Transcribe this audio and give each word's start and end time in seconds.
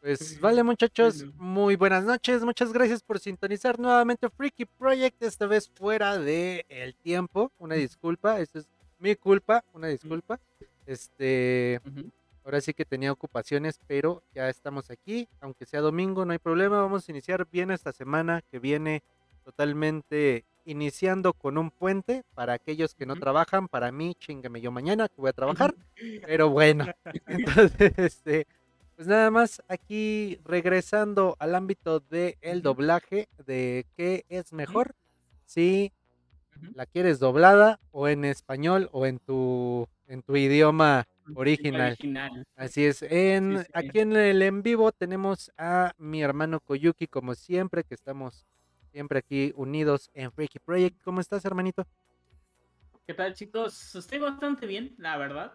Pues 0.00 0.40
vale 0.40 0.62
muchachos, 0.62 1.26
muy 1.36 1.76
buenas 1.76 2.04
noches, 2.04 2.42
muchas 2.42 2.72
gracias 2.72 3.02
por 3.02 3.18
sintonizar 3.18 3.78
nuevamente 3.78 4.30
Freaky 4.30 4.64
Project, 4.64 5.22
esta 5.22 5.46
vez 5.46 5.68
fuera 5.68 6.16
de 6.16 6.64
el 6.70 6.94
tiempo, 6.94 7.52
una 7.58 7.74
disculpa, 7.74 8.40
esta 8.40 8.60
es 8.60 8.68
mi 8.98 9.14
culpa, 9.14 9.62
una 9.74 9.88
disculpa, 9.88 10.40
este, 10.86 11.82
ahora 12.44 12.62
sí 12.62 12.72
que 12.72 12.86
tenía 12.86 13.12
ocupaciones, 13.12 13.78
pero 13.86 14.22
ya 14.34 14.48
estamos 14.48 14.90
aquí, 14.90 15.28
aunque 15.38 15.66
sea 15.66 15.82
domingo, 15.82 16.24
no 16.24 16.32
hay 16.32 16.38
problema, 16.38 16.80
vamos 16.80 17.06
a 17.06 17.12
iniciar 17.12 17.46
bien 17.52 17.70
esta 17.70 17.92
semana 17.92 18.42
que 18.50 18.58
viene 18.58 19.02
totalmente 19.44 20.46
iniciando 20.64 21.34
con 21.34 21.58
un 21.58 21.70
puente 21.70 22.22
para 22.34 22.54
aquellos 22.54 22.94
que 22.94 23.04
no 23.04 23.16
trabajan, 23.16 23.68
para 23.68 23.92
mí, 23.92 24.14
chingueme 24.18 24.62
yo 24.62 24.70
mañana 24.70 25.08
que 25.08 25.20
voy 25.20 25.28
a 25.28 25.34
trabajar, 25.34 25.74
pero 26.26 26.48
bueno, 26.48 26.86
entonces, 27.26 27.92
este 27.98 28.46
pues 29.00 29.08
nada 29.08 29.30
más 29.30 29.62
aquí 29.66 30.38
regresando 30.44 31.34
al 31.38 31.54
ámbito 31.54 32.00
del 32.00 32.36
el 32.42 32.60
doblaje, 32.60 33.30
de 33.46 33.86
qué 33.96 34.26
es 34.28 34.52
mejor, 34.52 34.94
si 35.46 35.94
la 36.74 36.84
quieres 36.84 37.18
doblada 37.18 37.80
o 37.92 38.08
en 38.08 38.26
español 38.26 38.90
o 38.92 39.06
en 39.06 39.18
tu, 39.18 39.88
en 40.06 40.20
tu 40.20 40.36
idioma 40.36 41.08
original. 41.34 41.96
Así 42.56 42.84
es. 42.84 43.00
En, 43.00 43.64
Aquí 43.72 44.00
en 44.00 44.14
el 44.14 44.42
en 44.42 44.62
vivo 44.62 44.92
tenemos 44.92 45.50
a 45.56 45.94
mi 45.96 46.20
hermano 46.20 46.60
Koyuki, 46.60 47.06
como 47.06 47.34
siempre, 47.34 47.84
que 47.84 47.94
estamos 47.94 48.44
siempre 48.92 49.20
aquí 49.20 49.54
unidos 49.56 50.10
en 50.12 50.30
Freaky 50.30 50.58
Project. 50.58 51.00
¿Cómo 51.02 51.22
estás, 51.22 51.42
hermanito? 51.46 51.86
¿Qué 53.06 53.14
tal, 53.14 53.32
chicos? 53.32 53.94
Estoy 53.94 54.18
bastante 54.18 54.66
bien, 54.66 54.94
la 54.98 55.16
verdad. 55.16 55.54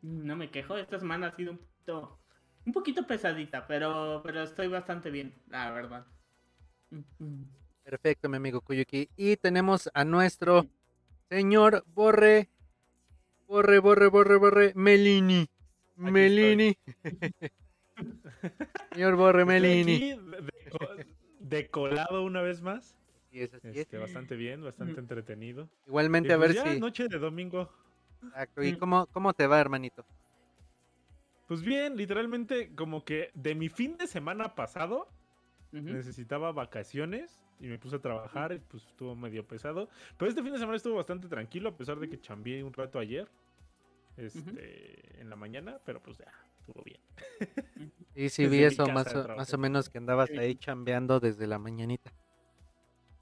No 0.00 0.36
me 0.36 0.52
quejo. 0.52 0.76
Esta 0.76 1.00
semana 1.00 1.26
ha 1.26 1.34
sido 1.34 1.50
un 1.50 1.58
poquito 1.58 2.20
un 2.68 2.72
poquito 2.72 3.06
pesadita, 3.06 3.66
pero, 3.66 4.20
pero 4.22 4.42
estoy 4.42 4.68
bastante 4.68 5.10
bien, 5.10 5.32
la 5.48 5.70
verdad. 5.70 6.06
Perfecto, 7.82 8.28
mi 8.28 8.36
amigo 8.36 8.60
Kuyuki. 8.60 9.08
Y 9.16 9.38
tenemos 9.38 9.88
a 9.94 10.04
nuestro 10.04 10.66
señor 11.30 11.82
Borre, 11.94 12.50
Borre, 13.46 13.78
Borre, 13.78 14.08
Borre, 14.08 14.36
Borre, 14.36 14.72
Melini. 14.74 15.48
Melini. 15.96 16.76
señor 18.92 19.16
Borre 19.16 19.46
Melini. 19.46 20.20
De, 21.40 21.70
colado 21.70 22.22
una 22.22 22.42
vez 22.42 22.60
más. 22.60 22.98
Sí, 23.30 23.40
es 23.40 23.54
así 23.54 23.80
este, 23.80 23.96
Bastante 23.96 24.36
bien, 24.36 24.62
bastante 24.62 25.00
entretenido. 25.00 25.70
Igualmente, 25.86 26.34
a 26.34 26.36
pues 26.36 26.62
ver 26.62 26.74
si. 26.74 26.78
noche 26.78 27.08
de 27.08 27.18
domingo. 27.18 27.72
Exacto. 28.24 28.62
¿Y 28.62 28.76
cómo, 28.76 29.06
cómo 29.06 29.32
te 29.32 29.46
va, 29.46 29.58
hermanito? 29.58 30.04
Pues 31.48 31.62
bien, 31.62 31.96
literalmente 31.96 32.74
como 32.74 33.04
que 33.04 33.30
de 33.34 33.54
mi 33.54 33.70
fin 33.70 33.96
de 33.96 34.06
semana 34.06 34.54
pasado 34.54 35.08
necesitaba 35.72 36.52
vacaciones 36.52 37.40
y 37.58 37.66
me 37.66 37.78
puse 37.78 37.96
a 37.96 38.00
trabajar 38.00 38.52
y 38.52 38.58
pues 38.58 38.84
estuvo 38.84 39.16
medio 39.16 39.46
pesado. 39.46 39.88
Pero 40.18 40.28
este 40.28 40.42
fin 40.42 40.52
de 40.52 40.58
semana 40.58 40.76
estuvo 40.76 40.96
bastante 40.96 41.26
tranquilo 41.26 41.70
a 41.70 41.76
pesar 41.76 41.98
de 41.98 42.08
que 42.08 42.20
chambié 42.20 42.62
un 42.62 42.72
rato 42.74 42.98
ayer. 42.98 43.28
Este, 44.18 45.20
en 45.20 45.30
la 45.30 45.36
mañana, 45.36 45.78
pero 45.84 46.02
pues 46.02 46.18
ya, 46.18 46.26
estuvo 46.58 46.82
bien. 46.82 47.00
Y 48.16 48.30
sí 48.30 48.46
vi 48.46 48.64
eso, 48.64 48.84
más 48.88 49.14
más 49.36 49.54
o 49.54 49.58
menos 49.58 49.88
que 49.88 49.98
andabas 49.98 50.28
ahí 50.30 50.56
chambeando 50.56 51.20
desde 51.20 51.46
la 51.46 51.60
mañanita. 51.60 52.12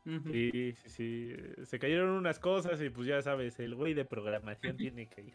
Sí, 0.05 0.73
sí, 0.73 0.89
sí. 0.89 1.37
Se 1.65 1.79
cayeron 1.79 2.11
unas 2.11 2.39
cosas 2.39 2.81
y 2.81 2.89
pues 2.89 3.07
ya 3.07 3.21
sabes, 3.21 3.59
el 3.61 3.75
güey 3.75 3.93
de 3.93 4.05
programación 4.05 4.77
tiene 4.79 5.07
que 5.07 5.21
ir. 5.21 5.35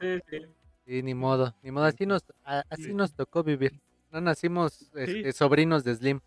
sí, 0.00 0.20
sí. 0.30 0.46
Sí, 0.86 1.02
ni 1.02 1.14
modo, 1.14 1.54
ni 1.62 1.70
modo, 1.70 1.84
así 1.84 2.06
nos, 2.06 2.24
así 2.44 2.92
nos 2.92 3.14
tocó 3.14 3.42
vivir. 3.42 3.80
No 4.10 4.20
nacimos 4.20 4.90
este, 4.94 5.32
sobrinos 5.32 5.84
de 5.84 5.94
Slim. 5.94 6.20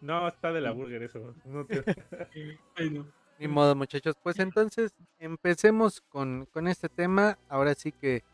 No, 0.00 0.28
está 0.28 0.52
de 0.52 0.60
la 0.60 0.72
burger 0.72 1.02
eso. 1.02 1.34
No 1.44 1.66
Ni 3.38 3.46
modo, 3.46 3.76
muchachos. 3.76 4.16
Pues 4.22 4.38
entonces 4.38 4.92
empecemos 5.20 6.00
con, 6.00 6.46
con 6.52 6.66
este 6.66 6.88
tema. 6.88 7.38
Ahora 7.48 7.74
sí 7.74 7.92
que 7.92 8.24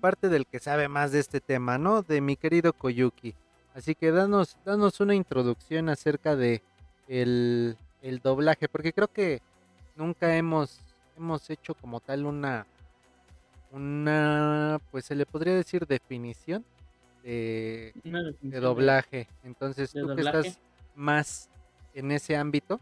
parte 0.00 0.28
del 0.28 0.46
que 0.46 0.58
sabe 0.58 0.88
más 0.88 1.12
de 1.12 1.20
este 1.20 1.40
tema, 1.40 1.78
¿no? 1.78 2.02
De 2.02 2.20
mi 2.20 2.36
querido 2.36 2.72
Koyuki. 2.72 3.34
Así 3.74 3.94
que 3.94 4.10
danos, 4.10 4.56
danos 4.64 4.98
una 5.00 5.14
introducción 5.14 5.88
acerca 5.88 6.34
de 6.34 6.62
el, 7.06 7.76
el 8.02 8.18
doblaje, 8.18 8.68
porque 8.68 8.92
creo 8.92 9.08
que 9.08 9.40
nunca 9.94 10.36
hemos, 10.36 10.80
hemos 11.16 11.48
hecho 11.50 11.74
como 11.74 12.00
tal 12.00 12.26
una 12.26 12.66
una, 13.70 14.80
pues 14.90 15.04
se 15.04 15.14
le 15.14 15.26
podría 15.26 15.54
decir 15.54 15.86
definición 15.86 16.64
de, 17.22 17.92
doblaje. 18.42 19.28
Entonces, 19.44 19.92
tú 19.92 20.14
que 20.14 20.22
estás 20.22 20.58
más 20.94 21.48
en 21.94 22.10
ese 22.10 22.36
ámbito, 22.36 22.80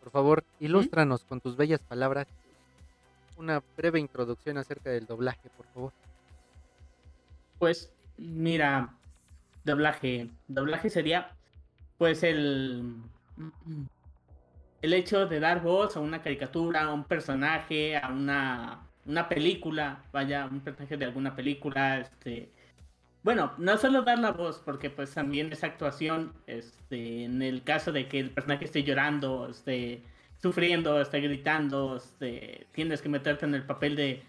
por 0.00 0.10
favor, 0.10 0.44
ilústranos 0.60 1.24
con 1.24 1.40
tus 1.40 1.56
bellas 1.56 1.80
palabras 1.80 2.26
una 3.36 3.62
breve 3.76 4.00
introducción 4.00 4.58
acerca 4.58 4.90
del 4.90 5.06
doblaje, 5.06 5.48
por 5.56 5.66
favor. 5.66 5.92
Pues, 7.58 7.92
mira, 8.16 8.94
doblaje. 9.64 10.28
Doblaje 10.48 10.90
sería, 10.90 11.30
pues, 11.98 12.24
el, 12.24 12.96
el 14.82 14.92
hecho 14.92 15.26
de 15.26 15.38
dar 15.38 15.62
voz 15.62 15.96
a 15.96 16.00
una 16.00 16.20
caricatura, 16.20 16.82
a 16.82 16.92
un 16.92 17.04
personaje, 17.04 17.96
a 17.96 18.08
una 18.08 18.87
una 19.08 19.28
película, 19.28 20.04
vaya, 20.12 20.46
un 20.46 20.60
personaje 20.60 20.96
de 20.96 21.06
alguna 21.06 21.34
película, 21.34 21.98
este... 21.98 22.52
Bueno, 23.24 23.52
no 23.58 23.76
solo 23.78 24.02
dar 24.02 24.18
la 24.18 24.30
voz, 24.30 24.62
porque 24.64 24.90
pues 24.90 25.12
también 25.12 25.52
esa 25.52 25.66
actuación, 25.66 26.32
este, 26.46 27.24
en 27.24 27.42
el 27.42 27.64
caso 27.64 27.90
de 27.90 28.06
que 28.06 28.20
el 28.20 28.30
personaje 28.30 28.66
esté 28.66 28.84
llorando, 28.84 29.48
esté 29.50 30.02
sufriendo, 30.40 31.00
esté 31.00 31.20
gritando, 31.20 31.96
este, 31.96 32.66
tienes 32.72 33.02
que 33.02 33.08
meterte 33.08 33.44
en 33.46 33.54
el 33.54 33.64
papel 33.64 33.96
de 33.96 34.22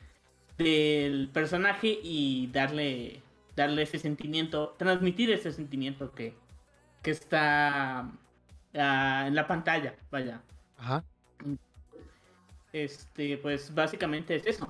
del 0.58 1.30
personaje 1.32 2.00
y 2.04 2.50
darle 2.52 3.22
darle 3.56 3.84
ese 3.84 3.98
sentimiento, 4.00 4.76
transmitir 4.78 5.32
ese 5.32 5.54
sentimiento 5.54 6.12
que, 6.12 6.36
que 7.02 7.12
está 7.12 8.12
ah, 8.76 9.26
en 9.28 9.36
la 9.36 9.48
pantalla, 9.48 9.96
vaya. 10.12 10.42
Ajá 10.78 11.04
este, 12.74 13.38
pues 13.38 13.74
básicamente 13.74 14.35
es 14.35 14.46
eso, 14.46 14.68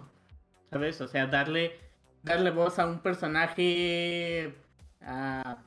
¿sabes? 0.69 0.99
O 1.01 1.07
sea, 1.07 1.27
darle, 1.27 1.79
darle 2.23 2.51
voz 2.51 2.79
a 2.79 2.85
un 2.85 2.99
personaje, 2.99 4.55
a, 5.01 5.57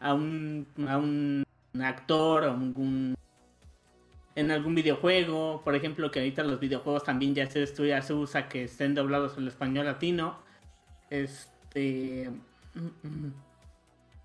a, 0.00 0.14
un, 0.14 0.66
a 0.88 0.98
un 0.98 1.44
actor, 1.80 2.44
a 2.44 2.52
un, 2.52 3.16
en 4.34 4.50
algún 4.50 4.74
videojuego, 4.74 5.62
por 5.64 5.74
ejemplo, 5.74 6.10
que 6.10 6.20
ahorita 6.20 6.42
los 6.44 6.60
videojuegos 6.60 7.04
también 7.04 7.34
ya 7.34 7.46
se, 7.46 7.62
estudia, 7.62 8.00
se 8.02 8.14
usa 8.14 8.48
que 8.48 8.64
estén 8.64 8.94
doblados 8.94 9.36
el 9.36 9.48
español 9.48 9.86
latino. 9.86 10.38
Este. 11.10 12.30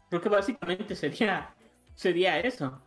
Creo 0.09 0.21
que 0.21 0.29
básicamente 0.29 0.95
sería, 0.95 1.53
sería 1.95 2.39
eso. 2.39 2.81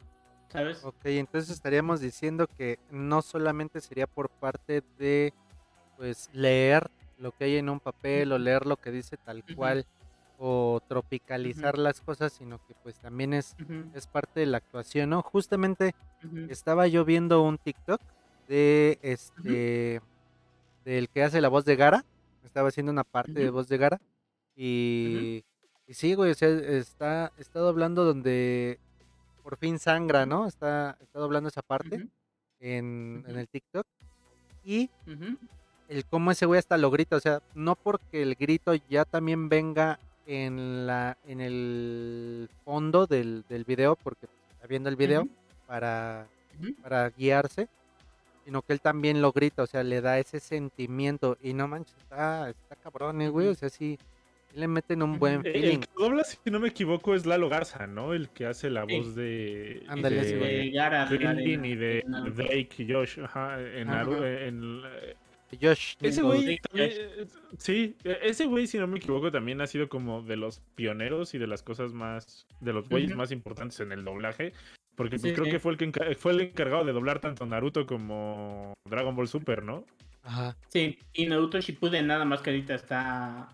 ¿Sabes? 0.51 0.85
Ok, 0.85 1.07
entonces 1.07 1.51
estaríamos 1.51 2.01
diciendo 2.01 2.47
que 2.47 2.79
no 2.91 3.23
solamente 3.23 3.81
sería 3.81 4.07
por 4.07 4.29
parte 4.29 4.83
de, 4.99 5.33
pues, 5.97 6.29
leer 6.33 6.91
lo 7.19 7.33
que 7.33 7.45
hay 7.45 7.57
en 7.57 7.69
un 7.69 7.81
papel 7.81 8.33
o 8.33 8.39
leer 8.39 8.67
lo 8.67 8.77
que 8.77 8.91
dice 8.91 9.17
tal 9.17 9.45
cual 9.55 9.87
o 10.43 10.81
tropicalizar 10.89 11.77
las 11.77 12.01
cosas, 12.01 12.33
sino 12.33 12.65
que 12.67 12.75
pues 12.83 12.99
también 12.99 13.35
es, 13.35 13.55
es 13.93 14.07
parte 14.07 14.41
de 14.41 14.47
la 14.47 14.57
actuación, 14.57 15.11
¿no? 15.11 15.21
Justamente 15.21 15.95
estaba 16.49 16.87
yo 16.87 17.05
viendo 17.05 17.43
un 17.43 17.59
TikTok 17.59 18.01
de 18.49 18.99
este, 19.03 20.01
del 20.87 21.11
que 21.11 21.23
hace 21.23 21.43
la 21.43 21.49
voz 21.49 21.67
de 21.67 21.77
Gara, 21.77 22.07
estaba 22.43 22.69
haciendo 22.69 22.91
una 22.91 23.05
parte 23.05 23.35
de 23.35 23.51
voz 23.51 23.69
de 23.69 23.77
Gara 23.77 24.01
y, 24.57 25.45
y 25.87 25.93
sí, 25.93 26.15
güey, 26.15 26.31
o 26.31 26.35
sea, 26.35 26.49
está, 26.49 27.33
estado 27.37 27.69
hablando 27.69 28.07
donde 28.07 28.81
por 29.51 29.59
fin 29.59 29.81
sangra, 29.81 30.27
¿no? 30.27 30.47
Está, 30.47 30.97
está 31.01 31.19
doblando 31.19 31.49
esa 31.49 31.63
parte 31.63 32.07
en, 32.61 33.25
el 33.27 33.49
TikTok. 33.49 33.85
Y 34.65 34.89
el 35.89 36.05
cómo 36.05 36.31
ese 36.31 36.47
güey 36.47 36.61
hasta 36.61 36.79
lo 36.79 36.89
grita, 36.93 37.17
o 37.17 37.21
sea, 37.21 37.43
no 37.57 37.75
porque 37.75 38.23
el 38.23 38.37
grito 38.37 38.75
ya 38.89 39.05
también 39.05 39.49
venga 39.49 39.99
en 40.25 40.87
la 40.87 41.19
en 41.27 41.41
el 41.41 42.49
fondo 42.65 43.09
del, 43.09 43.45
del 43.49 43.65
video, 43.65 43.97
porque 43.97 44.29
está 44.53 44.69
viendo 44.69 44.89
el 44.89 44.95
video 44.95 45.27
para, 45.67 46.29
para 46.81 47.11
guiarse, 47.11 47.69
sino 48.45 48.63
que 48.63 48.73
él 48.73 48.81
también 48.81 49.21
lo 49.21 49.33
grita, 49.33 49.65
o 49.65 49.67
sea, 49.67 49.83
le 49.83 50.01
da 50.01 50.21
ese 50.21 50.39
sentimiento. 50.39 51.39
Y 51.43 51.55
no 51.55 51.67
manches, 51.67 51.97
está, 51.97 52.51
está 52.51 52.77
cabrón, 52.77 53.29
güey, 53.33 53.49
o 53.49 53.55
sea, 53.57 53.69
sí 53.69 53.99
le 54.55 54.69
meten 54.69 55.03
un 55.03 55.19
buen 55.19 55.43
feeling. 55.43 55.75
El 55.75 55.81
que 55.81 55.89
dobla, 55.97 56.25
si 56.25 56.39
no 56.51 56.61
me 56.61 56.69
equivoco, 56.69 57.15
es 57.15 57.27
Lalo 57.27 57.49
Garza, 57.49 57.87
¿no? 57.87 58.15
El 58.15 58.29
que 58.31 58.47
hace 58.47 58.71
la 58.71 58.85
voz 58.85 59.15
de. 59.15 59.85
Ándale, 59.89 60.23
de, 60.25 60.71
Gara, 60.71 61.09
y 61.11 61.75
de 61.75 62.05
Drake 62.35 62.71
y 62.79 62.93
Josh. 62.93 63.21
Ajá, 63.21 63.61
en, 63.61 63.89
Josh. 65.61 65.97
Ese 66.01 66.23
Nintendo 66.23 66.27
güey, 66.29 66.59
también, 66.59 66.91
eh, 66.93 67.27
sí, 67.59 67.97
e- 68.05 68.19
ese 68.23 68.47
güey, 68.47 68.67
si 68.67 68.79
no 68.79 68.87
me 68.87 68.99
equivoco, 68.99 69.33
también 69.33 69.61
ha 69.61 69.67
sido 69.67 69.89
como 69.89 70.23
de 70.23 70.37
los 70.37 70.61
pioneros 70.77 71.35
y 71.35 71.39
de 71.39 71.47
las 71.47 71.63
cosas 71.63 71.93
más, 71.93 72.47
de 72.61 72.73
los 72.73 72.89
güeyes 72.89 73.17
más 73.17 73.33
importantes 73.33 73.81
en 73.81 73.93
el 73.93 74.05
doblaje. 74.05 74.53
Porque 74.95 75.19
Sí, 75.19 75.33
creo 75.33 75.47
sí. 75.47 75.51
que 75.51 75.59
fue 75.59 75.73
el, 75.73 75.79
que 75.79 76.15
fue 76.15 76.33
el 76.33 76.41
encargado 76.43 76.85
de 76.85 76.93
doblar 76.93 77.21
tanto 77.21 77.47
Naruto 77.47 77.87
como 77.87 78.75
Dragon 78.89 79.17
Ball 79.17 79.29
Super, 79.29 79.63
¿no? 79.63 79.87
Ajá. 80.23 80.57
Sí, 80.69 80.99
y 81.15 81.27
Naruto 81.27 81.59
Shippuden 81.61 82.07
nada 82.07 82.25
más 82.25 82.43
que 82.43 82.51
ahorita 82.51 82.75
está 82.75 83.49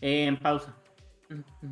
en 0.00 0.36
pausa. 0.36 0.74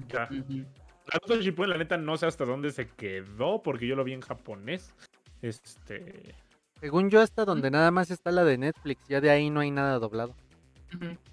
Ya. 0.08 0.28
Naruto 0.30 1.40
Shippuden, 1.40 1.70
la 1.70 1.78
neta, 1.78 1.96
no 1.96 2.16
sé 2.16 2.26
hasta 2.26 2.44
dónde 2.44 2.70
se 2.72 2.88
quedó, 2.88 3.62
porque 3.62 3.86
yo 3.86 3.96
lo 3.96 4.04
vi 4.04 4.12
en 4.12 4.20
japonés. 4.20 4.94
Este... 5.42 6.34
Según 6.80 7.08
yo, 7.10 7.20
hasta 7.20 7.44
donde 7.44 7.70
nada 7.70 7.90
más 7.90 8.10
está 8.10 8.30
la 8.32 8.44
de 8.44 8.58
Netflix, 8.58 9.06
ya 9.08 9.20
de 9.20 9.30
ahí 9.30 9.48
no 9.48 9.60
hay 9.60 9.70
nada 9.70 9.98
doblado. 9.98 10.34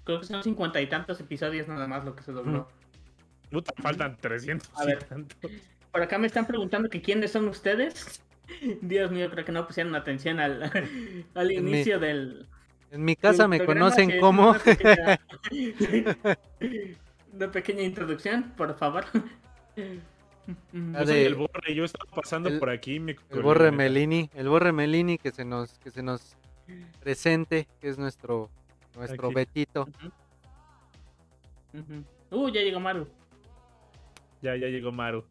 Creo 0.04 0.20
que 0.20 0.26
son 0.26 0.42
cincuenta 0.42 0.80
y 0.80 0.86
tantos 0.88 1.20
episodios 1.20 1.68
nada 1.68 1.86
más 1.86 2.04
lo 2.04 2.14
que 2.16 2.22
se 2.22 2.32
dobló. 2.32 2.68
Puta, 3.50 3.72
faltan 3.82 4.16
300 4.16 4.70
A 4.78 4.84
y 4.84 4.86
ver. 4.86 5.04
tantos. 5.04 5.50
Por 5.92 6.02
acá 6.02 6.18
me 6.18 6.26
están 6.26 6.46
preguntando 6.46 6.88
que 6.88 7.02
quiénes 7.02 7.32
son 7.32 7.46
ustedes. 7.48 8.22
Dios 8.80 9.10
mío, 9.10 9.30
creo 9.30 9.44
que 9.44 9.52
no 9.52 9.66
pusieron 9.66 9.94
atención 9.94 10.40
al, 10.40 10.62
al 11.34 11.48
mi- 11.48 11.54
inicio 11.56 11.98
del. 11.98 12.48
En 12.94 13.04
mi 13.04 13.16
casa 13.16 13.48
me 13.48 13.64
conocen 13.66 14.20
como... 14.20 14.50
Una 14.50 14.58
pequeña, 14.60 15.20
una 17.32 17.50
pequeña 17.50 17.82
introducción, 17.82 18.52
por 18.56 18.76
favor. 18.78 19.04
De- 20.72 21.26
el 21.26 21.34
borre, 21.34 21.74
yo 21.74 21.84
estaba 21.84 22.08
pasando 22.12 22.48
el- 22.50 22.60
por 22.60 22.70
aquí. 22.70 23.00
me 23.00 23.16
El 23.30 23.42
Borre. 23.42 23.72
Melini, 23.72 24.30
el 24.34 24.48
Borre 24.48 24.70
Melini 24.70 25.18
que 25.18 25.32
se 25.32 25.44
nos, 25.44 25.76
que 25.80 25.90
se 25.90 26.04
nos 26.04 26.36
presente, 27.00 27.66
que 27.80 27.88
es 27.88 27.98
nuestro, 27.98 28.48
nuestro 28.94 29.26
Aquí. 29.26 29.34
Betito. 29.34 29.88
Uh, 32.30 32.48
ya 32.50 32.60
llegó 32.60 32.78
Maru. 32.78 33.08
Ya, 34.40 34.54
ya 34.54 34.68
llegó 34.68 34.92
Maru. 34.92 35.24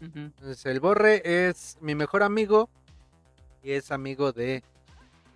Entonces, 0.00 0.64
el 0.64 0.80
Borre 0.80 1.20
es 1.48 1.76
mi 1.82 1.94
mejor 1.94 2.22
amigo 2.22 2.70
y 3.62 3.72
es 3.72 3.90
amigo 3.92 4.32
de, 4.32 4.62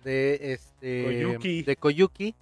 de 0.03 0.53
este, 0.53 1.03
Koyuki. 1.05 1.63
de 1.63 1.75
Koyuki 1.75 2.35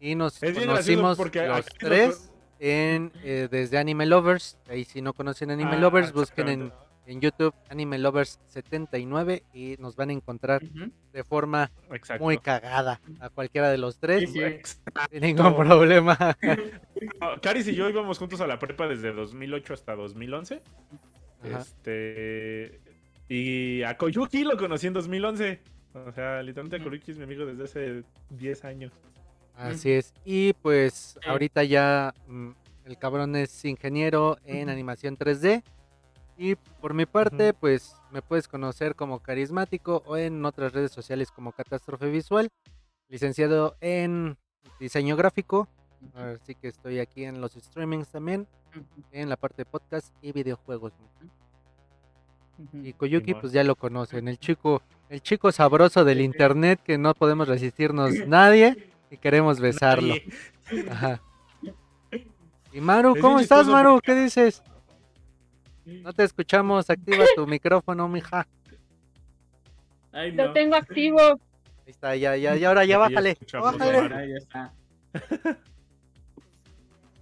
y 0.00 0.14
nos 0.14 0.42
Es 0.42 0.58
conocimos 0.58 1.16
porque 1.16 1.46
los 1.46 1.64
tres 1.66 2.30
en 2.58 3.12
eh, 3.24 3.48
desde 3.50 3.78
Anime 3.78 4.06
Lovers. 4.06 4.58
Ahí 4.68 4.84
si 4.84 5.02
no 5.02 5.12
conocen 5.12 5.50
Anime 5.50 5.72
Ah, 5.72 5.78
Lovers, 5.78 6.12
busquen 6.12 6.48
en, 6.48 6.72
en 7.06 7.20
YouTube 7.20 7.54
Anime 7.68 7.98
Lovers 7.98 8.40
79 8.48 9.42
y 9.52 9.76
nos 9.78 9.94
van 9.96 10.10
a 10.10 10.12
encontrar 10.12 10.62
de 11.12 11.24
forma 11.24 11.70
Exacto. 11.92 12.24
muy 12.24 12.38
cagada 12.38 13.00
a 13.20 13.28
cualquiera 13.30 13.70
de 13.70 13.78
los 13.78 13.98
tres. 13.98 14.30
Sí. 14.32 14.40
Sin 15.10 15.20
ningún 15.20 15.54
problema. 15.56 16.16
No, 17.20 17.40
Caris 17.42 17.68
y 17.68 17.74
yo 17.74 17.88
íbamos 17.90 18.18
juntos 18.18 18.40
a 18.40 18.46
la 18.46 18.58
prepa 18.58 18.86
desde 18.88 19.12
2008 19.12 19.74
hasta 19.74 19.94
2011. 19.94 20.62
Ajá. 21.42 21.58
Este. 21.58 22.80
Y 23.28 23.82
a 23.82 23.96
Koyuki 23.96 24.44
lo 24.44 24.56
conocí 24.56 24.86
en 24.86 24.92
2011. 24.94 25.60
O 26.04 26.12
sea, 26.12 26.42
literalmente 26.42 26.76
Ujú. 26.76 26.90
Koyuki 26.90 27.12
es 27.12 27.18
mi 27.18 27.24
amigo 27.24 27.46
desde 27.46 27.64
hace 27.64 28.04
10 28.30 28.64
años. 28.64 28.92
Así 29.54 29.92
es. 29.92 30.12
Y 30.24 30.52
pues 30.54 31.18
ahorita 31.26 31.64
ya 31.64 32.12
mm, 32.26 32.50
el 32.84 32.98
cabrón 32.98 33.36
es 33.36 33.64
ingeniero 33.64 34.36
en 34.44 34.68
animación 34.68 35.16
3D. 35.16 35.62
Y 36.38 36.54
por 36.54 36.92
mi 36.92 37.06
parte, 37.06 37.54
pues 37.54 37.96
me 38.10 38.20
puedes 38.20 38.46
conocer 38.46 38.94
como 38.94 39.20
carismático 39.20 40.02
o 40.04 40.18
en 40.18 40.44
otras 40.44 40.74
redes 40.74 40.92
sociales 40.92 41.30
como 41.30 41.52
Catástrofe 41.52 42.10
Visual. 42.10 42.50
Licenciado 43.08 43.76
en 43.80 44.36
diseño 44.78 45.16
gráfico. 45.16 45.68
Así 46.14 46.54
que 46.54 46.68
estoy 46.68 46.98
aquí 46.98 47.24
en 47.24 47.40
los 47.40 47.52
streamings 47.54 48.08
también, 48.08 48.46
en 49.12 49.28
la 49.28 49.36
parte 49.36 49.62
de 49.62 49.64
podcast 49.64 50.14
y 50.22 50.32
videojuegos. 50.32 50.92
Y 52.72 52.92
Koyuki, 52.92 53.34
pues 53.34 53.52
ya 53.52 53.64
lo 53.64 53.76
conocen, 53.76 54.28
el 54.28 54.38
chico, 54.38 54.82
el 55.08 55.20
chico 55.22 55.52
sabroso 55.52 56.04
del 56.04 56.20
internet 56.20 56.80
que 56.82 56.98
no 56.98 57.14
podemos 57.14 57.46
resistirnos 57.48 58.12
nadie 58.26 58.90
y 59.10 59.16
queremos 59.16 59.60
besarlo. 59.60 60.14
Ajá. 60.90 61.20
Y 62.72 62.80
Maru, 62.80 63.16
¿cómo 63.20 63.38
estás, 63.40 63.66
Maru? 63.66 64.00
¿Qué 64.02 64.14
dices? 64.14 64.62
No 65.84 66.12
te 66.12 66.24
escuchamos, 66.24 66.90
activa 66.90 67.24
tu 67.36 67.46
micrófono, 67.46 68.08
mija. 68.08 68.46
Ay, 70.12 70.32
Lo 70.32 70.52
tengo 70.52 70.74
activo. 70.76 71.20
Ahí 71.20 71.38
está, 71.86 72.16
ya, 72.16 72.36
ya, 72.36 72.56
ya, 72.56 72.68
ahora 72.68 72.84
ya 72.84 72.90
Ya 72.90 72.98
bájale. 72.98 73.30
escuchamos 73.30 73.68
a 73.68 73.72
bájale. 73.72 74.02
Maru. 74.02 74.14
Ahí 74.16 74.32
está. 74.34 74.74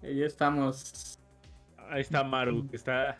Ahí 0.02 0.22
estamos. 0.22 1.18
Ahí 1.90 2.00
está 2.00 2.24
Maru, 2.24 2.66
que 2.68 2.76
está. 2.76 3.18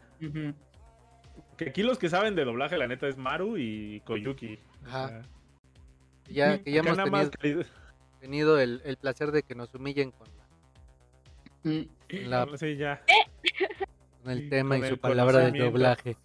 Que 1.57 1.69
aquí 1.71 1.83
los 1.83 1.99
que 1.99 2.09
saben 2.09 2.35
de 2.35 2.45
doblaje, 2.45 2.77
la 2.79 2.87
neta, 2.89 3.07
es 3.09 3.17
Maru 3.17 3.57
y 3.59 4.01
Koyuki. 4.07 4.59
Ajá. 4.87 5.23
Ya, 6.29 6.63
que 6.63 6.73
ya 6.73 6.81
hemos 6.81 7.11
más 7.11 7.31
tenido, 7.31 7.63
tenido 8.21 8.59
el, 8.59 8.81
el 8.85 8.97
placer 8.97 9.31
de 9.31 9.43
que 9.43 9.55
nos 9.55 9.75
humillen 9.75 10.11
con, 10.11 10.27
la- 10.37 10.45
con 11.63 12.31
la- 12.31 12.57
Sí, 12.59 12.77
ya. 12.77 13.03
con 14.23 14.33
el 14.33 14.39
Sí, 14.41 14.49
tema 14.49 14.79
y 14.79 14.85
su 14.89 14.99
palabra 14.99 15.51
de 15.51 15.59
doblaje. 15.59 16.17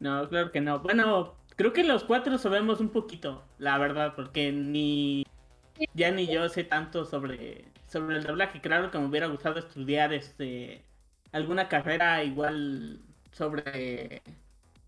No, 0.00 0.28
claro 0.28 0.50
que 0.52 0.60
no. 0.60 0.80
Bueno, 0.80 1.34
creo 1.56 1.72
que 1.72 1.84
los 1.84 2.04
cuatro 2.04 2.38
sabemos 2.38 2.80
un 2.80 2.88
poquito, 2.90 3.44
la 3.58 3.78
verdad, 3.78 4.14
porque 4.16 4.52
ni 4.52 5.24
ya 5.94 6.10
ni 6.10 6.26
yo 6.26 6.48
sé 6.48 6.64
tanto 6.64 7.04
sobre, 7.04 7.64
sobre 7.86 8.16
el 8.18 8.24
doblaje. 8.24 8.60
Claro 8.60 8.90
que 8.90 8.98
me 8.98 9.06
hubiera 9.06 9.26
gustado 9.28 9.58
estudiar 9.58 10.12
este 10.12 10.82
alguna 11.34 11.68
carrera 11.68 12.22
igual 12.24 13.00
sobre 13.32 14.22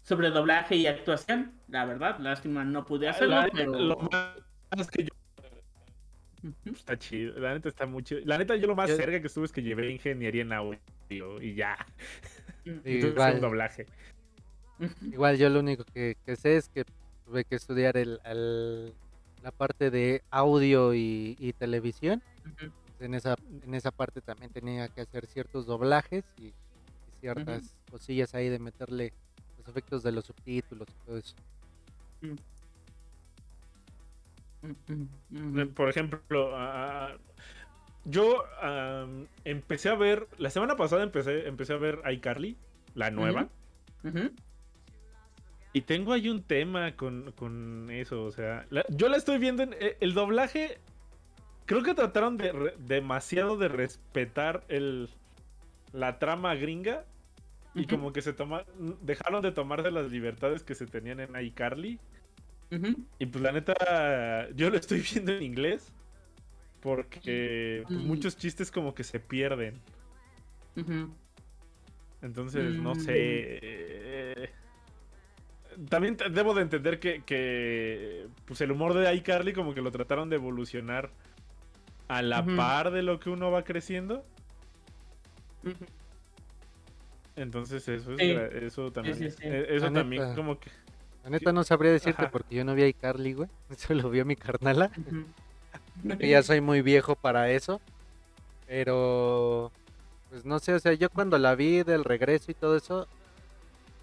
sobre 0.02 0.30
doblaje 0.30 0.76
y 0.76 0.86
actuación. 0.86 1.52
La 1.68 1.84
verdad, 1.84 2.18
lástima 2.20 2.64
no 2.64 2.84
pude 2.86 3.08
hacerlo, 3.08 3.34
La- 3.42 3.48
pero 3.52 3.72
Lo 3.78 3.96
más 4.76 4.88
que 4.90 5.04
yo 5.04 5.10
está 6.72 6.96
chido. 6.98 7.38
La 7.40 7.54
neta 7.54 7.68
está 7.68 7.86
muy 7.86 8.02
chido. 8.04 8.20
La 8.24 8.38
neta, 8.38 8.54
yo 8.56 8.66
lo 8.68 8.76
más 8.76 8.88
Yo- 8.88 8.96
cerca 8.96 9.20
que 9.20 9.26
estuve 9.26 9.46
es 9.46 9.52
que 9.52 9.62
llevé 9.62 9.90
ingeniería 9.90 10.42
en 10.42 10.52
audio 10.52 11.42
y 11.42 11.54
ya. 11.54 11.76
Igual. 12.84 13.34
un 13.36 13.40
doblaje. 13.40 13.86
Igual 15.02 15.38
yo 15.38 15.48
lo 15.48 15.60
único 15.60 15.84
que, 15.84 16.16
que 16.24 16.36
sé 16.36 16.56
es 16.56 16.68
que 16.68 16.84
tuve 17.24 17.44
que 17.44 17.56
estudiar 17.56 17.96
el, 17.96 18.20
el- 18.24 18.92
la 19.42 19.50
parte 19.50 19.90
de 19.90 20.22
audio 20.30 20.94
y, 20.94 21.36
y 21.40 21.52
televisión. 21.52 22.22
Ujú. 22.44 22.70
En 22.98 23.14
esa, 23.14 23.36
en 23.62 23.74
esa 23.74 23.90
parte 23.90 24.20
también 24.22 24.50
tenía 24.52 24.88
que 24.88 25.02
hacer 25.02 25.26
ciertos 25.26 25.66
doblajes 25.66 26.24
y, 26.38 26.46
y 26.46 26.54
ciertas 27.20 27.74
cosillas 27.90 28.34
ahí 28.34 28.48
de 28.48 28.58
meterle 28.58 29.12
los 29.58 29.68
efectos 29.68 30.02
de 30.02 30.12
los 30.12 30.24
subtítulos 30.24 30.88
y 30.88 31.04
todo 31.06 31.18
eso. 31.18 31.34
Ujú. 34.62 35.08
Ujú. 35.30 35.72
Por 35.74 35.88
ejemplo, 35.90 36.52
yo 38.04 38.44
empecé 39.44 39.88
a 39.90 39.94
ver. 39.94 40.26
La 40.38 40.50
semana 40.50 40.76
pasada 40.76 41.02
empecé, 41.02 41.46
empecé 41.46 41.74
a 41.74 41.76
ver 41.76 42.00
iCarly, 42.10 42.56
la 42.94 43.10
nueva. 43.10 43.48
Y 45.72 45.82
tengo 45.82 46.14
ahí 46.14 46.28
un 46.30 46.42
tema 46.42 46.96
con, 46.96 47.32
con 47.32 47.90
eso, 47.90 48.24
o 48.24 48.32
sea, 48.32 48.66
la- 48.70 48.86
yo 48.88 49.08
la 49.10 49.18
estoy 49.18 49.36
viendo 49.38 49.62
en 49.62 49.74
eh, 49.74 49.98
el 50.00 50.14
doblaje. 50.14 50.78
Creo 51.66 51.82
que 51.82 51.94
trataron 51.94 52.36
de 52.36 52.52
re- 52.52 52.74
demasiado 52.78 53.56
de 53.56 53.68
respetar 53.68 54.64
el 54.68 55.08
la 55.92 56.18
trama 56.18 56.54
gringa 56.54 57.04
y 57.74 57.86
como 57.86 58.12
que 58.12 58.22
se 58.22 58.32
toma, 58.32 58.64
dejaron 59.02 59.42
de 59.42 59.52
tomarse 59.52 59.90
las 59.90 60.10
libertades 60.10 60.62
que 60.62 60.74
se 60.74 60.86
tenían 60.86 61.20
en 61.20 61.36
iCarly 61.40 61.98
Ujú. 62.72 62.96
y 63.18 63.26
pues 63.26 63.42
la 63.42 63.52
neta 63.52 64.48
yo 64.54 64.70
lo 64.70 64.76
estoy 64.76 65.00
viendo 65.12 65.32
en 65.32 65.42
inglés 65.42 65.92
porque 66.80 67.84
Mm. 67.88 68.06
muchos 68.06 68.36
chistes 68.36 68.70
como 68.70 68.94
que 68.94 69.04
se 69.04 69.18
pierden. 69.20 69.74
Entonces, 72.22 72.76
no 72.76 72.94
Mm. 72.94 73.00
sé. 73.00 74.50
También 75.88 76.16
debo 76.30 76.54
de 76.54 76.62
entender 76.62 76.98
que, 77.00 77.22
que, 77.24 78.26
pues 78.46 78.60
el 78.60 78.70
humor 78.72 78.94
de 78.94 79.12
iCarly 79.14 79.52
como 79.52 79.74
que 79.74 79.82
lo 79.82 79.90
trataron 79.90 80.30
de 80.30 80.36
evolucionar 80.36 81.10
a 82.08 82.22
la 82.22 82.44
par 82.44 82.90
de 82.92 83.02
lo 83.02 83.18
que 83.20 83.30
uno 83.30 83.50
va 83.50 83.64
creciendo. 83.64 84.24
Entonces 87.36 87.86
eso 87.88 88.12
es 88.12 88.18
Sí. 88.18 88.30
eso 88.66 88.90
también 88.92 89.16
sí, 89.16 89.30
sí. 89.30 89.36
eh, 89.42 89.66
eso 89.70 89.86
La 89.86 89.92
también 90.00 90.22
neta. 90.22 90.34
como 90.34 90.58
que 90.58 90.70
La 91.24 91.30
neta 91.30 91.52
no 91.52 91.64
sabría 91.64 91.90
decirte 91.92 92.22
Ajá. 92.22 92.30
porque 92.30 92.54
yo 92.54 92.64
no 92.64 92.74
vi 92.74 92.82
a 92.84 92.88
iCarly, 92.88 93.32
güey. 93.34 93.48
Eso 93.70 93.94
lo 93.94 94.10
vio 94.10 94.24
mi 94.24 94.36
carnala. 94.36 94.90
Que 96.18 96.28
ya 96.30 96.42
soy 96.42 96.60
muy 96.60 96.82
viejo 96.82 97.16
para 97.16 97.50
eso. 97.50 97.80
Pero, 98.68 99.72
pues 100.30 100.44
no 100.44 100.58
sé, 100.60 100.72
o 100.74 100.78
sea, 100.78 100.92
yo 100.94 101.10
cuando 101.10 101.36
la 101.38 101.54
vi 101.56 101.82
del 101.82 102.04
regreso 102.04 102.50
y 102.50 102.54
todo 102.54 102.76
eso, 102.76 103.06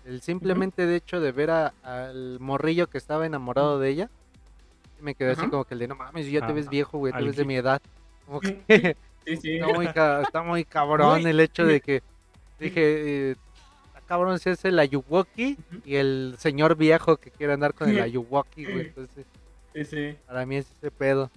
el 0.05 0.21
simplemente 0.21 0.85
de 0.85 0.97
hecho 0.97 1.19
de 1.21 1.31
ver 1.31 1.49
a- 1.51 1.73
al 1.83 2.39
morrillo 2.41 2.87
que 2.89 2.97
estaba 2.97 3.25
enamorado 3.25 3.79
de 3.79 3.89
ella, 3.89 4.09
me 5.03 5.13
quedé 5.15 5.31
así 5.31 5.45
como 5.47 5.65
que 5.65 5.73
el 5.75 5.79
de 5.81 5.87
no 5.87 5.95
mames, 5.95 6.29
ya 6.31 6.39
te 6.39 6.51
Ah, 6.51 6.55
ves 6.55 6.69
viejo, 6.69 6.97
güey, 6.97 7.13
te 7.13 7.21
ves 7.23 7.35
de 7.35 7.45
mi 7.45 7.55
edad. 7.55 7.81
Como 8.25 8.39
que 8.39 8.63
Sí, 9.25 9.37
sí. 9.37 9.51
está 9.55 9.67
muy, 9.67 9.87
ca- 9.87 10.21
está 10.21 10.43
muy 10.43 10.63
cabrón 10.65 11.25
el 11.27 11.39
hecho 11.39 11.65
de 11.65 11.79
que 11.81 12.01
dije, 12.59 13.31
eh, 13.31 13.35
cabrón 14.05 14.37
si 14.39 14.49
es 14.49 14.63
el 14.65 14.77
Ayuwoki 14.79 15.57
y 15.85 15.95
el 15.95 16.35
señor 16.37 16.75
viejo 16.75 17.17
que 17.17 17.31
quiere 17.31 17.53
andar 17.53 17.73
con 17.73 17.89
el 17.89 18.01
Ayuwoki, 18.01 18.63
güey. 18.65 18.87
Entonces, 18.87 19.25
Sí, 19.73 19.85
sí. 19.85 20.15
para 20.27 20.45
mí 20.45 20.57
es 20.57 20.67
ese 20.77 20.91
pedo. 20.91 21.31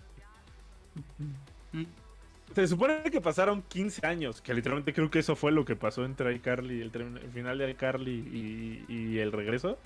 Se 2.54 2.66
supone 2.66 3.02
que 3.10 3.20
pasaron 3.20 3.62
15 3.62 4.06
años, 4.06 4.40
que 4.40 4.52
literalmente 4.54 4.92
creo 4.94 5.10
que 5.10 5.18
eso 5.18 5.36
fue 5.36 5.52
lo 5.52 5.64
que 5.64 5.76
pasó 5.76 6.04
entre 6.04 6.34
iCarly, 6.34 6.80
el, 6.82 6.90
el 7.22 7.30
final 7.30 7.58
de 7.58 7.70
iCarly 7.70 8.84
y, 8.88 8.92
y 8.92 9.18
el 9.18 9.32
regreso. 9.32 9.78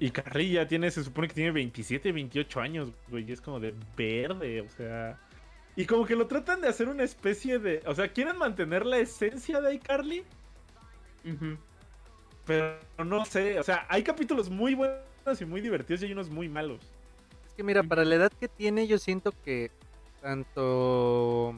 Y 0.00 0.10
Carly 0.10 0.52
ya 0.52 0.66
tiene, 0.66 0.90
se 0.90 1.04
supone 1.04 1.28
que 1.28 1.34
tiene 1.34 1.52
27, 1.52 2.10
28 2.10 2.60
años, 2.60 2.90
güey, 3.08 3.28
y 3.28 3.32
es 3.32 3.40
como 3.40 3.60
de 3.60 3.74
verde, 3.96 4.60
o 4.60 4.68
sea... 4.68 5.18
Y 5.76 5.86
como 5.86 6.04
que 6.04 6.16
lo 6.16 6.26
tratan 6.26 6.60
de 6.60 6.68
hacer 6.68 6.88
una 6.88 7.04
especie 7.04 7.58
de... 7.60 7.80
O 7.86 7.94
sea, 7.94 8.08
quieren 8.08 8.36
mantener 8.36 8.84
la 8.84 8.98
esencia 8.98 9.60
de 9.60 9.74
iCarly, 9.74 10.24
pero 12.44 12.78
no 13.04 13.24
sé, 13.24 13.60
o 13.60 13.62
sea, 13.62 13.86
hay 13.88 14.02
capítulos 14.02 14.50
muy 14.50 14.74
buenos 14.74 15.40
y 15.40 15.44
muy 15.44 15.60
divertidos 15.60 16.02
y 16.02 16.06
hay 16.06 16.12
unos 16.12 16.28
muy 16.28 16.48
malos. 16.48 16.80
Es 17.46 17.54
que 17.54 17.62
mira, 17.62 17.82
para 17.82 18.04
la 18.04 18.16
edad 18.16 18.32
que 18.32 18.48
tiene, 18.48 18.88
yo 18.88 18.98
siento 18.98 19.32
que 19.44 19.70
tanto 20.20 21.54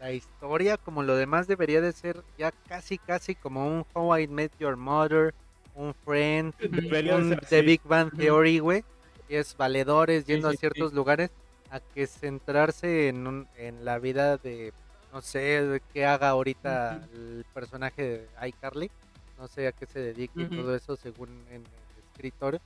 la 0.00 0.12
historia 0.12 0.76
como 0.76 1.02
lo 1.02 1.16
demás 1.16 1.46
debería 1.46 1.80
de 1.80 1.92
ser 1.92 2.22
ya 2.36 2.50
casi 2.68 2.98
casi 2.98 3.34
como 3.34 3.66
un 3.66 3.86
How 3.92 4.18
I 4.18 4.28
Met 4.28 4.52
Your 4.58 4.76
Mother, 4.76 5.34
un 5.74 5.94
Friend, 5.94 6.54
un 6.62 7.38
The. 7.48 7.62
Big 7.62 7.80
Bang. 7.84 8.10
Theory, 8.16 8.58
güey. 8.60 8.84
Es 9.28 9.56
valedores 9.56 10.26
yendo 10.26 10.50
sí, 10.50 10.56
a 10.56 10.60
ciertos 10.60 10.92
lugares 10.92 11.30
a 11.70 11.80
que 11.80 12.06
centrarse 12.06 13.08
en, 13.08 13.26
un- 13.26 13.48
en 13.56 13.84
la 13.84 13.98
vida 13.98 14.36
de, 14.36 14.72
no 15.12 15.20
sé, 15.22 15.40
de 15.64 15.80
qué 15.92 16.04
haga 16.06 16.28
ahorita 16.28 17.06
el 17.14 17.44
personaje 17.54 18.02
de 18.02 18.48
iCarly. 18.48 18.90
No 19.38 19.48
sé 19.48 19.66
a 19.66 19.72
qué 19.72 19.86
se 19.86 19.98
dedique 19.98 20.40
y 20.42 20.44
Ujú. 20.44 20.56
todo 20.56 20.76
eso 20.76 20.96
según 20.96 21.28
en 21.50 21.62
el 21.62 22.04
escritor, 22.12 22.60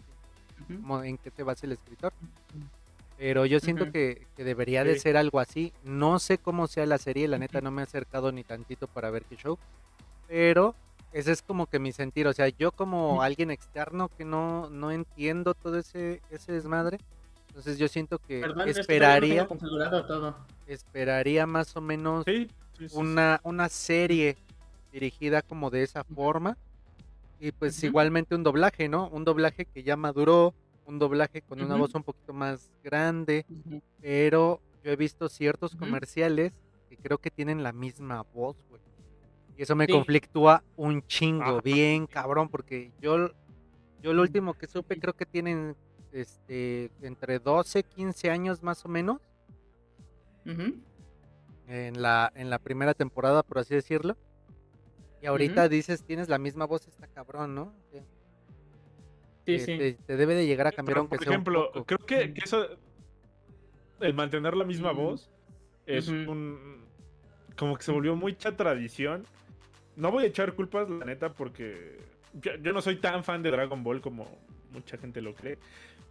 Ujú. 0.69 0.81
como 0.83 1.03
en 1.03 1.17
qué 1.17 1.31
se 1.31 1.43
basa 1.43 1.67
el 1.67 1.73
escritor. 1.73 2.13
Pero 3.17 3.47
yo 3.47 3.59
siento 3.59 3.91
que, 3.91 4.27
que 4.37 4.45
debería 4.45 4.85
de 4.85 4.95
Sí. 4.95 5.01
ser 5.01 5.17
algo 5.17 5.41
así. 5.41 5.73
No 5.83 6.19
sé 6.19 6.39
cómo 6.39 6.67
sea 6.69 6.87
la 6.87 6.99
serie, 6.99 7.27
la 7.27 7.39
neta 7.39 7.61
no 7.61 7.71
me 7.71 7.83
he 7.83 7.85
acercado 7.85 8.31
ni 8.31 8.45
tantito 8.45 8.87
para 8.87 9.11
ver 9.11 9.25
qué 9.25 9.37
show. 9.37 9.59
Pero 10.29 10.75
ese 11.19 11.33
es 11.33 11.43
como 11.43 11.67
que 11.67 11.79
mi 11.79 11.93
sentir. 11.93 12.27
O 12.29 12.33
sea, 12.33 12.49
yo 12.49 12.71
como 12.73 13.23
alguien 13.23 13.51
externo 13.51 14.09
que 14.09 14.25
no, 14.25 14.71
no 14.71 14.91
entiendo 14.93 15.55
todo 15.55 15.79
ese, 15.79 16.23
ese 16.31 16.53
desmadre. 16.53 16.99
Entonces 17.49 17.79
yo 17.79 17.89
siento 17.89 18.19
que 18.21 18.41
Perdón, 18.41 18.69
es 18.69 18.77
que 18.77 18.81
esperaría, 18.83 19.49
no 19.51 20.07
todo. 20.07 20.37
esperaría 20.67 21.47
más 21.47 21.75
o 21.77 21.81
menos 21.81 22.25
Sí, 22.25 22.49
sí, 22.73 22.89
sí, 22.89 22.89
sí. 22.91 22.97
una, 22.97 23.41
una 23.43 23.69
serie 23.69 24.37
dirigida 24.93 25.43
como 25.43 25.71
de 25.71 25.83
esa 25.83 26.05
forma. 26.05 26.57
Y 27.41 27.53
pues 27.53 27.83
igualmente 27.83 28.35
un 28.35 28.45
doblaje, 28.45 28.89
¿no? 28.89 29.09
Un 29.09 29.25
doblaje 29.25 29.65
que 29.65 29.83
ya 29.83 29.97
maduró, 29.97 30.55
un 30.87 30.99
doblaje 30.99 31.43
con 31.43 31.61
una 31.61 31.77
voz 31.77 31.95
un 31.95 32.03
poquito 32.05 32.33
más 32.33 32.71
grande, 32.83 33.45
pero 34.01 34.61
yo 34.85 34.91
he 34.93 34.97
visto 34.97 35.29
ciertos 35.29 35.75
comerciales 35.77 36.53
que 36.89 36.97
creo 36.97 37.19
que 37.19 37.31
tienen 37.31 37.63
la 37.63 37.73
misma 37.73 38.23
voz, 38.35 38.57
güey. 38.69 38.81
Y 39.59 39.63
eso 39.65 39.75
me 39.75 39.87
Sí. 39.87 39.93
conflictúa 39.93 40.63
un 40.77 41.03
chingo, 41.03 41.43
Ajá. 41.43 41.61
bien 41.63 42.07
cabrón, 42.07 42.49
porque 42.49 42.93
yo, 43.01 43.31
yo 44.01 44.13
lo 44.15 44.23
último 44.23 44.55
que 44.55 44.69
supe 44.69 44.99
creo 45.01 45.15
que 45.15 45.27
tienen 45.27 45.77
este 46.13 46.91
entre 47.03 47.41
12, 47.41 47.83
15 47.83 48.31
años 48.31 48.63
más 48.63 48.85
o 48.85 48.89
menos 48.89 49.21
en 51.67 52.01
la, 52.01 52.33
en 52.35 52.49
la 52.51 52.59
primera 52.61 52.95
temporada, 52.95 53.43
por 53.43 53.59
así 53.59 53.75
decirlo. 53.75 54.17
Y 55.21 55.27
ahorita 55.27 55.69
dices, 55.69 56.05
tienes 56.05 56.29
la 56.29 56.39
misma 56.39 56.65
voz, 56.65 56.87
está 56.87 57.09
cabrón, 57.09 57.55
¿no? 57.57 57.75
Sí, 57.93 58.01
te, 59.45 59.59
sí. 59.59 59.77
te- 59.79 59.95
te 59.95 60.17
debe 60.17 60.35
de 60.37 60.47
llegar 60.47 60.69
a 60.69 60.73
cambiar 60.73 60.95
Pero, 60.95 61.01
aunque 61.01 61.17
por 61.17 61.25
sea 61.25 61.31
un 61.31 61.35
ejemplo, 61.35 61.73
poco. 61.73 61.85
creo 61.85 61.99
que, 62.07 62.33
que 62.33 62.45
eso, 62.45 62.65
el 64.01 64.15
mantener 64.15 64.57
la 64.57 64.65
misma 64.65 64.93
voz, 64.93 65.29
es 65.85 66.07
un, 66.09 66.85
como 67.57 67.77
que 67.77 67.83
se 67.83 67.91
volvió 67.93 68.15
mucha 68.15 68.57
tradición. 68.57 69.25
No 69.99 70.11
voy 70.13 70.25
a 70.25 70.27
echar 70.29 70.55
culpas, 70.55 70.89
la 70.89 71.05
neta, 71.05 71.33
porque 71.33 71.99
yo, 72.41 72.53
yo 72.63 72.73
no 72.73 72.81
soy 72.81 72.97
tan 72.97 73.25
fan 73.25 73.43
de 73.43 73.51
Dragon 73.51 73.83
Ball 73.83 74.01
como 74.01 74.29
mucha 74.73 74.97
gente 74.97 75.21
lo 75.21 75.35
cree. 75.35 75.59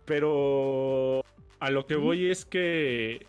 Pero 0.06 1.24
a 1.60 1.72
lo 1.72 1.88
que 1.88 1.96
voy 1.96 2.30
es 2.30 2.46
que, 2.46 3.26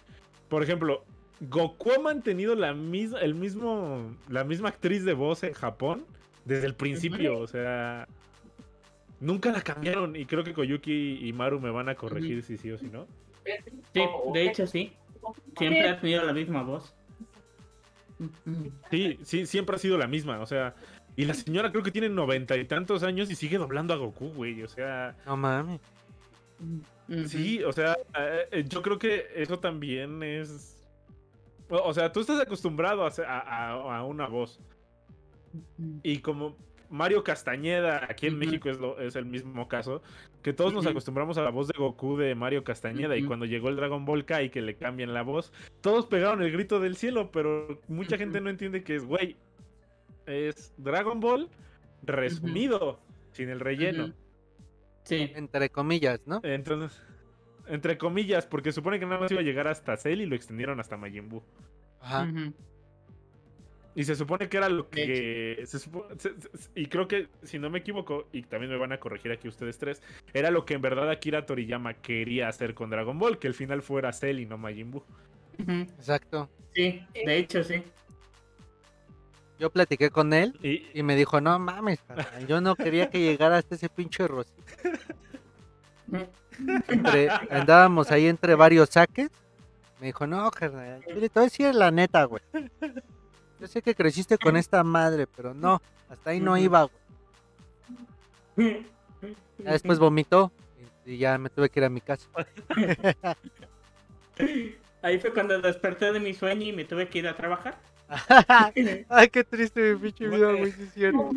por 0.49 0.62
ejemplo, 0.62 1.05
Goku 1.41 1.93
ha 1.93 1.99
mantenido 1.99 2.55
la 2.55 2.75
misma, 2.75 3.21
el 3.21 3.35
mismo, 3.35 4.17
la 4.29 4.45
misma 4.45 4.71
actriz 4.71 5.05
de 5.05 5.15
voz 5.15 5.45
en 5.45 5.53
Japón 5.53 6.05
desde 6.45 6.67
el 6.67 6.75
principio. 6.75 7.38
O 7.38 7.47
sea, 7.47 8.09
nunca 9.21 9.53
la 9.53 9.62
cambiaron. 9.62 10.17
Y 10.17 10.27
creo 10.27 10.43
que 10.43 10.53
Koyuki 10.53 11.21
y 11.23 11.33
Maru 11.33 11.61
me 11.61 11.71
van 11.71 11.88
a 11.88 11.95
corregir 11.95 12.43
si 12.43 12.57
sí 12.57 12.71
o 12.71 12.79
si 12.79 12.87
no. 12.87 13.07
Sí, 13.95 14.03
de 14.35 14.43
hecho 14.43 14.67
sí. 14.67 14.93
Siempre 15.57 15.88
ha 15.88 16.00
tenido 16.00 16.25
la 16.25 16.33
misma 16.33 16.62
voz. 16.62 16.95
Sí, 18.91 19.19
sí, 19.23 19.47
siempre 19.47 19.77
ha 19.77 19.79
sido 19.79 19.97
la 19.99 20.07
misma. 20.07 20.41
O 20.41 20.47
sea, 20.47 20.75
y 21.17 21.25
la 21.25 21.35
señora 21.35 21.71
creo 21.71 21.83
que 21.83 21.91
tiene 21.91 22.09
noventa 22.09 22.57
y 22.57 22.65
tantos 22.65 23.03
años 23.03 23.31
y 23.31 23.35
sigue 23.37 23.59
doblando 23.59 23.95
a 23.95 23.97
Goku, 23.97 24.29
güey. 24.31 24.63
O 24.63 24.69
sea, 24.69 25.17
No 25.27 25.37
mames. 25.37 25.81
Sí, 27.27 27.63
o 27.63 27.73
sea, 27.73 27.97
eh, 28.51 28.65
yo 28.69 28.83
creo 28.83 28.99
que 28.99 29.27
eso 29.37 29.59
también 29.59 30.23
es. 30.23 30.77
O 31.71 31.93
sea, 31.95 32.13
tú 32.13 32.21
estás 32.21 32.41
acostumbrado 32.41 33.05
a- 33.07 33.11
a- 33.27 33.99
a 33.99 34.05
una 34.05 34.27
voz. 34.27 34.59
Y 36.03 36.19
como 36.19 36.57
Mario 36.90 37.23
Castañeda, 37.25 38.07
aquí 38.09 38.26
en. 38.28 38.38
México 38.38 38.71
es, 38.71 38.78
lo- 38.78 38.99
es 39.00 39.14
el 39.16 39.25
mismo 39.26 39.68
caso, 39.68 40.02
que 40.42 40.52
todos 40.52 40.73
nos 40.73 40.85
acostumbramos 40.90 41.37
a 41.38 41.42
la 41.42 41.50
voz 41.50 41.68
de 41.68 41.75
Goku 41.78 42.16
de 42.16 42.35
Mario 42.35 42.64
Castañeda 42.64 43.16
y 43.16 43.21
cuando 43.26 43.45
llegó 43.47 43.68
el 43.68 43.76
Dragon 43.76 44.04
Ball 44.04 44.25
Kai 44.25 44.50
que 44.50 44.62
le 44.62 44.76
cambian 44.76 45.12
la 45.12 45.23
voz, 45.23 45.52
todos 45.80 46.07
pegaron 46.07 46.42
el 46.42 46.50
grito 46.52 46.80
del 46.80 46.97
cielo, 46.97 47.30
pero 47.30 47.80
mucha 47.88 48.16
gente 48.16 48.40
no 48.40 48.49
entiende 48.50 48.83
que 48.85 48.97
es, 48.97 49.04
güey, 49.04 49.37
es 50.26 50.73
Dragon 50.78 51.21
Ball 51.21 51.49
resumido, 52.02 53.00
sin 53.33 53.49
el 53.50 53.61
relleno. 53.61 54.12
Sí. 55.04 55.30
Entre 55.35 55.71
comillas, 55.71 56.21
¿no? 56.26 56.40
Entonces, 56.42 57.00
entre 57.66 57.99
comillas, 57.99 58.47
porque 58.47 58.73
supone 58.73 58.99
que 58.99 59.07
nada 59.07 59.21
más 59.21 59.30
iba 59.30 59.40
a 59.40 59.45
llegar 59.45 59.68
hasta 59.68 59.97
Cell 59.97 60.21
y 60.21 60.26
lo 60.26 60.35
extendieron 60.37 60.80
hasta 60.80 60.97
Majin 60.97 61.28
Buu. 61.28 61.42
Ajá. 62.00 62.26
Y 63.95 64.04
se 64.04 64.14
supone 64.14 64.49
que 64.49 64.57
era 64.59 64.68
lo 64.68 64.88
que. 64.88 65.62
se 65.66 65.78
supo- 65.78 66.07
se- 66.18 66.35
se- 66.40 66.71
y 66.75 66.87
creo 66.87 67.09
que, 67.09 67.28
si 67.42 67.59
no 67.59 67.68
me 67.68 67.80
equivoco, 67.80 68.28
y 68.33 68.42
también 68.42 68.71
me 68.71 68.78
van 68.78 68.92
a 68.92 69.00
corregir 69.00 69.33
aquí 69.33 69.49
ustedes 69.49 69.76
tres, 69.78 70.02
era 70.33 70.50
lo 70.50 70.64
que 70.64 70.75
en 70.75 70.83
verdad 70.83 71.11
Akira 71.11 71.47
Toriyama 71.47 71.95
quería 71.95 72.49
hacer 72.49 72.75
con 72.75 72.90
Dragon 72.90 73.18
Ball, 73.18 73.38
que 73.38 73.49
el 73.49 73.54
final 73.54 73.83
fuera 73.83 74.12
Cell 74.12 74.38
y 74.38 74.47
no 74.47 74.57
Majin 74.59 74.90
Buu. 74.92 75.02
Exacto. 75.68 76.49
Sí, 76.75 77.02
de 77.12 77.38
hecho 77.38 77.64
sí. 77.64 77.83
Yo 79.59 79.71
platiqué 79.71 80.11
con 80.11 80.33
él 80.33 80.57
Y, 80.62 80.87
y 80.95 81.02
me 81.02 81.16
dijo, 81.16 81.40
no 81.40 81.59
mames, 81.59 81.99
yo 82.47 82.61
no 82.61 82.76
quería 82.76 83.11
que 83.11 83.18
llegara 83.18 83.57
hasta 83.57 83.75
ese 83.75 83.88
pinche 83.88 84.28
rosito. 84.28 84.62
Entre- 86.88 87.28
andábamos 87.50 88.11
ahí 88.12 88.26
entre 88.26 88.54
varios 88.54 88.88
saques. 88.90 89.30
Me 90.00 90.07
dijo, 90.09 90.26
no, 90.26 90.49
carnal, 90.52 91.02
yo 91.09 91.14
le 91.16 91.28
te 91.28 91.40
voy 91.40 91.42
a 91.42 91.50
decir 91.50 91.75
la 91.75 91.90
neta, 91.90 92.23
güey. 92.25 92.42
Yo 93.61 93.67
sé 93.67 93.83
que 93.83 93.95
creciste 93.95 94.38
con 94.38 94.57
esta 94.57 94.85
madre, 94.85 95.27
pero 95.27 95.53
no, 95.55 95.83
hasta 96.09 96.31
ahí 96.31 96.41
no 96.41 96.57
iba, 96.57 96.88
güey. 98.57 98.87
Ya 99.59 99.73
después 99.73 99.99
vomitó 99.99 100.53
y, 101.05 101.19
ya 101.19 101.38
me 101.38 101.50
tuve 101.50 101.69
que 101.71 101.81
ir 101.81 101.85
a 101.85 101.91
mi 101.91 102.00
casa. 102.00 102.29
Ahí 105.03 105.19
fue 105.19 105.33
cuando 105.33 105.61
desperté 105.61 106.12
de 106.12 106.21
mi 106.21 106.35
sueño 106.35 106.67
y 106.67 106.73
me 106.73 106.85
tuve 106.85 107.09
que 107.09 107.19
ir 107.21 107.29
a 107.29 107.37
trabajar. 107.37 107.79
Ay, 109.09 109.29
qué 109.29 109.45
triste 109.45 109.95
mi 109.95 109.99
pinche 109.99 110.29
vida, 110.29 110.53
güey, 110.53 110.71
es 110.71 110.93
cierto. 110.93 111.31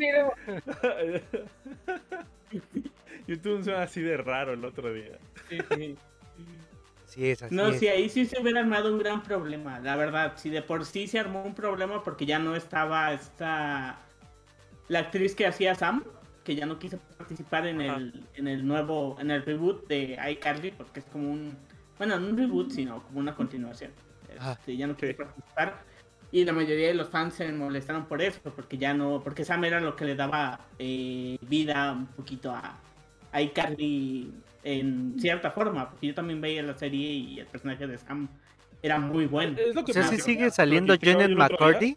Yo 3.28 3.40
tuve 3.40 3.56
un 3.56 3.64
sueño 3.64 3.80
así 3.80 4.02
de 4.02 4.18
raro 4.18 4.54
el 4.54 4.66
otro 4.66 4.94
día. 4.94 5.18
Sí, 5.50 5.60
sí. 5.76 5.98
Sí 7.12 7.30
es 7.30 7.44
así. 7.44 7.54
No, 7.54 7.68
es. 7.68 7.80
sí, 7.80 7.90
ahí 7.90 8.08
sí 8.08 8.26
se 8.26 8.42
hubiera 8.42 8.62
armado 8.62 8.90
un 8.90 8.98
gran 8.98 9.22
problema, 9.22 9.80
la 9.82 9.98
verdad. 9.98 10.34
Si 10.38 10.50
de 10.50 10.62
por 10.62 10.86
sí 10.86 11.08
se 11.08 11.20
armó 11.20 11.44
un 11.44 11.54
problema 11.54 12.02
porque 12.04 12.26
ya 12.26 12.40
no 12.40 12.56
estaba 12.56 13.12
esta. 13.12 14.00
La 14.88 15.00
actriz 15.00 15.36
que 15.36 15.46
hacía 15.46 15.76
Sam, 15.76 16.06
que 16.46 16.56
ya 16.56 16.66
no 16.66 16.80
quiso 16.80 17.00
participar 17.18 17.68
en 17.68 17.82
Ajá. 17.82 17.98
el, 17.98 18.24
en 18.36 18.48
el 18.48 18.66
nuevo, 18.66 19.18
en 19.20 19.30
el 19.30 19.44
reboot 19.44 19.88
de 19.90 20.18
iCarly, 20.32 20.72
porque 20.72 21.02
es 21.02 21.06
como 21.08 21.30
un. 21.30 21.58
Bueno, 21.98 22.18
no 22.18 22.30
un 22.30 22.38
reboot, 22.38 22.72
sino 22.72 23.04
como 23.04 23.20
una 23.20 23.36
continuación. 23.36 23.92
Este, 24.34 24.78
ya 24.78 24.88
no 24.88 24.96
quiso 24.96 25.18
participar. 25.18 25.84
Y 26.32 26.46
la 26.46 26.54
mayoría 26.54 26.88
de 26.88 26.94
los 26.94 27.10
fans 27.10 27.34
se 27.34 27.52
molestaron 27.52 28.06
por 28.06 28.22
eso, 28.22 28.40
porque 28.56 28.78
ya 28.78 28.94
no. 28.94 29.22
Porque 29.22 29.44
Sam 29.44 29.66
era 29.66 29.82
lo 29.82 29.98
que 29.98 30.06
le 30.06 30.16
daba 30.16 30.62
eh, 30.80 31.38
vida 31.42 31.92
un 31.92 32.08
poquito 32.08 32.52
a, 32.52 32.80
a 33.34 33.42
iCarly 33.42 34.32
en 34.64 35.16
cierta 35.20 35.52
forma, 35.52 35.90
porque 35.90 36.08
yo 36.08 36.14
también 36.14 36.40
veía 36.42 36.62
la 36.64 36.76
serie 36.78 37.10
y 37.12 37.40
el 37.40 37.46
personaje 37.48 37.88
de 37.88 37.98
Sam 37.98 38.28
era 38.84 39.00
muy 39.00 39.26
bueno. 39.28 39.58
Es 39.60 39.76
lo 39.76 39.84
que 39.86 39.92
O 39.92 39.94
sea, 39.94 40.04
me 40.04 40.10
si 40.10 40.16
hace- 40.16 40.24
sigue 40.24 40.50
saliendo 40.52 40.96
Janet 41.02 41.32
McCarthy. 41.38 41.96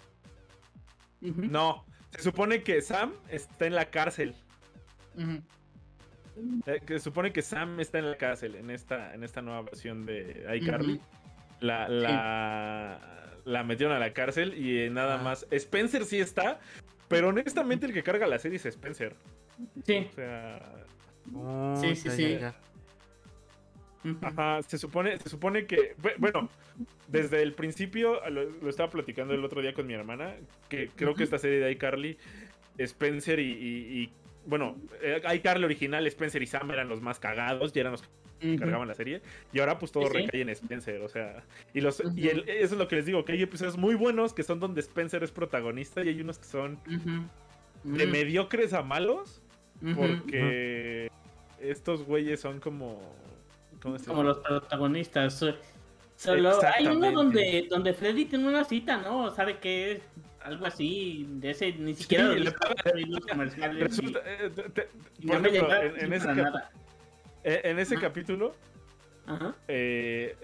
No, 1.21 1.85
se 2.11 2.23
supone 2.23 2.63
que 2.63 2.83
Sam 2.83 3.13
está 3.29 3.67
en 3.67 3.75
la 3.75 3.87
cárcel. 3.87 4.35
Eh, 6.67 6.81
que 6.85 6.95
se 6.95 7.01
supone 7.05 7.33
que 7.33 7.43
Sam 7.43 7.79
está 7.81 7.99
en 7.99 8.11
la 8.11 8.17
cárcel 8.17 8.57
en 8.57 8.71
esta, 8.71 9.15
en 9.15 9.23
esta 9.23 9.41
nueva 9.41 9.63
versión 9.63 10.05
de 10.05 10.45
iCarly. 10.61 11.01
La, 11.61 11.89
la, 11.89 12.99
la 13.45 13.63
metieron 13.63 13.95
a 13.95 13.99
la 14.01 14.13
cárcel 14.13 14.55
y 14.59 14.91
nada 14.91 15.21
Ah. 15.21 15.23
más. 15.23 15.47
Spencer 15.51 16.05
sí 16.05 16.19
está, 16.19 16.59
pero 17.09 17.29
honestamente 17.29 17.87
el 17.87 17.93
que 17.93 18.03
carga 18.03 18.27
la 18.27 18.39
serie 18.39 18.57
es 18.57 18.67
Spencer. 18.67 19.15
Sí. 19.87 20.09
O 20.11 20.15
sea, 20.15 20.84
Oh, 21.35 21.75
Sí, 21.81 21.95
sí, 21.97 22.09
ya, 22.09 22.15
sí. 22.17 22.33
ya, 22.35 22.39
ya. 22.41 22.55
Ajá, 24.21 24.63
se 24.63 24.77
supone, 24.77 25.19
se 25.19 25.31
supone 25.31 25.65
que, 25.67 25.97
bu- 25.97 26.15
bueno, 26.19 26.51
desde 27.09 27.41
el 27.43 27.55
principio, 27.55 28.21
lo, 28.29 28.45
lo 28.51 28.69
estaba 28.69 28.91
platicando 28.91 29.33
el 29.33 29.43
otro 29.45 29.63
día 29.63 29.73
con 29.73 29.87
mi 29.87 29.95
hermana, 29.95 30.35
que 30.69 30.91
creo 30.95 31.15
que 31.15 31.25
esta 31.25 31.39
serie 31.39 31.59
de 31.59 31.73
iCarly, 31.73 32.19
Spencer 32.77 33.39
y, 33.41 33.51
y- 33.53 34.03
y, 34.03 34.13
bueno, 34.45 34.77
eh, 35.01 35.23
iCarly 35.37 35.65
original, 35.65 36.07
Spencer 36.07 36.43
y 36.43 36.47
Sam 36.47 36.71
eran 36.71 36.89
los 36.89 37.01
más 37.01 37.19
cagados, 37.19 37.75
y 37.75 37.79
eran 37.81 37.93
los 37.93 38.03
que 38.03 38.57
cargaban 38.59 38.87
la 38.89 38.95
serie, 38.95 39.23
y 39.55 39.61
ahora 39.61 39.79
pues 39.79 39.91
todo 39.91 40.07
Sí, 40.09 40.13
recae 40.13 40.43
en 40.43 40.51
Spencer, 40.51 41.01
o 41.01 41.09
sea, 41.09 41.43
y, 41.73 41.81
los, 41.81 42.03
y 42.15 42.29
el- 42.29 42.47
eso 42.47 42.75
es 42.75 42.79
lo 42.79 42.89
que 42.89 42.97
les 42.97 43.07
digo, 43.07 43.25
que 43.25 43.33
hay 43.33 43.43
episodios 43.43 43.79
muy 43.79 43.95
buenos 43.95 44.35
que 44.35 44.43
son 44.43 44.61
donde 44.61 44.83
Spencer 44.83 45.23
es 45.25 45.31
protagonista 45.33 46.05
y 46.05 46.09
hay 46.11 46.21
unos 46.21 46.39
que 46.39 46.45
son 46.45 46.79
de 46.85 48.05
Ujú. 48.05 48.13
mediocres 48.13 48.75
a 48.75 48.83
malos, 48.83 49.41
Porque 49.97 51.11
estos 51.61 52.03
güeyes 52.05 52.41
son 52.41 52.61
como... 52.61 53.01
¿cómo 53.83 53.99
se 53.99 54.07
como 54.07 54.23
llama? 54.23 54.29
los 54.35 54.39
protagonistas. 54.39 55.35
So- 55.39 55.55
Solo 56.17 56.53
hay 56.77 56.87
uno 56.87 57.11
donde, 57.11 57.67
donde 57.69 57.93
Freddy 57.93 58.27
tiene 58.27 58.47
una 58.47 58.65
cita, 58.65 58.99
¿no? 58.99 59.31
¿Sabe 59.35 59.59
qué 59.59 59.93
es? 59.93 60.03
Algo 60.43 60.65
así, 60.67 61.27
de 61.29 61.51
ese, 61.51 61.73
ni 61.73 61.95
siquiera 61.95 62.25
lo 62.25 62.35
visto 62.35 62.55
en 62.95 63.11
los 63.11 63.27
comerciales. 63.27 63.99
y- 63.99 64.15
eh, 64.25 64.51
te- 64.75 64.89
y 65.19 65.27
por 65.27 65.47
ejemplo, 65.47 65.75
en, 65.83 66.01
en 66.05 66.13
ese, 66.13 66.27
para 66.27 66.43
cap- 66.45 66.53
nada. 66.53 66.71
en 67.43 67.79
ese 67.79 67.95
Ajá. 67.97 68.07
capítulo, 68.09 68.55
Ajá. 69.27 69.57
eh, 69.69 70.37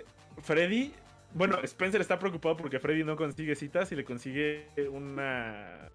Freddy, 0.42 0.92
bueno, 1.34 1.58
Spencer 1.62 2.00
está 2.00 2.18
preocupado 2.18 2.56
porque 2.56 2.80
Freddy 2.80 3.04
no 3.04 3.14
consigue 3.14 3.54
citas 3.54 3.92
y 3.92 3.96
le 3.96 4.04
consigue 4.04 4.66
una, 4.90 5.90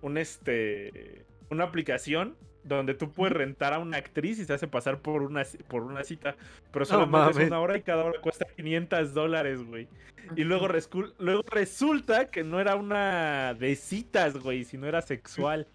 un 0.00 0.16
este, 0.18 1.24
una 1.50 1.64
aplicación 1.64 2.34
donde 2.64 2.94
tú 2.94 3.10
puedes 3.10 3.36
rentar 3.36 3.72
a 3.72 3.78
una 3.78 3.96
actriz 3.96 4.38
y 4.38 4.44
se 4.44 4.52
hace 4.52 4.68
pasar 4.68 4.98
por 4.98 5.22
una, 5.22 5.44
por 5.68 5.82
una 5.82 6.04
cita, 6.04 6.36
pero 6.72 6.84
solamente 6.84 7.30
es 7.30 7.36
mames. 7.36 7.48
una 7.48 7.60
hora 7.60 7.76
y 7.78 7.82
cada 7.82 8.04
hora 8.04 8.20
cuesta 8.20 8.46
500 8.56 9.14
dólares, 9.14 9.62
güey. 9.64 9.88
Y 10.36 10.44
luego, 10.44 10.68
rescu- 10.68 11.12
luego 11.18 11.42
resulta 11.50 12.26
que 12.26 12.44
no 12.44 12.60
era 12.60 12.76
una 12.76 13.54
de 13.54 13.74
citas, 13.76 14.36
güey, 14.38 14.64
sino 14.64 14.86
era 14.86 15.02
sexual. 15.02 15.66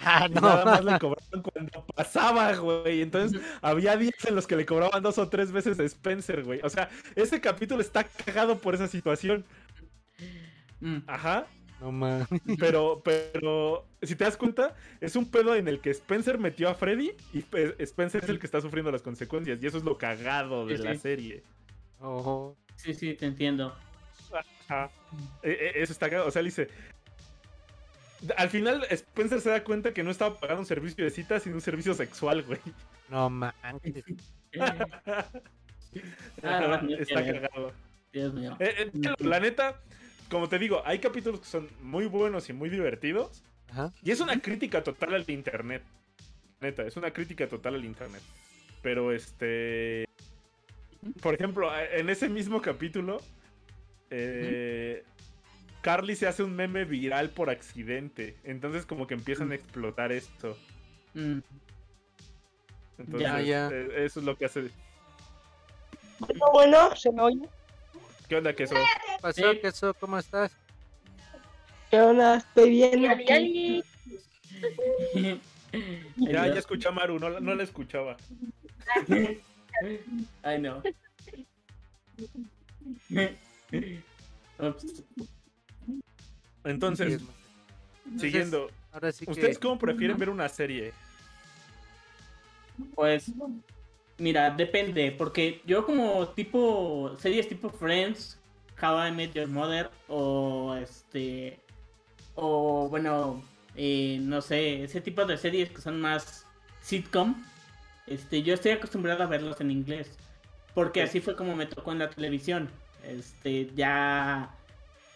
Ah, 0.00 0.28
no. 0.32 0.40
nada 0.40 0.64
más 0.64 0.84
le 0.84 0.98
cobraban 1.00 1.42
cuando 1.42 1.84
pasaba, 1.94 2.54
güey. 2.54 3.02
Entonces 3.02 3.40
había 3.60 3.96
días 3.96 4.24
en 4.26 4.36
los 4.36 4.46
que 4.46 4.54
le 4.54 4.64
cobraban 4.64 5.02
dos 5.02 5.18
o 5.18 5.28
tres 5.28 5.50
veces 5.50 5.78
a 5.80 5.82
Spencer, 5.84 6.44
güey. 6.44 6.60
O 6.62 6.70
sea, 6.70 6.88
ese 7.16 7.40
capítulo 7.40 7.80
está 7.80 8.04
cagado 8.04 8.58
por 8.58 8.76
esa 8.76 8.86
situación. 8.86 9.44
Mm. 10.80 10.98
Ajá. 11.06 11.46
No 11.80 11.92
mames. 11.92 12.26
Pero, 12.58 13.00
pero, 13.04 13.86
si 14.02 14.16
te 14.16 14.24
das 14.24 14.36
cuenta, 14.36 14.74
es 15.00 15.14
un 15.16 15.30
pedo 15.30 15.54
en 15.54 15.68
el 15.68 15.80
que 15.80 15.90
Spencer 15.90 16.38
metió 16.38 16.68
a 16.68 16.74
Freddy 16.74 17.12
y 17.32 17.40
pues, 17.42 17.74
Spencer 17.78 18.24
es 18.24 18.28
el 18.30 18.38
que 18.40 18.46
está 18.46 18.60
sufriendo 18.60 18.90
las 18.90 19.02
consecuencias. 19.02 19.62
Y 19.62 19.66
eso 19.66 19.78
es 19.78 19.84
lo 19.84 19.96
cagado 19.96 20.66
de 20.66 20.76
Sí, 20.76 20.82
la 20.82 20.94
sí. 20.94 21.00
serie. 21.00 21.42
Oh, 22.00 22.56
Sí, 22.76 22.94
sí, 22.94 23.14
te 23.14 23.26
entiendo. 23.26 23.74
Ajá. 24.68 24.90
E- 25.42 25.50
e- 25.50 25.82
Eso 25.82 25.92
está 25.92 26.08
cagado. 26.10 26.28
O 26.28 26.30
sea, 26.30 26.40
él 26.40 26.46
dice. 26.46 26.68
Al 28.36 28.50
final, 28.50 28.84
Spencer 28.90 29.40
se 29.40 29.50
da 29.50 29.62
cuenta 29.62 29.94
que 29.94 30.02
no 30.02 30.10
estaba 30.10 30.34
pagando 30.38 30.60
un 30.62 30.66
servicio 30.66 31.04
de 31.04 31.10
citas, 31.10 31.44
sino 31.44 31.54
un 31.54 31.60
servicio 31.60 31.94
sexual, 31.94 32.42
güey. 32.42 32.58
no 33.08 33.30
manches. 33.30 34.04
Ah, 36.42 36.82
está 36.98 37.24
cagado. 37.24 37.72
Dios 38.12 38.34
mío. 38.34 38.56
Eh, 38.60 38.90
eh, 38.94 39.14
la 39.20 39.40
neta, 39.40 39.80
como 40.30 40.48
te 40.48 40.58
digo, 40.58 40.82
hay 40.84 40.98
capítulos 40.98 41.40
que 41.40 41.46
son 41.46 41.68
muy 41.82 42.06
buenos 42.06 42.48
y 42.48 42.52
muy 42.52 42.68
divertidos. 42.68 43.42
Ajá. 43.70 43.92
Y 44.02 44.10
es 44.10 44.20
una 44.20 44.40
crítica 44.40 44.82
total 44.82 45.14
al 45.14 45.28
internet. 45.28 45.82
Neta, 46.60 46.84
es 46.84 46.96
una 46.96 47.10
crítica 47.12 47.46
total 47.48 47.74
al 47.76 47.84
internet. 47.84 48.22
Pero 48.82 49.12
este. 49.12 50.04
Por 51.22 51.34
ejemplo, 51.34 51.70
en 51.78 52.08
ese 52.10 52.28
mismo 52.28 52.60
capítulo. 52.62 53.20
eh, 54.10 55.04
Carly 55.82 56.16
se 56.16 56.26
hace 56.26 56.42
un 56.42 56.56
meme 56.56 56.84
viral 56.84 57.30
por 57.30 57.50
accidente. 57.50 58.36
Entonces, 58.44 58.84
como 58.84 59.06
que 59.06 59.14
empiezan 59.14 59.52
a 59.52 59.54
explotar 59.54 60.10
esto. 60.12 60.56
Mm. 61.14 61.38
Entonces, 62.98 63.20
Ya, 63.20 63.40
ya. 63.40 63.68
eh, 63.72 64.04
eso 64.04 64.20
es 64.20 64.26
lo 64.26 64.36
que 64.36 64.46
hace. 64.46 64.70
Bueno, 66.18 66.44
bueno, 66.52 66.96
se 66.96 67.12
me 67.12 67.22
oye. 67.22 67.48
¿Qué 68.28 68.36
onda, 68.36 68.52
que 68.54 68.64
eso? 68.64 68.74
¿Qué 68.74 68.82
pasó, 69.20 69.52
Sí. 69.52 69.58
queso? 69.60 69.94
¿Cómo 69.94 70.18
estás? 70.18 70.52
¿Qué 71.90 72.00
onda? 72.00 72.36
Estoy 72.36 72.70
bien. 72.70 73.10
Aquí. 73.10 73.82
Ya, 76.16 76.46
ya 76.48 76.58
escuché 76.58 76.88
a 76.88 76.90
Maru, 76.90 77.18
no, 77.18 77.30
la- 77.30 77.40
no 77.40 77.54
la 77.54 77.62
escuchaba. 77.62 78.16
Ay, 80.42 80.60
no. 80.60 80.82
Entonces, 84.58 85.04
Entonces, 86.64 87.22
siguiendo. 88.18 88.70
Ahora 88.92 89.12
sí 89.12 89.24
que. 89.24 89.30
¿Ustedes 89.32 89.58
cómo 89.58 89.78
prefieren 89.78 90.18
ver 90.18 90.30
una 90.30 90.48
serie? 90.48 90.92
Pues, 92.94 93.30
mira, 94.18 94.50
depende, 94.50 95.12
porque 95.12 95.62
yo 95.66 95.86
como 95.86 96.28
tipo, 96.28 97.14
series 97.18 97.48
tipo 97.48 97.70
Friends, 97.70 98.38
How 98.80 99.06
I 99.08 99.12
Met 99.12 99.34
Your 99.34 99.48
Mother, 99.48 99.90
o 100.08 100.74
este, 100.74 101.58
o 102.34 102.88
bueno, 102.88 103.42
eh, 103.76 104.18
no 104.20 104.40
sé, 104.40 104.84
ese 104.84 105.00
tipo 105.00 105.24
de 105.24 105.36
series 105.38 105.70
que 105.70 105.80
son 105.80 106.00
más 106.00 106.46
sitcom, 106.82 107.34
este, 108.06 108.42
yo 108.42 108.54
estoy 108.54 108.72
acostumbrado 108.72 109.22
a 109.22 109.26
verlos 109.26 109.60
en 109.60 109.70
inglés, 109.70 110.10
porque 110.74 111.02
así 111.02 111.20
fue 111.20 111.36
como 111.36 111.56
me 111.56 111.66
tocó 111.66 111.92
en 111.92 112.00
la 112.00 112.10
televisión, 112.10 112.68
este, 113.04 113.70
ya, 113.74 114.54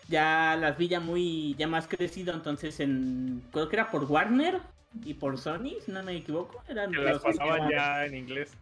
ya 0.08 0.56
las 0.60 0.76
vi 0.78 0.88
ya 0.88 1.00
muy, 1.00 1.54
ya 1.58 1.66
más 1.66 1.86
crecido, 1.86 2.34
entonces 2.34 2.80
en, 2.80 3.42
creo 3.52 3.68
que 3.68 3.76
era 3.76 3.90
por 3.90 4.04
Warner, 4.04 4.60
y 5.04 5.14
por 5.14 5.38
Sony, 5.38 5.76
si 5.84 5.90
no 5.92 6.02
me 6.02 6.16
equivoco, 6.16 6.62
eran 6.68 6.90
Que 6.90 6.98
las 6.98 7.14
los 7.14 7.22
que 7.22 7.28
pasaban 7.32 7.70
ya 7.70 8.04
en 8.06 8.14
inglés. 8.16 8.56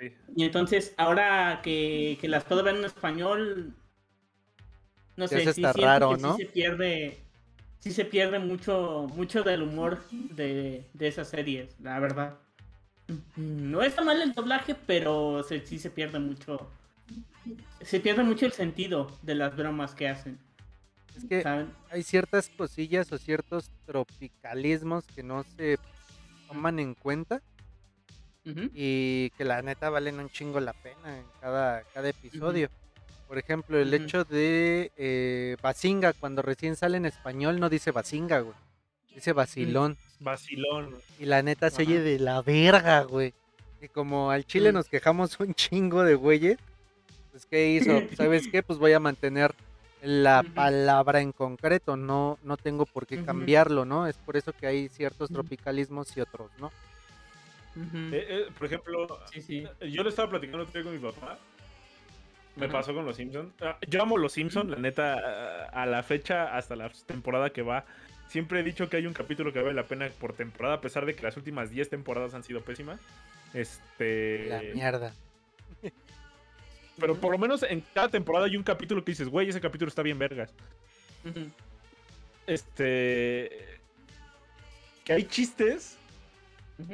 Sí. 0.00 0.12
Y 0.36 0.44
entonces, 0.44 0.94
ahora 0.96 1.60
que, 1.62 2.18
que 2.20 2.28
las 2.28 2.44
puedo 2.44 2.62
ver 2.62 2.76
en 2.76 2.84
español, 2.84 3.74
no 5.16 5.26
Ya 5.26 5.28
sé, 5.28 5.40
se 5.40 5.52
sí 5.52 5.62
raro, 5.62 6.10
que 6.16 6.22
¿no? 6.22 6.36
sí 6.36 6.42
se 6.44 6.48
pierde, 6.50 7.18
sí 7.78 7.90
se 7.92 8.04
pierde 8.04 8.38
mucho, 8.38 9.06
mucho 9.14 9.42
del 9.42 9.62
humor 9.62 9.98
de, 10.10 10.84
de 10.92 11.08
esas 11.08 11.28
series, 11.28 11.78
la 11.80 11.98
verdad. 12.00 12.38
No 13.36 13.82
está 13.82 14.02
mal 14.02 14.20
el 14.22 14.32
doblaje, 14.32 14.74
pero 14.86 15.42
se- 15.42 15.64
sí 15.66 15.78
se 15.78 15.90
pierde 15.90 16.18
mucho. 16.18 16.70
Se 17.80 18.00
pierde 18.00 18.22
mucho 18.22 18.44
el 18.46 18.52
sentido 18.52 19.10
de 19.22 19.34
las 19.34 19.56
bromas 19.56 19.94
que 19.94 20.08
hacen. 20.08 20.38
Es 21.18 21.24
que 21.28 21.42
¿Saben? 21.42 21.72
hay 21.90 22.02
ciertas 22.02 22.48
cosillas 22.56 23.10
o 23.12 23.18
ciertos 23.18 23.70
tropicalismos 23.86 25.04
que 25.14 25.22
no 25.22 25.44
se 25.56 25.78
toman 26.48 26.78
en 26.78 26.94
cuenta 26.94 27.42
y 28.72 29.28
que 29.36 29.44
la 29.44 29.60
neta 29.60 29.90
valen 29.90 30.18
un 30.20 30.30
chingo 30.30 30.58
la 30.60 30.72
pena 30.72 31.18
en 31.18 31.24
cada, 31.40 31.82
cada 31.92 32.08
episodio. 32.08 32.70
Por 33.26 33.36
ejemplo, 33.36 33.78
el 33.78 33.92
hecho 33.92 34.24
de 34.24 34.90
eh, 34.96 35.56
Basinga, 35.60 36.14
cuando 36.14 36.40
recién 36.40 36.74
sale 36.74 36.96
en 36.96 37.04
español, 37.04 37.60
no 37.60 37.68
dice 37.68 37.90
Basinga, 37.90 38.40
güey. 38.40 38.54
Dice 39.14 39.34
Basilón. 39.34 39.98
Vacilón. 40.20 40.94
Y 41.18 41.26
la 41.26 41.42
neta 41.42 41.68
se 41.68 41.82
Ajá. 41.82 41.90
oye 41.90 42.00
de 42.00 42.18
la 42.18 42.40
verga, 42.40 43.02
güey. 43.02 43.34
Y 43.82 43.88
como 43.88 44.30
al 44.30 44.46
chile 44.46 44.70
Mm. 44.72 44.74
nos 44.76 44.88
quejamos 44.88 45.38
un 45.40 45.52
chingo 45.54 46.02
de 46.04 46.14
güeyes, 46.14 46.56
pues 47.30 47.44
¿qué 47.44 47.68
hizo? 47.72 47.90
¿Sabes 48.16 48.48
qué? 48.48 48.62
Pues 48.62 48.78
voy 48.78 48.94
a 48.94 49.00
mantener 49.00 49.54
la 50.02 50.42
palabra 50.42 51.20
en 51.20 51.32
concreto, 51.32 51.96
no, 51.96 52.38
no 52.42 52.56
tengo 52.56 52.86
por 52.86 53.06
qué 53.06 53.24
cambiarlo, 53.24 53.84
¿no? 53.84 54.06
Es 54.06 54.16
por 54.16 54.36
eso 54.36 54.52
que 54.52 54.66
hay 54.66 54.88
ciertos 54.88 55.30
tropicalismos 55.30 56.16
y 56.16 56.20
otros, 56.20 56.50
¿no? 56.58 56.70
Eh, 58.12 58.26
eh, 58.28 58.46
por 58.56 58.66
ejemplo, 58.66 59.06
Sí, 59.32 59.40
sí. 59.42 59.66
yo 59.90 60.02
lo 60.02 60.08
estaba 60.08 60.30
platicando 60.30 60.64
otro 60.64 60.72
día 60.74 60.82
con 60.82 60.92
mi 60.92 60.98
papá. 61.12 61.38
Me 62.56 62.64
Ajá. 62.66 62.72
pasó 62.72 62.92
con 62.92 63.04
los 63.04 63.16
Simpsons. 63.16 63.52
yo 63.88 64.02
amo 64.02 64.18
los 64.18 64.32
Simpsons, 64.32 64.68
la 64.70 64.78
neta, 64.78 65.14
ah, 65.14 65.82
a 65.82 65.86
la 65.86 66.02
fecha, 66.02 66.56
hasta 66.56 66.74
la 66.74 66.90
temporada 67.06 67.50
que 67.50 67.62
va. 67.62 67.84
Siempre 68.28 68.60
he 68.60 68.62
dicho 68.64 68.88
que 68.88 68.96
hay 68.96 69.06
un 69.06 69.12
capítulo 69.14 69.52
que 69.52 69.60
vale 69.62 69.74
la 69.74 69.86
pena 69.86 70.08
por 70.20 70.32
temporada, 70.32 70.74
a 70.76 70.80
pesar 70.80 71.06
de 71.06 71.14
que 71.14 71.22
las 71.22 71.36
últimas 71.36 71.70
10 71.70 71.88
temporadas 71.88 72.34
han 72.34 72.42
sido 72.42 72.60
pésimas. 72.62 73.00
Este. 73.54 74.46
La 74.48 74.60
mierda. 74.74 75.14
Pero 77.00 77.14
por 77.16 77.32
lo 77.32 77.38
menos 77.38 77.62
en 77.62 77.82
cada 77.94 78.08
temporada 78.08 78.46
hay 78.46 78.56
un 78.56 78.62
capítulo 78.62 79.04
que 79.04 79.12
dices, 79.12 79.28
güey, 79.28 79.48
ese 79.48 79.60
capítulo 79.60 79.88
está 79.88 80.02
bien 80.02 80.18
vergas. 80.18 80.52
Este. 82.46 83.50
Que 85.04 85.12
hay 85.14 85.24
chistes 85.24 85.96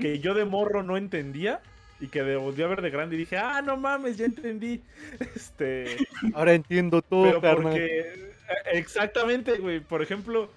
que 0.01 0.19
yo 0.19 0.35
de 0.35 0.45
morro 0.45 0.83
no 0.83 0.97
entendía 0.97 1.61
y 2.01 2.09
que 2.09 2.23
de, 2.23 2.37
volví 2.37 2.63
a 2.63 2.67
ver 2.67 2.81
de 2.83 2.91
grande 2.91 3.17
y 3.17 3.19
dije, 3.21 3.37
ah, 3.39 3.63
no 3.63 3.77
mames, 3.77 4.17
ya 4.17 4.25
entendí. 4.27 4.83
Este. 5.35 5.97
Ahora 6.35 6.55
entiendo 6.55 7.03
todo, 7.03 7.41
pero 7.41 7.41
carnal. 7.41 7.63
porque. 7.63 7.87
eh, 7.87 8.33
Exactamente, 8.73 9.59
güey. 9.59 9.81
Por 9.81 10.03
ejemplo. 10.03 10.51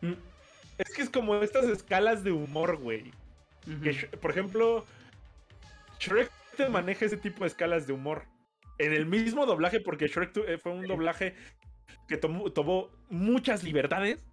mm, 0.00 0.12
Es 0.78 0.94
que 0.94 1.02
es 1.02 1.10
como 1.10 1.36
estas 1.42 1.64
escalas 1.66 2.24
de 2.24 2.32
humor, 2.32 2.76
güey. 2.78 3.12
Por 4.20 4.32
ejemplo, 4.32 4.84
Shrek 6.00 6.30
te 6.56 6.68
maneja 6.68 7.04
ese 7.06 7.16
tipo 7.16 7.44
de 7.44 7.48
escalas 7.48 7.86
de 7.86 7.92
humor. 7.92 8.24
En 8.84 8.92
el 8.92 9.06
mismo 9.06 9.46
doblaje, 9.46 9.80
porque 9.80 10.08
Shrek 10.08 10.36
eh, 10.38 10.58
fue 10.58 10.72
un 10.72 10.86
doblaje 10.86 11.34
que 12.08 12.16
tomó, 12.16 12.50
tomó 12.52 12.88
muchas 13.10 13.62
libertades. 13.62 14.24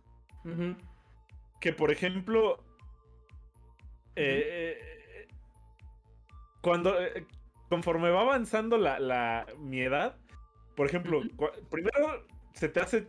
Que, 1.59 1.73
por 1.73 1.91
ejemplo, 1.91 2.63
eh, 4.15 4.77
eh, 4.81 5.27
cuando 6.61 6.99
eh, 6.99 7.25
conforme 7.69 8.09
va 8.09 8.21
avanzando 8.21 8.77
la, 8.77 8.99
la- 8.99 9.45
mi 9.59 9.81
edad, 9.81 10.17
por 10.75 10.87
ejemplo, 10.87 11.21
primero 11.69 12.25
se 12.53 12.69
te 12.69 12.79
hace. 12.79 13.07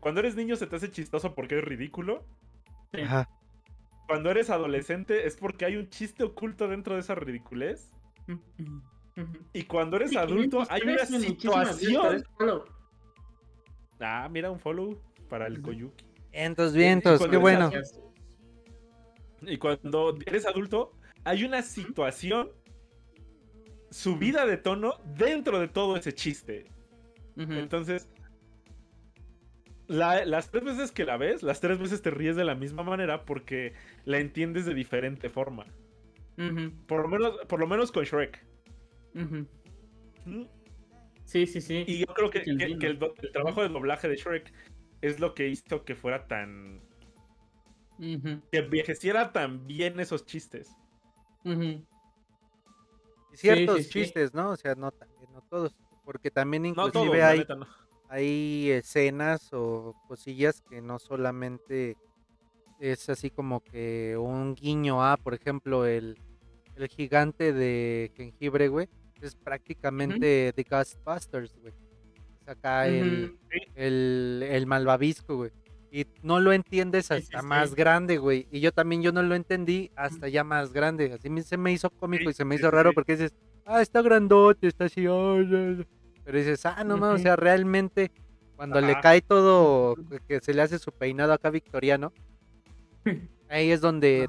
Cuando 0.00 0.20
eres 0.20 0.36
niño 0.36 0.54
se 0.56 0.66
te 0.66 0.76
hace 0.76 0.90
chistoso 0.90 1.34
porque 1.34 1.58
es 1.58 1.64
ridículo. 1.64 2.24
Ajá. 2.92 3.28
Cuando 4.06 4.30
eres 4.30 4.50
adolescente 4.50 5.26
es 5.26 5.36
porque 5.36 5.64
hay 5.64 5.76
un 5.76 5.88
chiste 5.88 6.22
oculto 6.22 6.68
dentro 6.68 6.94
de 6.94 7.00
esa 7.00 7.14
ridiculez. 7.16 7.90
Y 9.52 9.62
cuando 9.64 9.96
eres 9.96 10.10
Sí, 10.10 10.16
adulto 10.16 10.62
hay 10.68 10.82
una 10.82 11.06
situación. 11.06 12.24
Ah, 14.00 14.28
mira 14.30 14.50
un 14.50 14.58
follow 14.60 15.00
para 15.28 15.46
el. 15.46 15.62
Koyuki. 15.62 16.04
Vientos, 16.32 16.74
Y 16.74 16.78
vientos, 16.78 17.18
cuando 17.18 17.40
qué 17.40 17.46
eres 17.52 17.58
bueno. 17.58 19.52
Y 19.52 19.56
cuando 19.58 20.18
eres 20.26 20.46
adulto 20.46 20.92
hay 21.24 21.44
una 21.44 21.62
situación 21.62 22.50
subida 23.90 24.44
de 24.46 24.58
tono 24.58 24.94
dentro 25.16 25.58
de 25.60 25.68
todo 25.68 25.96
ese 25.96 26.12
chiste. 26.12 26.66
Entonces, 27.36 28.08
la- 29.86 30.24
las 30.24 30.50
tres 30.50 30.64
veces 30.64 30.92
que 30.92 31.04
la 31.04 31.16
ves, 31.16 31.42
las 31.42 31.60
tres 31.60 31.78
veces 31.78 32.02
te 32.02 32.10
ríes 32.10 32.36
de 32.36 32.44
la 32.44 32.54
misma 32.54 32.82
manera 32.82 33.24
porque 33.24 33.72
la 34.04 34.18
entiendes 34.18 34.66
de 34.66 34.74
diferente 34.74 35.30
forma. 35.30 35.64
Por 36.86 37.02
lo 37.02 37.08
menos, 37.08 37.36
por 37.48 37.60
lo 37.60 37.66
menos 37.66 37.90
con 37.92 38.04
Shrek. 38.04 38.44
¿Mm? 40.24 40.44
Sí, 41.24 41.46
sí, 41.46 41.60
sí. 41.60 41.84
Y 41.86 41.98
yo 41.98 42.06
creo 42.06 42.30
que, 42.30 42.38
el, 42.46 42.98
trabajo 43.32 43.62
de 43.62 43.68
doblaje 43.68 44.08
de 44.08 44.16
Shrek 44.16 44.52
es 45.00 45.18
lo 45.20 45.34
que 45.34 45.48
hizo 45.48 45.84
que 45.84 45.94
fuera 45.94 46.26
tan. 46.26 46.80
Que 47.98 48.58
envejeciera 48.58 49.32
tan 49.32 49.66
bien 49.66 49.98
esos 50.00 50.26
chistes. 50.26 50.70
Y 51.44 51.84
ciertos 53.32 53.78
sí, 53.78 53.82
sí. 53.84 53.90
chistes, 53.90 54.34
¿no? 54.34 54.50
O 54.50 54.56
sea, 54.56 54.74
no 54.74 54.92
también, 54.92 55.32
no 55.32 55.42
todos. 55.42 55.74
Porque 56.04 56.30
también 56.30 56.62
No 56.62 56.68
inclusive 56.68 56.92
todos, 56.92 57.16
la 57.16 57.28
hay, 57.28 57.38
neta, 57.40 57.56
no. 57.56 57.66
hay 58.08 58.70
escenas 58.70 59.52
o 59.52 59.94
cosillas 60.06 60.62
que 60.62 60.80
no 60.80 61.00
solamente 61.00 61.96
es 62.78 63.08
así 63.08 63.30
como 63.30 63.60
que 63.64 64.16
un 64.16 64.54
guiño 64.54 65.04
a, 65.04 65.16
por 65.16 65.34
ejemplo, 65.34 65.86
el, 65.86 66.16
el 66.76 66.88
gigante 66.88 67.52
de 67.52 68.12
jengibre, 68.14 68.68
güey. 68.68 68.88
Es 69.20 69.34
prácticamente 69.34 70.52
The 70.54 70.62
Ghostbusters, 70.64 71.56
güey. 71.60 71.72
Es 72.42 72.48
acá 72.48 72.86
el, 72.86 73.38
el, 73.74 74.44
el 74.48 74.66
malvavisco, 74.66 75.36
güey. 75.36 75.50
Y 75.90 76.06
no 76.22 76.40
lo 76.40 76.52
entiendes 76.52 77.10
hasta 77.10 77.40
sí, 77.40 77.46
más 77.46 77.70
sí. 77.70 77.76
grande, 77.76 78.18
güey. 78.18 78.46
Y 78.50 78.60
yo 78.60 78.72
también 78.72 79.02
yo 79.02 79.12
no 79.12 79.22
lo 79.22 79.34
entendí 79.34 79.90
hasta 79.96 80.28
ya 80.28 80.44
más 80.44 80.72
grande. 80.72 81.12
Así 81.12 81.30
me- 81.30 81.42
se 81.42 81.56
me 81.56 81.72
hizo 81.72 81.88
cómico 81.90 82.24
Sí, 82.24 82.30
y 82.30 82.34
se 82.34 82.44
me 82.44 82.56
sí, 82.56 82.60
hizo 82.60 82.70
raro 82.70 82.90
sí. 82.90 82.94
porque 82.94 83.12
dices, 83.16 83.34
ah, 83.64 83.80
está 83.80 84.02
grandote, 84.02 84.66
está 84.66 84.84
así. 84.86 85.06
ay". 85.06 85.86
Pero 86.24 86.38
dices, 86.38 86.66
ah, 86.66 86.84
no 86.84 86.96
mames, 86.98 87.20
o 87.20 87.22
sea, 87.22 87.36
realmente 87.36 88.10
cuando 88.56 88.80
le 88.80 88.98
cae 89.00 89.22
todo, 89.22 89.94
que- 90.28 90.40
se 90.40 90.52
le 90.52 90.62
hace 90.62 90.78
su 90.78 90.92
peinado 90.92 91.32
acá 91.32 91.50
victoriano, 91.50 92.12
ahí 93.48 93.70
es 93.70 93.80
donde 93.80 94.26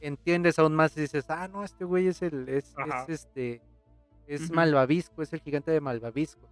entiendes 0.00 0.58
aún 0.58 0.74
más 0.74 0.96
y 0.96 1.02
dices, 1.02 1.26
ah, 1.28 1.46
no, 1.46 1.62
este 1.62 1.84
güey 1.84 2.06
es 2.08 2.22
el, 2.22 2.48
es, 2.48 2.74
es 3.04 3.08
este, 3.08 3.60
es 4.30 4.50
malvavisco, 4.52 5.22
es 5.22 5.32
el 5.32 5.40
gigante 5.40 5.72
de 5.72 5.80
malvavisco. 5.80 6.48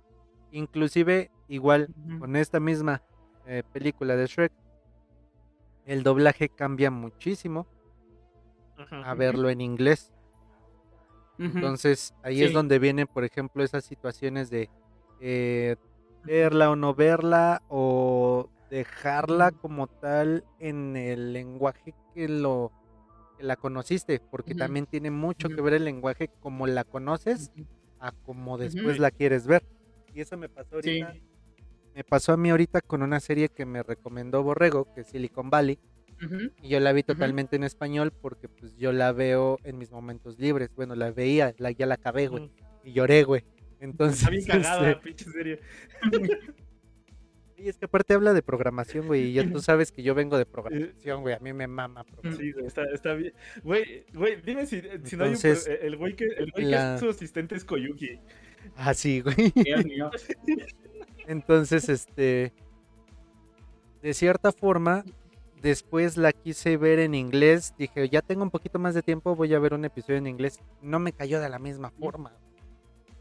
Inclusive, 0.50 1.30
igual, 1.46 1.94
con 2.18 2.34
esta 2.34 2.58
misma 2.58 3.02
eh, 3.46 3.62
película 3.72 4.16
de 4.16 4.26
Shrek, 4.26 4.52
el 5.86 6.02
doblaje 6.02 6.48
cambia 6.48 6.90
muchísimo 6.90 7.66
a 8.90 9.14
verlo 9.14 9.48
en 9.48 9.60
inglés. 9.60 10.12
Entonces 11.38 12.14
ahí 12.22 12.42
es 12.42 12.52
donde 12.52 12.80
vienen, 12.80 13.06
por 13.06 13.24
ejemplo, 13.24 13.62
esas 13.62 13.84
situaciones 13.84 14.50
de 14.50 14.68
eh, 15.20 15.76
verla 16.24 16.70
o 16.70 16.76
no 16.76 16.94
verla 16.94 17.62
o 17.68 18.50
dejarla 18.70 19.52
como 19.52 19.86
tal 19.86 20.44
en 20.58 20.96
el 20.96 21.32
lenguaje 21.32 21.94
que 22.12 22.28
lo 22.28 22.72
que 23.38 23.44
la 23.44 23.56
conociste, 23.56 24.20
porque 24.30 24.54
también 24.54 24.86
tiene 24.86 25.10
mucho 25.10 25.48
que 25.48 25.60
ver 25.60 25.74
el 25.74 25.84
lenguaje 25.84 26.28
como 26.40 26.66
la 26.66 26.84
conoces 26.84 27.50
a 28.00 28.12
como 28.12 28.58
después 28.58 28.98
la 28.98 29.10
quieres 29.10 29.46
ver. 29.46 29.64
Y 30.14 30.20
eso 30.20 30.36
me 30.36 30.48
pasó 30.48 30.82
Sí. 30.82 31.00
ahorita. 31.00 31.24
Me 31.94 32.04
pasó 32.04 32.32
a 32.32 32.36
mí 32.36 32.50
ahorita 32.50 32.80
con 32.80 33.02
una 33.02 33.18
serie 33.18 33.48
que 33.48 33.64
me 33.66 33.82
recomendó 33.82 34.42
Borrego, 34.42 34.92
que 34.94 35.00
es 35.00 35.08
Silicon 35.08 35.50
Valley. 35.50 35.78
Y 36.62 36.68
yo 36.68 36.80
la 36.80 36.92
vi 36.92 37.02
totalmente 37.04 37.54
en 37.56 37.62
español 37.64 38.12
porque 38.12 38.48
pues 38.48 38.76
yo 38.76 38.92
la 38.92 39.12
veo 39.12 39.58
en 39.64 39.78
mis 39.78 39.90
momentos 39.92 40.38
libres. 40.38 40.70
Bueno, 40.74 40.94
la 40.96 41.10
veía, 41.12 41.54
la, 41.58 41.70
ya 41.70 41.86
la 41.86 41.94
acabé, 41.94 42.26
güey. 42.28 42.50
Y 42.84 42.92
lloré, 42.92 43.22
güey. 43.24 43.44
Entonces, 43.80 44.18
Está 44.20 44.30
bien 44.30 44.44
cagada, 44.46 44.90
este, 44.90 45.02
pinche 45.02 45.24
serie. 45.30 45.60
y 47.58 47.68
es 47.68 47.76
que 47.76 47.86
aparte 47.86 48.14
habla 48.14 48.32
de 48.32 48.42
programación, 48.42 49.06
güey. 49.06 49.26
Y 49.26 49.32
ya 49.34 49.50
tú 49.50 49.60
sabes 49.60 49.90
que 49.92 50.02
yo 50.02 50.14
vengo 50.14 50.38
de 50.38 50.46
programación, 50.46 51.22
güey. 51.22 51.34
A 51.34 51.40
mí 51.40 51.52
me 51.52 51.66
mama 51.66 52.04
programación. 52.04 52.46
Sí, 52.46 52.52
güey, 52.52 52.66
está, 52.66 52.84
está 52.92 53.14
bien. 53.14 53.32
Güey, 53.62 54.04
güey, 54.14 54.40
dime 54.42 54.66
si, 54.66 54.82
si 55.04 55.16
no 55.16 55.24
hay 55.24 55.32
un. 55.32 55.40
El 55.82 55.96
güey 55.96 56.14
que, 56.14 56.24
el 56.24 56.52
güey 56.52 56.70
que 56.70 56.94
es 56.94 57.00
su 57.00 57.08
asistente 57.08 57.56
es 57.56 57.64
Koyuki. 57.64 58.20
Ah, 58.76 58.94
sí, 58.94 59.20
güey. 59.20 59.52
Entonces, 61.26 61.88
este. 61.88 62.52
De 64.02 64.14
cierta 64.14 64.52
forma, 64.52 65.04
después 65.60 66.16
la 66.16 66.32
quise 66.32 66.76
ver 66.76 67.00
en 67.00 67.14
inglés. 67.14 67.74
Dije, 67.76 68.08
ya 68.08 68.22
tengo 68.22 68.44
un 68.44 68.50
poquito 68.50 68.78
más 68.78 68.94
de 68.94 69.02
tiempo, 69.02 69.34
voy 69.34 69.52
a 69.54 69.58
ver 69.58 69.74
un 69.74 69.84
episodio 69.84 70.18
en 70.18 70.28
inglés. 70.28 70.60
No 70.80 71.00
me 71.00 71.12
cayó 71.12 71.40
de 71.40 71.48
la 71.48 71.58
misma 71.58 71.90
forma. 71.90 72.32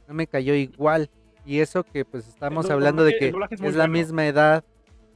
No 0.08 0.14
me 0.14 0.28
cayó 0.28 0.54
igual. 0.54 1.10
Y 1.48 1.60
eso 1.62 1.84
que 1.84 2.04
pues 2.06 2.28
estamos 2.28 2.66
El 2.66 2.74
hablando 2.74 3.04
de 3.04 3.18
que 3.18 3.28
es, 3.30 3.34
la 3.34 3.86
bueno. 3.86 3.88
misma 3.88 4.28
edad, 4.28 4.64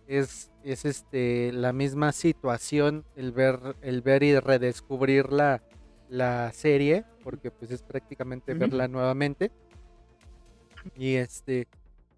es, 0.07 0.49
es 0.63 0.85
este 0.85 1.51
la 1.51 1.73
misma 1.73 2.11
situación, 2.13 3.03
el 3.15 3.31
ver, 3.33 3.59
el 3.81 4.01
ver 4.01 4.23
y 4.23 4.39
redescubrir 4.39 5.31
la, 5.31 5.61
la 6.09 6.51
serie, 6.53 7.03
porque 7.23 7.51
pues 7.51 7.69
es 7.71 7.83
prácticamente 7.83 8.53
verla 8.53 8.87
nuevamente. 8.87 9.51
Y 10.95 11.15
este, 11.15 11.67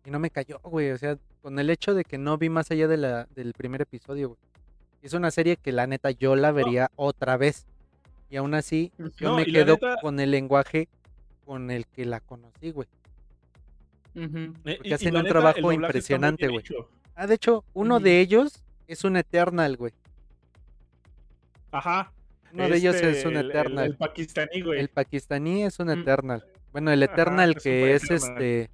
y 0.05 0.11
no 0.11 0.19
me 0.19 0.29
cayó, 0.29 0.59
güey. 0.63 0.91
O 0.91 0.97
sea, 0.97 1.17
con 1.41 1.57
el 1.59 1.69
hecho 1.69 1.93
de 1.93 2.03
que 2.05 2.17
no 2.17 2.37
vi 2.37 2.49
más 2.49 2.71
allá 2.71 2.87
de 2.87 2.97
la, 2.97 3.25
del 3.35 3.53
primer 3.53 3.81
episodio, 3.81 4.29
güey. 4.29 4.39
Es 5.01 5.13
una 5.13 5.31
serie 5.31 5.57
que 5.57 5.71
la 5.73 5.85
neta 5.87 6.11
yo 6.11 6.35
la 6.35 6.51
vería 6.51 6.89
otra 6.95 7.35
vez. 7.35 7.65
Y 8.29 8.37
aún 8.37 8.53
así, 8.53 8.91
yo 9.17 9.29
No, 9.31 9.35
me 9.37 9.45
quedo 9.45 9.73
neta- 9.73 9.97
con 10.01 10.19
el 10.19 10.31
lenguaje 10.31 10.87
con 11.45 11.71
el 11.71 11.87
que 11.87 12.05
la 12.05 12.19
conocí, 12.21 12.71
güey. 12.71 12.87
Porque 14.13 14.79
y- 14.83 14.89
y 14.89 14.93
hacen 14.93 15.15
un 15.15 15.23
neta, 15.23 15.29
trabajo 15.33 15.71
el 15.71 15.75
impresionante, 15.75 16.47
güey. 16.47 16.63
Ah, 17.15 17.27
de 17.27 17.35
hecho, 17.35 17.63
uno 17.73 17.99
de 17.99 18.19
ellos 18.19 18.63
es 18.87 19.03
un 19.03 19.17
Eternal, 19.17 19.75
güey. 19.77 19.93
Ajá. 21.71 22.11
Uno 22.53 22.69
de 22.69 22.77
ellos 22.77 22.95
Este, 22.95 23.09
es 23.19 23.25
un 23.25 23.31
el- 23.35 23.45
el- 23.45 23.49
Eternal. 23.51 23.85
El, 23.87 23.95
pakistaní, 23.97 24.61
güey. 24.61 24.79
El 24.79 24.89
pakistaní 24.89 25.63
es 25.63 25.79
un 25.79 25.87
Mm. 25.87 26.01
Eternal. 26.01 26.45
Bueno, 26.71 26.91
el 26.91 27.01
Eternal 27.03 27.55
que 27.55 27.93
es 27.95 28.09
este. 28.11 28.69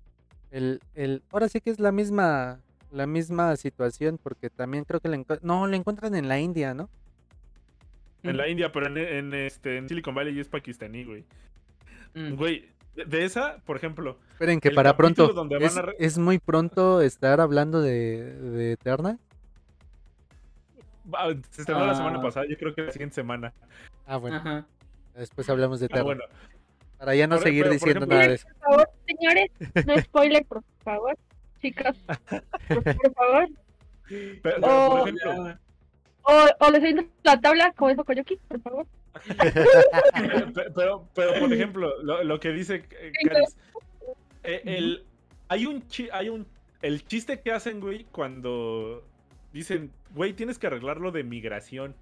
El, 0.51 0.81
el, 0.95 1.23
ahora 1.31 1.47
sí 1.47 1.61
que 1.61 1.69
es 1.69 1.79
la 1.79 1.91
misma. 1.91 2.59
La 2.91 3.05
misma 3.05 3.55
situación. 3.55 4.19
Porque 4.21 4.49
también 4.49 4.83
creo 4.83 4.99
que 4.99 5.07
le 5.09 5.15
encuentran. 5.15 5.47
No, 5.47 5.67
lo 5.67 5.75
encuentran 5.75 6.15
en 6.15 6.27
la 6.27 6.39
India, 6.39 6.73
¿no? 6.73 6.89
En 8.23 8.35
la 8.35 8.49
India, 8.49 8.69
pero 8.71 8.87
en, 8.87 8.97
en, 8.97 9.33
este, 9.33 9.77
en 9.77 9.87
Silicon 9.87 10.13
Valley 10.13 10.37
es 10.39 10.49
pakistaní, 10.49 11.05
güey. 11.05 11.23
Mm. 12.15 12.33
Güey, 12.35 12.65
de, 13.05 13.25
esa, 13.25 13.57
por 13.65 13.77
ejemplo, 13.77 14.17
Esperen 14.33 14.59
que 14.59 14.71
para 14.71 14.95
pronto. 14.97 15.27
donde 15.33 15.55
van 15.55 15.63
Es, 15.65 15.77
a 15.77 15.81
re- 15.83 15.95
es 15.99 16.17
muy 16.17 16.39
pronto 16.39 17.01
estar 17.01 17.39
hablando 17.41 17.81
de, 17.81 18.33
de 18.39 18.71
Eternal. 18.73 19.19
va- 21.13 21.33
se 21.51 21.61
estrenó 21.61 21.85
la 21.85 21.95
semana 21.95 22.19
Ah. 22.19 22.21
pasada, 22.21 22.45
yo 22.49 22.57
creo 22.57 22.73
que 22.75 22.83
la 22.83 22.91
siguiente 22.91 23.15
semana. 23.15 23.53
Ah, 24.05 24.17
bueno. 24.17 24.37
Ajá. 24.37 24.65
Después 25.15 25.49
hablamos 25.49 25.79
de 25.79 25.87
Ah, 25.87 25.89
terror. 25.89 26.05
bueno. 26.05 26.23
Para 26.97 27.15
ya 27.15 27.27
no 27.27 27.35
Por- 27.37 27.43
seguir 27.43 27.63
pero, 27.63 27.69
por 27.71 27.73
diciendo 27.79 27.99
ejemplo- 28.05 28.15
nada 28.17 28.27
de 28.27 28.35
eso. 28.35 28.47
Por 28.47 28.69
favor, 28.69 28.89
señores, 29.07 29.51
no 29.87 29.97
spoiler, 30.01 30.45
por 30.45 30.63
favor. 30.83 31.17
Chicas, 31.61 31.97
por, 32.67 32.83
por 32.83 33.13
favor. 33.13 33.47
Pero, 34.09 34.39
pero, 34.41 34.57
Oh. 34.63 34.89
por 34.89 34.99
ejemplo, 35.09 35.57
O, 36.23 36.65
o 36.65 36.71
les 36.71 36.81
doy 36.81 37.09
la 37.23 37.39
tabla 37.39 37.71
como 37.75 37.89
dijo 37.91 38.03
Koyoki, 38.03 38.37
por 38.47 38.59
favor. 38.61 38.85
Pe- 40.53 40.71
pero, 40.75 41.07
pero 41.13 41.39
por 41.39 41.53
ejemplo, 41.53 42.01
lo, 42.03 42.23
lo 42.23 42.39
que 42.39 42.49
dice 42.51 42.83
eh, 42.99 43.11
Caris, 43.27 43.57
eh, 44.43 44.61
el, 44.65 45.03
hay 45.47 45.65
un 45.65 45.87
chi- 45.87 46.09
hay 46.11 46.29
un 46.29 46.45
el 46.81 47.05
chiste 47.05 47.41
que 47.41 47.51
hacen, 47.51 47.79
güey, 47.81 48.05
cuando 48.11 49.03
dicen, 49.51 49.91
güey, 50.15 50.33
tienes 50.33 50.57
que 50.57 50.67
arreglarlo 50.67 51.11
de 51.11 51.23
migración. 51.23 51.95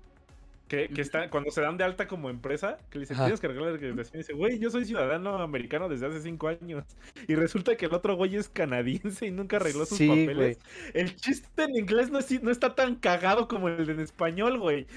Que, 0.68 0.90
que 0.90 1.00
está, 1.02 1.30
cuando 1.30 1.50
se 1.50 1.62
dan 1.62 1.78
de 1.78 1.86
alta 1.86 2.10
como 2.10 2.30
empresa, 2.30 2.78
que 2.90 3.00
le 3.00 3.04
dicen, 3.04 3.16
tienes 3.16 3.40
que 3.40 3.48
arreglar 3.48 3.72
la 3.72 3.78
migración. 3.80 4.16
Y 4.16 4.18
dice, 4.18 4.34
güey, 4.34 4.60
yo 4.60 4.70
soy 4.70 4.84
ciudadano 4.84 5.42
americano 5.42 5.88
desde 5.88 6.08
hace 6.08 6.22
cinco 6.22 6.50
años. 6.50 6.84
Y 7.26 7.36
resulta 7.36 7.78
que 7.78 7.86
el 7.86 7.94
otro 7.94 8.18
güey 8.18 8.36
es 8.36 8.50
canadiense 8.50 9.28
y 9.28 9.32
nunca 9.32 9.56
arregló 9.56 9.86
sus 9.86 9.98
Sí, 9.98 10.10
papeles. 10.10 10.60
El 10.94 11.16
chiste 11.16 11.64
en 11.64 11.74
inglés 11.78 12.12
no, 12.12 12.20
es- 12.20 12.44
no 12.44 12.52
está 12.52 12.76
tan 12.76 12.96
cagado 12.96 13.48
como 13.48 13.70
el 13.70 13.90
en 13.90 14.02
español, 14.02 14.60
güey. 14.60 14.88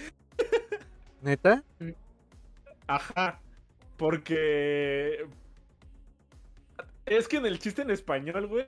¿Neta? 1.23 1.62
Ajá. 2.90 3.38
Porque. 3.96 5.26
Es 7.07 7.29
que 7.29 7.37
en 7.37 7.46
el 7.46 7.59
chiste 7.59 7.83
en 7.83 7.90
español, 7.90 8.46
güey. 8.46 8.66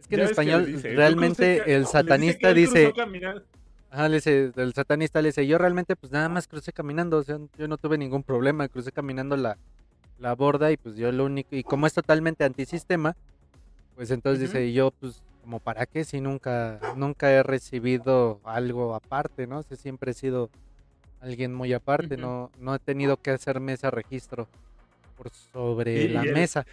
Es 0.00 0.06
que 0.06 0.14
en 0.16 0.22
español 0.22 0.66
dice, 0.66 0.90
"Yo 0.90 0.96
realmente 0.96 1.56
crucé 1.56 1.74
el 1.74 1.86
satanista 1.86 2.52
dice, 2.54 2.92
caminando". 2.94 3.44
ajá, 3.90 4.08
le 4.08 4.16
dice, 4.16 4.52
el 4.56 4.72
satanista 4.74 5.20
le 5.22 5.28
dice, 5.28 5.46
yo 5.46 5.58
realmente 5.58 5.94
pues 5.96 6.12
nada 6.12 6.28
más 6.28 6.46
crucé 6.48 6.72
caminando, 6.72 7.18
o 7.18 7.22
sea, 7.22 7.38
yo 7.56 7.68
no 7.68 7.76
tuve 7.76 7.98
ningún 7.98 8.22
problema, 8.22 8.68
crucé 8.68 8.92
caminando 8.92 9.36
la, 9.36 9.58
la 10.18 10.34
borda 10.34 10.72
y 10.72 10.76
pues 10.76 10.96
yo 10.96 11.12
lo 11.12 11.24
único, 11.26 11.54
y 11.54 11.62
como 11.62 11.86
es 11.86 11.94
totalmente 11.94 12.44
antisistema, 12.44 13.14
pues 13.94 14.10
entonces 14.10 14.42
Ujú. 14.48 14.58
dice, 14.58 14.72
yo 14.72 14.90
pues 14.98 15.22
como 15.42 15.58
para 15.60 15.86
qué 15.86 16.04
si 16.04 16.20
nunca, 16.20 16.80
nunca 16.96 17.30
he 17.30 17.42
recibido 17.42 18.40
algo 18.44 18.94
aparte, 18.94 19.46
¿no? 19.46 19.58
O 19.58 19.62
sea, 19.62 19.76
siempre 19.76 20.12
he 20.12 20.14
sido 20.14 20.50
alguien 21.22 21.54
muy 21.54 21.72
aparte, 21.72 22.16
no, 22.16 22.50
no 22.58 22.74
he 22.74 22.78
tenido 22.78 23.16
que 23.16 23.30
hacerme 23.30 23.72
ese 23.74 23.90
registro 23.90 24.48
por 25.16 25.30
sobre 25.30 26.02
Y- 26.04 26.08
la 26.08 26.24
y 26.24 26.28
el- 26.28 26.34
mesa. 26.34 26.66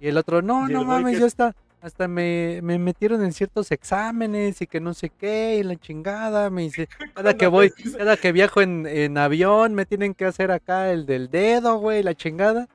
Y 0.00 0.08
el 0.08 0.16
otro, 0.16 0.40
no, 0.42 0.66
no 0.66 0.82
mames, 0.84 1.14
que 1.14 1.20
yo 1.20 1.26
hasta, 1.26 1.54
hasta 1.82 2.08
me, 2.08 2.60
me 2.62 2.78
metieron 2.78 3.22
en 3.22 3.32
ciertos 3.34 3.70
exámenes 3.70 4.62
y 4.62 4.66
que 4.66 4.80
no 4.80 4.94
sé 4.94 5.10
qué, 5.10 5.56
y 5.60 5.62
la 5.62 5.76
chingada, 5.76 6.48
me 6.48 6.62
dice, 6.62 6.88
cada 7.14 7.36
que 7.36 7.46
voy, 7.46 7.70
cada 7.98 8.16
que 8.16 8.32
viajo 8.32 8.62
en, 8.62 8.86
en 8.86 9.18
avión, 9.18 9.74
me 9.74 9.84
tienen 9.84 10.14
que 10.14 10.24
hacer 10.24 10.50
acá 10.50 10.90
el 10.90 11.04
del 11.04 11.30
dedo, 11.30 11.76
güey, 11.76 12.02
la 12.02 12.14
chingada. 12.14 12.66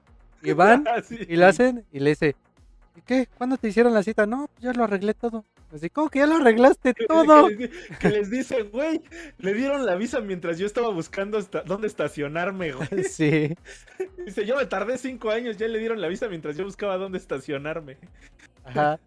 Y 0.44 0.52
van, 0.54 0.86
Ah, 0.88 1.02
sí. 1.02 1.18
y 1.28 1.36
lo 1.38 1.48
hacen, 1.48 1.84
y 1.92 2.00
le 2.00 2.12
dice, 2.12 2.36
¿y 2.96 3.02
qué? 3.02 3.28
¿Cuándo 3.36 3.58
te 3.58 3.68
hicieron 3.70 3.94
la 3.96 4.04
cita? 4.04 4.28
No, 4.28 4.48
pues 4.54 4.62
ya 4.62 4.74
lo 4.74 4.84
arreglé 4.84 5.16
todo. 5.16 5.44
Así, 5.76 5.90
¿cómo 5.90 6.10
que 6.10 6.20
ya 6.20 6.26
lo 6.28 6.36
arreglaste 6.38 6.94
todo? 6.94 7.50
Que, 7.50 7.56
les, 7.56 7.98
que 8.00 8.10
les 8.10 8.30
dice, 8.32 8.64
güey, 8.64 9.02
le 9.40 9.54
dieron 9.54 9.86
la 9.86 9.96
visa 9.96 10.22
mientras 10.22 10.58
yo 10.58 10.66
estaba 10.66 10.90
buscando 10.90 11.38
esta- 11.38 11.62
dónde 11.64 11.88
estacionarme, 11.88 12.72
güey. 12.72 12.88
Sí, 13.10 13.56
Dice, 14.26 14.46
yo 14.46 14.56
me 14.56 14.66
tardé 14.66 14.98
cinco 14.98 15.30
años, 15.32 15.58
ya 15.58 15.68
le 15.68 15.78
dieron 15.80 16.00
la 16.00 16.08
visa 16.08 16.30
mientras 16.30 16.56
yo 16.56 16.64
buscaba 16.64 16.98
dónde 16.98 17.18
estacionarme. 17.18 17.98
ajá. 18.64 19.00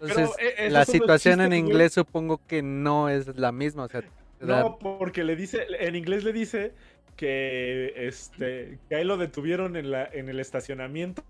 Entonces, 0.00 0.30
eh, 0.40 0.54
esos 0.58 0.72
la 0.72 0.84
situación 0.84 1.40
en 1.40 1.48
güey. 1.48 1.58
inglés 1.60 1.92
supongo 1.92 2.40
que 2.46 2.60
no 2.60 3.08
es 3.08 3.28
la 3.38 3.52
misma, 3.52 3.84
o 3.84 3.88
sea, 3.88 4.02
No, 4.40 4.78
porque 4.78 5.22
le 5.24 5.36
dice, 5.36 5.64
en 5.78 5.94
inglés 5.94 6.24
le 6.24 6.32
dice 6.32 6.72
que 7.16 7.94
este 7.96 8.78
que 8.90 8.96
a 8.96 9.00
él 9.00 9.08
lo 9.08 9.16
detuvieron 9.16 9.76
en 9.76 9.90
la 9.90 10.04
en 10.12 10.28
el 10.28 10.38
estacionamiento 10.40 11.22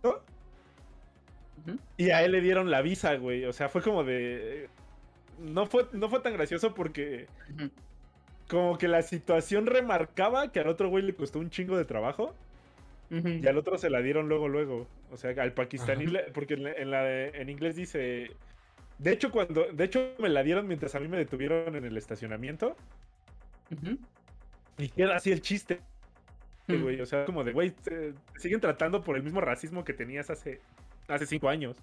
y 1.96 2.10
a 2.10 2.22
él 2.24 2.32
le 2.32 2.40
dieron 2.40 2.70
la 2.70 2.80
visa, 2.82 3.14
güey. 3.16 3.44
O 3.44 3.52
sea, 3.52 3.68
fue 3.68 3.82
como 3.82 4.02
de 4.04 4.68
no 5.40 5.66
fue 5.66 5.86
no 5.92 6.08
fue 6.08 6.20
tan 6.20 6.32
gracioso 6.32 6.74
porque 6.74 7.26
como 8.48 8.78
que 8.78 8.88
la 8.88 9.02
situación 9.02 9.66
remarcaba 9.66 10.52
que 10.52 10.60
al 10.60 10.68
otro 10.68 10.88
güey 10.88 11.02
le 11.04 11.14
costó 11.14 11.38
un 11.38 11.50
chingo 11.50 11.76
de 11.76 11.84
trabajo 11.84 12.34
y 13.42 13.46
al 13.46 13.56
otro 13.58 13.78
se 13.78 13.88
la 13.88 14.00
dieron 14.02 14.28
luego 14.28 14.48
luego. 14.48 14.88
O 15.12 15.16
sea, 15.16 15.30
al 15.40 15.52
pakistaní 15.52 16.06
porque 16.34 16.54
en, 16.54 16.64
la, 16.64 16.72
en 16.72 16.90
la 16.90 17.02
de- 17.04 17.28
en 17.40 17.48
inglés 17.48 17.76
dice 17.76 18.30
de 18.98 19.12
hecho 19.12 19.30
cuando 19.30 19.66
de 19.72 19.84
hecho 19.84 20.14
me 20.18 20.28
la 20.28 20.42
dieron 20.42 20.66
mientras 20.66 20.94
a 20.94 21.00
mí 21.00 21.06
me 21.08 21.16
detuvieron 21.18 21.76
en 21.76 21.84
el 21.84 21.96
estacionamiento 21.96 22.76
y 24.78 24.88
queda 24.88 25.16
así 25.16 25.32
el 25.32 25.40
chiste. 25.40 25.80
Güey. 26.68 27.00
O 27.00 27.06
sea, 27.06 27.24
como 27.26 27.44
de, 27.44 27.52
güey, 27.52 27.70
te, 27.70 28.12
te 28.12 28.40
siguen 28.40 28.60
tratando 28.60 29.02
por 29.04 29.16
el 29.16 29.22
mismo 29.22 29.40
racismo 29.40 29.84
que 29.84 29.92
tenías 29.92 30.30
hace, 30.30 30.60
hace 31.06 31.26
cinco 31.26 31.48
años. 31.48 31.76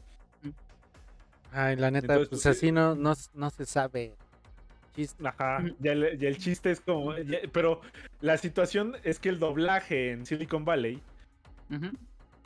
Ay, 1.53 1.75
la 1.75 1.91
neta, 1.91 2.05
Entonces, 2.13 2.29
pues 2.29 2.41
pues, 2.43 2.57
así 2.57 2.71
no, 2.71 2.95
no, 2.95 3.13
no 3.33 3.49
se 3.51 3.65
sabe. 3.65 4.15
Chiste. 4.95 5.27
Ajá. 5.27 5.63
Y 5.81 5.87
el, 5.87 6.17
y 6.21 6.25
el 6.25 6.37
chiste 6.37 6.71
es 6.71 6.81
como. 6.81 7.15
ya- 7.17 7.39
pero 7.51 7.81
la 8.21 8.37
situación 8.37 8.95
es 9.03 9.19
que 9.19 9.29
el 9.29 9.39
doblaje 9.39 10.11
en 10.11 10.25
Silicon 10.25 10.65
Valley 10.65 11.01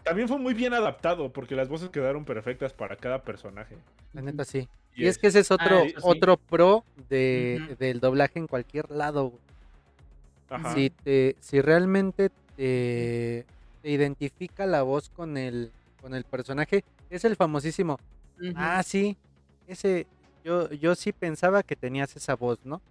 también 0.04 0.28
fue 0.30 0.38
muy 0.38 0.54
bien 0.54 0.74
adaptado 0.74 1.32
porque 1.34 1.56
las 1.56 1.68
voces 1.68 1.90
quedaron 1.90 2.24
perfectas 2.24 2.74
para 2.74 2.96
cada 2.96 3.22
personaje. 3.24 3.76
La 4.14 4.22
neta 4.22 4.46
sí. 4.46 4.68
Y 4.96 5.04
Y 5.04 5.08
es 5.08 5.18
que 5.18 5.28
ese 5.28 5.40
es 5.40 5.52
otro, 5.52 5.80
Ah, 5.80 5.88
sí. 5.88 5.94
otro 6.02 6.38
pro 6.38 6.84
de, 7.10 7.76
del 7.80 8.00
doblaje 8.00 8.40
en 8.40 8.48
cualquier 8.48 8.90
lado. 8.92 9.30
güey. 9.32 9.42
Ajá. 10.50 10.74
Si, 10.74 10.90
te, 10.90 11.36
si 11.42 11.60
realmente 11.60 12.30
te, 12.56 13.46
te 13.82 13.90
identifica 13.90 14.66
la 14.66 14.82
voz 14.84 15.10
con 15.10 15.36
el, 15.38 15.72
con 16.02 16.16
el 16.16 16.24
personaje, 16.24 16.86
es 17.10 17.26
el 17.26 17.36
famosísimo. 17.36 18.00
Ah, 18.56 18.82
sí, 18.84 19.18
ese, 19.68 20.08
yo, 20.44 20.70
yo 20.72 20.96
sí 20.96 21.12
pensaba 21.14 21.64
que 21.64 21.76
tenías 21.76 22.16
esa 22.16 22.36
voz, 22.36 22.58
¿no? 22.64 22.82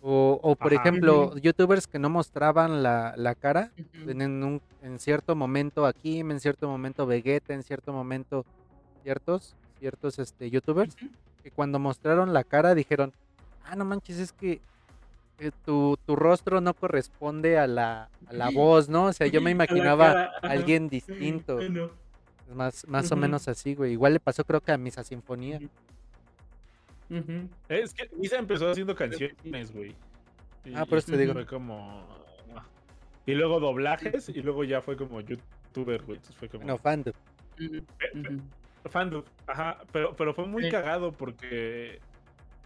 O, 0.00 0.38
o 0.42 0.56
por 0.56 0.72
Ajá. 0.72 0.82
ejemplo, 0.82 1.36
youtubers 1.38 1.86
que 1.86 1.98
no 1.98 2.10
mostraban 2.10 2.82
la, 2.82 3.14
la 3.16 3.34
cara, 3.34 3.74
Ujú. 3.78 4.10
en, 4.10 4.22
en 4.22 4.44
un, 4.44 4.60
en 4.80 4.98
cierto 4.98 5.36
momento 5.36 5.86
aquí, 5.86 6.20
en 6.20 6.40
cierto 6.40 6.68
momento 6.68 7.06
Vegeta, 7.06 7.54
en 7.54 7.62
cierto 7.62 7.92
momento 7.92 8.44
ciertos, 9.02 9.56
ciertos 9.78 10.18
este, 10.18 10.50
youtubers, 10.50 10.98
que 11.42 11.50
cuando 11.52 11.78
mostraron 11.78 12.32
la 12.34 12.44
cara 12.44 12.74
dijeron, 12.74 13.14
ah, 13.62 13.76
no 13.76 13.84
manches, 13.84 14.18
es 14.18 14.32
que 14.32 14.62
eh, 15.38 15.50
tu, 15.64 15.96
tu 16.06 16.16
rostro 16.16 16.60
no 16.60 16.74
corresponde 16.74 17.58
a 17.58 17.66
la, 17.66 18.10
a 18.26 18.32
la 18.32 18.50
voz, 18.50 18.88
¿no? 18.88 19.06
O 19.06 19.12
sea, 19.12 19.26
yo 19.28 19.40
me 19.40 19.50
imaginaba 19.52 20.12
a 20.12 20.50
alguien 20.52 20.88
distinto. 20.88 21.54
Bueno. 21.56 21.90
Más, 22.52 22.86
más 22.86 23.10
o 23.10 23.16
menos 23.16 23.48
así, 23.48 23.74
güey. 23.74 23.92
Igual 23.92 24.14
le 24.14 24.20
pasó 24.20 24.44
creo 24.44 24.60
que 24.60 24.72
a 24.72 24.78
Misa 24.78 25.02
Sinfonía. 25.04 25.60
Es 27.68 27.94
que 27.94 28.08
Misa 28.16 28.38
empezó 28.38 28.70
haciendo 28.70 28.94
canciones, 28.94 29.72
güey. 29.72 29.94
Y- 30.64 30.74
Ah, 30.74 30.86
por 30.86 30.98
eso 30.98 31.12
te 31.12 31.18
digo. 31.18 31.32
Fue 31.32 31.46
como. 31.46 32.06
Y 33.26 33.32
luego 33.34 33.60
doblajes 33.60 34.28
y 34.28 34.42
luego 34.42 34.64
ya 34.64 34.82
fue 34.82 34.96
como 34.96 35.20
youtuber, 35.20 36.02
güey. 36.02 36.16
Entonces 36.18 36.36
fue 36.36 36.48
como. 36.48 36.64
Bueno, 36.64 36.78
fandom. 36.78 37.14
Fandom, 38.86 39.22
ajá, 39.46 39.78
pero, 39.92 40.14
pero 40.14 40.34
fue 40.34 40.46
muy 40.46 40.64
Sí. 40.64 40.70
cagado 40.70 41.12
porque, 41.12 42.00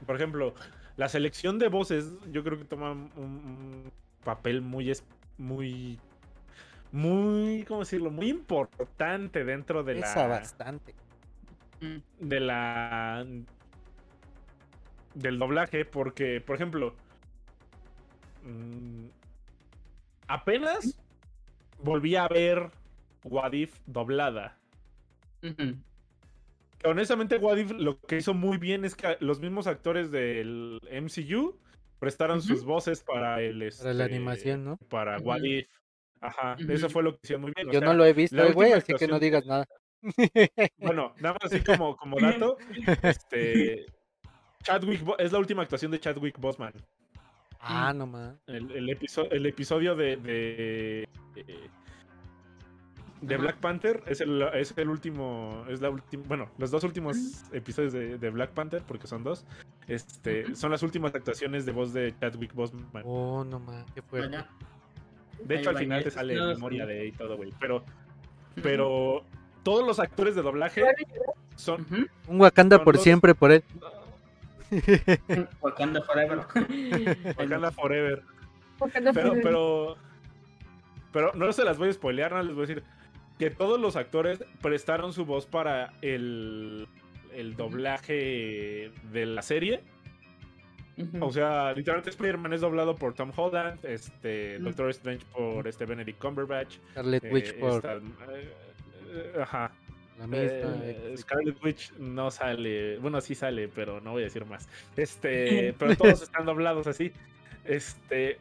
por 0.04 0.16
ejemplo, 0.16 0.52
la 0.96 1.08
selección 1.08 1.60
de 1.60 1.68
voces, 1.68 2.12
yo 2.32 2.42
creo 2.42 2.58
que 2.58 2.64
toma 2.64 2.90
un, 2.92 3.10
un 3.16 3.92
papel 4.24 4.60
muy, 4.60 4.90
es- 4.90 5.04
muy, 5.36 6.00
muy, 6.92 7.64
¿cómo 7.64 7.80
decirlo? 7.80 8.10
Muy 8.10 8.28
importante 8.28 9.44
dentro 9.44 9.82
de 9.82 9.94
Pesa 9.96 10.22
la, 10.22 10.28
bastante. 10.28 10.94
Ujú. 11.80 12.02
de 12.18 12.40
la, 12.40 13.26
del 15.14 15.38
doblaje, 15.38 15.84
porque, 15.84 16.40
por 16.40 16.56
ejemplo, 16.56 16.94
mm, 18.44 19.06
apenas 20.26 20.98
volví 21.82 22.16
a 22.16 22.26
ver 22.28 22.70
Wadif 23.24 23.78
doblada. 23.86 24.58
Ujú. 25.42 25.76
Que 26.78 26.88
honestamente, 26.88 27.36
Wadif 27.36 27.72
lo 27.72 28.00
que 28.00 28.16
hizo 28.16 28.34
muy 28.34 28.58
bien 28.58 28.84
es 28.84 28.94
que 28.94 29.16
los 29.20 29.40
mismos 29.40 29.66
actores 29.66 30.10
del 30.10 30.80
MCU 30.90 31.58
prestaron 31.98 32.40
sus 32.40 32.64
voces 32.64 33.02
para 33.02 33.42
el 33.42 33.58
Para 33.58 33.92
la 33.92 34.04
este, 34.04 34.14
animación, 34.14 34.64
¿no? 34.64 34.76
Para. 34.88 35.18
Wadif. 35.18 35.68
Ajá, 36.20 36.56
eso 36.68 36.88
fue 36.90 37.02
lo 37.02 37.12
que 37.12 37.20
hicieron 37.24 37.42
muy 37.42 37.52
bien. 37.54 37.68
o 37.68 37.72
Yo 37.72 37.78
sea, 37.80 37.88
no 37.88 37.94
lo 37.94 38.04
he 38.04 38.12
visto, 38.12 38.42
eh, 38.42 38.52
güey, 38.52 38.72
así 38.72 38.92
que 38.94 39.06
no 39.06 39.18
digas 39.20 39.44
nada. 39.46 39.66
Bueno, 40.78 41.12
nada 41.20 41.36
más 41.40 41.52
así 41.52 41.60
como, 41.64 41.96
como 41.96 42.16
dato, 42.20 42.56
este 43.02 43.86
Chadwick 44.62 45.02
es 45.18 45.32
la 45.32 45.38
última 45.38 45.62
actuación 45.62 45.90
de 45.90 46.00
Chadwick 46.00 46.38
Boseman. 46.38 46.72
ah, 47.60 47.92
no 47.94 48.06
más. 48.06 48.36
El, 48.46 48.70
el, 48.72 48.88
episo- 48.88 49.28
el 49.30 49.46
episodio 49.46 49.94
de, 49.96 50.16
de, 50.16 51.08
de 53.20 53.34
Ajá. 53.34 53.42
Black 53.42 53.56
Panther 53.58 54.02
es 54.06 54.20
el, 54.20 54.42
es 54.54 54.72
el 54.76 54.88
último, 54.88 55.64
es 55.68 55.80
la 55.80 55.90
última, 55.90 56.22
bueno, 56.28 56.50
los 56.58 56.70
dos 56.70 56.84
últimos 56.84 57.16
episodios 57.52 57.92
de, 57.92 58.18
de 58.18 58.30
Black 58.30 58.50
Panther, 58.50 58.82
porque 58.86 59.06
son 59.08 59.24
dos, 59.24 59.44
este, 59.88 60.54
son 60.54 60.70
las 60.70 60.82
últimas 60.84 61.14
actuaciones 61.14 61.66
de 61.66 61.72
voz 61.72 61.92
de 61.92 62.14
Chadwick 62.20 62.54
Boseman. 62.54 63.02
Oh, 63.04 63.44
no 63.44 63.58
más, 63.58 63.84
qué 63.92 64.02
fuerte. 64.02 64.38
De 65.44 65.56
hecho, 65.56 65.70
al 65.70 65.78
final 65.78 66.02
te 66.04 66.10
sale 66.10 66.34
no, 66.34 66.48
memoria 66.48 66.84
sí. 66.86 66.92
de 66.92 67.06
y 67.06 67.12
todo, 67.12 67.36
güey. 67.36 67.52
Pero, 67.60 67.84
pero 68.62 69.24
todos 69.62 69.86
los 69.86 69.98
actores 70.00 70.34
de 70.34 70.42
doblaje 70.42 70.84
son. 71.56 71.86
Un 72.26 72.40
Wakanda 72.40 72.76
Son 72.76 72.84
por 72.84 72.94
los- 72.94 73.02
siempre 73.04 73.34
por 73.34 73.52
él. 73.52 73.62
Wakanda 75.60 76.02
Forever. 76.02 76.40
Wakanda 77.36 77.72
Forever. 77.72 78.22
Pero, 79.14 79.32
pero. 79.42 79.96
Pero 81.12 81.32
no 81.34 81.52
se 81.52 81.64
las 81.64 81.78
voy 81.78 81.88
a 81.88 81.92
spoilear, 81.92 82.32
no 82.32 82.42
les 82.42 82.54
voy 82.54 82.64
a 82.64 82.66
decir. 82.66 82.82
Que 83.38 83.50
todos 83.50 83.80
los 83.80 83.96
actores 83.96 84.44
prestaron 84.60 85.12
su 85.12 85.24
voz 85.24 85.46
para 85.46 85.92
el, 86.02 86.88
el 87.32 87.54
doblaje 87.56 88.90
de 89.12 89.26
la 89.26 89.42
serie. 89.42 89.80
O 91.20 91.30
sea, 91.32 91.72
literalmente 91.74 92.10
Spider-Man 92.10 92.52
es 92.54 92.60
doblado 92.60 92.94
por 92.94 93.14
Tom 93.14 93.32
Holland, 93.36 93.78
este. 93.84 94.58
Doctor 94.58 94.90
Strange 94.90 95.24
por 95.32 95.66
este 95.68 95.84
Benedict 95.86 96.18
Cumberbatch. 96.20 96.76
Scarlet 96.92 97.24
eh, 97.24 97.30
Witch 97.32 97.54
por 97.58 97.74
esta- 97.76 97.94
eh, 97.96 98.52
eh, 99.10 99.32
ajá. 99.40 99.70
la 100.18 100.26
misma. 100.26 100.46
Eh, 100.82 101.10
ex- 101.12 101.20
Scarlet 101.20 101.62
Witch 101.64 101.92
no 101.98 102.30
sale, 102.30 102.98
bueno, 102.98 103.20
sí 103.20 103.34
sale, 103.34 103.68
pero 103.68 104.00
no 104.00 104.12
voy 104.12 104.22
a 104.22 104.24
decir 104.24 104.44
más. 104.44 104.68
Este, 104.96 105.72
pero 105.78 105.94
todos 105.96 106.22
están 106.22 106.44
doblados 106.46 106.86
así. 106.86 107.12
Este, 107.64 108.38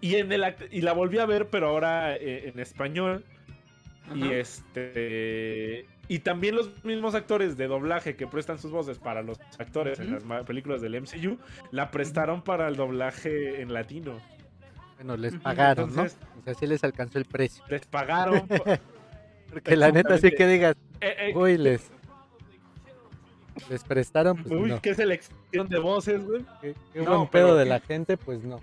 y 0.00 0.14
en 0.16 0.30
el 0.32 0.42
act- 0.44 0.68
y 0.70 0.80
la 0.82 0.92
volví 0.92 1.18
a 1.18 1.26
ver, 1.26 1.48
pero 1.48 1.68
ahora 1.68 2.16
eh, 2.16 2.48
en 2.54 2.60
español. 2.60 3.24
Y 4.14 4.30
este 4.32 5.86
y 6.10 6.18
también 6.18 6.56
los 6.56 6.84
mismos 6.84 7.14
actores 7.14 7.56
de 7.56 7.68
doblaje 7.68 8.16
que 8.16 8.26
prestan 8.26 8.58
sus 8.58 8.72
voces 8.72 8.98
para 8.98 9.22
los 9.22 9.38
actores 9.58 10.00
en 10.00 10.12
las 10.12 10.44
películas 10.44 10.80
del 10.80 11.00
MCU 11.00 11.38
la 11.70 11.92
prestaron 11.92 12.42
para 12.42 12.66
el 12.66 12.74
doblaje 12.74 13.62
en 13.62 13.72
latino. 13.72 14.18
Bueno, 14.96 15.16
les 15.16 15.36
pagaron, 15.36 15.86
¿no? 15.94 16.02
Entonces- 16.02 16.18
O 16.40 16.42
sea, 16.42 16.54
sí 16.54 16.66
les 16.66 16.82
alcanzó 16.82 17.18
el 17.18 17.26
precio. 17.26 17.62
Les 17.68 17.86
pagaron. 17.86 18.46
po- 18.48 18.64
Porque 19.50 19.76
la 19.76 19.92
neta 19.92 20.18
sí 20.18 20.30
que 20.32 20.46
digas, 20.48 20.74
Eh, 21.00 21.14
eh, 21.30 21.32
uy, 21.36 21.56
les, 21.56 21.90
les 23.68 23.84
prestaron, 23.84 24.36
pues 24.42 24.60
uy, 24.60 24.68
no. 24.70 24.80
qué 24.82 24.94
selección 24.96 25.68
de 25.68 25.78
voces, 25.78 26.24
güey. 26.26 26.44
Qué, 26.60 26.74
qué 26.92 27.02
no, 27.02 27.18
buen 27.18 27.28
pero 27.30 27.46
pedo 27.48 27.56
de 27.56 27.64
qué- 27.64 27.70
la 27.70 27.80
gente, 27.80 28.16
pues 28.16 28.42
no. 28.42 28.56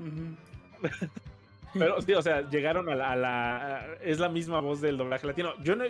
Ujú. 0.00 0.36
Pero 1.78 2.00
sí, 2.00 2.12
o 2.14 2.22
sea, 2.22 2.48
llegaron 2.48 2.88
a 2.88 2.94
la, 2.94 3.10
a 3.12 3.16
la- 3.16 3.86
es 4.02 4.18
la 4.18 4.28
misma 4.28 4.60
voz 4.60 4.80
del 4.80 4.96
doblaje 4.96 5.26
latino. 5.26 5.52
Yo 5.62 5.76
no 5.76 5.84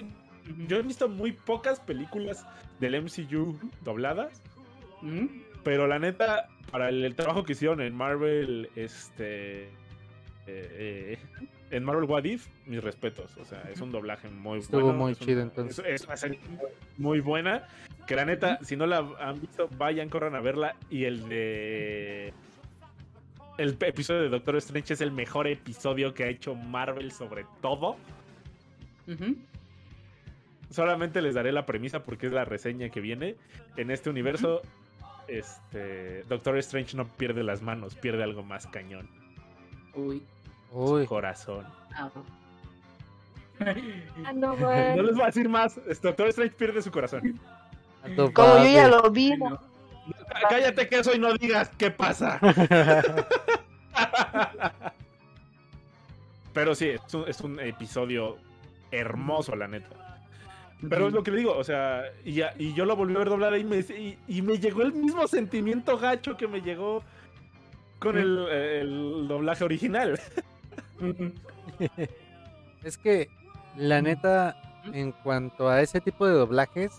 yo 0.66 0.76
he 0.76 0.82
visto 0.82 1.08
muy 1.08 1.32
pocas 1.32 1.80
películas 1.80 2.46
del 2.80 3.00
MCU 3.02 3.58
dobladas. 3.82 4.42
Ujú. 5.02 5.28
Pero 5.62 5.86
la 5.86 5.98
neta, 5.98 6.48
para 6.70 6.90
el, 6.90 7.02
el 7.04 7.14
trabajo 7.14 7.44
que 7.44 7.52
hicieron 7.52 7.80
en 7.80 7.94
Marvel, 7.94 8.68
este. 8.76 9.64
eh, 9.64 9.68
eh, 10.46 11.18
en 11.70 11.82
Marvel 11.82 12.04
What 12.04 12.24
If, 12.24 12.46
mis 12.66 12.84
respetos. 12.84 13.36
O 13.38 13.44
sea, 13.46 13.62
es 13.72 13.80
un 13.80 13.90
doblaje 13.90 14.28
muy 14.28 14.58
Estuvo 14.58 14.82
bueno. 14.82 14.98
muy 14.98 15.12
es 15.12 15.20
un- 15.20 15.26
chido, 15.26 15.40
entonces. 15.42 15.78
Es, 15.86 16.02
es 16.02 16.06
una 16.06 16.16
serie 16.16 16.38
muy 16.98 17.20
buena. 17.20 17.66
Que 18.06 18.14
la 18.16 18.26
neta, 18.26 18.58
si 18.62 18.76
no 18.76 18.86
la 18.86 18.98
han 19.18 19.40
visto, 19.40 19.68
vayan, 19.78 20.10
corran 20.10 20.34
a 20.34 20.40
verla. 20.40 20.76
Y 20.90 21.04
el 21.04 21.26
de. 21.28 22.34
El 23.56 23.76
episodio 23.80 24.22
de 24.22 24.28
Doctor 24.30 24.56
Strange 24.56 24.94
es 24.94 25.00
el 25.00 25.12
mejor 25.12 25.46
episodio 25.46 26.12
que 26.12 26.24
ha 26.24 26.28
hecho 26.28 26.54
Marvel 26.54 27.12
sobre 27.12 27.46
todo. 27.60 27.96
Solamente 30.70 31.22
les 31.22 31.34
daré 31.34 31.52
la 31.52 31.66
premisa 31.66 32.02
porque 32.02 32.26
es 32.26 32.32
la 32.32 32.44
reseña 32.44 32.88
que 32.88 33.00
viene. 33.00 33.36
En 33.76 33.90
este 33.90 34.10
universo, 34.10 34.62
este 35.28 36.24
Doctor 36.24 36.58
Strange 36.58 36.96
no 36.96 37.06
pierde 37.06 37.44
las 37.44 37.62
manos, 37.62 37.94
pierde 37.94 38.24
algo 38.24 38.42
más 38.42 38.66
cañón. 38.66 39.08
Uy. 39.94 40.22
Uy, 40.72 41.06
Corazón. 41.06 41.64
Ah. 41.94 42.10
Ah, 43.60 44.32
no, 44.34 44.56
les 44.56 45.14
voy 45.14 45.22
a 45.22 45.26
decir 45.26 45.48
más. 45.48 45.78
este, 45.86 46.08
Doctor 46.08 46.28
Strange 46.28 46.56
pierde 46.56 46.82
su 46.82 46.90
corazón. 46.90 47.38
Como 48.16 48.58
yo 48.58 48.64
ya 48.64 48.88
lo 48.88 49.10
vi. 49.10 49.36
No. 49.36 49.73
Cállate 50.48 50.88
que 50.88 50.98
eso 50.98 51.14
y 51.14 51.18
no 51.18 51.32
digas 51.34 51.70
qué 51.78 51.90
pasa. 51.90 52.38
Pero 56.52 56.74
sí, 56.74 56.88
es 56.88 57.14
un, 57.14 57.28
es 57.28 57.40
un 57.40 57.60
episodio 57.60 58.36
hermoso, 58.90 59.56
la 59.56 59.68
neta. 59.68 59.88
Pero 60.88 61.08
es 61.08 61.14
lo 61.14 61.22
que 61.22 61.30
le 61.30 61.38
digo, 61.38 61.56
o 61.56 61.64
sea, 61.64 62.02
y, 62.24 62.34
yo 62.74 62.84
lo 62.84 62.94
volví 62.96 63.14
a 63.14 63.18
ver 63.18 63.30
doblada 63.30 63.56
y 63.56 63.64
me, 63.64 63.78
y, 63.78 64.18
y 64.28 64.42
me 64.42 64.58
llegó 64.58 64.82
el 64.82 64.92
mismo 64.92 65.26
sentimiento 65.26 65.96
gacho 65.98 66.36
que 66.36 66.46
me 66.46 66.60
llegó 66.60 67.02
con 67.98 68.18
el, 68.18 68.38
el 68.48 69.26
doblaje 69.28 69.64
original. 69.64 70.20
Es 72.84 72.98
que, 72.98 73.30
la 73.76 74.02
neta, 74.02 74.60
en 74.92 75.12
cuanto 75.12 75.70
a 75.70 75.80
ese 75.80 76.02
tipo 76.02 76.26
de 76.26 76.34
doblajes, 76.34 76.92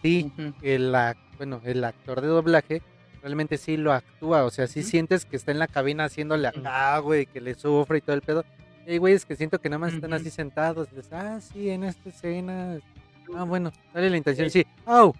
sí, 0.00 0.32
el, 0.62 0.94
ac- 0.94 1.18
bueno, 1.40 1.62
el 1.64 1.82
actor 1.84 2.20
de 2.20 2.26
doblaje 2.26 2.82
realmente 3.22 3.56
sí 3.56 3.78
lo 3.78 3.94
actúa. 3.94 4.44
O 4.44 4.50
sea, 4.50 4.66
sí 4.66 4.82
sientes 4.82 5.24
que 5.24 5.36
está 5.36 5.52
en 5.52 5.58
la 5.58 5.68
cabina 5.68 6.04
haciéndole 6.04 6.46
acá, 6.46 6.98
güey, 6.98 7.24
que 7.24 7.40
le 7.40 7.54
sufre 7.54 7.96
y 7.96 8.00
todo 8.02 8.14
el 8.14 8.20
pedo. 8.20 8.44
Y 8.86 8.90
hay 8.90 8.98
güeyes 8.98 9.24
que 9.24 9.36
siento 9.36 9.58
que 9.58 9.70
nada 9.70 9.78
más 9.78 9.94
están 9.94 10.12
así 10.12 10.28
sentados. 10.28 10.88
y 10.92 10.96
dices, 10.96 11.10
ah, 11.14 11.40
sí, 11.40 11.70
en 11.70 11.84
esta 11.84 12.10
escena. 12.10 12.78
Ah, 13.34 13.44
bueno, 13.44 13.72
dale 13.94 14.10
la 14.10 14.18
intención, 14.18 14.50
sí. 14.50 14.66
¡Au! 14.84 15.14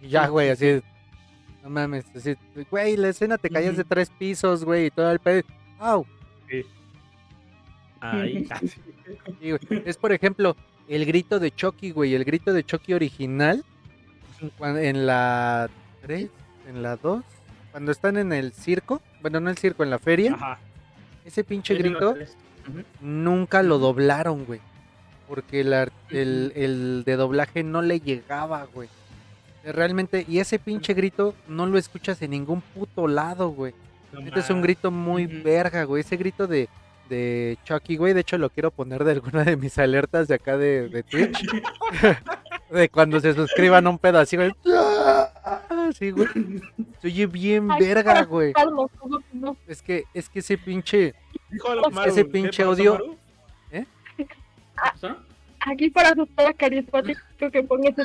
Y 0.00 0.08
ya, 0.08 0.26
güey, 0.28 0.48
así. 0.48 0.80
No 1.62 1.68
mames, 1.68 2.06
así, 2.16 2.34
güey, 2.70 2.96
la 2.96 3.10
escena 3.10 3.36
te 3.36 3.50
caías 3.50 3.76
de 3.76 3.84
tres 3.84 4.08
pisos, 4.08 4.64
güey, 4.64 4.86
y 4.86 4.90
todo 4.90 5.10
el 5.10 5.18
pedo. 5.18 5.42
¡Au! 5.78 6.06
Ahí. 8.00 8.48
Sí, 9.40 9.50
güey. 9.50 9.82
Es 9.84 9.98
por 9.98 10.12
ejemplo 10.12 10.56
el 10.88 11.04
grito 11.04 11.38
de 11.38 11.50
Chucky, 11.50 11.90
güey, 11.90 12.14
el 12.14 12.24
grito 12.24 12.54
de 12.54 12.64
Chucky 12.64 12.94
original 12.94 13.64
en 14.60 15.06
la 15.06 15.68
3, 16.02 16.28
en 16.68 16.82
la 16.82 16.96
2, 16.96 17.22
cuando 17.72 17.92
están 17.92 18.16
en 18.16 18.32
el 18.32 18.52
circo, 18.52 19.00
bueno, 19.22 19.40
no 19.40 19.50
el 19.50 19.58
circo, 19.58 19.82
en 19.84 19.90
la 19.90 19.98
feria, 19.98 20.34
Ajá. 20.34 20.58
ese 21.24 21.44
pinche 21.44 21.74
grito 21.74 22.16
nunca 23.00 23.62
lo 23.62 23.78
doblaron, 23.78 24.44
güey. 24.44 24.60
Porque 25.28 25.60
el, 25.60 25.72
el, 26.10 26.52
el 26.56 27.02
de 27.06 27.16
doblaje 27.16 27.62
no 27.62 27.82
le 27.82 28.00
llegaba, 28.00 28.66
güey. 28.74 28.88
Eh, 29.62 29.70
Realmente, 29.72 30.24
y 30.28 30.38
ese 30.40 30.58
pinche 30.58 30.92
grito 30.94 31.34
no 31.46 31.66
lo 31.66 31.78
escuchas 31.78 32.20
en 32.22 32.32
ningún 32.32 32.60
puto 32.60 33.06
lado, 33.06 33.50
güey. 33.50 33.72
No 34.12 34.20
Este 34.20 34.40
es 34.40 34.50
un 34.50 34.60
grito 34.60 34.90
muy 34.90 35.26
verga, 35.26 35.84
güey. 35.84 36.00
Ese 36.00 36.16
grito 36.16 36.48
de, 36.48 36.68
de 37.08 37.56
Chucky, 37.64 37.96
güey. 37.96 38.12
De 38.12 38.22
hecho, 38.22 38.38
lo 38.38 38.50
quiero 38.50 38.72
poner 38.72 39.04
de 39.04 39.12
alguna 39.12 39.44
de 39.44 39.56
mis 39.56 39.78
alertas 39.78 40.26
de 40.26 40.34
acá 40.34 40.56
de, 40.56 40.88
de 40.88 41.02
Twitch. 41.04 41.38
de 42.70 42.88
cuando 42.88 43.20
se 43.20 43.34
suscriban 43.34 43.86
a 43.86 43.90
un 43.90 43.98
pedo 43.98 44.18
así, 44.18 44.36
güey. 44.36 44.52
Sí, 45.98 46.10
güey. 46.10 46.28
Se 47.00 47.08
oye 47.08 47.26
bien 47.26 47.68
verga, 47.68 48.22
güey. 48.24 48.52
Es 49.66 49.82
que, 49.82 50.04
es 50.14 50.28
que 50.28 50.38
ese 50.40 50.58
pinche. 50.58 51.14
Ese 52.06 52.24
¿qué 52.24 52.30
pinche 52.30 52.62
audio- 52.62 52.92
Maru? 52.92 53.16
¿Pasó? 54.76 55.16
Aquí 55.66 55.90
para 55.90 56.10
asustar 56.10 56.46
a 56.46 56.54
carismático 56.54 57.20
que 57.52 57.62
ponga 57.62 57.90
eso, 57.90 58.02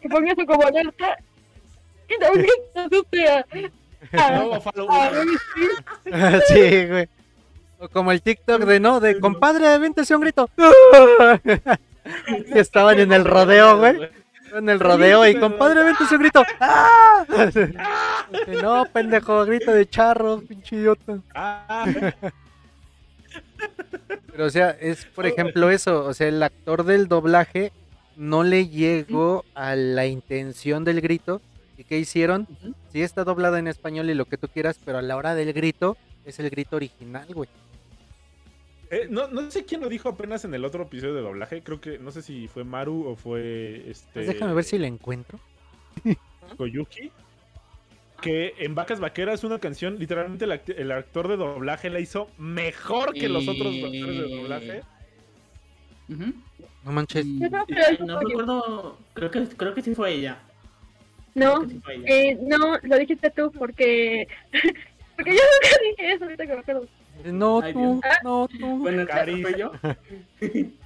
que 0.00 0.08
ponga 0.08 0.32
eso 0.32 0.44
como 0.46 0.66
alerta. 0.66 1.16
Y 2.08 2.18
también 2.18 2.46
que 2.74 2.80
asuste 2.80 3.28
a, 3.28 3.46
sí, 6.48 6.86
güey. 6.86 7.08
O 7.80 7.88
como 7.88 8.10
el 8.10 8.20
TikTok 8.22 8.62
de 8.62 8.80
no, 8.80 8.98
de 8.98 9.20
compadre, 9.20 9.78
véntese 9.78 10.16
un 10.16 10.22
grito. 10.22 10.50
Estaban 12.54 12.98
en 12.98 13.12
el 13.12 13.24
rodeo, 13.24 13.78
güey. 13.78 14.08
En 14.54 14.68
el 14.68 14.80
rodeo 14.80 15.26
y 15.26 15.34
compadre, 15.38 15.84
véntese 15.84 16.14
un 16.16 16.22
grito. 16.22 16.42
¡Ah! 16.60 17.24
Dice, 18.30 18.62
No, 18.62 18.86
pendejo, 18.86 19.44
grito 19.44 19.72
de 19.72 19.88
charro, 19.88 20.40
pinche 20.40 20.76
idiota. 20.76 21.18
Pero 24.32 24.46
o 24.46 24.50
sea, 24.50 24.70
es 24.70 25.04
por 25.04 25.26
ejemplo 25.26 25.70
eso, 25.70 26.04
o 26.04 26.14
sea, 26.14 26.28
el 26.28 26.42
actor 26.42 26.84
del 26.84 27.08
doblaje 27.08 27.72
no 28.16 28.42
le 28.44 28.68
llegó 28.68 29.44
a 29.54 29.74
la 29.76 30.06
intención 30.06 30.84
del 30.84 31.00
grito. 31.00 31.40
¿Y 31.76 31.84
qué 31.84 31.98
hicieron? 31.98 32.48
Sí 32.92 33.02
está 33.02 33.24
doblada 33.24 33.58
en 33.58 33.68
español 33.68 34.10
y 34.10 34.14
lo 34.14 34.24
que 34.24 34.36
tú 34.36 34.48
quieras, 34.48 34.80
pero 34.84 34.98
a 34.98 35.02
la 35.02 35.16
hora 35.16 35.34
del 35.34 35.52
grito 35.52 35.96
es 36.24 36.38
el 36.40 36.50
grito 36.50 36.76
original, 36.76 37.26
güey. 37.32 37.48
Eh, 38.90 39.06
no, 39.10 39.28
no 39.28 39.50
sé 39.50 39.64
quién 39.64 39.80
lo 39.80 39.88
dijo 39.88 40.08
apenas 40.08 40.44
en 40.44 40.54
el 40.54 40.64
otro 40.64 40.82
episodio 40.84 41.14
de 41.14 41.20
doblaje. 41.22 41.62
Creo 41.62 41.80
que 41.80 41.98
no 41.98 42.10
sé 42.10 42.22
si 42.22 42.48
fue 42.48 42.64
Maru 42.64 43.06
o 43.06 43.16
fue 43.16 43.84
este. 43.90 44.08
Pues 44.14 44.26
déjame 44.28 44.54
ver 44.54 44.64
si 44.64 44.78
la 44.78 44.86
encuentro. 44.86 45.38
Koyuki. 46.56 47.10
Que 48.20 48.54
en 48.58 48.74
Vacas 48.74 48.98
Vaqueras 48.98 49.44
una 49.44 49.58
canción, 49.60 49.98
literalmente 49.98 50.44
el, 50.44 50.50
act- 50.52 50.74
el 50.76 50.90
actor 50.90 51.28
de 51.28 51.36
doblaje 51.36 51.88
la 51.88 52.00
hizo 52.00 52.28
mejor 52.36 53.12
que 53.12 53.28
los 53.28 53.46
otros 53.46 53.74
actores 53.74 54.18
de 54.18 54.36
doblaje. 54.36 54.82
No 56.08 56.92
manches. 56.92 57.24
Y- 57.26 57.38
no 57.38 57.64
yo. 57.68 58.20
recuerdo, 58.20 58.98
creo 59.14 59.30
que, 59.30 59.44
creo 59.48 59.74
que 59.74 59.82
sí 59.82 59.94
fue 59.94 60.12
ella. 60.14 60.38
No, 61.34 61.68
sí 61.68 61.78
fue 61.84 61.94
ella. 61.96 62.04
eh, 62.08 62.38
no, 62.42 62.78
lo 62.82 62.98
dijiste 62.98 63.30
tú 63.30 63.52
porque 63.52 64.26
Porque 65.16 65.30
yo 65.32 65.36
nunca 65.36 65.76
dije 65.90 66.12
eso, 66.14 66.24
ahorita 66.24 66.46
que 66.46 66.52
me 66.54 66.60
acuerdo. 66.60 66.88
No 67.24 67.60
Ay, 67.62 67.72
tú, 67.72 68.00
Dios. 68.02 68.14
no 68.24 68.48
tú. 68.48 68.78
Bueno, 68.78 69.06
Caris. 69.06 69.42
fue 69.42 69.58
yo. 69.58 69.72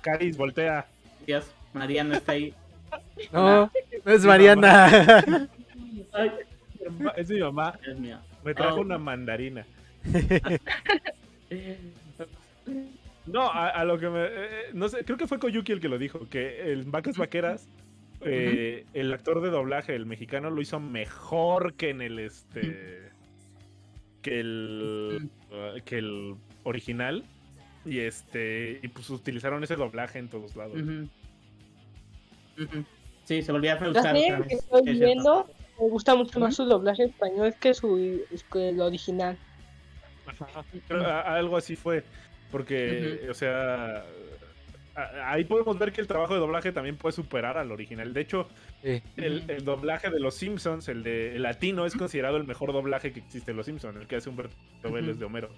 Caris, 0.01 0.37
voltea. 0.37 0.87
Dios, 1.27 1.51
Mariana 1.73 2.17
está 2.17 2.33
ahí. 2.33 2.55
No, 3.33 3.71
no 4.05 4.13
es 4.13 4.25
Mariana. 4.25 5.49
Ay, 6.13 6.31
Es 7.17 7.29
mi 7.31 7.41
mamá. 7.41 7.79
Dios 7.85 7.99
mío. 7.99 8.19
Me 8.45 8.55
trajo 8.55 8.77
Oh. 8.79 8.81
una 8.83 8.99
mandarina. 8.99 9.65
No, 13.27 13.43
a, 13.51 13.69
a 13.69 13.85
lo 13.85 13.99
que 13.99 14.09
me. 14.09 14.25
eh, 14.25 14.49
no 14.73 14.89
sé, 14.89 15.05
creo 15.05 15.17
que 15.17 15.29
fue 15.29 15.39
Koyuki 15.39 15.71
el 15.73 15.81
que 15.81 15.89
lo 15.89 15.97
dijo, 15.99 16.29
que 16.29 16.73
en 16.73 16.91
Vacas 16.91 17.17
Vaqueras, 17.17 17.69
eh, 18.23 18.85
el 18.95 19.13
actor 19.13 19.41
de 19.41 19.51
doblaje, 19.51 19.95
el 19.95 20.07
mexicano, 20.07 20.51
lo 20.51 20.61
hizo 20.61 20.81
mejor 20.81 21.75
que 21.75 21.91
en 21.91 22.03
el 22.03 22.19
este. 22.19 23.11
que 24.23 24.41
el. 24.41 25.29
Uh, 25.53 25.81
que 25.85 25.99
el 25.99 26.35
original. 26.65 27.25
Y 27.85 27.99
este. 28.01 28.81
Y 28.83 28.89
pues 28.89 29.11
utilizaron 29.11 29.63
ese 29.65 29.77
doblaje 29.77 30.19
en 30.19 30.29
todos 30.29 30.55
lados. 30.57 30.79
Sí, 33.25 33.43
se 33.43 33.53
volvía 33.53 33.75
a 33.75 33.81
La 33.81 33.91
usar 33.91 34.03
serie 34.17 34.35
otra 34.35 34.47
que 34.47 34.55
estoy 34.55 34.83
es 34.91 35.01
viendo 35.01 35.49
me 35.81 35.89
gusta 35.89 36.15
mucho 36.15 36.39
más 36.39 36.55
su 36.55 36.65
doblaje 36.65 37.05
español 37.05 37.55
que 37.59 37.75
su 37.75 38.21
que 38.53 38.69
el 38.69 38.81
original. 38.81 39.37
Ajá, 40.27 40.65
a- 40.91 41.35
algo 41.37 41.57
así 41.57 41.77
fue. 41.77 42.05
Porque, 42.51 43.27
o 43.31 43.35
sea. 43.35 44.05
Ahí 44.95 45.45
podemos 45.45 45.79
ver 45.79 45.93
que 45.93 46.01
el 46.01 46.07
trabajo 46.07 46.35
de 46.35 46.41
doblaje 46.41 46.71
también 46.73 46.97
puede 46.97 47.15
superar 47.15 47.57
al 47.57 47.73
original. 47.73 48.13
De 48.13 48.21
hecho, 48.21 48.49
Sí. 48.83 49.01
El, 49.17 49.45
el 49.49 49.65
doblaje 49.65 50.11
de 50.11 50.19
los 50.19 50.35
Simpsons, 50.35 50.89
el 50.89 51.03
de 51.03 51.37
el 51.37 51.43
latino, 51.43 51.87
es 51.87 51.95
considerado 51.95 52.37
el 52.37 52.45
mejor 52.45 52.73
doblaje 52.73 53.13
que 53.13 53.21
existe 53.21 53.53
en 53.53 53.57
los 53.57 53.67
Simpsons, 53.67 53.97
el 53.97 54.07
que 54.07 54.17
hace 54.17 54.29
Humberto 54.29 54.57
Vélez 54.91 55.19
de 55.19 55.25
Homero. 55.25 55.51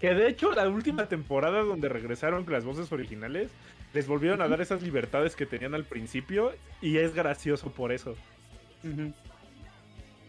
Que 0.00 0.14
de 0.14 0.28
hecho, 0.28 0.52
la 0.52 0.68
última 0.68 1.06
temporada 1.08 1.62
donde 1.62 1.88
regresaron 1.88 2.44
con 2.44 2.54
las 2.54 2.64
voces 2.64 2.90
originales, 2.92 3.50
les 3.92 4.06
volvieron 4.06 4.40
a 4.40 4.48
dar 4.48 4.60
esas 4.60 4.82
libertades 4.82 5.34
que 5.36 5.44
tenían 5.44 5.74
al 5.74 5.84
principio, 5.84 6.52
y 6.80 6.98
es 6.98 7.14
gracioso 7.14 7.70
por 7.72 7.92
eso. 7.92 8.16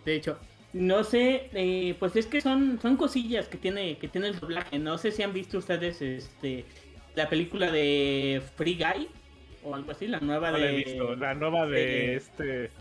De 0.04 0.16
hecho, 0.16 0.38
no 0.74 1.04
sé, 1.04 1.50
eh, 1.54 1.96
pues 2.00 2.16
es 2.16 2.26
que 2.26 2.42
son, 2.42 2.80
son 2.82 2.98
cosillas 2.98 3.48
que 3.48 3.58
tiene, 3.58 3.98
que 3.98 4.08
tiene 4.08 4.30
el 4.30 4.40
doblaje. 4.40 4.80
No 4.80 4.98
sé 4.98 5.12
si 5.12 5.22
han 5.22 5.34
visto 5.34 5.60
ustedes 5.60 6.02
este 6.02 6.66
la 7.16 7.28
película 7.30 7.72
de 7.72 8.42
Free 8.56 8.76
Guy 8.76 9.10
o 9.64 9.76
algo 9.76 9.92
así, 9.92 10.08
la 10.08 10.20
nueva 10.20 10.52
No 10.52 10.58
la 10.58 10.66
de, 10.66 10.72
he 10.72 10.76
visto. 10.84 11.16
La 11.16 11.34
nueva 11.34 11.66
de 11.68 11.72
de- 11.86 12.16
este. 12.16 12.72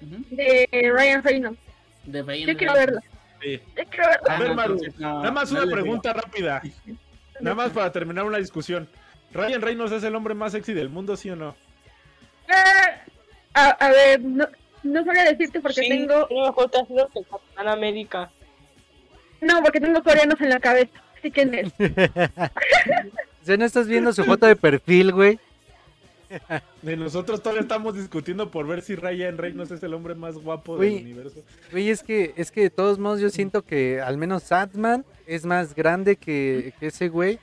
De 0.00 0.68
Ryan 0.94 1.22
Reynolds. 1.22 1.58
de 2.04 2.22
Ryan 2.22 2.48
Yo 2.48 2.56
quiero 2.56 2.74
verla. 2.74 3.00
sí. 3.40 3.60
Yo 3.76 3.84
quiero 3.90 4.08
verla. 4.08 4.34
A 4.34 4.38
ver, 4.38 4.48
no, 4.48 4.54
Maru, 4.54 4.80
no, 4.98 5.18
Nada 5.20 5.30
más 5.32 5.50
una 5.50 5.60
digo. 5.62 5.72
pregunta 5.72 6.12
rápida. 6.12 6.62
Nada 7.40 7.54
más 7.56 7.70
para 7.70 7.90
terminar 7.92 8.24
una 8.24 8.38
discusión. 8.38 8.88
¿Ryan 9.32 9.60
Reynolds 9.62 9.92
es 9.92 10.04
el 10.04 10.14
hombre 10.14 10.34
más 10.34 10.52
sexy 10.52 10.72
del 10.74 10.88
mundo, 10.88 11.16
sí 11.16 11.30
o 11.30 11.36
no? 11.36 11.56
Ah, 12.48 13.00
A, 13.54 13.70
a 13.70 13.90
ver, 13.90 14.20
no, 14.20 14.46
no 14.82 15.04
sabría 15.04 15.24
decirte 15.24 15.60
porque 15.60 15.80
Sí, 15.82 15.88
tengo. 15.88 16.26
tiene 16.28 16.46
mejor 16.46 16.70
trasero 16.70 17.08
que 17.08 17.18
el 17.20 17.26
Capitán 17.26 17.68
América. 17.68 18.30
No, 19.40 19.62
porque 19.62 19.80
tengo 19.80 20.02
coreanos 20.02 20.40
en 20.40 20.48
la 20.50 20.60
cabeza. 20.60 20.92
Así 21.18 21.30
que 21.30 21.40
en 21.42 21.54
él. 21.54 21.72
Sea, 23.46 23.56
no 23.56 23.64
estás 23.64 23.86
viendo 23.86 24.12
su 24.12 24.24
foto 24.24 24.46
de 24.46 24.56
perfil, 24.56 25.12
güey. 25.12 25.38
De 26.82 26.96
nosotros 26.96 27.40
todavía 27.40 27.62
estamos 27.62 27.94
discutiendo 27.94 28.50
por 28.50 28.66
ver 28.66 28.82
si 28.82 28.96
Ryan 28.96 29.38
Reynolds 29.38 29.70
es 29.70 29.82
el 29.84 29.94
hombre 29.94 30.16
más 30.16 30.34
guapo 30.36 30.76
del 30.76 31.02
universo. 31.02 31.42
Güey, 31.70 31.90
es 31.90 32.02
que, 32.02 32.34
es 32.36 32.50
que 32.50 32.62
de 32.62 32.70
todos 32.70 32.98
modos 32.98 33.20
yo 33.20 33.30
siento 33.30 33.62
que 33.62 34.00
al 34.00 34.18
menos 34.18 34.42
Satman 34.42 35.04
es 35.26 35.44
más 35.46 35.74
grande 35.74 36.16
que, 36.16 36.72
que 36.80 36.88
ese 36.88 37.08
güey 37.08 37.38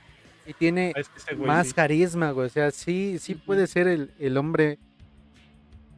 y 0.46 0.52
tiene 0.52 0.92
Ah, 0.94 1.00
es 1.00 1.08
que 1.08 1.18
ese 1.18 1.34
güey 1.34 1.46
más 1.46 1.68
sí. 1.68 1.72
carisma, 1.72 2.30
güey. 2.32 2.46
O 2.46 2.50
sea, 2.50 2.70
sí, 2.70 3.16
sí 3.18 3.34
puede 3.34 3.66
ser 3.66 3.88
el, 3.88 4.10
el 4.18 4.36
hombre 4.36 4.78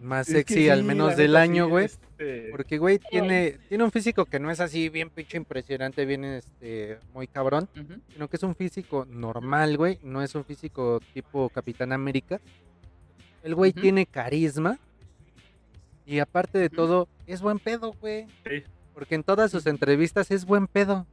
más 0.00 0.28
Es 0.28 0.34
sexy 0.34 0.68
al 0.68 0.84
menos 0.84 1.16
del 1.16 1.34
año, 1.34 1.64
sí, 1.64 1.70
güey. 1.70 1.88
Este, 2.18 2.48
Porque, 2.50 2.78
güey, 2.78 2.98
tiene, 2.98 3.58
tiene 3.68 3.84
un 3.84 3.90
físico 3.92 4.24
que 4.24 4.38
no 4.38 4.50
es 4.50 4.60
así 4.60 4.88
bien 4.88 5.10
pinche 5.10 5.36
impresionante, 5.36 6.04
bien 6.06 6.24
este, 6.24 6.98
muy 7.12 7.26
cabrón, 7.26 7.68
sino 8.12 8.28
que 8.28 8.36
es 8.36 8.42
un 8.42 8.54
físico 8.54 9.06
normal, 9.10 9.76
güey. 9.76 9.98
No 10.02 10.22
es 10.22 10.34
un 10.34 10.44
físico 10.44 11.00
tipo 11.12 11.48
Capitán 11.50 11.92
América. 11.92 12.40
El 13.42 13.54
güey 13.54 13.72
tiene 13.72 14.06
carisma. 14.06 14.78
Y 16.06 16.20
aparte 16.20 16.58
de 16.58 16.70
todo, 16.70 17.08
es 17.26 17.40
buen 17.42 17.58
pedo, 17.58 17.92
güey. 18.00 18.26
Sí. 18.48 18.62
Porque 18.94 19.14
en 19.16 19.22
todas 19.24 19.50
sus 19.50 19.66
entrevistas 19.66 20.30
es 20.30 20.44
buen 20.46 20.66
pedo. 20.68 21.06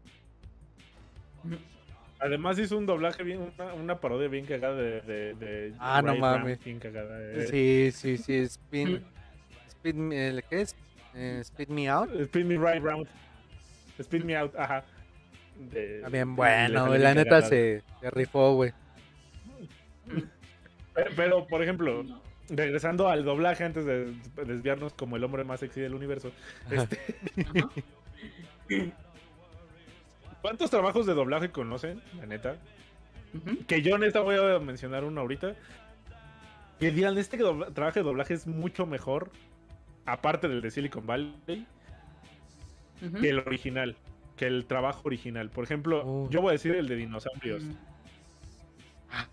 Además 2.20 2.58
hizo 2.58 2.78
un 2.78 2.86
doblaje 2.86 3.22
bien, 3.24 3.52
una, 3.58 3.74
una 3.74 4.00
parodia 4.00 4.30
bien 4.30 4.46
cagada 4.46 4.76
de, 4.78 5.02
de, 5.02 5.34
de 5.34 5.74
Ah, 5.78 6.02
no 6.02 6.12
Ray 6.12 6.20
Brown, 6.22 6.40
mames. 6.40 6.64
bien 6.64 6.80
cagada. 6.80 7.20
eh. 7.22 7.48
Sí, 7.50 7.92
sí, 7.92 8.18
sí. 8.18 8.36
Spin, 8.36 10.14
¿el 10.14 10.44
¿Qué 10.46 10.62
es? 10.62 10.76
Eh, 11.16 11.42
speed 11.44 11.70
Me 11.70 11.90
Out. 11.90 12.10
Speed 12.26 12.46
me 12.46 12.56
right 12.58 12.82
round. 12.84 13.08
Speed 14.00 14.24
me 14.24 14.36
out, 14.38 14.54
ajá. 14.58 14.84
De- 15.72 16.02
También 16.02 16.36
bueno, 16.36 16.88
güey. 16.88 17.00
La 17.00 17.14
bien 17.14 17.24
neta 17.26 17.42
se, 17.44 17.84
se 18.02 18.10
rifó, 18.12 18.56
güey. 18.56 18.74
Pero, 20.96 21.12
pero, 21.16 21.48
por 21.48 21.62
ejemplo, 21.64 22.04
regresando 22.50 23.08
al 23.10 23.24
doblaje 23.24 23.64
antes 23.64 23.86
de 23.86 24.14
desviarnos 24.46 24.94
como 24.94 25.16
el 25.16 25.24
hombre 25.24 25.44
más 25.44 25.60
sexy 25.60 25.82
del 25.82 25.94
universo. 25.96 26.32
Este. 26.70 27.00
¿Cuántos 30.42 30.70
trabajos 30.70 31.06
de 31.06 31.14
doblaje 31.14 31.50
conocen, 31.52 32.02
la 32.20 32.26
neta? 32.26 32.58
Que 33.68 33.82
yo 33.82 33.98
neta 33.98 34.20
voy 34.20 34.36
a 34.36 34.60
mencionar 34.60 35.04
uno 35.04 35.22
ahorita. 35.22 35.56
Que 36.80 36.92
digan, 36.92 37.18
este 37.18 37.38
trabajo 37.38 38.00
de 38.00 38.04
doblaje 38.04 38.34
es 38.34 38.46
mucho 38.46 38.86
mejor, 38.86 39.32
aparte 40.06 40.48
del 40.48 40.62
de 40.62 40.72
Silicon 40.72 41.06
Valley, 41.06 41.66
que 43.20 43.30
el 43.30 43.40
original, 43.40 43.96
que 44.38 44.46
el 44.46 44.66
trabajo 44.66 45.02
original. 45.06 45.50
Por 45.50 45.64
ejemplo, 45.64 46.06
Uy. 46.06 46.28
yo 46.30 46.42
voy 46.42 46.50
a 46.50 46.52
decir 46.54 46.74
el 46.76 46.88
de 46.88 46.96
dinosaurios. 46.96 47.64
Ujú. 47.64 47.74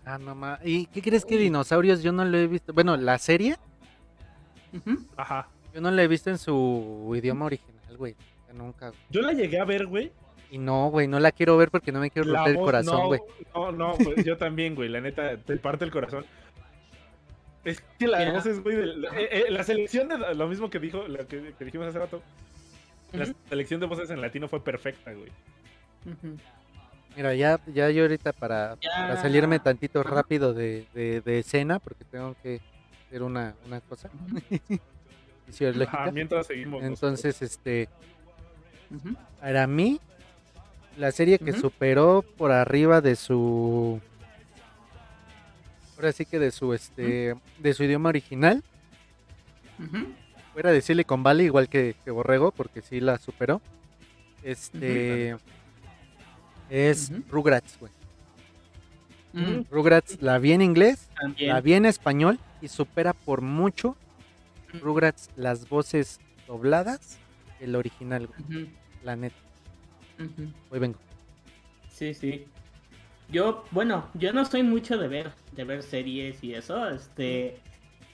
Ah, 0.05 0.17
no 0.19 0.35
ma- 0.35 0.59
¿Y 0.63 0.85
qué 0.87 1.01
crees 1.01 1.25
que 1.25 1.37
dinosaurios 1.37 2.03
yo 2.03 2.11
no 2.11 2.23
lo 2.25 2.37
he 2.37 2.47
visto? 2.47 2.71
Bueno, 2.73 2.95
la 2.97 3.17
serie. 3.17 3.55
Ajá. 5.17 5.47
yo 5.73 5.81
no 5.81 5.89
la 5.91 6.03
he 6.03 6.07
visto 6.07 6.29
en 6.29 6.37
su 6.37 7.11
idioma 7.15 7.45
original, 7.45 7.97
güey. 7.97 8.15
Nunca. 8.53 8.89
güey. 8.89 8.99
Yo 9.09 9.21
la 9.21 9.31
llegué 9.33 9.59
a 9.59 9.65
ver, 9.65 9.87
güey. 9.87 10.11
Y 10.51 10.57
no, 10.57 10.89
güey, 10.89 11.07
no 11.07 11.19
la 11.19 11.31
quiero 11.31 11.55
ver 11.57 11.71
porque 11.71 11.91
no 11.93 11.99
me 12.01 12.11
quiero 12.11 12.29
La 12.29 12.39
romper 12.39 12.55
el 12.57 12.61
corazón, 12.61 12.97
no, 12.99 13.07
güey. 13.07 13.21
No, 13.55 13.71
no, 13.71 13.93
pues, 13.93 14.25
yo 14.25 14.37
también, 14.37 14.75
güey. 14.75 14.89
La 14.89 14.99
neta, 14.99 15.37
te 15.37 15.55
parte 15.57 15.85
el 15.85 15.91
corazón. 15.91 16.25
Es 17.63 17.81
que 17.99 18.07
la 18.07 18.19
Mira. 18.19 18.31
voz 18.33 18.45
es, 18.45 18.59
güey, 18.61 18.75
del- 18.75 19.05
eh, 19.05 19.29
eh, 19.31 19.45
la 19.49 19.63
selección 19.63 20.07
de 20.07 20.17
lo 20.35 20.47
mismo 20.47 20.69
que 20.69 20.79
dijo, 20.79 21.07
lo 21.07 21.27
que, 21.27 21.53
que 21.57 21.65
dijimos 21.65 21.87
hace 21.87 21.99
rato. 21.99 22.21
La 23.13 23.27
selección 23.49 23.79
de 23.79 23.85
voces 23.87 24.09
en 24.09 24.21
latino 24.21 24.47
fue 24.47 24.63
perfecta, 24.63 25.11
güey. 25.13 25.29
Mira, 27.15 27.35
ya, 27.35 27.59
ya 27.67 27.89
yo 27.89 28.03
ahorita 28.03 28.31
para, 28.31 28.77
para 28.81 29.21
salirme 29.21 29.59
tantito 29.59 30.01
rápido 30.01 30.53
de, 30.53 30.85
de, 30.93 31.19
de 31.21 31.39
escena, 31.39 31.79
porque 31.79 32.05
tengo 32.05 32.35
que 32.41 32.61
hacer 33.07 33.21
una, 33.21 33.53
una 33.67 33.81
cosa. 33.81 34.09
Ajá, 35.87 36.11
mientras 36.11 36.47
seguimos. 36.47 36.81
nosotros. 36.81 37.19
Entonces, 37.25 37.41
este, 37.41 37.89
para 39.41 39.67
mí, 39.67 39.99
la 40.97 41.11
serie 41.11 41.37
que 41.37 41.51
superó 41.51 42.23
por 42.37 42.51
arriba 42.51 43.01
de 43.01 43.15
su. 43.17 43.99
Ahora 46.01 46.13
sí 46.13 46.25
que 46.25 46.39
de 46.39 46.49
su 46.49 46.73
este. 46.73 47.35
de 47.59 47.73
su 47.75 47.83
idioma 47.83 48.09
original. 48.09 48.63
Fuera 50.51 50.71
de 50.71 50.81
Silicon 50.81 51.21
Valley, 51.21 51.45
igual 51.45 51.69
que, 51.69 51.95
que 52.03 52.09
Borrego, 52.09 52.49
porque 52.49 52.81
sí 52.81 52.99
la 52.99 53.19
superó. 53.19 53.61
Este. 54.41 55.37
Es. 56.71 57.11
Rugrats, 57.29 57.77
güey. 57.79 57.91
Rugrats 59.69 60.19
la 60.23 60.39
vi 60.39 60.53
en 60.53 60.63
inglés, 60.63 61.07
También. 61.21 61.49
la 61.49 61.61
vi 61.61 61.73
en 61.73 61.85
español 61.85 62.39
y 62.63 62.67
supera 62.67 63.13
por 63.13 63.41
mucho 63.41 63.95
Rugrats 64.81 65.29
las 65.35 65.69
voces 65.69 66.19
dobladas 66.47 67.19
el 67.59 67.75
original, 67.75 68.25
güey. 68.25 68.71
La 69.03 69.15
neta. 69.15 69.35
Hoy 70.71 70.79
vengo. 70.79 70.97
Sí, 71.91 72.15
sí. 72.15 72.47
Yo, 73.31 73.65
bueno, 73.71 74.09
yo 74.13 74.33
no 74.33 74.45
soy 74.45 74.63
mucho 74.63 74.97
de 74.97 75.07
ver, 75.07 75.31
de 75.53 75.63
ver 75.63 75.83
series 75.83 76.43
y 76.43 76.53
eso, 76.53 76.89
este, 76.89 77.61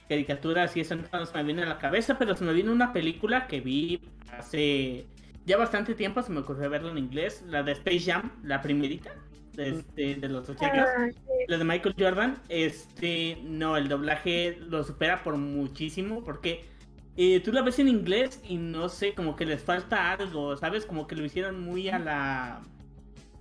caricaturas 0.08 0.76
y 0.76 0.80
eso 0.80 0.96
no 0.96 1.26
se 1.26 1.36
me 1.38 1.44
viene 1.44 1.62
a 1.64 1.66
la 1.66 1.78
cabeza, 1.78 2.18
pero 2.18 2.36
se 2.36 2.44
me 2.44 2.52
vino 2.52 2.72
una 2.72 2.92
película 2.92 3.46
que 3.48 3.60
vi 3.60 4.00
hace 4.30 5.10
ya 5.44 5.56
bastante 5.56 5.94
tiempo, 5.94 6.22
se 6.22 6.32
me 6.32 6.40
ocurrió 6.40 6.70
verla 6.70 6.90
en 6.92 6.98
inglés, 6.98 7.42
la 7.46 7.62
de 7.62 7.72
Space 7.72 8.00
Jam, 8.12 8.32
la 8.42 8.62
primerita, 8.62 9.10
de, 9.52 9.70
este, 9.70 10.16
de 10.16 10.28
los 10.28 10.48
80 10.48 10.86
Ah, 10.86 11.10
sí. 11.10 11.18
la 11.48 11.58
de 11.58 11.64
Michael 11.64 11.94
Jordan, 11.98 12.42
este, 12.48 13.40
no, 13.44 13.76
el 13.76 13.88
doblaje 13.88 14.56
lo 14.60 14.84
supera 14.84 15.22
por 15.22 15.36
muchísimo, 15.36 16.22
porque 16.24 16.68
Y 17.16 17.40
tú 17.40 17.52
la 17.52 17.62
ves 17.62 17.78
en 17.80 17.88
inglés 17.88 18.40
y 18.44 18.58
no 18.58 18.88
sé, 18.88 19.14
como 19.14 19.36
que 19.36 19.44
les 19.46 19.64
falta 19.64 20.12
algo, 20.12 20.56
¿sabes? 20.56 20.86
Como 20.86 21.06
que 21.08 21.16
lo 21.16 21.24
hicieron 21.24 21.60
muy 21.60 21.88
a 21.88 21.98
la. 21.98 22.62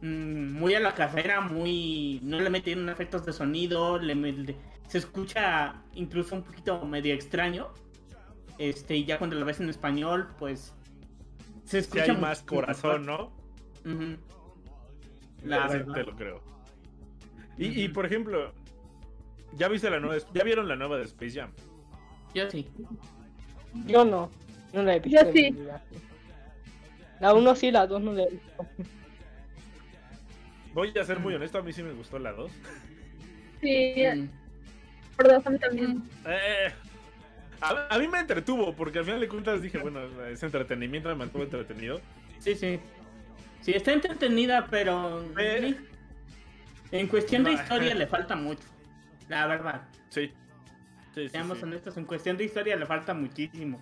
Mm, 0.02 0.54
Muy 0.54 0.74
a 0.76 0.80
la 0.80 0.94
carrera, 0.94 1.42
muy. 1.42 2.20
No 2.24 2.40
le 2.40 2.50
metieron 2.50 2.90
efectos 2.90 3.26
de 3.26 3.34
sonido, 3.34 3.98
le, 4.00 4.16
le- 4.16 4.56
se 4.88 4.98
escucha 5.00 5.82
incluso 5.94 6.36
un 6.36 6.44
poquito 6.44 6.84
medio 6.86 7.14
extraño. 7.14 7.68
Este, 8.58 8.96
y 8.96 9.06
ya 9.06 9.18
cuando 9.20 9.36
lo 9.36 9.46
ves 9.46 9.60
en 9.60 9.70
español, 9.70 10.30
pues. 10.40 10.74
Se 11.66 11.72
Si 11.72 11.78
escucha 11.78 12.04
hay 12.04 12.10
mucho 12.12 12.22
más 12.22 12.42
corazón, 12.44 13.06
¿no? 13.06 13.32
mejor. 13.84 14.04
Ujú. 14.04 14.18
La 15.44 15.68
Sí, 15.70 15.74
verdad. 15.78 15.94
te 15.94 16.04
lo 16.04 16.16
creo. 16.16 16.42
Y, 17.58 17.68
y, 17.82 17.86
Ujú. 17.86 17.94
por 17.94 18.06
ejemplo, 18.06 18.54
¿ya 19.54 19.68
viste 19.68 19.90
la 19.90 20.00
nueva? 20.00 20.22
¿Ya 20.34 20.44
vieron 20.44 20.68
la 20.68 20.76
nueva 20.76 20.98
de 20.98 21.04
Space 21.04 21.40
Jam? 21.40 21.52
Yo 22.34 22.50
sí. 22.50 22.68
Yo 23.86 24.06
no. 24.06 24.30
No 24.74 24.84
la 24.84 24.96
he 24.96 25.00
visto. 25.00 25.24
Yo 25.26 25.32
sí. 25.34 25.56
La 27.20 27.34
1 27.34 27.56
sí, 27.56 27.72
la 27.72 27.86
2 27.88 28.02
no 28.02 28.14
la 28.14 28.24
he 28.24 28.30
visto. 28.30 28.66
Voy 30.78 30.94
a 30.96 31.04
ser 31.04 31.18
muy 31.20 31.34
honesto, 31.34 31.58
a 31.58 31.64
mí 31.64 31.74
sí 31.74 31.82
me 31.82 31.92
gustó 31.92 32.20
la 32.20 32.34
2. 32.34 32.52
Sí, 33.62 33.96
Mm. 34.16 34.28
por 35.16 35.28
dos 35.28 35.44
a 35.48 35.50
mí 35.50 35.58
también. 35.58 36.04
Eh, 36.28 36.72
a, 37.60 37.96
a 37.96 37.98
mí 37.98 38.08
me 38.08 38.20
entretuvo, 38.20 38.76
porque 38.76 39.00
al 39.00 39.06
final 39.06 39.20
de 39.20 39.28
cuentas 39.28 39.60
dije, 39.60 39.80
bueno, 39.80 40.02
es 40.28 40.44
entretenimiento, 40.44 41.10
me 41.10 41.16
mantuvo 41.16 41.42
entretenido. 41.42 42.00
Sí, 42.38 42.54
sí. 42.54 42.80
Sí, 43.62 43.72
está 43.72 43.92
entretenida, 43.92 44.68
pero. 44.70 45.26
Eh. 45.40 45.76
En 46.92 47.08
cuestión 47.08 47.44
de 47.44 47.54
historia 47.54 47.96
le 47.96 48.06
falta 48.16 48.36
mucho. 48.36 48.62
La 49.30 49.48
verdad. 49.48 49.82
Sí. 50.10 50.32
Seamos 51.32 51.58
sí. 51.58 51.64
honestos, 51.64 51.98
en 51.98 52.06
cuestión 52.06 52.38
de 52.38 52.44
historia 52.44 52.76
le 52.76 52.86
falta 52.86 53.16
muchísimo. 53.16 53.82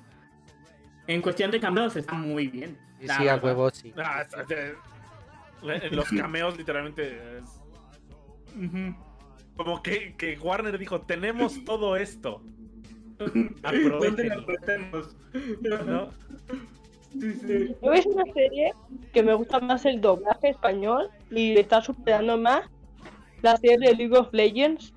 En 1.08 1.22
cuestión 1.22 1.52
de 1.52 1.60
cambios 1.60 1.94
está 1.98 2.14
muy 2.14 2.48
bien. 2.48 2.78
Sí, 3.02 3.28
a 3.28 3.36
huevo, 3.36 3.70
sí. 3.70 3.94
Ah, 3.98 4.22
está- 4.22 4.46
los 5.92 6.10
cameos, 6.10 6.58
literalmente. 6.58 7.18
es 7.40 7.60
como 9.56 9.82
que, 9.82 10.16
que 10.18 10.38
Warner 10.40 10.78
dijo: 10.78 11.02
Tenemos 11.02 11.64
todo 11.66 11.96
esto. 11.96 12.42
¿no? 15.86 16.10
Sí, 17.20 17.34
sí. 17.34 17.76
Yo 17.82 17.94
es 17.94 18.06
una 18.08 18.26
serie 18.34 18.74
que 19.14 19.24
me 19.24 19.34
gusta 19.34 19.60
más 19.62 19.86
el 19.86 20.02
doblaje 20.02 20.50
español 20.50 21.10
y 21.32 21.58
está 21.58 21.82
superando 21.82 22.38
más 22.38 22.70
la 23.42 23.56
serie 23.58 23.78
de 23.90 23.96
League 23.96 24.18
of 24.18 24.34
Legends. 24.34 24.94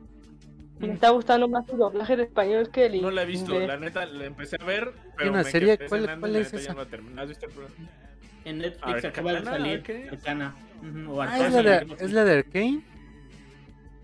Me 0.80 0.92
está 0.92 1.10
gustando 1.10 1.48
más 1.48 1.68
el 1.68 1.78
doblaje 1.78 2.16
de 2.16 2.22
español 2.24 2.70
que 2.70 2.86
el 2.86 3.02
No 3.02 3.10
la 3.10 3.22
he 3.22 3.26
visto, 3.26 3.58
la 3.58 3.76
neta 3.76 4.06
la 4.06 4.24
empecé 4.26 4.56
a 4.60 4.64
ver. 4.64 4.92
Pero 5.16 5.30
una 5.30 5.42
me 5.42 5.50
serie? 5.50 5.76
quedé 5.78 5.88
¿Cuál- 5.88 6.18
cuál 6.20 6.36
es 6.36 6.52
ya 6.52 6.58
esa? 6.58 6.72
no 6.72 6.80
la 6.80 6.86
terminé. 6.86 7.20
¿Has 7.22 7.28
visto 7.28 7.46
el 7.46 7.52
programa? 7.52 7.90
En 8.48 8.58
Netflix 8.58 9.04
Arcana, 9.04 9.08
acaba 9.08 9.32
de 9.32 9.44
salir. 9.44 10.08
Arcana. 10.10 10.54
Ujú, 10.82 11.12
o 11.12 11.22
Ah, 11.22 11.26
¿es 11.26 11.32
Arcana, 11.42 11.62
la, 11.62 11.80
de. 11.80 12.04
¿es 12.04 12.12
la 12.12 12.24
de 12.24 12.32
Arcane? 12.38 12.80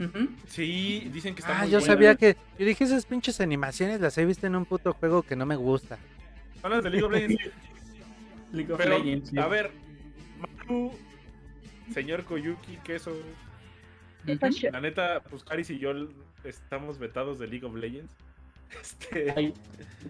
Ujú. 0.01 0.28
Sí, 0.49 1.09
dicen 1.12 1.34
que 1.34 1.40
está 1.40 1.57
Ah, 1.57 1.62
muy 1.62 1.70
yo 1.70 1.78
buena. 1.78 1.95
sabía 1.95 2.14
que. 2.16 2.36
Yo 2.59 2.66
dije, 2.66 2.84
esas 2.84 3.07
pinches 3.07 3.40
animaciones 3.40 4.01
las 4.01 4.18
he 4.18 4.24
visto 4.24 4.47
en 4.47 4.57
un 4.57 4.64
puto 4.66 4.92
juego 4.92 5.22
que 5.22 5.36
no 5.36 5.47
me 5.47 5.57
gusta. 5.57 5.99
Son 6.61 6.70
las 6.70 6.82
de 6.84 6.90
League 6.90 7.05
of 7.07 7.12
Legends. 7.12 7.40
League 8.53 8.72
of 8.72 8.78
Pero, 8.78 8.99
Legends. 8.99 9.30
sí. 9.30 9.38
a 9.38 9.47
ver, 9.47 9.70
Maru, 10.38 10.92
señor 11.92 12.24
Koyuki, 12.24 12.76
queso. 12.84 13.12
Ujú. 14.26 14.38
La 14.72 14.80
neta, 14.80 15.22
pues 15.30 15.45
Caris 15.45 15.70
y 15.70 15.78
yo 15.78 15.92
estamos 16.45 16.99
vetados 16.99 17.38
de 17.38 17.47
League 17.47 17.66
of 17.66 17.74
Legends. 17.74 18.12
Este, 18.80 19.32
Ay, 19.36 19.55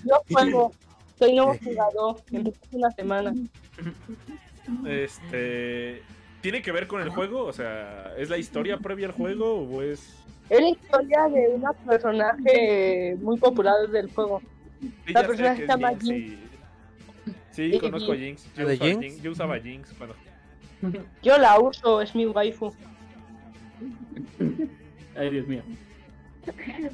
Yo 0.04 0.22
juego, 0.32 0.72
soy 1.18 1.34
nuevo 1.34 1.54
jugador, 1.62 2.16
empecé 2.32 2.58
hace 2.66 2.76
una 2.76 2.90
semana. 2.90 3.34
este, 4.86 6.02
¿tiene 6.40 6.62
que 6.62 6.72
ver 6.72 6.86
con 6.86 7.02
el 7.02 7.10
juego? 7.10 7.44
O 7.44 7.52
sea, 7.52 8.14
¿es 8.18 8.30
la 8.30 8.38
historia 8.38 8.78
previa 8.78 9.06
al 9.06 9.12
juego 9.12 9.60
o 9.60 9.82
es...? 9.82 10.20
Es 10.50 10.60
la 10.60 10.68
historia 10.68 11.28
de 11.28 11.48
una 11.54 11.72
personaje 11.72 13.16
muy 13.20 13.38
popular 13.38 13.88
del 13.88 14.12
juego. 14.12 14.42
Sí, 15.06 15.12
La 15.12 15.26
persona 15.26 15.56
se 15.56 15.66
llama 15.66 15.88
Jinx, 15.90 16.04
sí. 16.04 16.38
Sí, 17.50 17.72
Sí, 17.72 17.78
conozco 17.78 18.12
a 18.12 18.16
Jinx. 18.16 18.42
Jinx. 18.42 18.58
¿La 18.58 18.64
Yo, 18.64 18.72
usaba 18.74 18.88
Jinx? 18.90 19.00
Jinx, 19.04 19.22
yo 19.22 19.30
usaba 19.30 19.58
Jinx 19.60 19.92
cuando... 19.94 20.16
Yo 21.22 21.38
la 21.38 21.58
uso, 21.58 22.02
es 22.02 22.14
mi 22.14 22.26
waifu. 22.26 22.74
ay, 25.16 25.30
Dios 25.30 25.46
mío. 25.46 25.62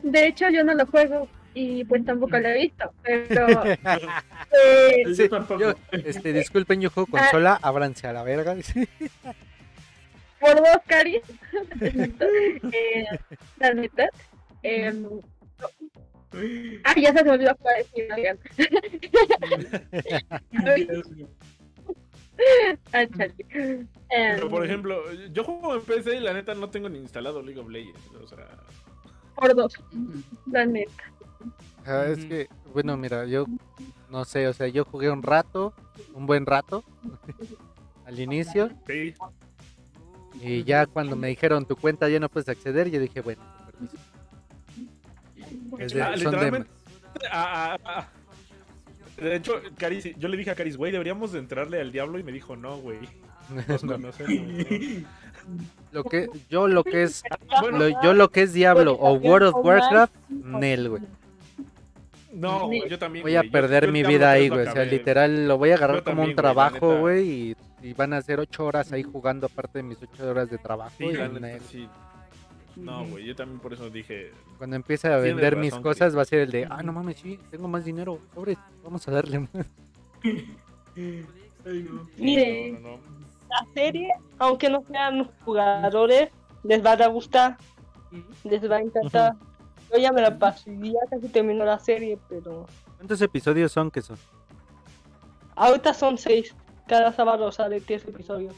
De 0.02 0.26
hecho, 0.28 0.48
yo 0.50 0.62
no 0.62 0.74
lo 0.74 0.86
juego 0.86 1.26
y 1.54 1.84
pues 1.84 2.04
tampoco 2.04 2.38
lo 2.38 2.48
he 2.48 2.54
visto. 2.54 2.92
Pero 3.02 3.64
eh, 3.64 5.04
Sí, 5.14 5.28
yo, 5.58 5.74
este, 5.92 6.32
disculpen, 6.32 6.80
yo 6.80 6.90
juego 6.90 7.10
consola, 7.10 7.58
ábranse 7.62 8.06
a 8.06 8.12
la 8.12 8.22
verga. 8.22 8.56
por 10.40 10.56
dos 10.56 10.78
caris, 10.86 11.22
eh, 11.80 13.06
la 13.58 13.74
neta. 13.74 14.08
Eh, 14.62 14.92
ah, 16.84 16.94
ya 16.96 17.12
se 17.12 17.24
me 17.24 17.30
olvidó. 17.30 17.56
Dios 20.76 21.10
mío. 21.10 21.28
Ah. 22.92 23.02
Eh, 23.02 23.86
Pero, 24.08 24.48
por 24.48 24.64
ejemplo, 24.64 25.12
yo 25.30 25.44
juego 25.44 25.74
en 25.74 25.82
PC 25.82 26.16
y 26.16 26.20
la 26.20 26.32
neta 26.32 26.54
no 26.54 26.70
tengo 26.70 26.88
ni 26.88 26.98
instalado 26.98 27.42
League 27.42 27.60
of 27.60 27.68
Legends. 27.68 28.00
O 28.18 28.26
sea, 28.26 28.46
por 29.34 29.54
dos, 29.54 29.74
la 30.50 30.64
neta. 30.64 31.12
Ah, 31.86 32.04
es 32.08 32.24
que, 32.26 32.48
bueno, 32.72 32.96
mira, 32.96 33.24
yo 33.26 33.46
no 34.10 34.24
sé, 34.24 34.46
o 34.48 34.52
sea, 34.52 34.68
yo 34.68 34.84
jugué 34.84 35.10
un 35.10 35.22
rato, 35.22 35.72
un 36.14 36.26
buen 36.26 36.46
rato, 36.46 36.84
al 38.06 38.18
inicio, 38.20 38.70
sí. 38.86 39.14
y 40.40 40.64
ya 40.64 40.86
cuando 40.86 41.16
me 41.16 41.28
dijeron 41.28 41.64
tu 41.64 41.76
cuenta 41.76 42.08
ya 42.08 42.20
no 42.20 42.28
puedes 42.28 42.48
acceder, 42.48 42.90
yo 42.90 43.00
dije, 43.00 43.20
bueno, 43.20 43.42
con 43.56 43.66
permiso. 43.72 43.96
Es 45.78 45.92
de- 45.92 46.02
Ah, 46.02 46.16
son 46.18 46.32
de- 46.32 46.66
ah, 47.30 47.76
ah, 47.76 47.78
ah. 47.84 48.08
De 49.16 49.36
hecho, 49.36 49.54
Caris, 49.76 50.08
yo 50.18 50.28
le 50.28 50.36
dije 50.36 50.50
a 50.50 50.54
Caris, 50.54 50.76
güey, 50.76 50.92
deberíamos 50.92 51.32
de 51.32 51.40
entrarle 51.40 51.80
al 51.80 51.92
diablo 51.92 52.18
y 52.18 52.22
me 52.22 52.32
dijo, 52.32 52.56
no, 52.56 52.78
güey. 52.78 52.98
Nos 53.68 53.80
conocemos. 53.82 54.46
¿no?". 54.46 55.06
lo 55.92 56.04
que, 56.04 56.28
yo 56.48 56.68
lo 56.68 56.84
que 56.84 57.02
es, 57.02 57.22
Bueno, 57.60 57.78
lo- 57.78 58.02
yo 58.02 58.14
lo 58.14 58.30
que 58.30 58.42
es 58.42 58.52
Diablo 58.52 58.92
o 58.94 59.14
World 59.14 59.48
of 59.54 59.64
Warcraft, 59.64 60.14
Nel, 60.28 60.88
güey. 60.88 61.02
No, 62.32 62.66
güey, 62.66 62.88
yo 62.88 62.98
también. 62.98 63.22
Voy 63.22 63.36
a 63.36 63.40
güey, 63.40 63.50
perder 63.50 63.86
yo 63.86 63.92
mi 63.92 64.02
vida 64.02 64.30
3 64.32 64.42
ahí, 64.42 64.48
güey. 64.48 64.66
O 64.66 64.72
sea, 64.72 64.84
literal, 64.84 65.48
lo 65.48 65.58
voy 65.58 65.70
a 65.70 65.74
agarrar 65.74 65.96
Yo 65.98 66.04
como 66.04 66.22
un 66.22 66.34
también, 66.34 66.36
trabajo, 66.36 66.98
güey, 67.00 67.28
y, 67.30 67.56
y 67.82 67.92
van 67.94 68.12
a 68.12 68.22
ser 68.22 68.40
ocho 68.40 68.64
horas 68.66 68.92
ahí 68.92 69.02
jugando 69.02 69.46
aparte 69.46 69.78
de 69.78 69.82
mis 69.82 70.02
ocho 70.02 70.28
horas 70.30 70.48
de 70.50 70.58
trabajo. 70.58 70.94
Sí, 70.98 71.04
y 71.04 71.12
la 71.14 71.28
Nel. 71.28 71.42
neta, 71.42 71.64
sí. 71.68 71.88
No, 72.76 73.04
güey, 73.06 73.26
yo 73.26 73.34
también 73.36 73.58
por 73.60 73.72
eso 73.72 73.90
dije. 73.90 74.32
Cuando 74.56 74.76
empiece 74.76 75.08
a 75.08 75.16
vender 75.16 75.56
mis 75.56 75.74
cosas 75.74 76.16
va 76.16 76.22
a 76.22 76.24
ser 76.24 76.40
el 76.40 76.50
de, 76.50 76.66
ah, 76.70 76.82
no 76.82 76.92
mames, 76.92 77.18
sí, 77.18 77.38
tengo 77.50 77.66
más 77.68 77.84
dinero, 77.84 78.18
sobre, 78.34 78.56
vamos 78.82 79.06
a 79.08 79.10
darle 79.10 79.40
más. 79.40 79.66
Ay, 80.96 81.26
no. 81.90 82.08
Mire, 82.16 82.72
No, 82.72 82.80
no, 82.80 82.88
no. 82.96 83.00
la 83.48 83.66
serie, 83.74 84.08
aunque 84.38 84.70
no 84.70 84.82
sean 84.90 85.30
jugadores, 85.44 86.30
les 86.62 86.84
va 86.84 86.92
a 86.92 87.06
gustar, 87.08 87.58
les 88.44 88.70
va 88.70 88.76
a 88.76 88.80
encantar. 88.80 89.34
Yo 89.92 89.98
ya 89.98 90.12
me 90.12 90.20
la 90.22 90.38
pasé, 90.38 90.76
ya 90.80 91.00
casi 91.10 91.28
terminó 91.28 91.64
la 91.64 91.78
serie, 91.78 92.18
pero 92.28 92.66
¿Cuántos 92.96 93.20
episodios 93.22 93.72
son 93.72 93.90
que 93.90 94.02
son? 94.02 94.16
ahorita 95.56 95.94
son 95.94 96.16
seis. 96.18 96.54
Cada 96.86 97.12
sábado 97.12 97.50
sale 97.52 97.80
tres 97.80 98.04
episodios. 98.06 98.54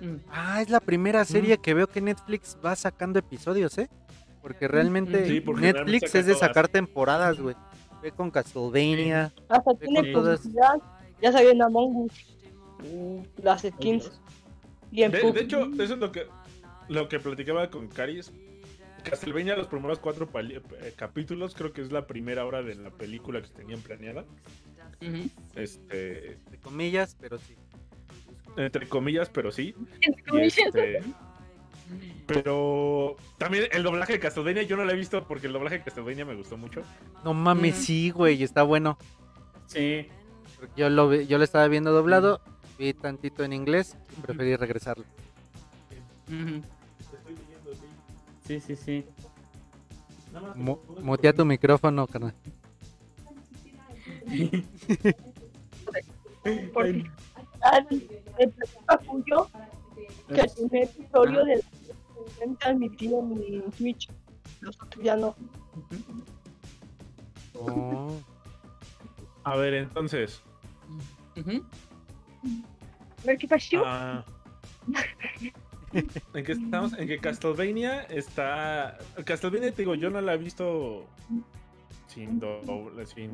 Mm. 0.00 0.16
Ah, 0.30 0.60
es 0.62 0.70
la 0.70 0.80
primera 0.80 1.24
serie 1.24 1.58
que 1.58 1.74
veo 1.74 1.86
que 1.86 2.00
Netflix 2.00 2.56
va 2.64 2.74
sacando 2.76 3.18
episodios, 3.18 3.76
¿eh? 3.78 3.88
Porque 4.42 4.66
realmente 4.68 5.26
Sí, 5.26 5.40
porque 5.40 5.72
Netflix 5.72 6.14
es 6.14 6.26
de 6.26 6.32
todas. 6.34 6.48
sacar 6.48 6.68
temporadas, 6.68 7.38
güey. 7.38 7.54
Ve 8.02 8.12
con 8.12 8.30
Castlevania. 8.30 9.32
Hasta 9.48 9.62
con 9.62 9.78
tiene 9.78 10.12
todas. 10.12 10.42
Ya 11.20 11.32
salió 11.32 11.50
en 11.50 11.60
Among 11.62 11.96
Us. 12.06 12.12
mm, 12.78 13.18
Las 13.42 13.62
skins. 13.62 14.10
Y 14.90 15.02
en 15.02 15.12
De, 15.12 15.32
de 15.32 15.40
hecho, 15.42 15.64
eso 15.74 15.82
es 15.94 15.98
lo 15.98 16.10
que 16.10 16.26
lo 16.88 17.08
que 17.08 17.20
platicaba 17.20 17.70
con 17.70 17.86
Caris. 17.88 18.32
Castlevania, 19.02 19.56
los 19.56 19.66
primeros 19.66 19.98
cuatro 19.98 20.28
eh, 20.34 20.92
capítulos, 20.96 21.54
creo 21.54 21.72
que 21.72 21.80
es 21.82 21.90
la 21.92 22.06
primera 22.06 22.44
hora 22.46 22.62
de 22.62 22.74
la 22.74 22.90
película 22.90 23.40
que 23.42 23.48
tenían 23.48 23.80
planeada. 23.80 24.24
Este, 25.54 26.38
De 26.50 26.58
comillas, 26.62 27.16
pero 27.20 27.38
sí. 27.38 27.54
entre 28.56 28.88
comillas, 28.88 29.30
pero 29.30 29.50
sí. 29.52 29.74
Entre 30.02 30.22
Y 30.22 30.24
comillas. 30.24 30.58
este, 30.58 31.02
pero 32.26 33.16
también 33.38 33.64
el 33.72 33.82
doblaje 33.82 34.12
de 34.14 34.20
Castlevania 34.20 34.62
yo 34.62 34.76
no 34.76 34.84
lo 34.84 34.92
he 34.92 34.96
visto 34.96 35.26
porque 35.26 35.46
el 35.48 35.52
doblaje 35.52 35.78
de 35.78 35.84
Castlevania 35.84 36.24
me 36.24 36.34
gustó 36.34 36.56
mucho. 36.56 36.82
No 37.24 37.34
mames, 37.34 37.76
Mm. 37.78 37.80
sí, 37.82 38.10
güey, 38.10 38.42
está 38.42 38.62
bueno. 38.62 38.98
Sí. 39.66 40.06
Porque 40.58 40.72
Yo 40.80 40.90
lo, 40.90 41.08
vi- 41.08 41.26
yo 41.26 41.38
lo 41.38 41.44
estaba 41.44 41.66
viendo 41.68 41.90
doblado, 41.92 42.40
vi 42.78 42.92
tantito 42.94 43.42
en 43.44 43.52
inglés, 43.52 43.96
preferí 44.22 44.54
regresarlo. 44.56 45.04
Sí, 48.50 48.58
sí, 48.58 48.74
sí. 48.74 49.04
Mu- 50.56 50.78
mutea 51.04 51.32
tu 51.32 51.44
micrófono, 51.44 52.04
carnal. 52.08 52.34
Porque 56.74 57.04
me 58.38 58.48
preocupa 58.48 59.00
mucho 59.06 59.48
que 60.34 60.40
el 60.40 60.50
primer 60.50 60.82
episodio 60.82 61.44
de 61.44 61.62
han 62.42 62.56
transmitido 62.56 63.20
en 63.20 63.70
Twitch. 63.70 64.08
Los 64.62 64.74
otros 64.82 65.04
ya 65.04 65.14
no. 65.14 65.36
Oh, 67.54 68.16
A 69.44 69.56
ver, 69.58 69.74
entonces. 69.74 70.42
A 71.36 71.42
ver 73.26 73.38
qué 73.38 73.46
pasó. 73.46 73.84
ah, 73.86 74.24
¿En 76.34 76.44
qué 76.44 76.52
estamos? 76.52 76.92
En 76.98 77.08
que 77.08 77.18
Castlevania 77.18 78.02
está. 78.02 78.98
Castlevania, 79.24 79.72
te 79.72 79.82
digo, 79.82 79.94
yo 79.94 80.10
no 80.10 80.20
la 80.20 80.34
he 80.34 80.38
visto 80.38 81.06
sin 82.06 82.38
doble, 82.38 83.06
sin. 83.06 83.32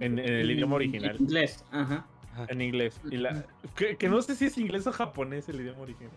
En, 0.00 0.18
en 0.18 0.32
el 0.32 0.50
idioma 0.50 0.76
original, 0.76 1.16
Inglés, 1.20 1.64
ajá. 1.70 2.06
en 2.48 2.60
inglés. 2.60 3.00
Y 3.10 3.16
la, 3.16 3.44
que, 3.76 3.96
que 3.96 4.08
no 4.08 4.22
sé 4.22 4.34
si 4.34 4.46
es 4.46 4.56
inglés 4.58 4.86
o 4.86 4.92
japonés 4.92 5.48
el 5.48 5.60
idioma 5.60 5.80
original. 5.80 6.12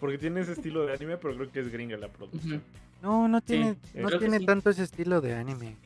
Porque 0.00 0.18
tiene 0.18 0.40
ese 0.40 0.52
estilo 0.52 0.84
de 0.84 0.92
anime, 0.92 1.16
pero 1.16 1.34
creo 1.34 1.50
que 1.50 1.60
es 1.60 1.72
gringa 1.72 1.96
la 1.96 2.08
producción. 2.08 2.62
No, 3.00 3.28
no 3.28 3.40
tiene, 3.40 3.76
no 3.94 4.08
creo 4.08 4.18
que 4.18 4.18
tiene 4.18 4.38
sí. 4.40 4.46
tanto 4.46 4.70
ese 4.70 4.82
estilo 4.82 5.20
de 5.20 5.34
anime. 5.34 5.76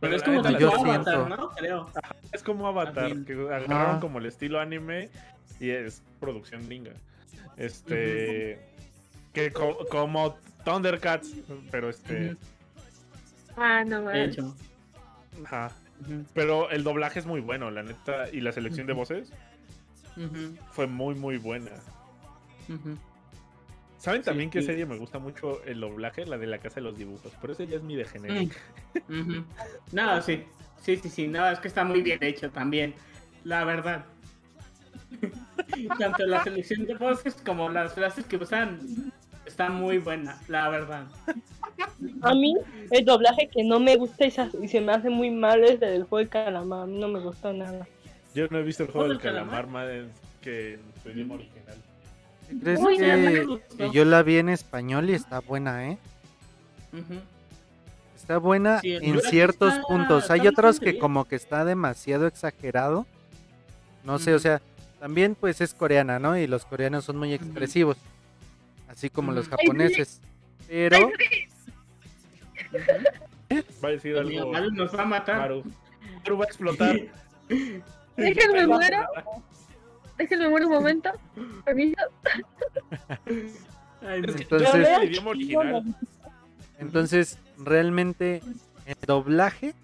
Pero 0.00 0.16
es 0.16 0.22
como 0.22 0.42
yo 0.42 0.74
Avatar, 0.74 1.04
siento. 1.04 1.28
¿no? 1.28 1.50
Creo. 1.50 1.86
Es 2.32 2.42
como 2.42 2.66
Avatar, 2.66 3.08
También. 3.10 3.24
que 3.24 3.32
agarraron 3.34 3.90
Ajá. 3.90 4.00
como 4.00 4.18
el 4.18 4.26
estilo 4.26 4.58
anime 4.60 5.10
y 5.60 5.70
es 5.70 6.02
producción 6.18 6.66
gringa. 6.66 6.92
Este. 7.56 8.58
Que 9.32 9.52
co- 9.52 9.86
como 9.90 10.36
Thundercats, 10.64 11.32
pero 11.70 11.88
este. 11.90 12.36
Ah, 13.56 13.84
no, 13.84 13.98
De 14.00 14.04
man. 14.04 14.16
hecho. 14.16 14.54
Ajá. 15.44 15.70
Pero 16.34 16.70
el 16.70 16.82
doblaje 16.84 17.18
es 17.20 17.26
muy 17.26 17.40
bueno, 17.40 17.70
la 17.70 17.82
neta. 17.82 18.28
Y 18.30 18.40
la 18.40 18.52
selección 18.52 18.86
de 18.86 18.92
voces 18.92 19.32
fue 20.72 20.86
muy, 20.86 21.14
muy 21.14 21.38
buena. 21.38 21.70
¿Saben 23.98 24.22
Sí, 24.22 24.24
también 24.26 24.50
qué 24.50 24.62
serie 24.62 24.84
me 24.84 24.96
gusta 24.96 25.18
mucho 25.20 25.62
el 25.64 25.80
doblaje? 25.80 26.26
La 26.26 26.36
de 26.38 26.46
la 26.48 26.58
casa 26.58 26.76
de 26.76 26.80
los 26.82 26.98
dibujos. 26.98 27.32
Pero 27.40 27.52
ese 27.52 27.66
ya 27.68 27.76
es 27.76 27.82
mi 27.82 27.94
de 27.94 28.04
genérica. 28.04 28.56
Mm. 29.08 29.20
Ujú. 29.20 29.44
No, 29.92 30.20
sí. 30.22 30.44
Sí, 30.82 30.96
sí, 30.96 31.08
sí. 31.08 31.28
No, 31.28 31.48
es 31.48 31.60
que 31.60 31.68
está 31.68 31.84
muy 31.84 32.02
bien 32.02 32.18
hecho 32.22 32.50
también. 32.50 32.94
La 33.44 33.64
verdad. 33.64 34.04
Tanto 35.98 36.26
la 36.26 36.42
selección 36.44 36.84
de 36.86 36.94
voces 36.94 37.34
como 37.44 37.68
las 37.68 37.92
frases 37.94 38.24
que 38.26 38.36
usan 38.36 38.80
está 39.46 39.68
muy 39.70 39.98
buena, 39.98 40.40
la 40.48 40.68
verdad. 40.68 41.06
A 42.22 42.34
mí, 42.34 42.54
el 42.90 43.04
doblaje 43.04 43.48
que 43.48 43.64
no 43.64 43.80
me 43.80 43.96
gusta 43.96 44.26
y 44.26 44.30
se, 44.30 44.80
me 44.80 44.92
hace 44.92 45.10
muy 45.10 45.30
mal 45.30 45.62
es 45.64 45.72
el 45.72 45.80
del 45.80 46.04
juego 46.04 46.18
de 46.24 46.28
calamar. 46.28 46.82
A 46.84 46.86
mí 46.86 46.98
no 46.98 47.08
me 47.08 47.20
gusta 47.20 47.52
nada. 47.52 47.86
Yo 48.34 48.46
no 48.50 48.58
he 48.58 48.62
visto 48.62 48.84
el 48.84 48.90
juego 48.90 49.08
del 49.08 49.18
¿Juego 49.18 49.34
del 49.36 49.44
calamar 49.46 49.66
calamar? 49.66 50.02
más 50.04 50.12
que 50.40 50.78
idioma 51.06 51.34
original. 51.34 51.76
¿Crees 52.62 52.80
Uy, 52.80 52.96
que, 52.98 53.90
yo 53.92 54.04
la 54.04 54.22
vi 54.22 54.36
en 54.38 54.48
español 54.50 55.08
y 55.10 55.14
está 55.14 55.40
buena, 55.40 55.88
eh? 55.88 55.98
Está 58.16 58.38
buena 58.38 58.80
Sí, 58.80 58.92
el 58.94 59.02
en 59.04 59.20
ciertos 59.22 59.74
está- 59.74 59.86
puntos. 59.86 60.30
Hay 60.30 60.46
otros 60.46 60.78
que 60.78 60.90
bien. 60.90 61.00
como 61.00 61.24
que 61.24 61.36
está 61.36 61.64
demasiado 61.64 62.26
exagerado. 62.26 63.06
No 64.04 64.18
sé, 64.18 64.34
o 64.34 64.38
sea, 64.38 64.60
también 65.02 65.34
pues 65.34 65.60
es 65.60 65.74
coreana, 65.74 66.20
¿no? 66.20 66.38
Y 66.38 66.46
los 66.46 66.64
coreanos 66.64 67.04
son 67.04 67.16
muy 67.16 67.34
expresivos. 67.34 67.96
Así 68.86 69.10
como 69.10 69.32
los 69.32 69.48
japoneses. 69.48 70.20
Pero 70.68 71.10
Va 73.84 73.88
a 73.88 73.90
decir 73.90 74.16
algo. 74.16 74.52
Maru 74.52 74.70
nos 74.70 74.96
va 74.96 75.02
a 75.02 75.06
matar. 75.06 75.38
Maru. 75.38 75.64
Maru 76.18 76.38
va 76.38 76.44
a 76.44 76.46
explotar. 76.46 77.00
Déjenme 78.16 78.64
muero. 78.68 78.98
Déjenme 80.18 80.48
muero 80.48 80.68
un 80.68 80.72
momento. 80.72 81.10
Permiso. 81.64 81.96
Entonces- 84.02 85.20
entonces 86.78 87.38
realmente 87.58 88.40
el 88.86 88.96
doblaje 89.04 89.74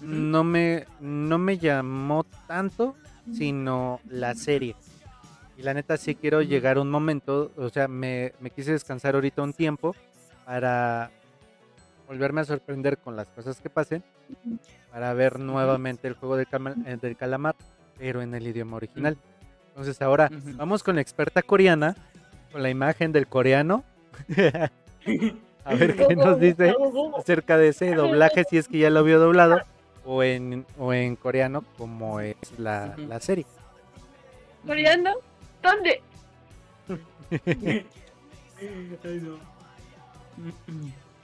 no 0.00 0.42
me, 0.42 0.86
no 1.00 1.36
me 1.36 1.58
llamó 1.58 2.24
tanto, 2.46 2.96
sino 3.32 4.00
la 4.08 4.34
serie. 4.34 4.76
Y 5.56 5.62
la 5.62 5.72
neta 5.74 5.96
sí 5.96 6.14
quiero 6.16 6.42
llegar 6.42 6.76
a 6.78 6.80
un 6.80 6.90
momento, 6.90 7.52
o 7.56 7.68
sea, 7.68 7.86
me, 7.88 8.32
me 8.40 8.50
quise 8.50 8.72
descansar 8.72 9.14
ahorita 9.14 9.40
un 9.42 9.52
tiempo 9.52 9.94
para 10.44 11.10
volverme 12.08 12.40
a 12.40 12.44
sorprender 12.44 12.98
con 12.98 13.16
las 13.16 13.28
cosas 13.28 13.60
que 13.60 13.70
pasen, 13.70 14.02
para 14.90 15.14
ver 15.14 15.38
nuevamente 15.38 16.08
el 16.08 16.14
juego 16.14 16.36
del, 16.36 16.46
cama- 16.48 16.74
eh, 16.86 16.98
del 17.00 17.16
calamar, 17.16 17.54
pero 17.98 18.20
en 18.20 18.34
el 18.34 18.46
idioma 18.46 18.76
original. 18.76 19.16
Entonces 19.68 20.00
ahora 20.02 20.28
vamos 20.56 20.82
con 20.82 20.96
la 20.96 21.00
experta 21.02 21.40
coreana, 21.42 21.96
con 22.52 22.62
la 22.62 22.70
imagen 22.70 23.12
del 23.12 23.26
coreano, 23.26 23.84
a 25.64 25.74
ver 25.74 25.96
qué 25.96 26.14
nos 26.16 26.38
dice 26.38 26.74
acerca 27.16 27.56
de 27.58 27.68
ese 27.68 27.94
doblaje, 27.94 28.44
si 28.48 28.58
es 28.58 28.68
que 28.68 28.78
ya 28.78 28.90
lo 28.90 29.02
vio 29.04 29.18
doblado, 29.18 29.60
o 30.04 30.22
en, 30.22 30.66
o 30.78 30.92
en 30.92 31.16
coreano, 31.16 31.64
como 31.78 32.20
es 32.20 32.36
la, 32.58 32.94
la 32.96 33.20
serie. 33.20 33.46
¿Coreano? 34.66 35.14
¿Dónde? 35.62 36.02
Ay, 37.30 39.20
no. 39.22 39.38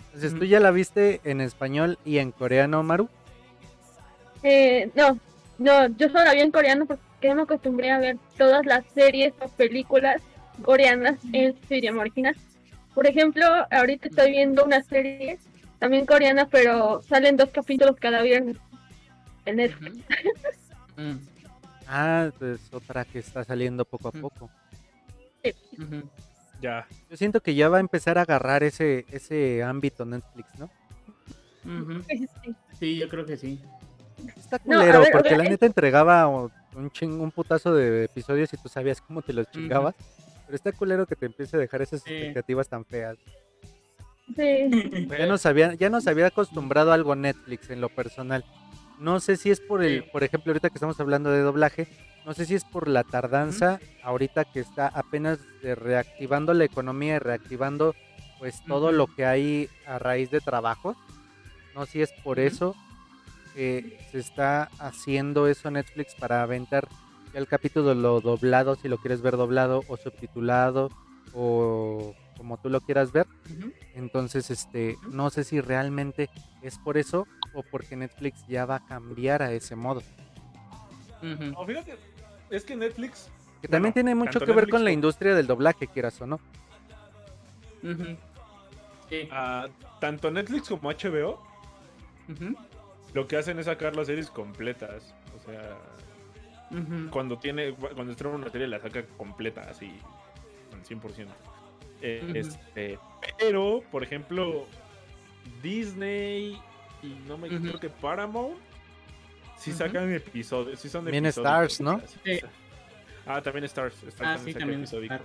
Entonces, 0.07 0.39
¿tú 0.39 0.45
ya 0.45 0.61
la 0.61 0.71
viste 0.71 1.21
en 1.25 1.41
español 1.41 1.99
y 2.05 2.19
en 2.19 2.33
coreano, 2.33 2.83
Maru? 2.83 3.09
Eh, 4.43 4.91
no, 4.95 5.19
no, 5.59 5.87
yo 5.97 6.09
solo 6.09 6.25
la 6.25 6.33
vi 6.33 6.41
en 6.41 6.51
coreano 6.51 6.87
porque 6.87 7.35
me 7.35 7.43
acostumbré 7.43 7.91
a 7.91 7.99
ver 7.99 8.17
todas 8.37 8.65
las 8.67 8.85
series 8.95 9.35
o 9.41 9.49
películas 9.49 10.23
coreanas 10.63 11.19
en 11.33 11.57
su 11.67 11.75
idioma 11.75 12.03
original. 12.03 12.37
Por 12.95 13.07
ejemplo, 13.07 13.45
ahorita 13.71 14.09
estoy 14.09 14.33
viendo 14.33 14.65
una 14.65 14.83
serie 14.83 15.39
también 15.79 16.07
coreana, 16.07 16.49
pero 16.49 17.03
salen 17.03 17.37
dos 17.37 17.51
capítulos 17.51 17.97
cada 17.99 18.23
viernes 18.23 18.57
en 19.47 19.57
Netflix. 19.57 19.97
Mm, 20.97 21.17
Ah, 21.93 22.31
pues 22.39 22.61
otra 22.73 23.05
que 23.05 23.19
está 23.19 23.43
saliendo 23.45 23.85
poco 23.85 24.09
a 24.09 24.13
poco. 24.13 24.49
ujú. 25.79 26.09
Ya. 26.61 26.87
Yo 27.11 27.17
siento 27.17 27.41
que 27.41 27.55
ya 27.55 27.69
va 27.69 27.79
a 27.79 27.81
empezar 27.81 28.19
a 28.19 28.23
agarrar 28.23 28.63
ese, 28.63 29.07
ese 29.11 29.63
ámbito 29.63 30.05
Netflix, 30.05 30.47
¿no? 30.59 30.71
Ujú. 31.65 32.03
Sí, 32.09 32.29
sí. 32.45 32.55
Sí, 32.79 32.97
yo 32.99 33.09
creo 33.09 33.25
que 33.27 33.37
sí. 33.37 33.61
Está 34.37 34.59
No, 34.67 34.79
culero, 34.81 35.01
ver, 35.01 35.09
porque 35.13 35.31
ver, 35.31 35.39
la 35.39 35.45
es- 35.45 35.51
neta 35.51 35.67
entregaba 35.67 36.27
un, 36.29 36.51
ching- 36.91 37.19
un 37.19 37.31
putazo 37.31 37.75
de 37.75 38.05
episodios 38.05 38.53
y 38.53 38.57
tú 38.59 38.69
sabías 38.69 39.01
cómo 39.01 39.23
te 39.23 39.33
los 39.33 39.51
chingabas. 39.51 39.95
Pero 40.47 40.57
está 40.57 40.73
culero 40.73 41.07
que 41.07 41.17
te 41.17 41.27
empiece 41.27 41.57
a 41.57 41.61
dejar 41.61 41.81
esas 41.83 42.03
Sí. 42.03 42.13
expectativas 42.13 42.69
tan 42.69 42.85
feas. 42.85 43.17
Sí. 44.37 45.09
Ya 45.09 45.27
nos 45.27 45.45
había, 45.47 45.75
ya 45.75 45.89
nos 45.91 46.07
había 46.07 46.27
acostumbrado 46.27 46.93
a 46.93 46.95
algo 46.95 47.17
Netflix 47.17 47.71
en 47.71 47.81
lo 47.81 47.89
personal. 47.89 48.45
No 49.01 49.19
sé 49.19 49.39
si 49.39 49.51
es 49.51 49.61
por 49.61 49.83
el, 49.83 50.05
por 50.05 50.23
ejemplo, 50.25 50.51
ahorita 50.51 50.69
que 50.69 50.75
estamos 50.75 51.01
hablando 51.01 51.31
de 51.31 51.41
doblaje, 51.41 51.89
no 52.27 52.35
sé 52.35 52.45
si 52.45 52.55
es 52.55 52.65
por 52.65 52.87
la 52.87 53.03
tardanza, 53.03 53.81
ahorita 54.03 54.45
que 54.45 54.61
está 54.61 54.89
apenas 54.89 55.39
reactivando 55.63 56.53
la 56.53 56.65
economía 56.65 57.17
y 57.17 57.19
reactivando 57.19 57.95
pues 58.39 58.63
todo 58.67 58.93
lo 58.93 59.07
que 59.07 59.25
hay 59.25 59.71
a 59.87 59.99
raíz 59.99 60.31
de 60.31 60.41
trabajo. 60.41 60.97
No 61.75 61.87
sé 61.87 61.93
si 61.93 62.03
es 62.03 62.13
por 62.23 62.39
eso 62.39 62.77
que 63.55 63.99
se 64.13 64.19
está 64.19 64.65
haciendo 64.79 65.49
eso 65.49 65.71
Netflix 65.71 66.15
para 66.15 66.43
aventar 66.43 66.87
el 67.33 67.47
capítulo 67.47 67.95
lo 67.95 68.21
doblado, 68.21 68.75
si 68.75 68.89
lo 68.89 68.99
quieres 68.99 69.23
ver 69.23 69.39
doblado 69.39 69.83
o 69.89 69.97
subtitulado 69.97 70.91
o 71.33 72.15
como 72.37 72.59
tú 72.59 72.69
lo 72.69 72.83
quieras 72.83 73.13
ver. 73.13 73.27
Entonces, 73.95 74.51
este, 74.51 74.97
no 75.11 75.31
sé 75.31 75.45
si 75.45 75.63
realmente 75.63 76.29
es 76.63 76.79
por 76.79 76.99
eso 76.99 77.27
o 77.53 77.63
porque 77.63 77.97
Netflix 77.97 78.47
ya 78.47 78.65
va 78.65 78.77
a 78.77 78.87
cambiar 78.87 79.43
a 79.43 79.53
ese 79.53 79.77
modo. 79.77 80.03
No, 81.23 81.65
fíjate, 81.67 81.97
es 82.51 82.65
que 82.65 82.77
Netflix. 82.77 83.31
Que 83.61 83.69
Bueno, 83.69 83.73
también 83.73 83.93
tiene 83.93 84.15
mucho 84.15 84.39
que 84.39 84.47
ver 84.47 84.55
Netflix 84.55 84.71
con 84.73 84.85
la 84.85 84.91
industria 84.93 85.35
del 85.35 85.47
doblaje, 85.47 85.87
quieras 85.87 86.21
o 86.21 86.27
no. 86.27 86.41
Sí. 89.09 89.29
ah, 89.31 89.69
tanto 90.01 90.31
Netflix 90.31 90.69
como 90.69 90.91
HBO 90.91 91.43
lo 93.15 93.27
que 93.27 93.37
hacen 93.37 93.59
es 93.59 93.67
sacar 93.67 93.97
las 93.97 94.07
series 94.07 94.31
completas. 94.31 95.15
O 95.37 95.51
sea, 95.51 95.77
cuando 97.11 97.39
tiene 97.39 97.73
cuando 97.73 98.13
estrena 98.13 98.37
una 98.37 98.51
serie 98.51 98.69
la 98.69 98.81
saca 98.81 99.05
completa, 99.17 99.67
así, 99.69 99.93
al 100.73 100.85
100%. 100.85 101.27
Eh, 102.03 102.23
Ujú. 102.25 102.37
este, 102.37 102.99
pero, 103.39 103.83
por 103.91 104.03
ejemplo, 104.03 104.67
Disney 105.63 106.59
y 107.03 107.09
no 107.27 107.39
me 107.39 107.49
Ujú. 107.49 107.61
creo 107.61 107.81
que 107.81 107.91
Paramount 107.91 108.57
sí 109.57 109.73
sacan 109.73 110.13
episodios, 110.13 110.79
sí 110.81 110.89
son 110.89 111.05
También 111.05 111.27
episódicos, 111.27 111.73
Stars, 111.73 111.81
¿no? 111.81 112.03
sí. 112.25 112.41
Ah, 113.27 113.41
también 113.43 113.65
Stars, 113.65 113.95
Stars 114.03 114.15
Ah, 114.21 114.35
también 114.37 114.45
sí, 114.45 114.53
saca 114.53 114.59
también 114.61 114.81
episódicos. 114.81 115.21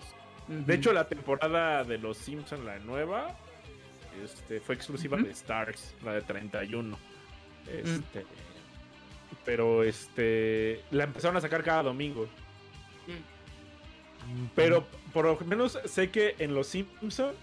Ujú. 0.48 0.64
De 0.66 0.76
hecho, 0.76 0.94
la 0.94 1.08
temporada 1.08 1.84
de 1.84 1.98
Los 1.98 2.18
Simpsons, 2.18 2.64
la 2.64 2.78
nueva, 2.80 3.36
este, 4.24 4.60
fue 4.60 4.76
exclusiva 4.76 5.18
de 5.18 5.32
Stars, 5.32 5.96
la 6.04 6.14
de 6.14 6.22
31. 6.22 6.98
Este, 7.68 8.26
Pero 9.44 9.84
este 9.84 10.82
la 10.92 11.04
empezaron 11.06 11.36
a 11.38 11.42
sacar 11.42 11.64
cada 11.64 11.84
domingo. 11.84 12.28
Pero 14.56 14.86
por 15.14 15.26
lo 15.26 15.40
menos 15.46 15.80
sé 15.86 16.10
que 16.10 16.36
en 16.40 16.54
Los 16.56 16.68
Simpsons 16.68 17.36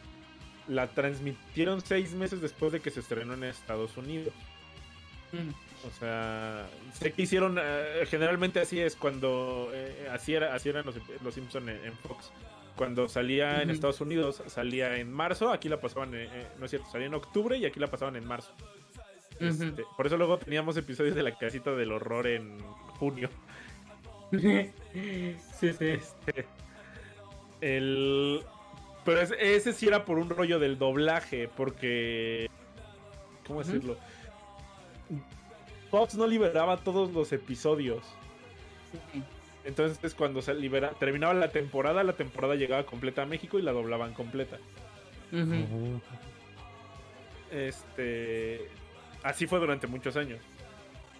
la 0.68 0.88
transmitieron 0.88 1.80
seis 1.80 2.12
meses 2.14 2.40
después 2.40 2.72
de 2.72 2.80
que 2.80 2.90
se 2.90 3.00
estrenó 3.00 3.34
en 3.34 3.44
Estados 3.44 3.96
Unidos. 3.96 4.32
O 5.86 5.90
sea, 5.98 6.68
sé 6.92 7.12
que 7.12 7.22
hicieron, 7.22 7.58
eh, 7.60 8.04
generalmente 8.06 8.60
así 8.60 8.78
es 8.78 8.94
cuando, 8.96 9.70
eh, 9.72 10.08
así, 10.12 10.34
era, 10.34 10.54
así 10.54 10.68
eran 10.68 10.84
los, 10.84 10.94
los 11.22 11.34
Simpsons 11.34 11.68
en, 11.68 11.92
Fox. 11.94 12.30
Cuando 12.76 13.08
salía 13.08 13.62
en 13.62 13.70
Estados 13.70 14.00
Unidos, 14.00 14.42
salía 14.46 14.96
en 14.98 15.12
marzo, 15.12 15.50
aquí 15.50 15.68
la 15.68 15.80
pasaban, 15.80 16.14
eh, 16.14 16.28
no 16.58 16.66
es 16.66 16.70
cierto, 16.70 16.90
salía 16.90 17.06
en 17.06 17.14
octubre 17.14 17.56
y 17.56 17.64
aquí 17.64 17.80
la 17.80 17.88
pasaban 17.88 18.16
en 18.16 18.26
marzo. 18.26 18.52
Este, 19.40 19.84
por 19.96 20.06
eso 20.06 20.16
luego 20.16 20.38
teníamos 20.38 20.76
episodios 20.76 21.16
de 21.16 21.22
la 21.22 21.36
casita 21.36 21.72
del 21.72 21.92
horror 21.92 22.26
en 22.26 22.60
junio. 22.98 23.28
sí, 24.30 25.72
sí. 25.72 25.86
Este, 25.86 26.46
el... 27.60 28.42
Pero 29.04 29.20
ese 29.20 29.72
sí 29.72 29.88
era 29.88 30.04
por 30.04 30.18
un 30.18 30.28
rollo 30.30 30.58
del 30.58 30.78
doblaje, 30.78 31.48
porque... 31.48 32.48
¿Cómo 33.46 33.62
decirlo? 33.62 33.96
Fox 35.90 36.14
no 36.14 36.26
liberaba 36.26 36.78
todos 36.78 37.12
los 37.12 37.32
episodios. 37.32 38.02
Entonces 39.64 40.14
cuando 40.14 40.42
se 40.42 40.54
libera, 40.54 40.90
terminaba 40.90 41.34
la 41.34 41.50
temporada, 41.50 42.02
la 42.02 42.14
temporada 42.14 42.54
llegaba 42.54 42.84
completa 42.84 43.22
a 43.22 43.26
México 43.26 43.58
y 43.58 43.62
la 43.62 43.72
doblaban 43.72 44.14
completa. 44.14 44.58
Este, 47.50 48.68
así 49.22 49.46
fue 49.46 49.58
durante 49.58 49.86
muchos 49.86 50.16
años. 50.16 50.40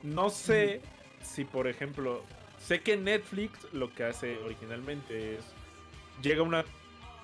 No 0.02 0.30
sé 0.30 0.80
si, 1.22 1.44
por 1.44 1.68
ejemplo, 1.68 2.22
sé 2.58 2.80
que 2.80 2.96
Netflix 2.96 3.66
lo 3.72 3.92
que 3.92 4.04
hace 4.04 4.38
originalmente 4.38 5.36
es 5.36 5.44
llega 6.22 6.42
una, 6.42 6.64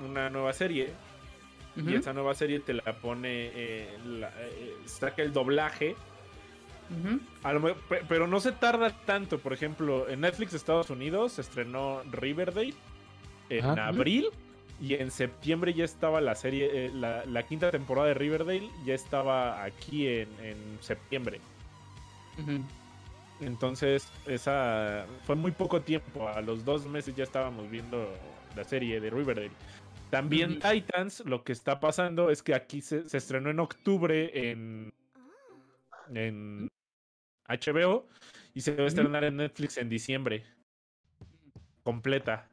una 0.00 0.30
nueva 0.30 0.52
serie 0.52 0.92
y 1.86 1.94
esa 1.94 2.12
nueva 2.12 2.34
serie 2.34 2.60
te 2.60 2.74
la 2.74 2.92
pone, 3.00 3.46
eh, 3.46 3.88
eh, 3.96 4.76
saca 4.86 5.22
el 5.22 5.32
doblaje. 5.32 5.94
pero 8.08 8.26
no 8.26 8.40
se 8.40 8.52
tarda 8.52 8.90
tanto. 9.04 9.38
Por 9.38 9.52
ejemplo, 9.52 10.08
en 10.08 10.20
Netflix 10.20 10.54
Estados 10.54 10.90
Unidos 10.90 11.32
se 11.32 11.42
estrenó 11.42 12.02
Riverdale 12.10 12.74
en 13.48 13.64
abril 13.78 14.28
y 14.80 14.94
en 14.94 15.10
septiembre 15.10 15.74
ya 15.74 15.84
estaba 15.84 16.20
la 16.20 16.34
serie, 16.34 16.86
eh, 16.86 16.90
la, 16.92 17.42
quinta 17.44 17.70
temporada 17.70 18.08
de 18.08 18.14
Riverdale 18.14 18.68
ya 18.84 18.94
estaba 18.94 19.62
aquí 19.62 20.06
en, 20.06 20.28
septiembre. 20.80 21.40
Entonces, 23.40 24.08
esa 24.26 25.06
fue 25.24 25.36
muy 25.36 25.52
poco 25.52 25.80
tiempo. 25.80 26.28
A 26.28 26.40
los 26.40 26.64
dos 26.64 26.86
meses 26.86 27.14
ya 27.14 27.24
estábamos 27.24 27.70
viendo 27.70 28.08
la 28.56 28.64
serie 28.64 29.00
de 29.00 29.10
Riverdale. 29.10 29.50
También 30.10 30.58
Titans, 30.58 31.20
lo 31.26 31.44
que 31.44 31.52
está 31.52 31.80
pasando 31.80 32.30
es 32.30 32.42
que 32.42 32.54
aquí 32.54 32.80
se, 32.80 33.04
estrenó 33.12 33.50
en 33.50 33.60
octubre 33.60 34.50
en, 34.50 34.92
en 36.14 36.68
HBO 37.46 38.06
y 38.54 38.62
se 38.62 38.74
va 38.74 38.84
a 38.84 38.86
estrenar 38.86 39.24
en 39.24 39.36
Netflix 39.36 39.76
en 39.76 39.88
diciembre. 39.88 40.44
Completa. 41.82 42.48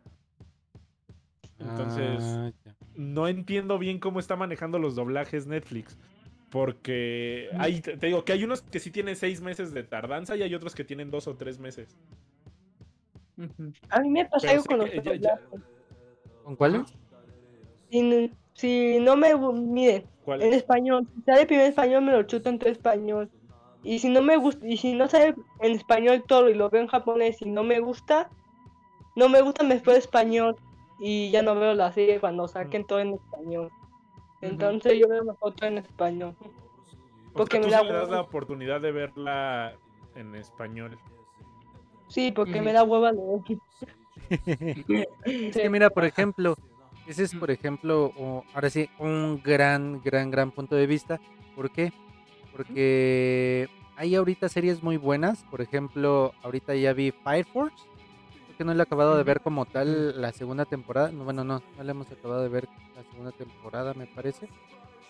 Entonces, 1.60 2.22
ah, 2.22 2.51
no 2.95 3.28
entiendo 3.28 3.80
bien 3.80 3.99
cómo 3.99 4.20
está 4.20 4.36
manejando 4.36 4.78
los 4.78 4.95
doblajes 4.95 5.47
Netflix. 5.47 5.97
Porque 6.49 7.49
hay, 7.58 7.82
te 7.82 7.97
digo 7.97 8.24
que 8.24 8.34
hay 8.34 8.43
unos 8.43 8.62
que 8.62 8.80
sí 8.80 8.91
tienen 8.91 9.16
seis 9.16 9.41
meses 9.41 9.74
de 9.74 9.84
tardanza 9.84 10.36
y 10.36 10.43
hay 10.43 10.53
otros 10.53 10.76
que 10.76 10.84
tienen 10.84 11.10
dos 11.10 11.28
o 11.28 11.36
tres 11.36 11.60
meses. 11.60 11.97
A 13.89 13.99
mí 13.99 14.10
me 14.10 14.26
pasa 14.26 14.51
algo 14.51 14.64
con 14.64 14.80
los 14.80 14.89
¿Con 16.43 16.56
cuáles? 16.56 16.93
Si, 17.90 18.32
si, 18.54 19.00
no 19.00 19.16
me. 19.16 19.36
Miren, 19.36 20.06
en 20.28 20.54
español. 20.54 21.08
Si 21.16 21.22
sale 21.24 21.46
primero 21.46 21.68
español, 21.68 22.04
me 22.04 22.12
lo 22.12 22.24
chuto 22.24 22.50
en 22.50 22.60
todo 22.60 22.70
español. 22.70 23.30
Y 23.84 24.00
si 24.00 24.10
no 24.10 24.22
me 24.22 24.38
gusta, 24.38 24.66
y 24.68 24.78
si 24.78 24.94
no 24.94 25.08
sale 25.08 25.36
en 25.62 25.72
español 25.74 26.24
todo 26.28 26.50
y 26.50 26.56
lo 26.56 26.70
veo 26.70 26.82
en 26.82 26.88
japonés 26.88 27.42
y 27.42 27.46
no 27.46 27.64
me 27.64 27.80
gusta, 27.80 28.30
no 29.16 29.30
me 29.30 29.42
gusta, 29.42 29.64
me 29.64 29.76
espero 29.76 29.98
español 29.98 30.56
y 31.00 31.30
ya 31.30 31.44
no 31.44 31.54
veo 31.54 31.76
la 31.76 31.92
serie 31.92 32.20
cuando 32.20 32.48
saquen 32.48 32.86
todo 32.86 33.00
en 33.00 33.14
español. 33.14 33.70
Entonces 34.42 35.00
yo 35.00 35.08
veo 35.08 35.24
mejor 35.24 35.54
todo 35.54 35.70
en 35.70 35.78
español. 35.78 36.36
Porque 37.34 37.60
me 37.60 37.70
da 37.70 37.84
la 37.84 38.22
oportunidad 38.22 38.82
de 38.82 38.92
verla 38.92 39.74
en 40.16 40.36
español. 40.36 40.98
Sí, 42.08 42.32
porque 42.32 42.62
me 42.62 42.74
da 42.74 42.84
hueva 42.84 43.12
leer. 43.12 43.42
es 45.26 45.56
que 45.58 45.70
mira, 45.70 45.90
por 45.90 46.06
ejemplo, 46.06 46.56
ese 47.08 47.24
es, 47.24 47.36
por 47.36 47.51
ejemplo, 47.51 48.14
ahora 48.53 48.70
sí, 48.70 48.89
un 48.97 49.41
gran, 49.43 50.01
gran, 50.03 50.32
gran 50.32 50.51
punto 50.51 50.76
de 50.76 50.88
vista. 50.88 51.20
¿Por 51.56 51.70
qué? 51.70 51.93
Porque 52.51 53.70
hay 53.95 54.16
ahorita 54.16 54.49
series 54.49 54.82
muy 54.82 54.97
buenas. 54.97 55.43
Por 55.51 55.62
ejemplo, 55.62 56.34
ahorita 56.41 56.76
ya 56.76 56.93
vi 56.93 57.12
Fire 57.12 57.45
Force. 57.45 57.76
que 58.58 58.64
no 58.64 58.74
le 58.74 58.80
he 58.80 58.84
acabado 58.84 59.18
de 59.18 59.24
ver 59.24 59.41
como 59.41 59.66
tal 59.66 60.20
la 60.20 60.32
segunda 60.32 60.66
temporada. 60.66 61.12
No, 61.12 61.26
bueno, 61.26 61.43
no, 61.43 61.62
no 61.78 61.84
le 61.84 61.91
hemos 61.91 62.12
acabado 62.12 62.41
de 62.41 62.49
ver 62.49 62.68
la 62.95 63.03
segunda 63.03 63.32
temporada, 63.32 63.93
me 63.93 64.08
parece. 64.08 64.49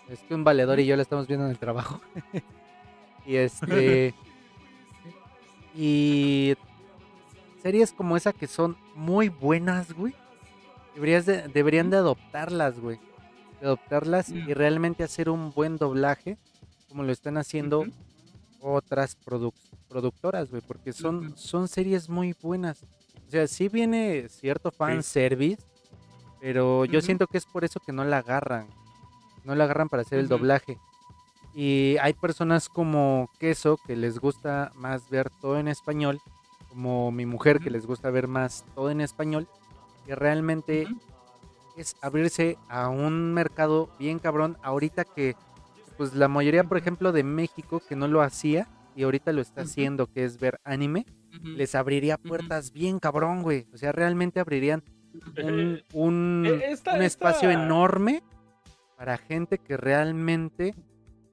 Es 0.10 0.20
que 0.20 0.36
un 0.36 0.43
valedor 0.43 0.80
y 0.80 0.86
yo 0.86 0.96
la 0.96 1.02
estamos 1.02 1.28
viendo 1.28 1.46
en 1.46 1.52
el 1.52 1.60
trabajo. 1.60 2.02
y 3.26 3.38
este. 3.38 4.14
y 5.76 6.56
series 7.64 7.93
como 7.93 8.18
esa 8.18 8.34
que 8.34 8.48
son 8.48 8.76
muy 8.96 9.30
buenas, 9.30 9.93
güey. 9.93 10.14
Deberías 10.96 11.26
de, 11.26 11.48
deberían 11.50 11.89
de 11.89 11.98
adoptarlas, 11.98 12.80
güey. 12.80 13.00
De 13.60 13.68
adoptarlas 13.68 14.30
y 14.30 14.54
realmente 14.54 15.04
hacer 15.04 15.30
un 15.30 15.54
buen 15.54 15.78
doblaje, 15.78 16.38
como 16.89 17.04
lo 17.04 17.12
están 17.12 17.38
haciendo 17.38 17.86
otras 18.62 19.16
productoras, 19.88 20.50
güey, 20.50 20.62
porque 20.66 20.93
son, 20.93 21.38
son 21.38 21.68
series 21.68 22.10
muy 22.10 22.36
buenas. 22.41 22.84
O 23.28 23.32
sea, 23.32 23.48
sí 23.48 23.70
viene 23.70 24.28
cierto 24.30 24.72
fan 24.72 25.04
service, 25.04 25.62
pero 26.39 26.86
yo 26.86 27.02
siento 27.02 27.28
que 27.28 27.38
es 27.38 27.46
por 27.46 27.64
eso 27.64 27.80
que 27.80 27.91
no 27.91 28.04
la 28.04 28.20
agarran. 28.20 28.68
No 29.43 29.54
la 29.54 29.66
agarran 29.66 29.89
para 29.89 30.02
hacer 30.02 30.20
el 30.20 30.28
doblaje. 30.28 30.78
Y 31.54 31.98
hay 32.02 32.14
personas 32.14 32.68
como 32.68 33.30
Queso 33.39 33.78
que 33.86 33.96
les 33.96 34.20
gusta 34.20 34.72
más 34.76 35.10
ver 35.10 35.30
todo 35.41 35.60
en 35.60 35.68
español 35.68 36.20
como 36.76 37.10
mi 37.10 37.26
mujer 37.26 37.62
que 37.62 37.70
les 37.70 37.86
gusta 37.86 38.10
ver 38.10 38.28
más 38.28 38.66
todo 38.76 38.91
en 38.91 39.00
español, 39.00 39.48
que 40.06 40.16
realmente 40.16 40.88
es 41.78 41.95
abrirse 42.01 42.58
a 42.70 42.89
un 42.89 43.34
mercado 43.34 43.89
bien 43.99 44.20
cabrón 44.20 44.58
ahorita 44.64 45.03
que 45.03 45.36
pues 45.97 46.14
la 46.14 46.28
mayoría 46.28 46.64
por 46.64 46.78
ejemplo 46.78 47.12
de 47.12 47.24
México 47.24 47.82
que 47.88 47.95
no 47.95 48.08
lo 48.08 48.22
hacía 48.22 48.68
y 48.95 49.03
ahorita 49.03 49.34
lo 49.34 49.41
está 49.41 49.62
haciendo 49.62 50.08
que 50.08 50.24
es 50.24 50.39
ver 50.39 50.60
anime, 50.64 51.06
les 51.43 51.76
abriría 51.76 52.18
puertas 52.18 52.72
bien 52.72 52.99
cabrón, 52.99 53.43
güey. 53.43 53.68
O 53.74 53.78
sea, 53.78 53.91
realmente 53.91 54.39
abrirían 54.39 54.84
un, 55.43 55.82
un, 55.93 56.45
e, 56.45 56.76
un 56.95 57.01
espacio 57.01 57.51
enorme 57.51 58.24
para 58.97 59.18
gente 59.18 59.58
que 59.58 59.76
realmente 59.76 60.74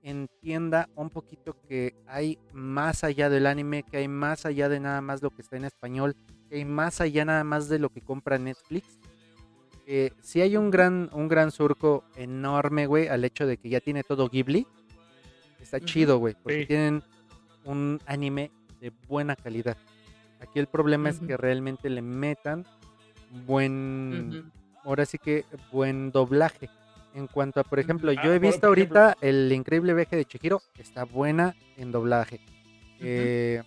entienda 0.02 0.88
un 0.96 1.10
poquito 1.10 1.56
que 1.68 1.94
hay 2.08 2.38
más 2.52 3.04
allá 3.04 3.30
del 3.30 3.46
anime, 3.46 3.84
que 3.84 3.98
hay 3.98 4.08
más 4.08 4.44
allá 4.44 4.68
de 4.68 4.80
nada 4.80 5.00
más 5.00 5.22
lo 5.22 5.30
que 5.30 5.42
está 5.42 5.56
en 5.56 5.64
español, 5.64 6.16
que 6.52 6.58
hay 6.58 6.64
más 6.66 7.00
allá 7.00 7.24
nada 7.24 7.44
más 7.44 7.70
de 7.70 7.78
lo 7.78 7.88
que 7.88 8.02
compra 8.02 8.36
Netflix. 8.36 8.98
Eh, 9.86 10.10
si 10.20 10.42
hay 10.42 10.58
un 10.58 10.70
gran, 10.70 11.08
un 11.14 11.26
gran 11.26 11.50
surco 11.50 12.04
enorme, 12.14 12.84
güey, 12.84 13.08
al 13.08 13.24
hecho 13.24 13.46
de 13.46 13.56
que 13.56 13.70
ya 13.70 13.80
tiene 13.80 14.04
todo 14.04 14.28
Ghibli. 14.28 14.66
Está 15.62 15.80
chido, 15.80 16.18
güey, 16.18 16.36
porque 16.42 16.66
tienen 16.66 17.02
un 17.64 17.98
anime 18.04 18.50
de 18.82 18.92
buena 19.08 19.34
calidad. 19.34 19.78
Aquí 20.40 20.58
el 20.58 20.66
problema 20.66 21.08
es 21.08 21.20
que 21.20 21.38
realmente 21.38 21.88
le 21.88 22.02
metan 22.02 22.66
buen, 23.46 24.52
ahora 24.84 25.06
sí 25.06 25.16
que 25.16 25.46
buen 25.72 26.10
doblaje. 26.10 26.68
En 27.14 27.28
cuanto 27.28 27.60
a, 27.60 27.64
por 27.64 27.78
ejemplo, 27.78 28.12
yo 28.12 28.30
ah, 28.30 28.34
he 28.34 28.38
visto 28.38 28.66
ahorita 28.66 29.16
el 29.22 29.50
increíble 29.52 29.94
viaje 29.94 30.16
de 30.16 30.26
Chihiro, 30.26 30.60
está 30.78 31.04
buena 31.04 31.56
en 31.78 31.92
doblaje. 31.92 32.40
Eh, 33.00 33.62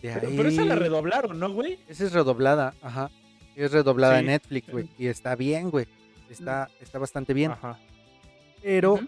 pero, 0.00 0.48
esa 0.48 0.64
la 0.64 0.76
redoblaron, 0.76 1.38
¿no, 1.38 1.52
güey? 1.52 1.78
Esa 1.88 2.04
es 2.04 2.12
redoblada, 2.12 2.74
ajá. 2.82 3.10
Es 3.54 3.72
redoblada 3.72 4.18
en 4.18 4.26
Netflix, 4.26 4.70
güey. 4.70 4.88
Y 4.98 5.06
está 5.06 5.36
bien, 5.36 5.70
güey. 5.70 5.86
Está, 6.28 6.68
está 6.80 6.98
bastante 6.98 7.34
bien. 7.34 7.52
Ajá. 7.52 7.78
Pero 8.62 8.98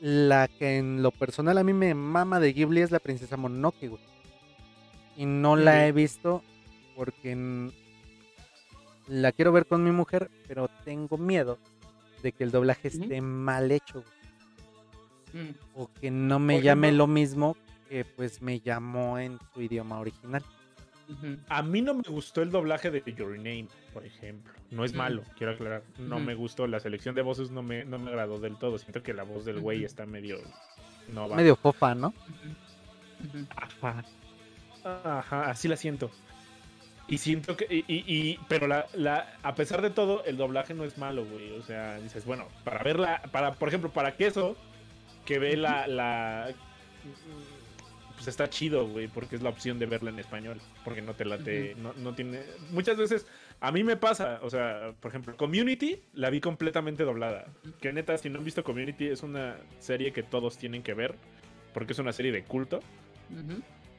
la 0.00 0.48
que 0.48 0.78
en 0.78 1.02
lo 1.02 1.10
personal 1.10 1.56
a 1.56 1.64
mí 1.64 1.72
me 1.72 1.94
mama 1.94 2.40
de 2.40 2.52
Ghibli 2.52 2.82
es 2.82 2.90
la 2.90 2.98
princesa 2.98 3.36
Mononoke, 3.36 3.88
güey. 3.88 4.02
Y 5.16 5.24
no 5.26 5.56
la 5.56 5.86
he 5.86 5.92
visto 5.92 6.42
porque 6.96 7.70
la 9.08 9.32
quiero 9.32 9.52
ver 9.52 9.66
con 9.66 9.84
mi 9.84 9.92
mujer, 9.92 10.30
pero 10.48 10.68
tengo 10.84 11.16
miedo 11.16 11.58
de 12.22 12.32
que 12.32 12.44
el 12.44 12.50
doblaje 12.50 12.88
esté 12.88 13.20
mal 13.20 13.70
hecho. 13.70 14.02
Mm. 15.32 15.50
O 15.74 15.88
que 16.00 16.10
no 16.10 16.38
me 16.38 16.60
llame 16.60 16.92
lo 16.92 17.06
mismo 17.06 17.56
que 17.88 18.04
pues 18.04 18.42
me 18.42 18.60
llamó 18.60 19.18
en 19.18 19.38
su 19.52 19.62
idioma 19.62 19.98
original. 19.98 20.42
A 21.48 21.62
mí 21.62 21.82
no 21.82 21.94
me 21.94 22.02
gustó 22.02 22.42
el 22.42 22.50
doblaje 22.50 22.90
de 22.90 23.02
Your 23.12 23.36
Name, 23.36 23.68
por 23.92 24.04
ejemplo. 24.04 24.52
No 24.70 24.84
es 24.84 24.94
malo, 24.94 25.22
quiero 25.36 25.52
aclarar. 25.52 25.82
No 25.98 26.18
me 26.18 26.34
gustó. 26.34 26.66
La 26.66 26.80
selección 26.80 27.14
de 27.14 27.22
voces 27.22 27.50
no 27.50 27.62
me, 27.62 27.84
no 27.84 27.98
me 27.98 28.10
agradó 28.10 28.40
del 28.40 28.56
todo. 28.56 28.78
Siento 28.78 29.02
que 29.02 29.12
la 29.12 29.22
voz 29.22 29.44
del 29.44 29.60
güey 29.60 29.84
está 29.84 30.06
medio. 30.06 30.38
No 31.12 31.28
Medio 31.28 31.56
fofa, 31.56 31.94
¿no? 31.94 32.14
Ajá. 33.56 34.04
Ajá, 34.84 35.50
así 35.50 35.68
la 35.68 35.76
siento. 35.76 36.10
Y 37.06 37.18
siento 37.18 37.56
que. 37.56 37.66
Y, 37.70 37.84
y, 37.88 38.38
pero 38.48 38.66
la, 38.66 38.86
la, 38.94 39.36
a 39.42 39.54
pesar 39.54 39.82
de 39.82 39.90
todo, 39.90 40.24
el 40.24 40.38
doblaje 40.38 40.72
no 40.72 40.84
es 40.84 40.96
malo, 40.96 41.26
güey. 41.26 41.52
O 41.58 41.62
sea, 41.62 41.98
dices, 41.98 42.24
bueno, 42.24 42.48
para 42.64 42.82
verla. 42.82 43.22
Para, 43.30 43.52
por 43.52 43.68
ejemplo, 43.68 43.90
para 43.90 44.16
queso, 44.16 44.56
que 45.26 45.38
ve 45.38 45.56
la, 45.56 45.86
la 45.86 46.48
pues 48.14 48.28
está 48.28 48.48
chido, 48.48 48.86
güey, 48.88 49.08
porque 49.08 49.36
es 49.36 49.42
la 49.42 49.50
opción 49.50 49.78
de 49.78 49.86
verla 49.86 50.10
en 50.10 50.18
español, 50.18 50.60
porque 50.84 51.02
no 51.02 51.14
te 51.14 51.24
late, 51.24 51.74
no, 51.76 51.92
no 51.94 52.14
tiene... 52.14 52.42
Muchas 52.70 52.96
veces, 52.96 53.26
a 53.60 53.72
mí 53.72 53.82
me 53.82 53.96
pasa, 53.96 54.38
o 54.42 54.50
sea, 54.50 54.92
por 55.00 55.10
ejemplo, 55.10 55.36
Community 55.36 56.00
la 56.14 56.30
vi 56.30 56.40
completamente 56.40 57.04
doblada, 57.04 57.46
que 57.80 57.92
neta, 57.92 58.16
si 58.16 58.30
no 58.30 58.38
han 58.38 58.44
visto 58.44 58.62
Community, 58.62 59.08
es 59.08 59.22
una 59.22 59.56
serie 59.78 60.12
que 60.12 60.22
todos 60.22 60.56
tienen 60.58 60.82
que 60.82 60.94
ver, 60.94 61.16
porque 61.72 61.92
es 61.92 61.98
una 61.98 62.12
serie 62.12 62.32
de 62.32 62.44
culto. 62.44 62.80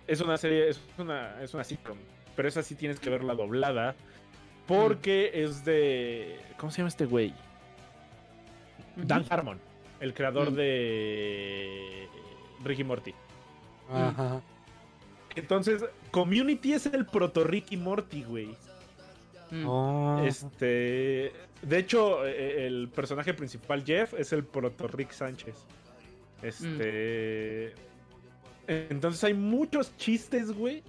Es 0.08 0.22
una 0.22 0.38
serie, 0.38 0.70
es 0.70 0.80
una, 0.98 1.42
es 1.42 1.54
una 1.54 1.64
sitcom, 1.64 1.98
pero 2.36 2.48
esa 2.48 2.64
sí 2.64 2.76
tienes 2.76 3.00
que 3.00 3.10
verla 3.10 3.36
doblada, 3.36 3.96
porque 4.66 5.32
es 5.34 5.66
de... 5.66 6.40
¿Cómo 6.58 6.72
se 6.72 6.78
llama 6.78 6.90
este 6.90 7.06
güey? 7.06 7.34
Dan 8.96 9.26
Harmon, 9.30 9.60
el 10.00 10.14
creador 10.14 10.52
de 10.52 12.08
Ricky 12.64 12.84
Morty. 12.86 13.14
Ajá. 13.92 14.42
Entonces, 15.36 15.84
Community 16.12 16.74
es 16.74 16.86
el 16.86 17.06
proto 17.06 17.44
Ricky 17.44 17.78
Morty, 17.78 18.24
güey. 18.24 18.56
Mm. 19.52 19.66
Oh. 19.68 20.24
Este. 20.26 21.32
De 21.62 21.78
hecho, 21.78 22.26
e, 22.26 22.32
e, 22.32 22.68
el 22.68 22.90
personaje 22.90 23.34
principal, 23.34 23.84
Jeff, 23.84 24.14
es 24.14 24.32
el 24.34 24.44
proto 24.44 24.88
Rick 24.88 25.12
Sánchez. 25.12 25.56
Este. 26.42 27.74
Entonces 28.68 29.24
hay 29.24 29.34
muchos 29.34 29.96
chistes, 29.98 30.52
güey. 30.52 30.84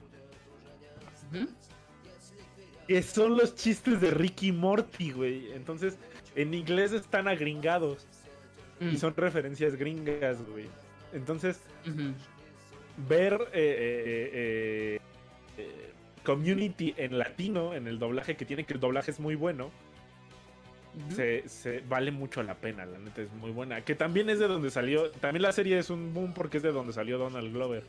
Que 2.87 3.03
son 3.03 3.37
los 3.37 3.55
chistes 3.55 4.01
de 4.01 4.11
Ricky 4.11 4.53
Morty, 4.53 5.11
güey. 5.11 5.53
Entonces, 5.53 5.99
en 6.35 6.55
inglés 6.55 6.93
están 6.93 7.29
agringados. 7.29 8.07
Y 8.81 8.85
mm. 8.85 8.97
son 8.97 9.17
referencias 9.17 9.75
gringas, 9.75 10.39
güey. 10.49 10.67
Entonces, 11.13 11.59
ver 13.09 13.35
eh, 13.53 14.31
eh, 14.33 15.01
eh, 15.59 15.93
Community 16.25 16.95
en 16.97 17.19
latino, 17.19 17.75
en 17.75 17.87
el 17.87 17.99
doblaje 17.99 18.37
que 18.37 18.45
tiene, 18.45 18.65
que 18.65 18.75
el 18.75 18.81
doblaje 18.81 19.11
es 19.11 19.21
muy 19.21 19.35
bueno. 19.35 19.71
se, 21.15 21.45
vale 21.89 22.11
mucho 22.11 22.43
la 22.43 22.55
pena, 22.55 22.87
la 22.87 22.99
neta 22.99 23.23
es 23.23 23.33
muy 23.35 23.51
buena. 23.51 23.83
Que 23.83 23.95
también 23.95 24.31
es 24.31 24.39
de 24.39 24.49
donde 24.49 24.71
salió, 24.71 25.11
también 25.13 25.43
la 25.43 25.53
serie 25.53 25.79
es 25.79 25.91
un 25.91 26.13
boom 26.15 26.33
porque 26.35 26.57
es 26.57 26.63
de 26.63 26.73
donde 26.73 26.93
salió 26.93 27.19
Donald 27.19 27.53
Glover. 27.53 27.85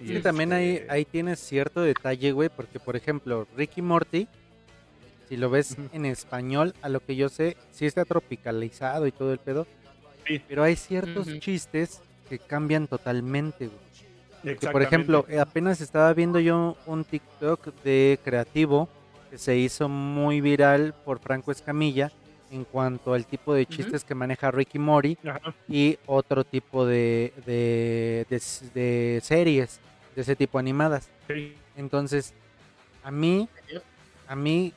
Y 0.00 0.08
sí, 0.08 0.20
también 0.20 0.52
ahí, 0.52 0.70
este 0.74 0.90
ahí 0.90 1.04
tienes 1.04 1.38
cierto 1.38 1.82
detalle, 1.82 2.32
güey, 2.32 2.48
porque 2.48 2.80
por 2.80 2.96
ejemplo, 2.96 3.46
Ricky 3.56 3.82
Morty, 3.82 4.26
si 5.28 5.36
lo 5.36 5.50
ves 5.50 5.76
en 5.92 6.04
español, 6.04 6.74
a 6.82 6.88
lo 6.88 7.00
que 7.00 7.14
yo 7.14 7.28
sé, 7.28 7.56
sí 7.70 7.86
está 7.86 8.04
tropicalizado 8.04 9.06
y 9.06 9.12
todo 9.12 9.32
el 9.32 9.38
pedo. 9.38 9.66
Pero 10.48 10.62
hay 10.62 10.76
ciertos 10.76 11.38
chistes 11.38 12.00
que 12.28 12.38
cambian 12.38 12.86
totalmente, 12.86 13.70
por 14.72 14.82
ejemplo, 14.82 15.24
eh, 15.28 15.38
apenas 15.38 15.80
estaba 15.80 16.12
viendo 16.12 16.40
yo 16.40 16.76
un 16.86 17.04
TikTok 17.04 17.74
de 17.82 18.18
creativo 18.22 18.88
que 19.30 19.38
se 19.38 19.56
hizo 19.56 19.88
muy 19.88 20.40
viral 20.40 20.94
por 21.04 21.18
Franco 21.18 21.50
Escamilla 21.50 22.12
en 22.50 22.64
cuanto 22.64 23.14
al 23.14 23.26
tipo 23.26 23.52
de 23.54 23.66
chistes 23.66 24.04
que 24.04 24.14
maneja 24.14 24.50
Ricky 24.50 24.78
Mori 24.78 25.18
y 25.68 25.98
otro 26.06 26.44
tipo 26.44 26.86
de, 26.86 27.32
de, 27.44 29.20
series 29.22 29.80
de 30.14 30.22
ese 30.22 30.36
tipo 30.36 30.58
animadas. 30.58 31.08
Entonces, 31.76 32.32
a 33.02 33.10
mí, 33.10 33.48
a 34.28 34.36
mí, 34.36 34.72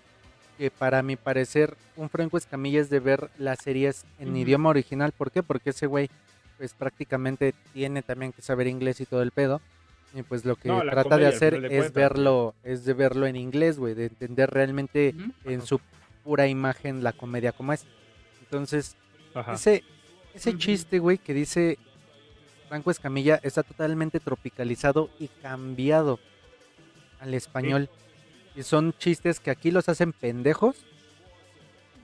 que 0.57 0.71
para 0.71 1.03
mi 1.03 1.15
parecer, 1.17 1.77
un 1.95 2.09
Franco 2.09 2.37
Escamilla 2.37 2.81
es 2.81 2.89
de 2.89 2.99
ver 2.99 3.29
las 3.37 3.59
series 3.59 4.05
en 4.17 4.35
idioma 4.35 4.69
original. 4.69 5.11
¿Por 5.11 5.29
qué? 5.29 5.43
Porque 5.43 5.69
ese 5.69 5.85
güey 5.85 6.09
pues 6.57 6.73
prácticamente 6.73 7.53
tiene 7.73 8.01
también 8.01 8.33
que 8.33 8.41
saber 8.41 8.67
inglés 8.67 9.01
y 9.01 9.05
todo 9.05 9.21
el 9.21 9.31
pedo. 9.31 9.61
Y 10.13 10.23
pues 10.23 10.45
lo 10.45 10.55
que 10.55 10.69
trata 10.69 11.17
de 11.17 11.27
hacer 11.27 11.65
es 11.65 11.93
verlo, 11.93 12.55
es 12.63 12.85
de 12.85 12.93
verlo 12.93 13.27
en 13.27 13.35
inglés, 13.35 13.77
güey, 13.77 13.93
de 13.93 14.05
entender 14.05 14.49
realmente 14.49 15.13
en 15.43 15.61
su 15.61 15.79
pura 16.23 16.47
imagen 16.47 17.03
la 17.03 17.11
comedia 17.11 17.51
como 17.51 17.73
es. 17.73 17.85
Entonces, 18.41 18.95
ese, 19.53 19.83
ese 20.33 20.57
chiste, 20.57 20.99
güey, 20.99 21.17
que 21.17 21.33
dice 21.33 21.77
Franco 22.67 22.89
Escamilla 22.91 23.39
está 23.43 23.63
totalmente 23.63 24.19
tropicalizado 24.19 25.09
y 25.19 25.27
cambiado 25.27 26.19
al 27.19 27.33
español. 27.33 27.89
Y 28.55 28.63
son 28.63 28.93
chistes 28.97 29.39
que 29.39 29.51
aquí 29.51 29.71
los 29.71 29.89
hacen 29.89 30.13
pendejos. 30.13 30.85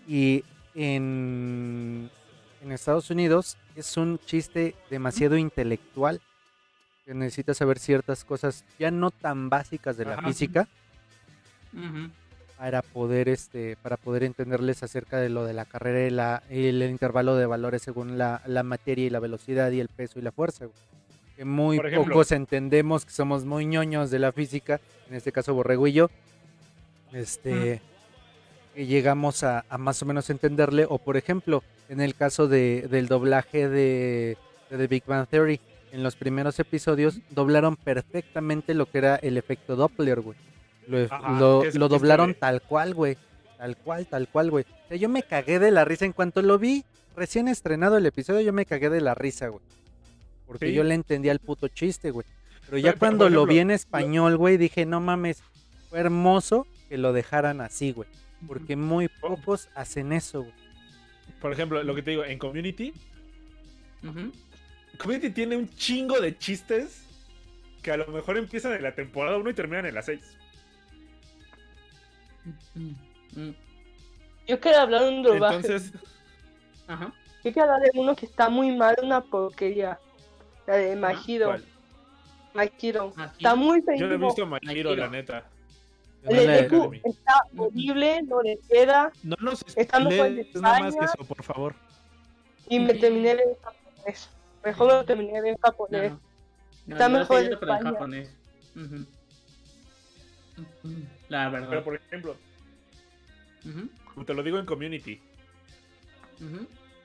Y 0.07 0.43
en 0.75 2.09
en 2.63 2.71
Estados 2.71 3.09
Unidos 3.09 3.57
es 3.75 3.97
un 3.97 4.19
chiste 4.19 4.75
demasiado 4.89 5.37
intelectual 5.37 6.21
que 7.05 7.13
necesita 7.13 7.53
saber 7.53 7.77
ciertas 7.77 8.23
cosas 8.23 8.63
ya 8.79 8.89
no 8.89 9.11
tan 9.11 9.49
básicas 9.49 9.97
de 9.97 10.05
la 10.05 10.21
física 10.21 10.67
para 12.57 12.81
poder 12.81 13.27
este 13.27 13.75
para 13.81 13.97
poder 13.97 14.23
entenderles 14.23 14.81
acerca 14.81 15.17
de 15.19 15.27
lo 15.27 15.43
de 15.43 15.53
la 15.53 15.65
carrera 15.65 16.07
y 16.07 16.09
la, 16.09 16.43
el 16.49 16.81
intervalo 16.83 17.35
de 17.35 17.45
valores 17.45 17.81
según 17.81 18.17
la, 18.17 18.41
materia 18.63 19.05
y 19.05 19.09
la 19.09 19.19
velocidad 19.19 19.69
y 19.71 19.81
el 19.81 19.89
peso 19.89 20.19
y 20.19 20.21
la 20.21 20.31
fuerza 20.31 20.67
que 21.35 21.43
muy 21.43 21.79
pocos 21.79 22.31
entendemos 22.31 23.05
que 23.05 23.11
somos 23.11 23.43
muy 23.43 23.65
ñoños 23.65 24.09
de 24.09 24.19
la 24.19 24.31
física 24.31 24.79
en 25.09 25.15
este 25.15 25.31
caso 25.31 25.53
Borrego 25.53 25.87
y 25.87 25.93
yo. 25.93 26.09
Este 27.11 27.81
llegamos 28.75 29.43
a, 29.43 29.65
más 29.77 30.01
o 30.01 30.05
menos 30.05 30.29
entenderle. 30.29 30.85
O 30.89 30.97
por 30.97 31.17
ejemplo, 31.17 31.63
en 31.89 32.01
el 32.01 32.15
caso 32.15 32.47
de, 32.47 32.87
del 32.89 33.07
doblaje 33.07 33.69
de, 33.69 34.37
de 34.69 34.77
The 34.77 34.87
Big 34.87 35.03
Bang 35.05 35.27
Theory, 35.27 35.59
en 35.91 36.01
los 36.01 36.15
primeros 36.15 36.59
episodios 36.59 37.19
doblaron 37.29 37.75
perfectamente 37.75 38.73
lo 38.73 38.87
que 38.87 38.97
era 38.97 39.15
el 39.17 39.37
efecto 39.37 39.75
Doppler, 39.75 40.21
güey. 40.21 40.37
Lo, 40.87 41.63
lo, 41.63 41.87
doblaron 41.87 42.33
tal 42.33 42.61
cual, 42.61 42.93
güey. 42.93 43.17
Tal 43.57 43.77
cual, 43.77 44.07
tal 44.07 44.27
cual, 44.27 44.49
güey. 44.49 44.65
O 44.85 44.87
sea, 44.89 44.97
yo 44.97 45.07
me 45.07 45.23
cagué 45.23 45.59
de 45.59 45.71
la 45.71 45.85
risa 45.85 46.05
en 46.05 46.11
cuanto 46.11 46.41
lo 46.41 46.57
vi. 46.57 46.83
Recién 47.15 47.47
estrenado 47.47 47.97
el 47.97 48.05
episodio, 48.05 48.41
yo 48.41 48.53
me 48.53 48.65
cagué 48.65 48.89
de 48.89 49.01
la 49.01 49.13
risa, 49.13 49.47
güey. 49.49 49.63
Porque 50.47 50.73
yo 50.73 50.83
le 50.83 50.95
entendía 50.95 51.31
el 51.31 51.39
puto 51.39 51.67
chiste, 51.67 52.11
güey. 52.11 52.25
Pero 52.65 52.79
ya 52.79 52.93
cuando 52.95 53.29
lo 53.29 53.45
vi 53.45 53.59
en 53.59 53.71
español, 53.71 54.35
güey, 54.37 54.57
dije, 54.57 54.85
no 54.85 54.99
mames, 54.99 55.43
fue 55.89 55.99
hermoso 55.99 56.65
que 56.89 56.97
lo 56.97 57.13
dejaran 57.13 57.61
así, 57.61 57.91
güey. 57.91 58.09
Porque 58.47 58.75
muy 58.75 59.07
pocos 59.07 59.69
hacen 59.75 60.11
eso, 60.13 60.45
Por 61.41 61.51
ejemplo, 61.51 61.83
lo 61.83 61.93
que 61.95 62.01
te 62.01 62.11
digo, 62.11 62.23
en 62.23 62.39
Community. 62.39 62.93
Community 64.97 65.29
tiene 65.31 65.57
un 65.57 65.69
chingo 65.69 66.19
de 66.19 66.37
chistes 66.37 67.05
que 67.81 67.91
a 67.91 67.97
lo 67.97 68.07
mejor 68.07 68.37
empiezan 68.37 68.73
en 68.73 68.83
la 68.83 68.95
temporada 68.95 69.37
1 69.37 69.49
y 69.49 69.53
terminan 69.53 69.85
en 69.85 69.95
la 69.95 70.01
6. 70.01 70.37
Yo 74.47 74.59
quiero 74.59 74.79
hablar 74.79 75.03
de 75.03 75.09
un 75.09 75.23
doblaje. 75.23 75.55
Entonces. 75.55 75.91
Ajá. 76.87 77.13
Yo 77.43 77.51
quiero 77.51 77.73
hablar 77.73 77.81
de 77.81 77.99
uno 77.99 78.15
que 78.15 78.25
está 78.25 78.49
muy 78.49 78.75
mal, 78.75 78.95
una 79.01 79.21
porquería. 79.21 79.99
La 80.65 80.75
de 80.75 80.95
Majiro. 80.95 81.55
Majiro. 82.53 83.13
Está 83.37 83.55
muy 83.55 83.81
feliz. 83.81 83.99
Yo 83.99 84.07
no 84.07 84.13
he 84.13 84.17
visto 84.17 84.45
Majiro, 84.45 84.95
la 84.95 85.09
neta. 85.09 85.49
El 86.25 86.49
está 87.03 87.43
horrible, 87.57 88.23
no 88.23 88.41
le 88.41 88.57
queda. 88.69 89.11
No 89.23 89.35
nos 89.41 89.63
Estamos 89.75 90.13
nada 90.55 90.79
más 90.79 90.95
que 90.95 91.05
eso, 91.05 91.25
por 91.27 91.43
favor. 91.43 91.75
Y 92.69 92.79
me 92.79 92.93
terminé 92.93 93.35
de 93.35 93.57
japonés. 93.61 94.29
Mejor 94.63 94.87
lo 94.87 95.05
terminé 95.05 95.41
de 95.41 95.57
japonés. 95.61 96.13
está 96.87 97.09
mejor 97.09 97.43
en 97.43 97.57
japonés. 97.57 98.35
La 101.27 101.49
verdad. 101.49 101.67
Pero 101.69 101.83
por 101.83 101.95
ejemplo, 101.95 102.35
como 104.13 104.25
te 104.25 104.33
lo 104.33 104.43
digo 104.43 104.59
en 104.59 104.65
Community. 104.65 105.19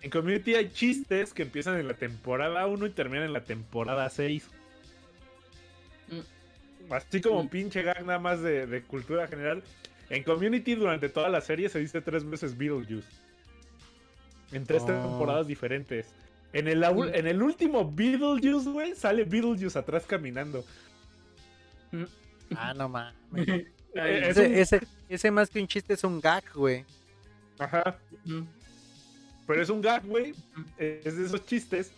En 0.00 0.10
Community 0.10 0.54
hay 0.54 0.70
chistes 0.70 1.34
que 1.34 1.42
empiezan 1.42 1.78
en 1.78 1.88
la 1.88 1.94
temporada 1.94 2.66
1 2.66 2.86
y 2.86 2.90
terminan 2.90 3.26
en 3.26 3.32
la 3.32 3.44
temporada 3.44 4.08
6. 4.08 4.48
Así 6.91 7.20
como 7.20 7.41
un 7.41 7.49
pinche 7.49 7.82
gag 7.82 8.05
nada 8.05 8.18
más 8.18 8.41
de, 8.43 8.82
cultura 8.86 9.26
general. 9.26 9.62
En 10.11 10.22
Community 10.22 10.74
durante 10.74 11.09
toda 11.09 11.28
la 11.28 11.41
serie 11.41 11.68
se 11.68 11.78
dice 11.78 12.01
tres 12.01 12.28
veces 12.28 12.57
Beetlejuice. 12.57 13.09
En 14.53 14.64
tres 14.64 14.82
oh. 14.82 14.86
temporadas 14.86 15.47
diferentes. 15.47 16.07
En 16.53 16.66
el, 16.66 16.82
en 16.82 17.26
el 17.26 17.43
último 17.43 17.91
Beetlejuice, 17.91 18.70
güey, 18.70 18.95
sale 18.95 19.24
Beetlejuice 19.24 19.78
atrás 19.78 20.05
caminando. 20.07 20.64
Ah, 22.57 22.72
no 22.74 22.89
mames. 22.89 23.14
ese, 23.95 24.61
ese, 24.61 24.80
ese, 25.09 25.30
más 25.30 25.51
que 25.51 25.61
un 25.61 25.68
chiste 25.68 25.95
es 25.95 26.05
un 26.05 26.20
gag, 26.20 26.45
güey. 26.55 26.84
Ajá. 27.59 27.99
Pero 29.47 29.62
es 29.62 29.68
un 29.68 29.82
gag, 29.82 30.05
güey. 30.07 30.34
Es 30.78 31.16
de 31.16 31.26
esos 31.26 31.45
chistes 31.45 31.93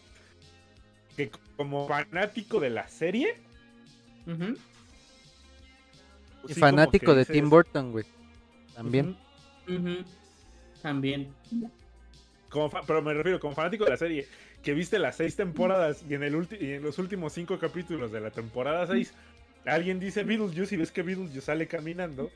que 1.16 1.30
como 1.56 1.86
fanático 1.86 2.60
de 2.60 2.70
la 2.70 2.88
serie. 2.88 3.36
Y 6.48 6.54
fanático 6.54 7.14
de 7.14 7.24
Tim 7.24 7.48
Burton, 7.50 7.92
güey. 7.92 8.04
También. 8.74 9.16
También. 10.82 11.34
pero 12.86 13.02
me 13.02 13.14
refiero, 13.14 13.38
como 13.40 13.54
fanático 13.54 13.84
de 13.84 13.90
la 13.90 13.96
serie, 13.96 14.26
que 14.62 14.74
viste 14.74 14.98
las 14.98 15.16
seis 15.16 15.36
temporadas 15.36 16.04
y 16.08 16.14
en, 16.14 16.22
el 16.22 16.46
y 16.60 16.72
en 16.72 16.82
los 16.82 16.98
últimos 16.98 17.32
cinco 17.32 17.58
capítulos 17.58 18.12
de 18.12 18.20
la 18.20 18.30
temporada 18.30 18.86
6, 18.86 19.12
alguien 19.66 20.00
dice 20.00 20.24
Beetlejuice 20.24 20.74
y 20.74 20.78
ves 20.78 20.92
que 20.92 21.02
Beetlejuice 21.02 21.40
sale 21.40 21.66
caminando. 21.66 22.30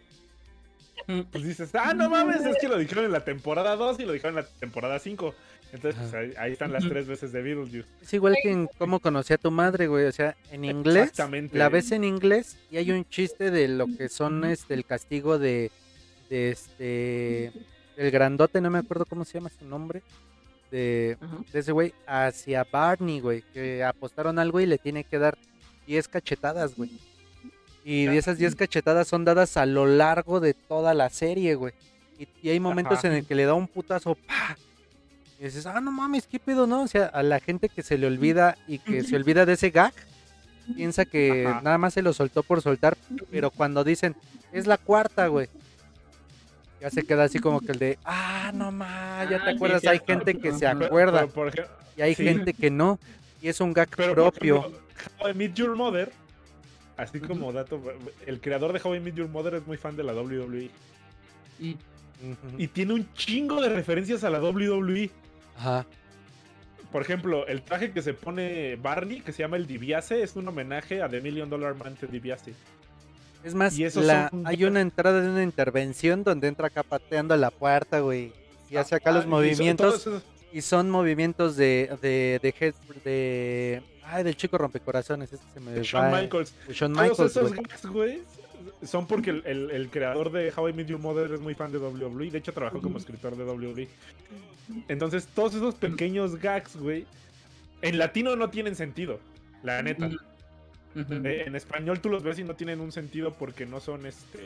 Pues 1.06 1.44
dices, 1.44 1.74
ah, 1.74 1.92
no 1.92 2.08
mames, 2.08 2.46
es 2.46 2.56
que 2.58 2.68
lo 2.68 2.78
dijeron 2.78 3.04
en 3.04 3.12
la 3.12 3.24
temporada 3.24 3.76
2 3.76 4.00
y 4.00 4.04
lo 4.04 4.12
dijeron 4.12 4.38
en 4.38 4.44
la 4.44 4.50
temporada 4.58 4.98
5. 4.98 5.34
Entonces, 5.74 6.00
pues 6.08 6.36
ahí, 6.38 6.52
están 6.52 6.72
las 6.72 6.88
tres 6.88 7.08
veces 7.08 7.32
de 7.32 7.42
Beetlejuice. 7.42 7.88
Es 8.00 8.14
igual 8.14 8.36
que 8.40 8.52
en 8.52 8.68
cómo 8.78 9.00
conocí 9.00 9.32
a 9.32 9.38
tu 9.38 9.50
madre, 9.50 9.88
güey. 9.88 10.06
O 10.06 10.12
sea, 10.12 10.36
en 10.52 10.64
inglés, 10.64 11.12
la 11.52 11.68
ves 11.68 11.90
en 11.90 12.04
inglés 12.04 12.56
y 12.70 12.76
hay 12.76 12.92
un 12.92 13.04
chiste 13.08 13.50
de 13.50 13.66
lo 13.66 13.86
que 13.86 14.08
son 14.08 14.44
este 14.44 14.74
el 14.74 14.84
castigo 14.84 15.36
de, 15.36 15.72
de 16.30 16.50
este 16.50 17.52
el 17.96 18.10
grandote, 18.12 18.60
no 18.60 18.70
me 18.70 18.78
acuerdo 18.78 19.04
cómo 19.04 19.24
se 19.24 19.34
llama 19.34 19.50
su 19.50 19.64
nombre. 19.64 20.02
De, 20.70 21.16
de 21.52 21.58
ese 21.58 21.72
güey 21.72 21.92
hacia 22.06 22.64
Barney, 22.64 23.18
güey, 23.18 23.42
que 23.52 23.82
apostaron 23.82 24.38
algo 24.38 24.60
y 24.60 24.66
le 24.66 24.78
tiene 24.78 25.02
que 25.02 25.18
dar 25.18 25.36
10 25.88 26.06
cachetadas, 26.06 26.76
güey. 26.76 26.90
Y 27.84 28.06
esas 28.06 28.38
10 28.38 28.54
cachetadas 28.54 29.08
son 29.08 29.24
dadas 29.24 29.56
a 29.56 29.66
lo 29.66 29.86
largo 29.86 30.38
de 30.38 30.54
toda 30.54 30.94
la 30.94 31.10
serie, 31.10 31.56
güey. 31.56 31.74
Y, 32.42 32.48
hay 32.48 32.60
momentos 32.60 33.02
en 33.04 33.12
el 33.12 33.26
que 33.26 33.34
le 33.34 33.44
da 33.44 33.54
un 33.54 33.66
putazo, 33.66 34.14
¡pah! 34.14 34.56
Y 35.44 35.48
dices, 35.48 35.66
ah, 35.66 35.78
no 35.78 35.92
mames, 35.92 36.26
¿qué 36.26 36.38
pedo, 36.38 36.66
no? 36.66 36.84
O 36.84 36.88
sea, 36.88 37.04
a 37.04 37.22
la 37.22 37.38
gente 37.38 37.68
que 37.68 37.82
se 37.82 37.98
le 37.98 38.06
olvida 38.06 38.56
y 38.66 38.78
que 38.78 39.04
se 39.04 39.14
olvida 39.14 39.44
de 39.44 39.52
ese 39.52 39.68
gag, 39.68 39.92
piensa 40.74 41.04
que 41.04 41.44
nada 41.62 41.76
más 41.76 41.92
se 41.92 42.00
lo 42.00 42.14
soltó 42.14 42.42
por 42.42 42.62
soltar, 42.62 42.96
pero 43.30 43.50
cuando 43.50 43.84
dicen, 43.84 44.16
es 44.52 44.66
la 44.66 44.78
cuarta, 44.78 45.26
güey. 45.26 45.48
Ya 46.80 46.88
se 46.88 47.02
queda 47.02 47.24
así 47.24 47.40
como 47.40 47.60
que 47.60 47.72
el 47.72 47.78
de, 47.78 47.98
ah, 48.06 48.52
no 48.54 48.72
mames, 48.72 49.28
ya 49.28 49.44
te 49.44 49.50
ah, 49.50 49.52
acuerdas. 49.52 49.86
hay 49.86 50.00
gente 50.06 50.34
que 50.38 50.50
se 50.52 50.66
acuerda 50.66 51.28
y 51.94 52.00
hay 52.00 52.14
gente 52.14 52.54
que 52.54 52.70
no. 52.70 52.98
Y 53.42 53.48
es 53.48 53.60
un 53.60 53.74
gag 53.74 53.90
propio. 53.90 54.72
Meet 55.34 55.56
Your 55.56 55.76
Mother 55.76 56.10
Así 56.96 57.20
como 57.20 57.52
dato, 57.52 57.82
el 58.24 58.40
creador 58.40 58.72
de 58.72 58.80
How 58.82 58.94
I 58.94 59.00
Met 59.00 59.14
Your 59.16 59.28
Mother 59.28 59.54
es 59.54 59.66
muy 59.66 59.76
fan 59.76 59.96
de 59.96 60.04
la 60.04 60.14
WWE. 60.14 60.70
Y, 61.60 61.76
tiene 62.68 62.94
un 62.94 63.12
chingo 63.14 63.60
de 63.60 63.68
referencias 63.68 64.22
a 64.24 64.30
la 64.30 64.40
WWE. 64.40 65.10
Ajá. 65.56 65.86
Por 66.92 67.02
ejemplo, 67.02 67.46
el 67.46 67.62
traje 67.62 67.90
que 67.90 68.02
se 68.02 68.14
pone 68.14 68.76
Barney, 68.76 69.20
que 69.20 69.32
se 69.32 69.42
llama 69.42 69.56
el 69.56 69.66
DiBiase, 69.66 70.22
es 70.22 70.36
un 70.36 70.46
homenaje 70.46 71.02
a 71.02 71.08
The 71.08 71.20
Million 71.20 71.50
Dollar 71.50 71.74
Man 71.74 71.96
de 72.00 72.06
DiBiase. 72.06 72.54
Es 73.42 73.54
más, 73.54 73.76
hay 74.44 74.64
una 74.64 74.80
entrada 74.80 75.20
de 75.20 75.28
una 75.28 75.42
intervención 75.42 76.24
donde 76.24 76.48
entra 76.48 76.68
acá 76.68 76.82
pateando 76.82 77.36
la 77.36 77.50
puerta, 77.50 78.00
güey. 78.00 78.32
Y 78.70 78.76
hace 78.76 78.94
acá 78.94 79.12
los 79.12 79.26
movimientos. 79.26 80.08
Y 80.52 80.62
son, 80.62 80.88
movimientos 80.88 81.56
de, 81.56 81.98
de, 82.00 82.38
de, 82.40 82.74
de 83.04 83.82
Ay, 84.06 84.22
del 84.22 84.36
chico 84.36 84.58
rompecorazones, 84.58 85.32
este 85.32 85.46
se 85.52 85.60
me 85.60 85.82
Shawn 85.82 86.12
Michaels. 86.12 86.54
Shawn 86.68 86.92
Michaels, 86.92 87.16
Todos 87.16 87.36
esos 87.36 87.52
gags, 87.52 87.86
güey, 87.86 88.22
son 88.86 89.06
porque 89.06 89.30
el, 89.30 89.70
el, 89.70 89.88
creador 89.90 90.30
de 90.32 90.52
How 90.54 90.68
I 90.68 90.72
Met 90.72 90.86
Your 90.86 91.00
Mother 91.00 91.32
es 91.32 91.40
muy 91.40 91.54
fan 91.54 91.72
de 91.72 91.78
WWE. 91.78 92.30
De 92.30 92.38
hecho, 92.38 92.52
trabajó 92.52 92.80
como 92.80 92.98
escritor 92.98 93.36
de 93.36 93.44
WWE. 93.44 93.88
Entonces, 94.88 95.26
todos 95.26 95.54
esos 95.54 95.74
pequeños 95.74 96.36
gags, 96.36 96.76
güey, 96.76 97.06
en 97.82 97.98
latino 97.98 98.34
no 98.36 98.50
tienen 98.50 98.76
sentido, 98.76 99.20
la 99.62 99.82
neta. 99.82 100.10
Eh, 100.96 101.44
en 101.46 101.56
español 101.56 102.00
tú 102.00 102.08
los 102.08 102.22
ves 102.22 102.38
y 102.38 102.44
no 102.44 102.54
tienen 102.54 102.80
un 102.80 102.92
sentido 102.92 103.34
porque 103.34 103.66
no 103.66 103.80
son 103.80 104.06
este. 104.06 104.38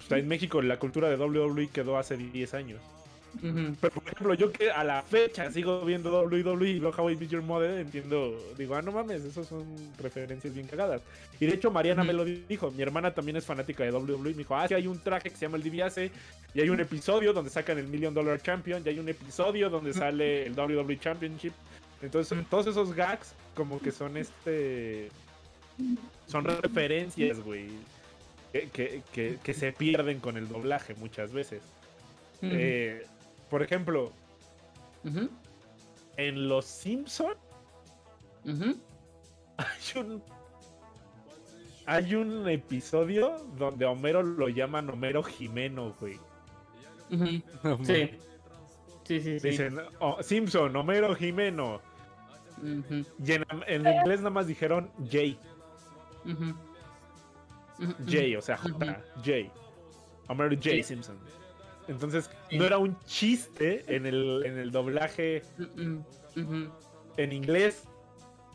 O 0.00 0.08
sea, 0.08 0.18
en 0.18 0.26
México 0.26 0.60
la 0.60 0.78
cultura 0.78 1.08
de 1.08 1.16
WWE 1.16 1.68
quedó 1.68 1.98
hace 1.98 2.16
10 2.16 2.54
años. 2.54 2.80
Pero 3.40 3.94
por 3.94 4.02
ejemplo, 4.04 4.34
yo 4.34 4.50
que 4.50 4.70
a 4.70 4.82
la 4.82 5.02
fecha 5.02 5.50
sigo 5.50 5.84
viendo 5.84 6.22
WWE 6.22 6.70
y 6.70 6.82
How 6.82 7.10
I 7.10 7.16
Met 7.16 7.28
Your 7.28 7.42
Mother, 7.42 7.78
entiendo, 7.78 8.36
digo, 8.56 8.74
ah, 8.74 8.82
no 8.82 8.92
mames, 8.92 9.24
esos 9.24 9.46
son 9.46 9.64
referencias 9.98 10.54
bien 10.54 10.66
cagadas. 10.66 11.02
Y 11.38 11.46
de 11.46 11.54
hecho, 11.54 11.70
Mariana 11.70 12.04
me 12.04 12.12
lo 12.12 12.24
dijo, 12.24 12.70
mi 12.70 12.82
hermana 12.82 13.12
también 13.14 13.36
es 13.36 13.44
fanática 13.44 13.84
de 13.84 13.92
WWE, 13.92 14.30
me 14.30 14.38
dijo, 14.38 14.56
ah, 14.56 14.66
sí, 14.66 14.74
hay 14.74 14.86
un 14.86 14.98
traje 14.98 15.30
que 15.30 15.36
se 15.36 15.42
llama 15.42 15.56
el 15.56 15.62
DiBiase, 15.62 16.10
y 16.54 16.60
hay 16.60 16.70
un 16.70 16.80
episodio 16.80 17.32
donde 17.32 17.50
sacan 17.50 17.78
el 17.78 17.86
Million 17.86 18.14
Dollar 18.14 18.40
Champion, 18.42 18.82
y 18.84 18.88
hay 18.88 18.98
un 18.98 19.08
episodio 19.08 19.70
donde 19.70 19.92
sale 19.92 20.46
el 20.46 20.58
WWE 20.58 20.98
Championship. 20.98 21.52
Entonces, 22.02 22.38
todos 22.48 22.66
esos 22.66 22.94
gags, 22.94 23.34
como 23.54 23.80
que 23.80 23.92
son 23.92 24.16
este. 24.16 25.10
Son 26.26 26.44
referencias, 26.44 27.40
güey. 27.40 27.68
Que, 28.52 29.02
que, 29.12 29.38
que, 29.42 29.54
se 29.54 29.72
pierden 29.72 30.20
con 30.20 30.36
el 30.36 30.48
doblaje 30.48 30.94
muchas 30.94 31.32
veces. 31.32 31.60
eh, 32.40 33.06
por 33.50 33.62
ejemplo, 33.62 34.12
en 36.16 36.48
Los 36.48 36.64
Simpson 36.66 37.34
hay 39.56 40.00
un 40.00 40.22
hay 41.86 42.14
un 42.14 42.48
episodio 42.48 43.36
donde 43.56 43.86
Homero 43.86 44.22
lo 44.22 44.48
llaman 44.48 44.90
Homero 44.90 45.22
Jimeno, 45.22 45.94
güey. 45.98 46.20
sí. 47.82 48.10
Sí, 49.04 49.20
sí, 49.22 49.38
Dicen, 49.38 49.80
oh, 50.00 50.22
Simpson, 50.22 50.76
Homero 50.76 51.14
Jimeno. 51.14 51.80
Y 52.62 53.32
en, 53.32 53.86
inglés 53.86 54.18
nada 54.18 54.30
más 54.30 54.46
dijeron 54.46 54.90
Jay. 55.10 55.38
Jay, 58.06 58.36
o 58.36 58.42
sea, 58.42 58.58
J. 58.58 59.02
Jay. 59.24 59.50
Homero 60.26 60.54
J. 60.56 60.82
Simpson. 60.82 61.18
Entonces, 61.88 62.30
no 62.52 62.64
era 62.64 62.78
un 62.78 62.98
chiste 63.04 63.84
en 63.88 64.06
el, 64.06 64.42
en 64.44 64.58
el 64.58 64.70
doblaje 64.70 65.42
en 67.16 67.32
inglés. 67.32 67.88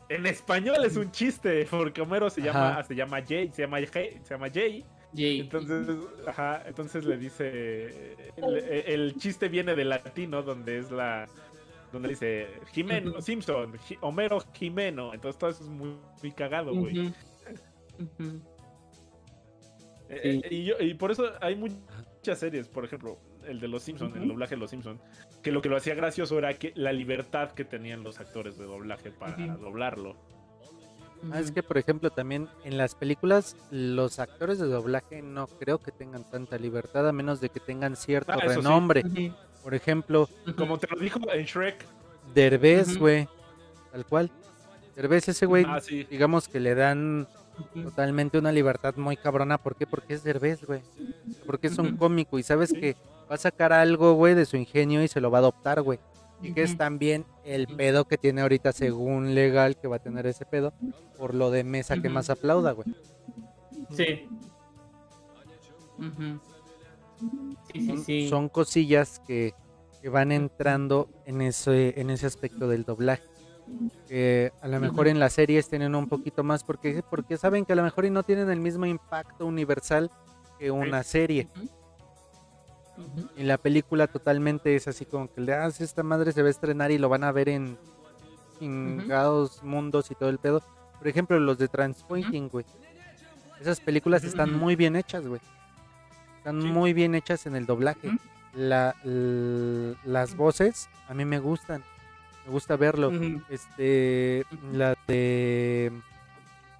En 0.09 0.25
español 0.25 0.85
es 0.85 0.95
un 0.95 1.11
chiste, 1.11 1.65
porque 1.69 2.01
Homero 2.01 2.29
se 2.29 2.41
llama, 2.41 2.83
se 2.83 2.95
llama 2.95 3.21
Jay, 3.27 3.51
se 3.51 3.63
llama 3.63 3.79
Jay, 3.91 4.19
se 4.23 4.33
llama 4.35 4.49
Jay. 4.53 4.85
Entonces, 5.15 5.87
ajá, 6.27 6.63
entonces 6.65 7.05
le 7.05 7.17
dice 7.17 8.15
el, 8.37 9.15
chiste 9.17 9.47
viene 9.47 9.75
del 9.75 9.89
latino 9.89 10.41
donde 10.41 10.79
es 10.79 10.91
la 10.91 11.27
donde 11.91 12.09
dice 12.09 12.47
Jimeno 12.71 13.21
Simpson, 13.21 13.77
Homero 14.01 14.39
Jimeno, 14.53 15.13
entonces 15.13 15.37
todo 15.37 15.51
eso 15.51 15.63
es 15.63 15.69
muy, 15.69 15.95
muy 16.21 16.31
cagado, 16.31 16.73
güey. 16.73 17.13
Eh, 20.09 20.41
eh, 20.43 20.47
y, 20.49 20.65
yo, 20.65 20.75
y 20.79 20.95
por 20.95 21.11
eso 21.11 21.31
hay 21.41 21.55
muy, 21.55 21.71
muchas 22.23 22.39
series, 22.39 22.69
por 22.69 22.85
ejemplo, 22.85 23.17
el 23.45 23.59
de 23.59 23.67
Los 23.67 23.83
Simpsons, 23.83 24.15
el 24.15 24.29
doblaje 24.29 24.55
de 24.55 24.61
Los 24.61 24.69
Simpsons, 24.69 25.01
que 25.41 25.51
lo 25.51 25.61
que 25.61 25.67
lo 25.67 25.75
hacía 25.75 25.93
gracioso 25.93 26.37
era 26.37 26.53
que 26.53 26.71
la 26.73 26.93
libertad 26.93 27.51
que 27.51 27.65
tenían 27.65 28.01
los 28.01 28.21
actores 28.21 28.57
de 28.57 28.63
doblaje 28.63 29.11
para 29.11 29.57
doblarlo. 29.57 30.15
Ah, 31.33 31.41
es 31.41 31.51
que, 31.51 31.61
por 31.61 31.77
ejemplo, 31.77 32.11
también 32.11 32.47
en 32.63 32.77
las 32.77 32.95
películas 32.95 33.57
los 33.71 34.19
actores 34.19 34.57
de 34.57 34.67
doblaje 34.67 35.21
no 35.21 35.47
creo 35.47 35.79
que 35.79 35.91
tengan 35.91 36.23
tanta 36.23 36.57
libertad 36.57 37.09
a 37.09 37.11
menos 37.11 37.41
de 37.41 37.49
que 37.49 37.59
tengan 37.59 37.97
cierto 37.97 38.31
ah, 38.31 38.37
renombre. 38.37 39.03
Por 39.61 39.73
ejemplo, 39.73 40.29
como 40.55 40.77
te 40.77 40.87
lo 40.87 40.97
dijo 41.01 41.19
en 41.29 41.43
Shrek, 41.45 41.85
Derbez, 42.33 42.97
güey, 42.97 43.27
tal 43.91 44.05
cual. 44.05 44.31
Derbez 44.95 45.27
ese 45.27 45.45
güey, 45.45 45.65
ah, 45.67 45.81
digamos 46.09 46.47
que 46.47 46.61
le 46.61 46.73
dan 46.73 47.27
totalmente 47.73 48.37
una 48.37 48.51
libertad 48.51 48.95
muy 48.95 49.17
cabrona. 49.17 49.57
¿Por 49.57 49.75
qué? 49.75 49.87
Porque 49.87 50.13
es 50.13 50.23
Derbez, 50.23 50.65
güey. 50.65 50.81
Porque 51.45 51.67
es 51.67 51.77
un 51.77 51.97
cómico 51.97 52.39
y 52.39 52.43
sabes 52.43 52.73
que 52.73 52.95
va 53.29 53.35
a 53.35 53.37
sacar 53.37 53.73
algo, 53.73 54.13
güey, 54.13 54.35
de 54.35 54.45
su 54.45 54.57
ingenio 54.57 55.03
y 55.03 55.07
se 55.07 55.21
lo 55.21 55.31
va 55.31 55.39
a 55.39 55.41
adoptar, 55.41 55.81
güey. 55.81 55.99
Y 56.41 56.53
que 56.53 56.63
es 56.63 56.77
también 56.77 57.25
el 57.45 57.67
pedo 57.67 58.05
que 58.05 58.17
tiene 58.17 58.41
ahorita 58.41 58.73
según 58.73 59.33
legal 59.33 59.77
que 59.77 59.87
va 59.87 59.95
a 59.97 59.99
tener 59.99 60.25
ese 60.27 60.45
pedo 60.45 60.73
por 61.17 61.33
lo 61.33 61.51
de 61.51 61.63
mesa 61.63 62.01
que 62.01 62.09
más 62.09 62.29
aplauda, 62.29 62.71
güey. 62.73 62.87
Sí. 63.91 64.27
Sí, 67.71 67.97
sí, 68.05 68.29
Son 68.29 68.49
cosillas 68.49 69.21
que, 69.25 69.53
que, 70.01 70.09
van 70.09 70.33
entrando 70.33 71.07
en 71.25 71.41
ese, 71.41 71.99
en 71.99 72.09
ese 72.09 72.25
aspecto 72.25 72.67
del 72.67 72.83
doblaje 72.83 73.23
que 74.07 74.51
a 74.61 74.67
lo 74.67 74.79
mejor 74.79 75.07
en 75.07 75.19
las 75.19 75.33
series 75.33 75.69
tienen 75.69 75.95
un 75.95 76.07
poquito 76.07 76.43
más 76.43 76.63
porque, 76.63 77.03
porque 77.09 77.37
saben 77.37 77.65
que 77.65 77.73
a 77.73 77.75
lo 77.75 77.83
mejor 77.83 78.09
no 78.11 78.23
tienen 78.23 78.49
el 78.49 78.59
mismo 78.59 78.85
impacto 78.85 79.45
universal 79.45 80.11
que 80.59 80.71
una 80.71 81.03
serie. 81.03 81.47
Y 83.35 83.43
la 83.43 83.57
película 83.57 84.07
totalmente 84.07 84.75
es 84.75 84.87
así 84.87 85.05
como 85.05 85.31
que 85.31 85.41
le 85.41 85.53
ah, 85.53 85.67
esta 85.67 86.03
madre 86.03 86.31
se 86.31 86.41
va 86.41 86.47
a 86.47 86.51
estrenar 86.51 86.91
y 86.91 86.97
lo 86.97 87.09
van 87.09 87.23
a 87.23 87.31
ver 87.31 87.49
en 87.49 87.77
chingados 88.59 89.63
mundos 89.63 90.11
y 90.11 90.15
todo 90.15 90.29
el 90.29 90.37
pedo. 90.37 90.61
Por 90.97 91.07
ejemplo, 91.07 91.39
los 91.39 91.57
de 91.57 91.67
Transpointing, 91.67 92.49
güey. 92.49 92.65
Esas 93.59 93.79
películas 93.79 94.23
están 94.23 94.53
muy 94.53 94.75
bien 94.75 94.95
hechas, 94.95 95.25
güey. 95.25 95.41
Están 96.37 96.59
muy 96.59 96.93
bien 96.93 97.15
hechas 97.15 97.45
en 97.45 97.55
el 97.55 97.65
doblaje. 97.65 98.11
La, 98.53 98.95
las 99.03 100.35
voces 100.35 100.89
a 101.07 101.13
mí 101.13 101.25
me 101.25 101.39
gustan. 101.39 101.83
Me 102.45 102.51
gusta 102.51 102.75
verlo. 102.75 103.11
Este, 103.49 104.45
la 104.71 104.95
de 105.07 105.91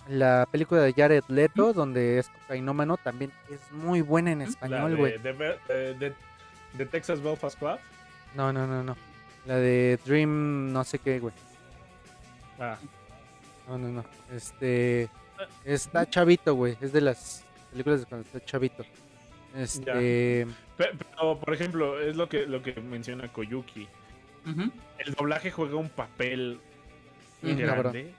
la 0.08 0.48
película 0.52 0.82
de 0.82 0.94
Jared 0.94 1.24
Leto, 1.30 1.74
donde 1.74 2.20
es 2.20 2.30
cocainómano, 2.30 2.98
también 2.98 3.32
es 3.50 3.72
muy 3.72 4.02
buena 4.02 4.32
en 4.32 4.42
español, 4.42 4.98
güey. 4.98 5.18
De, 5.20 6.14
de, 6.74 6.86
Texas 6.86 7.22
Belfast 7.22 7.58
Club? 7.58 7.78
No, 8.36 8.52
no, 8.52 8.68
no, 8.68 8.84
no. 8.84 8.98
La 9.46 9.58
de 9.58 10.00
Dream, 10.06 10.74
no 10.74 10.84
sé 10.84 11.00
qué, 11.00 11.20
güey. 11.20 11.34
Ah. 12.60 12.78
No, 13.68 13.78
no, 13.78 13.90
no. 13.90 14.06
Este. 14.32 15.10
Está 15.66 16.10
chavito, 16.10 16.56
güey. 16.56 16.78
Es 16.82 16.92
de 16.92 17.02
las 17.02 17.46
películas 17.72 18.02
de 18.02 18.06
cuando 18.06 18.26
está 18.26 18.44
chavito. 18.44 18.84
Este. 19.56 20.48
Pero, 20.78 21.40
por 21.40 21.54
ejemplo, 21.54 22.00
es 22.00 22.16
lo 22.16 22.28
que, 22.28 22.46
lo 22.46 22.62
que 22.62 22.74
menciona 22.82 23.32
Koyuki. 23.32 23.88
El 24.46 25.14
doblaje 25.14 25.52
juega 25.52 25.76
un 25.76 25.90
papel 25.90 26.60
grande 27.42 28.14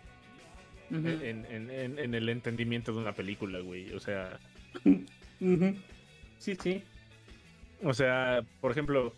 en, 0.90 2.14
el 2.14 2.28
entendimiento 2.28 2.92
de 2.92 2.98
una 2.98 3.12
película, 3.12 3.60
güey. 3.60 3.92
O 3.92 4.00
sea. 4.00 4.38
Sí, 6.38 6.56
sí. 6.56 6.82
O 7.82 7.92
sea, 7.92 8.42
por 8.60 8.70
ejemplo, 8.70 9.14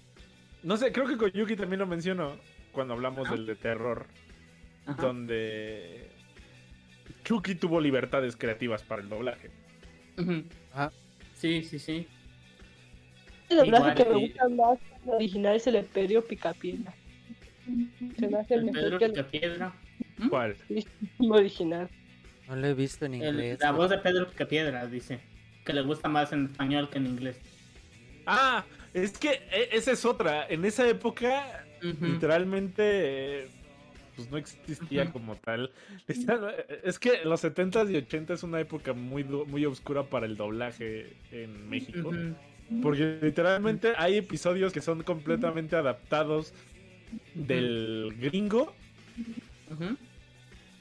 no 0.63 0.77
sé, 0.77 0.93
creo 0.93 1.07
que 1.07 1.17
Koyuki 1.17 1.57
también 1.57 1.81
lo 1.81 1.87
mencionó 1.87 2.37
cuando 2.73 2.95
hablamos 2.95 3.31
del 3.31 3.47
de 3.47 3.57
terror, 3.57 4.07
donde 4.99 6.09
Chucky 7.25 7.55
tuvo 7.55 7.81
libertades 7.81 8.37
creativas 8.37 8.83
para 8.83 9.03
el 9.03 9.09
doblaje. 9.09 9.51
Sí, 11.35 11.63
sí, 11.63 11.79
sí. 11.79 12.09
El 13.49 13.59
doblaje 13.59 13.95
que 13.95 14.11
me 14.11 14.21
gusta 14.21 14.49
más 14.49 14.79
original 15.07 15.57
es 15.57 15.67
el 15.67 15.75
de 15.75 15.83
Pedro 15.83 16.25
Picapiedra. 16.25 16.93
Se 18.19 18.29
me 18.29 18.39
hace 18.39 18.55
el, 18.55 18.65
mejor 18.65 18.99
Pedro 18.99 19.13
Picapiedra. 19.13 19.75
¿Mm? 20.19 20.29
¿Cuál? 20.29 20.57
original. 21.31 21.89
No 22.49 22.57
lo 22.57 22.67
he 22.67 22.75
visto 22.75 23.07
en 23.07 23.15
inglés. 23.15 23.59
la 23.61 23.73
voz 23.73 23.91
de 23.91 23.99
Pedro 23.99 24.29
Picapiedra 24.29 24.87
dice 24.87 25.21
que 25.65 25.73
le 25.73 25.83
gusta 25.83 26.09
más 26.09 26.33
en 26.33 26.47
español 26.47 26.89
que 26.89 26.99
en 26.99 27.07
inglés. 27.07 27.37
Ah, 28.25 28.65
es 28.95 29.19
que 29.19 29.43
e, 29.51 29.69
esa 29.73 29.93
es 29.93 30.05
otra. 30.05 30.47
En 30.49 30.65
esa 30.65 30.89
época, 30.89 31.65
literalmente, 32.01 33.49
pues 34.15 34.31
no 34.31 34.37
existía 34.39 35.11
como 35.13 35.37
tal. 35.37 35.73
Es 36.85 36.99
que 36.99 37.25
los 37.25 37.45
70s 37.45 37.91
y 37.93 37.97
80 37.97 38.35
es 38.35 38.43
una 38.43 38.61
época 38.61 38.93
muy, 38.93 39.25
muy 39.25 39.67
oscura 39.67 40.05
para 40.05 40.27
el 40.27 40.37
doblaje 40.37 41.15
en 41.33 41.69
México. 41.69 42.13
Porque 42.83 43.19
literalmente 43.23 43.93
hay 43.97 44.17
episodios 44.17 44.73
que 44.73 44.81
son 44.81 45.03
completamente 45.03 45.77
adaptados 45.77 46.53
del 47.35 48.15
gringo 48.19 48.73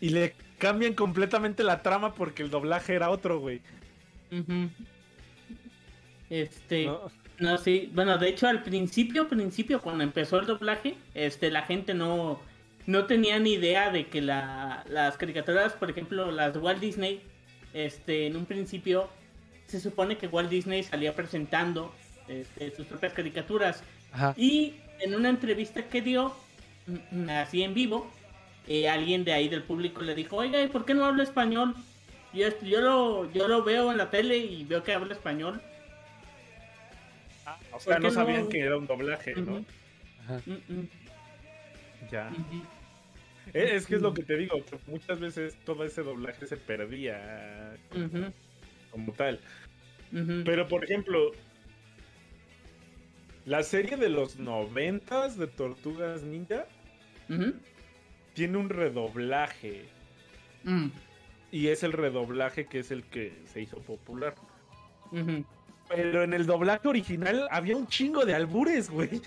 y 0.02 0.10
le 0.10 0.34
cambian 0.58 0.94
completamente 0.94 1.64
la 1.64 1.82
trama 1.82 2.16
porque 2.16 2.44
el 2.44 2.50
doblaje 2.50 2.96
era 2.96 3.10
otro, 3.10 3.40
güey. 3.40 3.62
Este. 6.30 6.90
No. 7.40 7.58
sí. 7.58 7.92
Bueno, 7.94 8.18
de 8.18 8.30
hecho, 8.30 8.48
al 8.48 8.64
principio, 8.64 9.28
principio, 9.28 9.82
cuando 9.82 10.04
empezó 10.04 10.40
el 10.40 10.48
doblaje, 10.48 10.96
este, 11.14 11.52
la 11.52 11.64
gente 11.64 11.94
no, 11.94 12.42
no 12.88 13.06
tenía 13.06 13.40
ni 13.40 13.54
idea 13.54 13.92
de 13.92 14.08
que 14.08 14.22
la, 14.22 14.84
las 14.90 15.18
caricaturas, 15.18 15.74
por 15.74 15.90
ejemplo, 15.90 16.32
las 16.32 16.58
Walt 16.58 16.80
Disney, 16.80 17.22
este, 17.74 18.28
en 18.28 18.36
un 18.36 18.46
principio, 18.46 19.10
se 19.68 19.80
supone 19.80 20.18
que 20.18 20.28
Walt 20.28 20.50
Disney 20.50 20.84
salía 20.84 21.16
presentando 21.16 21.94
este, 22.28 22.76
sus 22.76 22.86
propias 22.86 23.14
caricaturas. 23.14 23.84
Y 24.38 24.76
en 25.00 25.16
una 25.16 25.30
entrevista 25.30 25.84
que 25.84 26.02
dio, 26.02 26.34
mm, 27.12 27.30
así 27.30 27.64
en 27.64 27.74
vivo, 27.74 28.10
eh, 28.68 28.90
alguien 28.90 29.24
de 29.24 29.34
ahí 29.34 29.50
del 29.50 29.64
público 29.64 30.02
le 30.02 30.16
dijo, 30.16 30.38
oiga, 30.38 30.62
¿y 30.62 30.68
por 30.68 30.86
qué 30.86 30.94
no 30.94 31.06
habla 31.06 31.24
español? 31.24 31.76
Yo, 32.34 32.48
yo, 32.62 32.82
lo, 32.82 33.32
yo 33.32 33.48
lo 33.48 33.64
veo 33.64 33.92
en 33.92 33.98
la 33.98 34.10
tele 34.10 34.38
y 34.38 34.64
veo 34.64 34.84
que 34.84 34.94
habla 34.94 35.14
español. 35.14 35.62
Ah, 37.46 37.58
o 37.72 37.80
sea, 37.80 38.00
no 38.00 38.10
sabían 38.12 38.50
que 38.50 38.60
era 38.60 38.78
un 38.78 38.88
doblaje, 38.88 39.36
¿no? 39.36 39.64
Ya. 42.12 42.32
E, 43.54 43.76
es, 43.76 43.86
que 43.86 43.96
es 43.96 44.02
lo 44.02 44.14
que 44.14 44.24
te 44.24 44.36
digo, 44.38 44.64
que 44.66 44.78
muchas 44.88 45.20
veces 45.20 45.56
todo 45.66 45.84
ese 45.84 46.02
doblaje 46.02 46.48
se 46.48 46.58
perdía 46.58 47.78
como, 48.96 49.12
tal. 49.14 49.40
Pero, 50.46 50.68
por 50.68 50.86
ejemplo, 50.86 51.32
la 53.46 53.64
serie 53.64 53.98
de 53.98 54.10
los 54.10 54.38
noventas 54.40 55.38
de 55.38 55.48
Tortugas 55.48 56.24
Ninja 56.24 56.66
tiene 58.34 58.58
un 58.58 58.70
redoblaje. 58.70 59.86
Mm. 60.64 60.88
Y 61.52 61.68
es 61.68 61.84
el 61.84 61.92
redoblaje 61.92 62.68
que 62.68 62.80
es 62.80 62.92
el 62.92 63.04
que 63.04 63.34
se 63.52 63.62
hizo 63.62 63.78
popular. 63.80 64.36
Pero 65.90 66.24
en 66.24 66.34
el 66.34 66.46
doblaje 66.46 66.88
original 66.88 67.48
había 67.52 67.76
un 67.76 67.88
chingo 67.88 68.26
de 68.26 68.36
albures, 68.36 68.90
güey. 68.90 69.22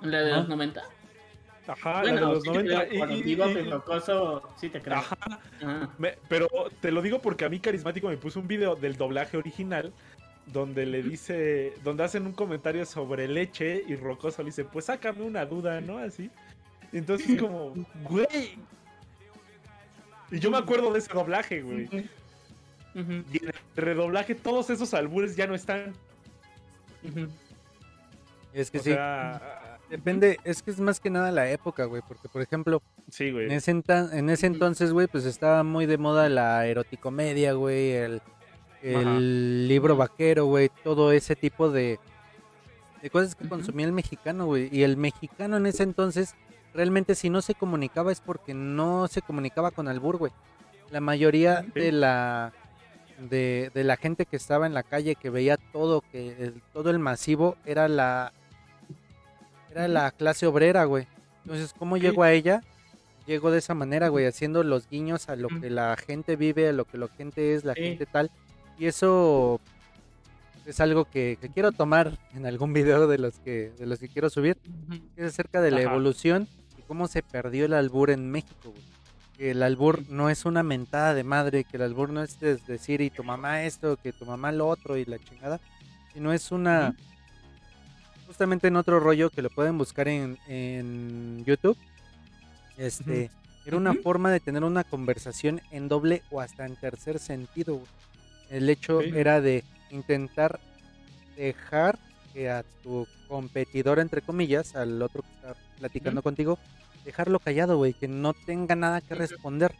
¿La 0.00 0.20
de 0.22 0.32
los 0.32 0.48
90? 0.48 0.82
Ajá, 1.66 2.02
la 2.04 2.12
de 2.14 2.20
los 2.20 2.44
90. 2.44 2.86
sí 4.56 4.68
te 4.68 4.80
creo. 4.80 4.98
Ajá. 4.98 5.16
pero 6.28 6.48
te 6.80 6.90
lo 6.90 7.02
digo 7.02 7.20
porque 7.20 7.44
a 7.44 7.48
mí 7.48 7.60
Carismático 7.60 8.08
me 8.08 8.16
puso 8.16 8.40
un 8.40 8.48
video 8.48 8.74
del 8.74 8.96
doblaje 8.96 9.36
original 9.36 9.92
donde 10.46 10.86
le 10.86 11.02
dice, 11.02 11.74
donde 11.84 12.04
hacen 12.04 12.26
un 12.26 12.32
comentario 12.32 12.84
sobre 12.84 13.28
leche 13.28 13.84
y 13.86 13.94
Rocoso 13.94 14.42
le 14.42 14.46
dice, 14.46 14.64
pues 14.64 14.86
sácame 14.86 15.22
una 15.22 15.46
duda, 15.46 15.80
¿no? 15.80 15.98
Así. 15.98 16.30
Entonces 16.92 17.40
como, 17.40 17.74
güey. 18.02 18.58
Y 20.30 20.38
yo 20.38 20.50
me 20.50 20.58
acuerdo 20.58 20.92
de 20.92 20.98
ese 20.98 21.12
doblaje, 21.12 21.62
güey. 21.62 21.88
Y 22.94 23.38
en 23.38 23.48
el 23.48 23.54
redoblaje 23.76 24.34
todos 24.34 24.68
esos 24.70 24.92
albures 24.94 25.36
ya 25.36 25.46
no 25.46 25.54
están. 25.54 25.94
Es 28.52 28.70
que 28.70 28.78
sí. 28.80 28.90
Depende, 29.92 30.38
es 30.42 30.62
que 30.62 30.70
es 30.70 30.80
más 30.80 30.98
que 31.00 31.10
nada 31.10 31.30
la 31.30 31.50
época, 31.50 31.84
güey, 31.84 32.02
porque 32.08 32.28
por 32.28 32.42
ejemplo, 32.42 32.82
sí, 33.10 33.30
güey. 33.30 33.44
En, 33.46 33.52
ese 33.52 33.70
en 33.70 34.30
ese 34.30 34.46
entonces, 34.46 34.92
güey, 34.92 35.06
pues 35.06 35.26
estaba 35.26 35.62
muy 35.62 35.86
de 35.86 35.98
moda 35.98 36.28
la 36.28 36.66
eroticomedia, 36.66 37.52
güey, 37.52 37.92
el 37.92 38.22
el 38.82 39.68
libro 39.68 39.96
vaquero, 39.96 40.46
güey, 40.46 40.70
todo 40.82 41.12
ese 41.12 41.36
tipo 41.36 41.70
de, 41.70 41.98
de 43.00 43.10
cosas 43.10 43.34
que 43.34 43.48
consumía 43.48 43.86
el 43.86 43.92
mexicano, 43.92 44.46
güey. 44.46 44.68
Y 44.72 44.82
el 44.82 44.96
mexicano 44.96 45.56
en 45.56 45.66
ese 45.66 45.84
entonces, 45.84 46.34
realmente 46.74 47.14
si 47.14 47.30
no 47.30 47.42
se 47.42 47.54
comunicaba 47.54 48.12
es 48.12 48.20
porque 48.20 48.54
no 48.54 49.08
se 49.08 49.22
comunicaba 49.22 49.70
con 49.70 49.88
albur, 49.88 50.16
güey. 50.16 50.32
La 50.90 51.00
mayoría 51.00 51.64
de 51.74 51.92
la 51.92 52.52
de, 53.18 53.70
de, 53.72 53.84
la 53.84 53.96
gente 53.96 54.26
que 54.26 54.36
estaba 54.36 54.66
en 54.66 54.74
la 54.74 54.82
calle, 54.82 55.14
que 55.14 55.30
veía 55.30 55.56
todo, 55.56 56.00
que 56.00 56.52
todo 56.72 56.90
el 56.90 56.98
masivo 56.98 57.56
era 57.64 57.86
la 57.86 58.32
era 59.72 59.88
la 59.88 60.10
clase 60.10 60.46
obrera, 60.46 60.84
güey. 60.84 61.06
Entonces, 61.44 61.74
¿cómo 61.76 61.96
llegó 61.96 62.22
a 62.22 62.32
ella? 62.32 62.62
Llegó 63.26 63.50
de 63.50 63.58
esa 63.58 63.74
manera, 63.74 64.08
güey, 64.08 64.26
haciendo 64.26 64.62
los 64.62 64.88
guiños 64.88 65.28
a 65.28 65.36
lo 65.36 65.48
que 65.48 65.70
la 65.70 65.96
gente 65.96 66.36
vive, 66.36 66.68
a 66.68 66.72
lo 66.72 66.84
que 66.84 66.98
la 66.98 67.08
gente 67.08 67.54
es, 67.54 67.64
la 67.64 67.74
gente 67.74 68.06
tal. 68.06 68.30
Y 68.78 68.86
eso 68.86 69.60
es 70.66 70.80
algo 70.80 71.04
que, 71.04 71.38
quiero 71.54 71.72
tomar 71.72 72.18
en 72.34 72.46
algún 72.46 72.72
video 72.74 73.06
de 73.06 73.18
los 73.18 73.38
que, 73.38 73.72
de 73.78 73.86
los 73.86 73.98
que 73.98 74.08
quiero 74.08 74.28
subir. 74.30 74.58
Es 75.16 75.26
acerca 75.26 75.60
de 75.60 75.70
la 75.70 75.82
evolución 75.82 76.48
y 76.78 76.82
cómo 76.82 77.08
se 77.08 77.22
perdió 77.22 77.64
el 77.64 77.74
albur 77.74 78.10
en 78.10 78.30
México. 78.30 78.74
Que 79.36 79.52
el 79.52 79.62
albur 79.62 80.08
no 80.10 80.28
es 80.28 80.44
una 80.44 80.62
mentada 80.62 81.14
de 81.14 81.24
madre, 81.24 81.64
que 81.64 81.76
el 81.78 81.84
albur 81.84 82.10
no 82.10 82.22
es 82.22 82.38
decir 82.40 83.00
y 83.00 83.10
tu 83.10 83.24
mamá 83.24 83.64
esto, 83.64 83.96
que 83.96 84.12
tu 84.12 84.26
mamá 84.26 84.52
lo 84.52 84.68
otro 84.68 84.96
y 84.96 85.04
la 85.04 85.18
chingada. 85.18 85.60
Sino 86.12 86.32
es 86.32 86.52
una... 86.52 86.94
Justamente 88.32 88.68
en 88.68 88.76
otro 88.76 88.98
rollo 88.98 89.28
que 89.28 89.42
lo 89.42 89.50
pueden 89.50 89.76
buscar 89.76 90.08
en, 90.08 90.38
en 90.48 91.44
YouTube. 91.44 91.76
Este... 92.78 93.30
Era 93.64 93.76
una 93.76 93.94
forma 93.94 94.32
de 94.32 94.40
tener 94.40 94.64
una 94.64 94.84
conversación 94.84 95.60
en 95.70 95.86
doble 95.88 96.22
o 96.30 96.40
hasta 96.40 96.64
en 96.66 96.76
tercer 96.76 97.18
sentido. 97.18 97.80
El 98.50 98.68
hecho 98.68 99.02
era 99.02 99.40
de 99.40 99.62
intentar 99.90 100.58
dejar 101.36 101.98
que 102.32 102.50
a 102.50 102.64
tu 102.82 103.06
competidor, 103.28 104.00
entre 104.00 104.20
comillas, 104.20 104.74
al 104.74 105.00
otro 105.00 105.22
que 105.22 105.28
está 105.28 105.54
platicando 105.78 106.22
contigo, 106.22 106.58
dejarlo 107.04 107.38
callado, 107.38 107.76
güey, 107.76 107.92
que 107.92 108.08
no 108.08 108.32
tenga 108.32 108.74
nada 108.74 109.00
que 109.00 109.14
responder. 109.14 109.74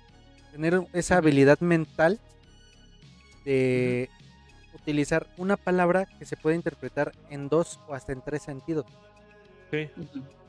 Tener 0.53 0.87
esa 0.93 1.17
habilidad 1.17 1.59
mental 1.59 2.21
de 3.45 4.11
utilizar 4.83 5.27
una 5.37 5.57
palabra 5.57 6.07
que 6.19 6.25
se 6.25 6.37
puede 6.37 6.57
interpretar 6.57 7.13
en 7.31 7.49
dos 7.49 7.81
o 7.89 7.95
hasta 7.95 8.13
en 8.13 8.21
tres 8.21 8.43
sentidos. 8.43 8.87
Sí. 9.71 9.89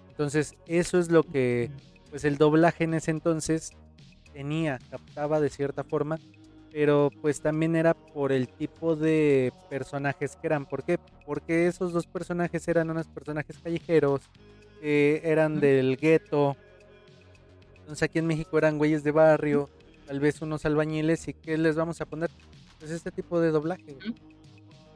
Entonces, 0.10 0.56
eso 0.68 1.00
es 1.00 1.10
lo 1.10 1.24
que 1.24 1.72
pues 2.10 2.26
el 2.26 2.38
doblaje 2.38 2.84
en 2.84 2.94
ese 2.94 3.10
entonces 3.10 3.72
tenía, 4.34 4.80
captaba 4.92 5.40
de 5.40 5.50
cierta 5.50 5.84
forma, 5.84 6.20
pero 6.72 7.10
pues 7.22 7.42
también 7.42 7.76
era 7.76 7.94
por 7.94 8.32
el 8.32 8.48
tipo 8.48 8.96
de 8.96 9.52
personajes 9.70 10.36
que 10.36 10.48
eran. 10.48 10.66
¿Por 10.66 10.84
qué? 10.84 11.00
Porque 11.26 11.68
esos 11.68 11.94
dos 11.94 12.06
personajes 12.06 12.68
eran 12.68 12.90
unos 12.90 13.08
personajes 13.08 13.58
callejeros, 13.58 14.22
que 14.82 15.22
eran 15.24 15.60
del 15.60 15.98
gueto. 15.98 16.56
Entonces 17.80 18.04
aquí 18.04 18.20
en 18.20 18.28
México 18.28 18.58
eran 18.58 18.78
güeyes 18.78 19.04
de 19.04 19.12
barrio, 19.12 19.70
tal 20.06 20.20
vez 20.20 20.42
unos 20.42 20.66
albañiles 20.66 21.28
y 21.28 21.34
¿qué 21.34 21.58
les 21.58 21.76
vamos 21.76 22.02
a 22.02 22.06
poner? 22.06 22.30
Pues 22.84 22.92
este 22.92 23.12
tipo 23.12 23.40
de 23.40 23.52
doblaje. 23.52 23.96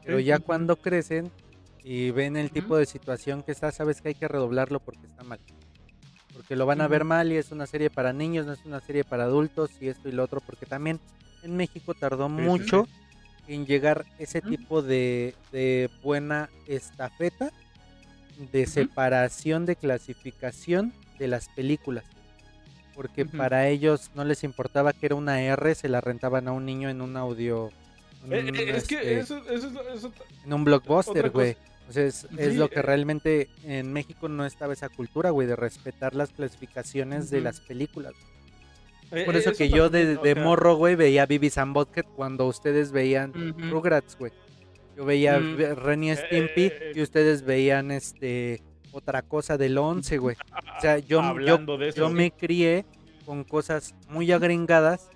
Pero 0.04 0.20
ya 0.20 0.40
cuando 0.40 0.76
crecen 0.76 1.32
y 1.86 2.12
ven 2.12 2.36
el 2.36 2.52
tipo 2.52 2.76
de 2.76 2.86
situación 2.86 3.44
que 3.44 3.54
está, 3.54 3.72
sabes 3.72 4.02
que 4.02 4.10
hay 4.10 4.16
que 4.16 4.28
redoblarlo 4.28 4.82
porque 4.82 5.06
está 5.06 5.24
mal. 5.24 5.40
Porque 6.34 6.58
lo 6.58 6.66
van 6.66 6.82
a 6.82 6.90
ver 6.90 7.06
mal 7.06 7.32
y 7.32 7.38
es 7.38 7.54
una 7.54 7.66
serie 7.66 7.90
para 7.90 8.12
niños, 8.12 8.46
no 8.46 8.52
es 8.52 8.66
una 8.66 8.82
serie 8.82 9.06
para 9.06 9.24
adultos 9.24 9.72
y 9.80 9.88
esto 9.88 10.10
y 10.10 10.12
lo 10.12 10.26
otro, 10.26 10.42
porque 10.42 10.66
también 10.66 11.00
en 11.44 11.56
México 11.56 11.94
tardó 11.94 12.28
mucho 12.28 12.90
en 13.48 13.66
llegar 13.66 14.06
ese 14.20 14.42
tipo 14.42 14.82
de, 14.82 15.34
de 15.54 15.90
buena 16.04 16.50
estafeta 16.68 17.54
de 18.52 18.66
separación 18.66 19.66
de 19.66 19.78
clasificación 19.78 20.92
de 21.20 21.30
las 21.30 21.48
películas. 21.56 22.04
Porque 22.98 23.28
para 23.28 23.68
ellos 23.68 24.10
no 24.16 24.26
les 24.26 24.44
importaba 24.44 24.92
que 24.92 25.06
era 25.06 25.14
una 25.14 25.40
R, 25.40 25.76
se 25.76 25.88
la 25.88 26.02
rentaban 26.02 26.48
a 26.48 26.52
un 26.52 26.66
niño 26.66 26.90
en 26.90 27.02
un 27.02 27.16
audio. 27.16 27.70
Eh, 28.28 28.52
eh, 28.52 28.72
es 28.76 28.88
que 28.88 29.20
eso, 29.20 29.40
En 30.44 30.52
un 30.52 30.64
blockbuster, 30.64 31.30
güey. 31.30 31.56
Entonces 31.82 32.28
es 32.36 32.56
lo 32.56 32.70
que 32.70 32.80
eh. 32.80 32.82
realmente 32.82 33.50
en 33.66 33.94
México 33.94 34.28
no 34.30 34.48
estaba 34.48 34.74
esa 34.74 34.90
cultura, 34.90 35.30
güey, 35.30 35.48
de 35.48 35.56
respetar 35.56 36.16
las 36.16 36.32
clasificaciones 36.32 37.30
de 37.30 37.42
las 37.42 37.60
películas. 37.60 38.14
Por 39.12 39.36
eso, 39.36 39.52
que 39.54 39.70
yo 39.70 39.92
de, 39.92 40.34
morro, 40.36 40.76
güey, 40.76 40.96
veía 40.96 41.28
Bibi 41.28 41.52
Butthead 41.68 42.06
cuando 42.16 42.48
ustedes 42.48 42.92
veían 42.92 43.32
Rugrats, 43.70 44.18
güey. 44.18 44.32
Yo 44.98 45.06
veía 45.06 45.40
mm. 45.40 45.76
Renny 45.76 46.16
Stimpy 46.16 46.74
y 46.96 47.02
ustedes 47.04 47.44
veían 47.44 47.92
este 47.92 48.64
otra 48.98 49.22
cosa 49.22 49.58
del 49.58 49.78
11, 49.78 50.18
güey. 50.18 50.36
O 50.78 50.82
sea, 50.82 50.98
yo, 51.00 51.22
yo, 51.96 52.10
me 52.10 52.32
crié 52.32 52.86
con 53.26 53.44
cosas 53.44 53.96
muy 54.10 54.32
agringadas, 54.32 55.10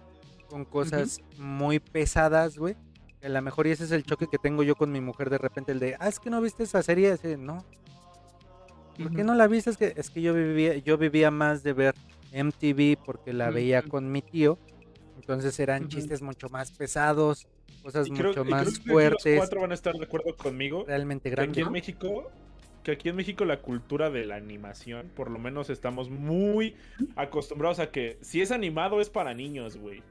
con 0.50 0.66
cosas 0.66 1.20
muy 1.38 1.80
pesadas, 1.80 2.58
güey. 2.58 2.76
A 3.24 3.30
lo 3.30 3.42
mejor 3.42 3.68
y 3.68 3.72
ese 3.72 3.84
es 3.84 3.92
el 3.92 4.04
choque 4.04 4.28
que 4.28 4.38
tengo 4.38 4.64
yo 4.64 4.76
con 4.76 4.92
mi 4.92 5.02
mujer 5.02 5.30
de 5.30 5.38
repente, 5.38 5.72
el 5.72 5.80
de, 5.80 5.96
ah, 6.00 6.08
es 6.08 6.20
que 6.20 6.30
no 6.30 6.42
viste 6.42 6.64
esa 6.64 6.82
serie, 6.82 7.12
Así, 7.12 7.36
no. 7.38 7.66
¿Por 8.98 9.16
qué 9.16 9.24
no 9.24 9.36
la 9.36 9.48
viste? 9.48 9.70
Es 9.70 9.78
que, 9.78 9.94
es 9.96 10.10
que 10.10 10.22
yo 10.22 10.34
vivía, 10.34 10.78
yo 10.78 10.98
vivía 10.98 11.32
más 11.32 11.64
de 11.64 11.74
ver 11.74 11.96
MTV 12.34 12.98
porque 13.04 13.34
la 13.34 13.50
veía 13.50 13.82
con 13.82 14.12
mi 14.12 14.22
tío. 14.22 14.58
Entonces 15.16 15.60
eran 15.60 15.88
chistes 15.88 16.22
mucho 16.22 16.50
más 16.50 16.72
pesados, 16.72 17.48
cosas 17.84 18.10
mucho 18.10 18.44
más 18.44 18.80
fuertes. 18.80 19.36
Los 19.36 19.42
cuatro 19.42 19.62
van 19.62 19.72
a 19.72 19.76
estar 19.76 19.96
de 19.96 20.04
acuerdo 20.04 20.36
conmigo. 20.36 20.84
Realmente 20.88 21.30
grandes. 21.30 21.58
Aquí 21.58 21.62
en 21.62 21.72
México 21.72 22.32
que 22.84 22.92
aquí 22.92 23.10
en 23.10 23.16
México 23.16 23.46
la 23.46 23.62
cultura 23.62 24.10
de 24.10 24.26
la 24.26 24.36
animación, 24.36 25.10
por 25.16 25.30
lo 25.30 25.40
menos 25.40 25.70
estamos 25.70 26.10
muy 26.10 26.76
acostumbrados 27.16 27.80
a 27.80 27.92
que 27.92 28.18
si 28.22 28.42
es 28.42 28.52
animado 28.52 29.02
es 29.02 29.10
para 29.10 29.34
niños, 29.34 29.78
güey. 29.78 30.02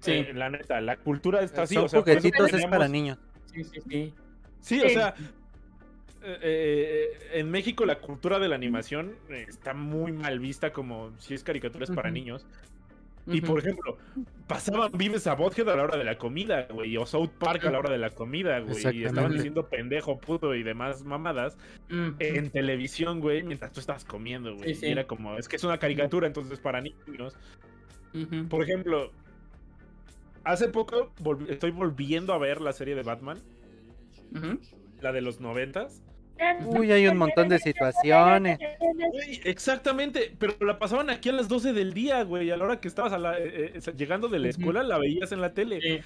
Sí. 0.00 0.12
Eh, 0.12 0.32
la 0.34 0.50
neta, 0.50 0.80
la 0.80 0.96
cultura 0.96 1.42
está 1.42 1.62
así. 1.62 1.74
Son 1.74 1.84
o 1.84 1.88
sea, 1.88 2.00
juguetitos 2.00 2.52
es 2.52 2.66
para 2.66 2.88
niños. 2.88 3.18
Sí, 3.52 3.64
sí, 3.64 3.80
sí. 3.88 4.14
Sí, 4.60 4.80
o 4.82 4.88
sea, 4.90 5.14
eh, 6.22 6.38
eh, 6.42 7.18
en 7.32 7.50
México 7.50 7.86
la 7.86 7.98
cultura 7.98 8.38
de 8.38 8.48
la 8.48 8.54
animación 8.54 9.16
está 9.30 9.72
muy 9.72 10.12
mal 10.12 10.38
vista 10.38 10.72
como 10.72 11.12
si 11.18 11.34
es 11.34 11.42
caricaturas 11.42 11.90
para 11.90 12.10
niños. 12.10 12.46
Y 13.30 13.40
por 13.40 13.60
ejemplo, 13.60 13.98
pasaban 14.46 14.90
Vives 14.92 15.26
a 15.26 15.34
Bothead 15.34 15.68
a 15.68 15.76
la 15.76 15.84
hora 15.84 15.96
de 15.96 16.04
la 16.04 16.18
comida, 16.18 16.66
güey, 16.70 16.96
o 16.96 17.06
South 17.06 17.30
Park 17.38 17.64
a 17.64 17.70
la 17.70 17.78
hora 17.78 17.90
de 17.90 17.98
la 17.98 18.10
comida, 18.10 18.58
güey, 18.60 18.98
y 18.98 19.04
estaban 19.04 19.32
diciendo 19.32 19.68
pendejo, 19.68 20.18
puto 20.18 20.54
y 20.54 20.62
demás 20.62 21.04
mamadas 21.04 21.56
en 21.88 22.50
televisión, 22.50 23.20
güey, 23.20 23.42
mientras 23.42 23.72
tú 23.72 23.80
estabas 23.80 24.04
comiendo, 24.04 24.54
güey. 24.56 24.76
Y 24.80 24.86
era 24.86 25.06
como, 25.06 25.36
es 25.36 25.48
que 25.48 25.56
es 25.56 25.64
una 25.64 25.78
caricatura, 25.78 26.26
entonces 26.26 26.58
para 26.58 26.80
niños. 26.80 27.36
Por 28.48 28.62
ejemplo, 28.62 29.12
hace 30.44 30.68
poco 30.68 31.12
estoy 31.48 31.70
volviendo 31.70 32.32
a 32.32 32.38
ver 32.38 32.60
la 32.60 32.72
serie 32.72 32.94
de 32.94 33.02
Batman, 33.02 33.38
la 35.00 35.12
de 35.12 35.20
los 35.20 35.40
noventas. 35.40 36.02
Uy, 36.64 36.92
hay 36.92 37.06
un 37.06 37.16
montón 37.16 37.48
de 37.48 37.58
situaciones. 37.58 38.58
exactamente, 39.44 40.34
pero 40.38 40.54
la 40.60 40.78
pasaban 40.78 41.10
aquí 41.10 41.28
a 41.28 41.32
las 41.32 41.48
12 41.48 41.72
del 41.72 41.92
día, 41.92 42.22
güey. 42.22 42.50
A 42.50 42.56
la 42.56 42.64
hora 42.64 42.80
que 42.80 42.88
estabas 42.88 43.12
eh, 43.38 43.72
eh, 43.74 43.92
llegando 43.96 44.28
de 44.28 44.38
la 44.38 44.48
escuela, 44.48 44.82
la 44.82 44.98
veías 44.98 45.32
en 45.32 45.40
la 45.40 45.52
tele. 45.52 46.02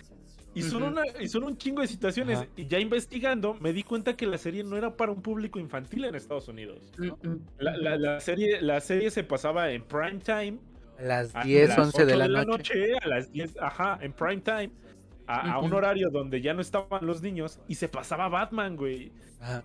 Y 0.56 0.62
son, 0.62 0.84
una, 0.84 1.02
y 1.20 1.26
son 1.28 1.42
un 1.42 1.58
chingo 1.58 1.82
de 1.82 1.88
situaciones. 1.88 2.46
Y 2.56 2.66
ya 2.66 2.78
investigando, 2.78 3.54
me 3.54 3.72
di 3.72 3.82
cuenta 3.82 4.16
que 4.16 4.26
la 4.26 4.38
serie 4.38 4.62
no 4.62 4.76
era 4.76 4.96
para 4.96 5.10
un 5.10 5.20
público 5.20 5.58
infantil 5.58 6.04
en 6.04 6.14
Estados 6.14 6.48
Unidos. 6.48 6.92
la, 7.58 8.20
serie, 8.20 8.60
la 8.62 8.80
serie 8.80 9.10
se 9.10 9.24
pasaba 9.24 9.70
en 9.70 9.82
prime 9.82 10.20
time. 10.20 10.58
A 10.98 11.02
las 11.02 11.44
10, 11.44 11.76
11 11.76 12.06
de 12.06 12.16
la, 12.16 12.44
noche. 12.44 12.96
A 13.02 13.08
las 13.08 13.32
10, 13.32 13.56
ajá, 13.60 13.98
en 14.00 14.12
prime 14.12 14.42
time. 14.42 14.70
A, 15.26 15.58
un 15.58 15.72
horario 15.72 16.10
donde 16.10 16.40
ya 16.40 16.52
no 16.54 16.60
estaban 16.60 17.06
los 17.06 17.22
niños. 17.22 17.60
Y 17.68 17.76
se 17.76 17.88
pasaba 17.88 18.28
Batman, 18.28 18.76
güey. 18.76 19.12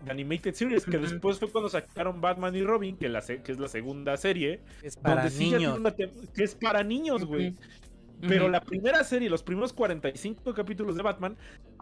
Animated 0.09 0.53
Series, 0.53 0.85
que 0.85 0.97
después 0.97 1.39
fue 1.39 1.49
cuando 1.49 1.69
sacaron 1.69 2.19
Batman 2.19 2.55
y 2.55 2.63
Robin, 2.63 2.97
que, 2.97 3.07
la, 3.07 3.21
que 3.21 3.51
es 3.51 3.59
la 3.59 3.67
segunda 3.67 4.17
serie. 4.17 4.61
Es 4.83 4.97
para 4.97 5.29
niños. 5.29 5.79
que 6.33 6.43
es 6.43 6.55
para 6.55 6.83
niños, 6.83 7.25
güey. 7.25 7.55
Pero 8.21 8.49
la 8.49 8.61
primera 8.61 9.03
serie, 9.03 9.29
los 9.29 9.43
primeros 9.43 9.71
45 9.71 10.53
capítulos 10.53 10.95
de 10.95 11.03
Batman, 11.03 11.37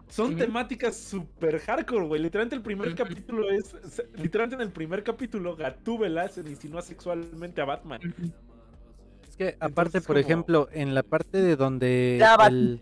son 0.08 0.36
temáticas 0.36 0.96
super 0.96 1.58
hardcore, 1.58 2.06
güey. 2.06 2.22
Literalmente 2.22 2.56
el 2.56 2.62
primer 2.62 2.94
capítulo 2.94 3.50
es. 3.50 3.74
Literalmente 4.14 4.62
en 4.62 4.68
el 4.68 4.72
primer 4.72 5.02
capítulo, 5.02 5.56
Gatúbela 5.56 6.28
se 6.28 6.40
insinúa 6.40 6.82
sexualmente 6.82 7.60
a 7.60 7.64
Batman. 7.64 8.00
Es 9.28 9.36
que, 9.36 9.56
aparte, 9.60 10.00
por 10.00 10.16
ejemplo, 10.18 10.68
en 10.72 10.94
la 10.94 11.02
parte 11.02 11.42
de 11.42 11.56
donde. 11.56 12.24
El, 12.46 12.80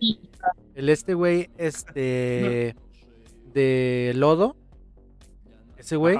el, 0.76 0.88
este 0.88 1.14
güey, 1.14 1.50
este. 1.58 2.76
De 3.52 4.12
lodo 4.14 4.54
ese 5.78 5.96
güey. 5.96 6.18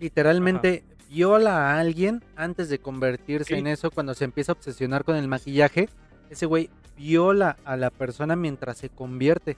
Literalmente 0.00 0.84
viola 1.10 1.72
a 1.72 1.80
alguien 1.80 2.22
antes 2.36 2.68
de 2.68 2.78
convertirse 2.78 3.56
en 3.56 3.66
eso 3.66 3.90
cuando 3.90 4.14
se 4.14 4.24
empieza 4.24 4.52
a 4.52 4.54
obsesionar 4.54 5.04
con 5.04 5.16
el 5.16 5.28
maquillaje. 5.28 5.88
Ese 6.30 6.46
güey 6.46 6.70
viola 6.96 7.56
a 7.64 7.76
la 7.76 7.90
persona 7.90 8.36
mientras 8.36 8.78
se 8.78 8.90
convierte. 8.90 9.56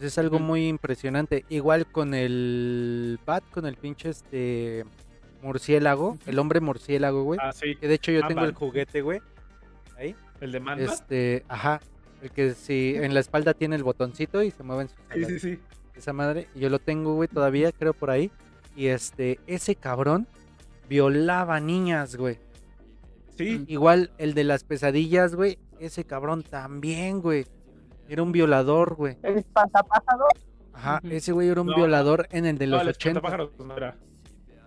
Es 0.00 0.18
algo 0.18 0.38
muy 0.38 0.68
impresionante. 0.68 1.44
Igual 1.48 1.86
con 1.86 2.14
el 2.14 3.18
Bat, 3.26 3.44
con 3.50 3.66
el 3.66 3.76
pinche 3.76 4.10
este 4.10 4.84
murciélago, 5.42 6.16
el 6.26 6.38
hombre 6.38 6.60
murciélago, 6.60 7.24
güey. 7.24 7.40
Ah, 7.42 7.52
sí. 7.52 7.76
Que 7.76 7.88
de 7.88 7.94
hecho 7.94 8.12
yo 8.12 8.26
tengo 8.26 8.44
el 8.44 8.54
juguete, 8.54 9.02
güey. 9.02 9.20
¿El 10.40 10.52
de 10.52 10.60
Manda? 10.60 10.84
Este, 10.84 11.44
ajá. 11.48 11.80
El 12.22 12.30
que 12.30 12.54
si 12.54 12.94
en 12.96 13.14
la 13.14 13.20
espalda 13.20 13.54
tiene 13.54 13.76
el 13.76 13.82
botoncito 13.82 14.42
y 14.42 14.50
se 14.50 14.62
mueven 14.62 14.88
sus 14.88 14.98
Sí, 15.12 15.24
sí, 15.24 15.38
sí 15.38 15.58
esa 16.00 16.12
madre. 16.12 16.48
Yo 16.54 16.68
lo 16.68 16.78
tengo, 16.78 17.14
güey, 17.14 17.28
todavía, 17.28 17.70
creo 17.72 17.94
por 17.94 18.10
ahí. 18.10 18.30
Y 18.74 18.86
este, 18.86 19.38
ese 19.46 19.76
cabrón 19.76 20.26
violaba 20.88 21.60
niñas, 21.60 22.16
güey. 22.16 22.38
Sí. 23.36 23.64
Igual 23.68 24.10
el 24.18 24.34
de 24.34 24.44
las 24.44 24.64
pesadillas, 24.64 25.34
güey. 25.34 25.58
Ese 25.78 26.04
cabrón 26.04 26.42
también, 26.42 27.20
güey. 27.20 27.46
Era 28.08 28.22
un 28.22 28.32
violador, 28.32 28.94
güey. 28.96 29.16
¿El 29.22 29.44
pasapasador? 29.44 30.32
Ajá, 30.72 31.00
ese 31.04 31.32
güey 31.32 31.48
era 31.48 31.60
un 31.60 31.68
violador 31.68 32.26
en 32.30 32.46
el 32.46 32.58
de 32.58 32.66
los 32.66 32.82
no, 32.82 32.90
80. 32.90 33.20
no 33.20 33.76
era. 33.76 33.96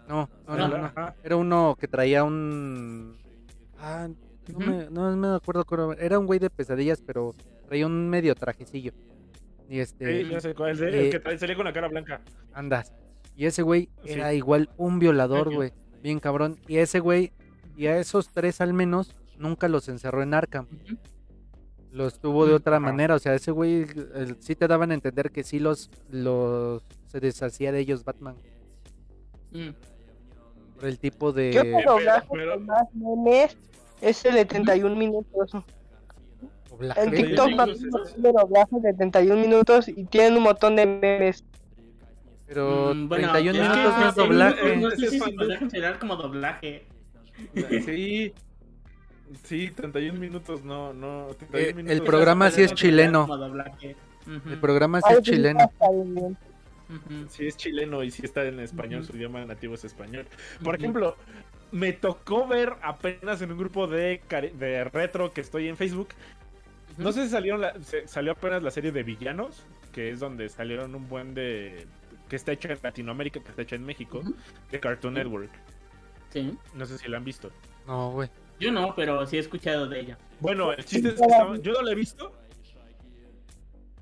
No, 0.08 0.30
no, 0.48 0.68
no, 0.68 0.92
Era 1.24 1.36
uno 1.36 1.78
que 1.80 1.88
traía 1.88 2.24
un. 2.24 3.18
Ah, 3.80 4.08
no, 4.48 4.60
me, 4.60 4.90
no 4.90 5.16
me 5.16 5.36
acuerdo. 5.36 5.94
Era 5.94 6.20
un 6.20 6.26
güey 6.26 6.40
de 6.40 6.50
pesadillas, 6.50 7.02
pero 7.02 7.34
traía 7.68 7.86
un 7.86 8.10
medio 8.10 8.36
trajecillo. 8.36 8.94
Y 9.70 9.80
este. 9.80 10.26
Sí, 10.26 10.40
sé 10.42 10.50
el, 10.52 10.94
eh, 10.94 11.22
que 11.22 11.38
salía 11.38 11.56
con 11.56 11.66
la 11.66 11.74
cara 11.74 11.88
blanca. 11.88 12.22
Andas. 12.54 12.94
Y 13.36 13.46
ese 13.46 13.62
güey 13.62 13.90
era 14.04 14.34
igual 14.34 14.70
un 14.78 15.00
violador, 15.00 15.54
güey. 15.54 15.72
Bien 16.02 16.20
cabrón. 16.20 16.58
Y 16.68 16.78
ese 16.78 17.00
güey, 17.00 17.32
y 17.76 17.88
a 17.88 17.98
esos 17.98 18.30
tres 18.30 18.62
al 18.62 18.74
menos, 18.74 19.16
nunca 19.38 19.68
los 19.68 19.88
encerró 19.90 20.22
en 20.22 20.34
Arkham. 20.34 20.68
Los 21.92 22.20
tuvo 22.20 22.46
de 22.46 22.54
otra 22.54 22.80
manera. 22.80 23.16
O 23.16 23.20
sea, 23.20 23.34
ese 23.34 23.52
güey 23.52 23.86
sí 24.40 24.56
te 24.56 24.68
daban 24.68 24.92
a 24.92 24.94
entender 24.94 25.32
que 25.32 25.44
sí 25.44 25.60
los, 25.60 25.90
los 26.10 26.84
se 27.08 27.20
deshacía 27.20 27.72
de 27.72 27.80
ellos 27.80 28.04
Batman. 28.04 28.36
Mm. 29.52 29.70
Por 30.76 30.86
el 30.86 31.00
tipo 31.00 31.32
de. 31.32 31.52
¿Qué 31.52 32.60
más 32.60 32.94
memes 32.94 33.58
es 34.04 34.26
el 34.26 34.36
de 34.36 34.46
31 34.46 34.96
minutos? 34.96 35.52
En 36.96 37.12
TikTok 37.12 37.60
va 37.60 37.66
de 37.66 38.32
doblaje 38.32 38.80
de 38.82 38.94
31 38.94 39.42
minutos 39.42 39.88
y 39.88 40.04
tienen 40.06 40.38
un 40.38 40.44
montón 40.44 40.76
de 40.76 40.86
memes. 40.86 41.44
Pero 42.48 42.94
mm, 42.94 43.10
31 43.10 43.62
minutos 43.62 43.98
no 43.98 44.10
es 44.10 44.16
doblaje. 44.16 44.78
No 44.78 44.90
sé 44.92 45.10
si 45.10 45.20
se 45.20 45.32
podría 45.32 45.60
considerar 45.60 46.00
como 46.00 46.16
doblaje. 46.16 46.86
Sí. 47.86 48.34
Sí, 49.44 49.70
31 49.70 50.20
minutos, 50.20 50.64
no, 50.64 50.94
no. 50.94 51.30
Eh, 51.54 51.74
el 51.88 52.04
programa 52.04 52.52
sí 52.52 52.62
es 52.62 52.74
chileno. 52.74 53.28
El 54.28 54.60
programa 54.60 55.02
sí 55.02 55.14
es 55.14 55.22
chileno. 55.22 55.72
Sí 57.30 57.48
es 57.48 57.58
chileno 57.58 58.04
y 58.04 58.12
sí 58.12 58.22
está 58.24 58.44
en 58.44 58.60
español, 58.60 59.04
su 59.04 59.16
idioma 59.16 59.44
nativo 59.46 59.74
es 59.74 59.86
español. 59.86 60.28
Por 60.64 60.76
ejemplo, 60.76 61.16
me 61.74 61.92
tocó 61.92 62.48
ver 62.48 62.76
apenas 62.84 63.42
en 63.42 63.52
un 63.52 63.58
grupo 63.58 63.88
de, 63.88 64.22
de 64.54 64.84
retro 64.86 65.34
que 65.34 65.42
estoy 65.42 65.68
en 65.68 65.76
Facebook. 65.76 66.10
No 66.98 67.12
sé 67.12 67.24
si 67.24 67.32
salieron 67.32 67.66
salió 68.06 68.34
apenas 68.34 68.62
la 68.62 68.70
serie 68.70 68.92
de 68.92 69.02
Villanos, 69.02 69.66
que 69.92 70.12
es 70.12 70.20
donde 70.20 70.50
salieron 70.50 70.94
un 70.94 71.10
buen 71.10 71.34
de 71.34 71.88
que 72.30 72.36
está 72.36 72.52
hecho 72.52 72.70
en 72.70 72.78
Latinoamérica, 72.82 73.40
que 73.42 73.50
está 73.50 73.64
hecho 73.64 73.76
en 73.76 73.86
México, 73.86 74.22
de 74.72 74.80
Cartoon 74.80 75.16
Network. 75.16 75.52
Sí. 76.30 76.56
No 76.76 76.86
sé 76.86 77.00
si 77.00 77.08
la 77.08 77.18
han 77.18 77.26
visto. 77.26 77.52
No, 77.88 78.12
güey. 78.12 78.30
Yo 78.60 78.72
no, 78.72 78.94
pero 78.96 79.26
sí 79.26 79.38
he 79.38 79.40
escuchado 79.40 79.88
de 79.88 80.00
ella. 80.00 80.18
Bueno, 80.40 80.74
el 80.74 80.86
chiste 80.86 81.10
es 81.10 81.16
que 81.16 81.62
yo 81.62 81.74
no 81.74 81.82
la 81.82 81.92
he 81.92 81.96
visto, 81.96 82.32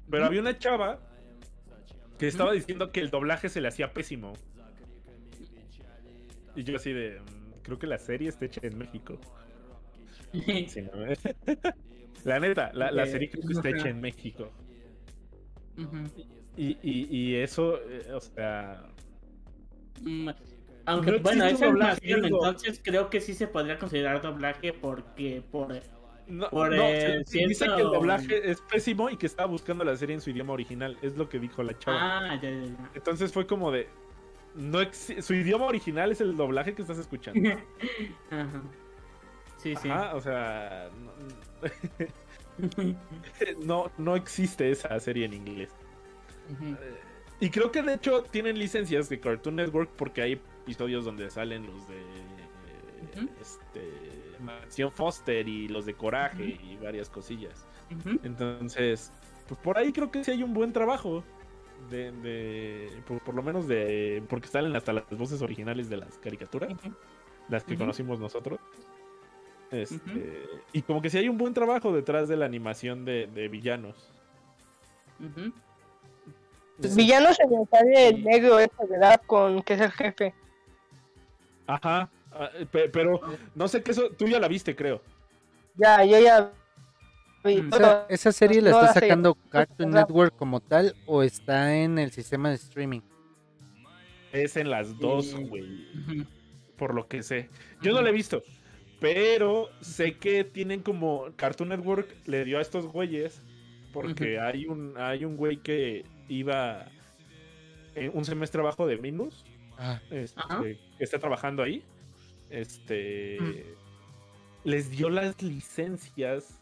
pero 0.09 0.25
había 0.25 0.41
una 0.41 0.57
chava 0.57 0.99
que 2.19 2.27
estaba 2.27 2.51
diciendo 2.51 2.91
que 2.91 2.99
el 2.99 3.09
doblaje 3.09 3.47
se 3.47 3.61
le 3.61 3.69
hacía 3.69 3.93
pésimo. 3.93 4.33
Y 6.53 6.63
yo 6.63 6.75
así 6.75 6.91
de, 6.91 7.21
creo 7.61 7.79
que 7.79 7.87
la 7.87 7.97
serie 7.97 8.29
está 8.29 8.45
hecha 8.45 8.61
en 8.63 8.77
México. 8.77 9.19
la 12.23 12.39
neta, 12.39 12.71
la, 12.73 13.05
serie 13.05 13.29
creo 13.29 13.45
que 13.45 13.53
está 13.53 13.69
hecha 13.69 13.89
en 13.89 14.01
México. 14.01 14.51
y, 16.57 16.77
y, 16.81 17.07
y, 17.09 17.35
eso, 17.35 17.77
eh, 17.77 18.11
o 18.13 18.19
sea... 18.19 18.85
Mm, 20.01 20.29
aunque 20.85 21.17
bueno, 21.19 21.45
es 21.45 21.59
doblaje, 21.59 22.11
entonces 22.11 22.81
creo 22.83 23.09
que 23.09 23.21
sí 23.21 23.33
se 23.33 23.47
podría 23.47 23.77
considerar 23.77 24.21
doblaje 24.21 24.73
porque 24.73 25.43
por 25.51 25.79
no, 26.27 26.49
por 26.49 26.71
dice 26.71 27.65
que 27.65 27.81
el 27.81 27.89
doblaje 27.89 28.49
es 28.49 28.61
pésimo 28.61 29.09
y 29.09 29.17
que 29.17 29.25
estaba 29.25 29.47
buscando 29.47 29.83
la 29.83 29.95
serie 29.95 30.15
en 30.15 30.21
su 30.21 30.29
idioma 30.29 30.53
original, 30.53 30.97
es 31.01 31.17
lo 31.17 31.27
que 31.29 31.39
dijo 31.39 31.61
la 31.61 31.77
chava. 31.77 32.31
Ah, 32.31 32.39
ya, 32.41 32.49
ya, 32.49 32.65
ya. 32.65 32.91
Entonces 32.95 33.31
fue 33.31 33.45
como 33.45 33.71
de 33.71 33.87
no 34.55 34.79
su 34.93 35.33
idioma 35.33 35.65
original 35.65 36.11
es 36.11 36.21
el 36.21 36.35
doblaje 36.35 36.73
que 36.73 36.81
estás 36.81 36.97
escuchando. 36.97 37.49
Ajá. 38.29 38.61
Sí, 39.57 39.75
sí. 39.75 39.89
Ajá, 39.89 40.15
o 40.15 40.21
sea, 40.21 40.89
no, 43.63 43.91
no, 43.97 44.15
existe 44.15 44.71
esa 44.71 44.99
serie 44.99 45.25
en 45.25 45.33
inglés. 45.33 45.69
Y 47.39 47.49
creo 47.49 47.71
que 47.71 47.81
de 47.81 47.93
hecho 47.93 48.23
tienen 48.23 48.57
licencias 48.57 49.07
de 49.09 49.19
Cartoon 49.19 49.55
Network 49.55 49.91
porque 49.95 50.21
hay 50.21 50.33
episodios 50.33 51.05
donde 51.05 51.29
salen 51.29 51.65
los 51.65 51.87
de 51.87 52.03
este, 53.41 54.37
Mansión 54.39 54.91
Foster 54.91 55.47
y 55.47 55.67
los 55.67 55.85
de 55.85 55.93
Coraje 55.93 56.59
y 56.63 56.77
varias 56.77 57.09
cosillas. 57.09 57.65
Entonces, 58.23 59.11
pues 59.47 59.59
por 59.59 59.77
ahí 59.77 59.91
creo 59.91 60.11
que 60.11 60.23
sí 60.23 60.31
hay 60.31 60.43
un 60.43 60.53
buen 60.53 60.73
trabajo. 60.73 61.23
De, 61.89 62.89
por, 63.25 63.33
lo 63.33 63.43
menos 63.43 63.67
de 63.67 64.23
porque 64.29 64.47
salen 64.47 64.75
hasta 64.75 64.93
las 64.93 65.09
voces 65.09 65.41
originales 65.41 65.89
de 65.89 65.97
las 65.97 66.17
caricaturas 66.19 66.73
las 67.49 67.63
que 67.63 67.77
conocimos 67.77 68.19
nosotros. 68.19 68.59
Este, 69.71 70.43
y 70.73 70.81
como 70.81 71.01
que 71.01 71.09
sí 71.09 71.17
hay 71.17 71.29
un 71.29 71.37
buen 71.37 71.53
trabajo 71.53 71.93
detrás 71.93 72.27
de 72.27 72.35
la 72.37 72.45
animación 72.45 73.05
de, 73.05 73.27
villanos. 73.49 74.11
Villanos 76.77 77.37
en 77.39 77.53
el 77.53 77.97
el 77.97 78.23
negro 78.23 78.59
ese 78.59 78.85
verdad 78.89 79.21
con 79.25 79.61
que 79.61 79.73
es 79.73 79.81
el 79.81 79.91
jefe. 79.91 80.33
Ajá, 81.67 82.09
ah, 82.33 82.49
pero 82.71 83.21
no 83.55 83.67
sé 83.67 83.81
qué 83.83 83.91
eso, 83.91 84.09
tú 84.09 84.27
ya 84.27 84.39
la 84.39 84.47
viste, 84.47 84.75
creo. 84.75 85.01
Ya, 85.75 86.03
yo 86.03 86.19
ya 86.19 86.51
¿Esa, 88.09 88.31
serie 88.31 88.61
la 88.61 88.69
está 88.69 88.93
sacando 88.93 89.35
Cartoon 89.49 89.91
Network 89.91 90.35
como 90.35 90.59
tal 90.59 90.95
o 91.05 91.23
está 91.23 91.75
en 91.75 91.97
el 91.99 92.11
sistema 92.11 92.49
de 92.49 92.55
streaming? 92.55 93.01
Es 94.31 94.57
en 94.57 94.69
las 94.69 94.97
dos, 94.99 95.35
güey. 95.35 95.87
Por 96.77 96.93
lo 96.93 97.07
que 97.07 97.23
sé. 97.23 97.49
Yo 97.81 97.93
no 97.93 98.01
la 98.01 98.09
he 98.09 98.13
visto, 98.13 98.43
pero 98.99 99.69
sé 99.81 100.17
que 100.17 100.43
tienen 100.43 100.81
como 100.81 101.27
Cartoon 101.35 101.69
Network 101.69 102.15
le 102.25 102.45
dio 102.45 102.59
a 102.59 102.61
estos 102.61 102.85
güeyes 102.85 103.41
porque 103.91 104.39
hay 104.39 104.67
un 104.67 104.93
hay 104.97 105.25
un 105.25 105.35
güey 105.35 105.57
que 105.57 106.05
iba 106.29 106.85
un 108.13 108.23
semestre 108.23 108.61
abajo 108.61 108.87
de 108.87 108.97
Minus 108.97 109.43
Ah. 109.83 109.99
Este, 110.11 110.77
que 110.97 111.03
está 111.03 111.17
trabajando 111.17 111.63
ahí, 111.63 111.83
este, 112.51 113.37
mm. 113.39 114.69
les 114.69 114.91
dio 114.91 115.09
las 115.09 115.41
licencias 115.41 116.60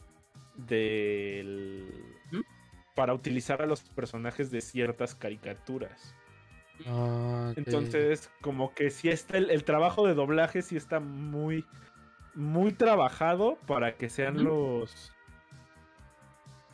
del, 0.68 1.88
¿Mm? 2.32 2.42
para 2.96 3.14
utilizar 3.14 3.62
a 3.62 3.66
los 3.66 3.84
personajes 3.84 4.52
de 4.52 4.62
ciertas 4.62 5.16
caricaturas. 5.16 6.16
Ah, 6.88 7.54
Entonces, 7.56 8.32
como 8.42 8.74
que 8.74 8.90
si 8.90 9.10
está 9.10 9.38
el, 9.38 9.64
trabajo 9.64 10.08
de 10.08 10.14
doblaje 10.14 10.62
sí 10.62 10.78
está 10.78 11.00
muy, 11.00 11.66
muy 12.36 12.72
trabajado 12.72 13.58
para 13.68 13.96
que 13.96 14.10
sean 14.10 14.44
los, 14.44 15.12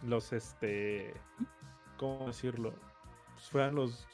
los, 0.04 0.34
este, 0.34 1.14
¿cómo 1.98 2.28
decirlo? 2.28 2.74
Pues 3.34 3.50
fueran 3.50 3.76
los, 3.76 4.08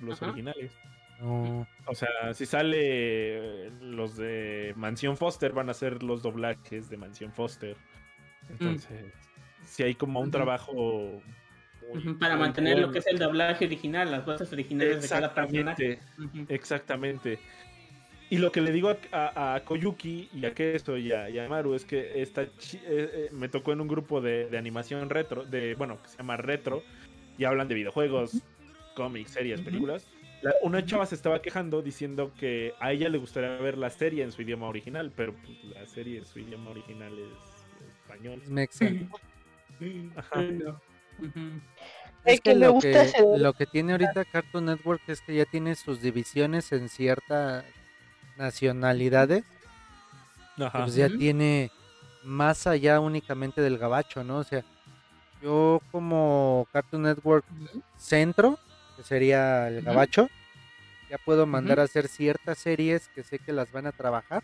los 0.00 0.20
originales. 0.22 0.72
O 1.20 1.94
sea, 1.94 2.32
si 2.32 2.46
sale 2.46 3.70
los 3.80 4.16
de 4.16 4.72
Mansión 4.76 5.16
Foster, 5.16 5.52
van 5.52 5.68
a 5.68 5.74
ser 5.74 6.02
los 6.02 6.22
doblajes 6.22 6.88
de 6.88 6.96
Mansión 6.96 7.32
Foster. 7.32 7.76
Entonces, 8.50 9.12
si 9.64 9.82
hay 9.82 9.94
como 9.94 10.20
un 10.20 10.30
trabajo. 10.30 11.22
Para 12.20 12.36
mantener 12.36 12.78
lo 12.78 12.90
que 12.90 12.98
es 12.98 13.06
el 13.06 13.18
doblaje 13.18 13.64
original, 13.64 14.10
las 14.10 14.26
voces 14.26 14.52
originales 14.52 15.02
de 15.02 15.08
cada 15.08 15.34
personaje. 15.34 15.98
Exactamente. 16.48 17.38
Y 18.30 18.36
lo 18.36 18.52
que 18.52 18.60
le 18.60 18.72
digo 18.72 18.94
a, 19.10 19.62
Koyuki 19.64 20.28
y 20.34 20.44
a 20.44 20.52
Keso 20.52 20.98
y 20.98 21.12
a, 21.12 21.30
y 21.30 21.48
Maru 21.48 21.74
es 21.74 21.86
que 21.86 22.20
esta, 22.20 22.42
eh, 22.42 22.50
eh, 22.84 23.28
me 23.32 23.48
tocó 23.48 23.72
en 23.72 23.80
un 23.80 23.88
grupo 23.88 24.20
de, 24.20 24.50
animación 24.58 25.08
retro, 25.08 25.46
de 25.46 25.74
bueno, 25.76 26.02
que 26.02 26.10
se 26.10 26.18
llama 26.18 26.36
Retro, 26.36 26.82
y 27.38 27.44
hablan 27.44 27.68
de 27.68 27.74
videojuegos, 27.74 28.42
cómics, 28.94 29.30
series, 29.30 29.62
películas 29.62 30.06
una 30.62 30.84
chava 30.84 31.06
se 31.06 31.14
estaba 31.14 31.42
quejando 31.42 31.82
diciendo 31.82 32.32
que 32.38 32.74
a 32.80 32.92
ella 32.92 33.08
le 33.08 33.18
gustaría 33.18 33.56
ver 33.56 33.76
la 33.76 33.90
serie 33.90 34.22
en 34.22 34.32
su 34.32 34.42
idioma 34.42 34.68
original, 34.68 35.12
pero 35.14 35.34
pues, 35.34 35.64
la 35.64 35.86
serie 35.86 36.18
en 36.18 36.24
su 36.24 36.38
idioma 36.38 36.70
original 36.70 37.12
es 37.18 37.57
español. 40.16 40.80
Es 42.24 42.40
que, 42.40 42.54
lo, 42.54 42.78
que 42.78 43.10
lo 43.36 43.52
que 43.54 43.66
tiene 43.66 43.92
ahorita 43.92 44.24
Cartoon 44.24 44.66
Network 44.66 45.00
es 45.06 45.20
que 45.20 45.34
ya 45.34 45.44
tiene 45.44 45.74
sus 45.74 46.02
divisiones 46.02 46.72
en 46.72 46.88
ciertas 46.88 47.64
nacionalidades. 48.36 49.44
Pues 50.56 50.94
ya 50.94 51.08
tiene 51.08 51.70
más 52.24 52.66
allá 52.66 53.00
únicamente 53.00 53.60
del 53.60 53.78
gabacho, 53.78 54.24
¿no? 54.24 54.38
O 54.38 54.44
sea, 54.44 54.64
yo 55.40 55.80
como 55.92 56.66
Cartoon 56.72 57.02
Network 57.02 57.44
centro, 57.96 58.58
que 58.96 59.04
sería 59.04 59.68
el 59.68 59.82
gabacho, 59.82 60.28
ya 61.08 61.18
puedo 61.18 61.46
mandar 61.46 61.80
a 61.80 61.84
hacer 61.84 62.08
ciertas 62.08 62.58
series 62.58 63.08
que 63.08 63.22
sé 63.22 63.38
que 63.38 63.52
las 63.52 63.70
van 63.72 63.86
a 63.86 63.92
trabajar 63.92 64.42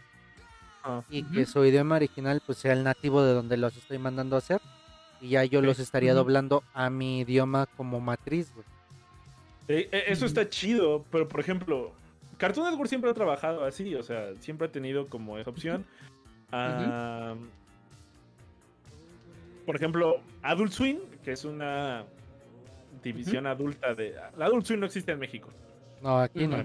ah, 0.85 1.03
y 1.11 1.25
que 1.25 1.47
su 1.47 1.65
idioma 1.65 1.97
original 1.97 2.43
pues 2.45 2.59
sea 2.59 2.73
el 2.73 2.85
nativo 2.85 3.23
de 3.23 3.33
donde 3.33 3.57
los 3.57 3.77
estoy 3.77 3.99
mandando 3.99 4.37
a 4.37 4.39
hacer 4.39 4.61
y 5.21 5.31
ya 5.31 5.45
yo 5.45 5.61
los 5.61 5.79
estaría 5.79 6.15
doblando 6.15 6.63
a 6.75 6.91
mi 6.91 7.21
idioma 7.21 7.67
como 7.77 8.01
matriz, 8.01 8.53
eh, 9.69 9.89
eh, 9.91 10.05
eso 10.09 10.27
está 10.27 10.49
chido, 10.49 11.05
pero 11.11 11.29
por 11.29 11.41
ejemplo, 11.41 11.93
Cartoon 12.37 12.69
Network 12.69 12.89
siempre 12.89 13.11
ha 13.11 13.15
trabajado 13.15 13.65
así, 13.65 13.95
o 13.95 14.03
sea, 14.03 14.35
siempre 14.41 14.67
ha 14.69 14.73
tenido 14.73 15.07
como 15.09 15.39
esa 15.39 15.51
opción. 15.51 15.85
por 19.65 19.77
ejemplo, 19.77 20.21
Adult 20.43 20.73
Swing, 20.73 20.99
que 21.23 21.33
es 21.33 21.45
una 21.45 22.05
división 23.03 23.47
adulta 23.47 23.95
de. 23.95 24.15
La 24.37 24.47
Adult 24.47 24.67
Swim 24.67 24.81
no 24.81 24.87
existe 24.87 25.13
en 25.13 25.19
México. 25.19 25.49
No, 26.03 26.19
aquí 26.19 26.47
no. 26.47 26.65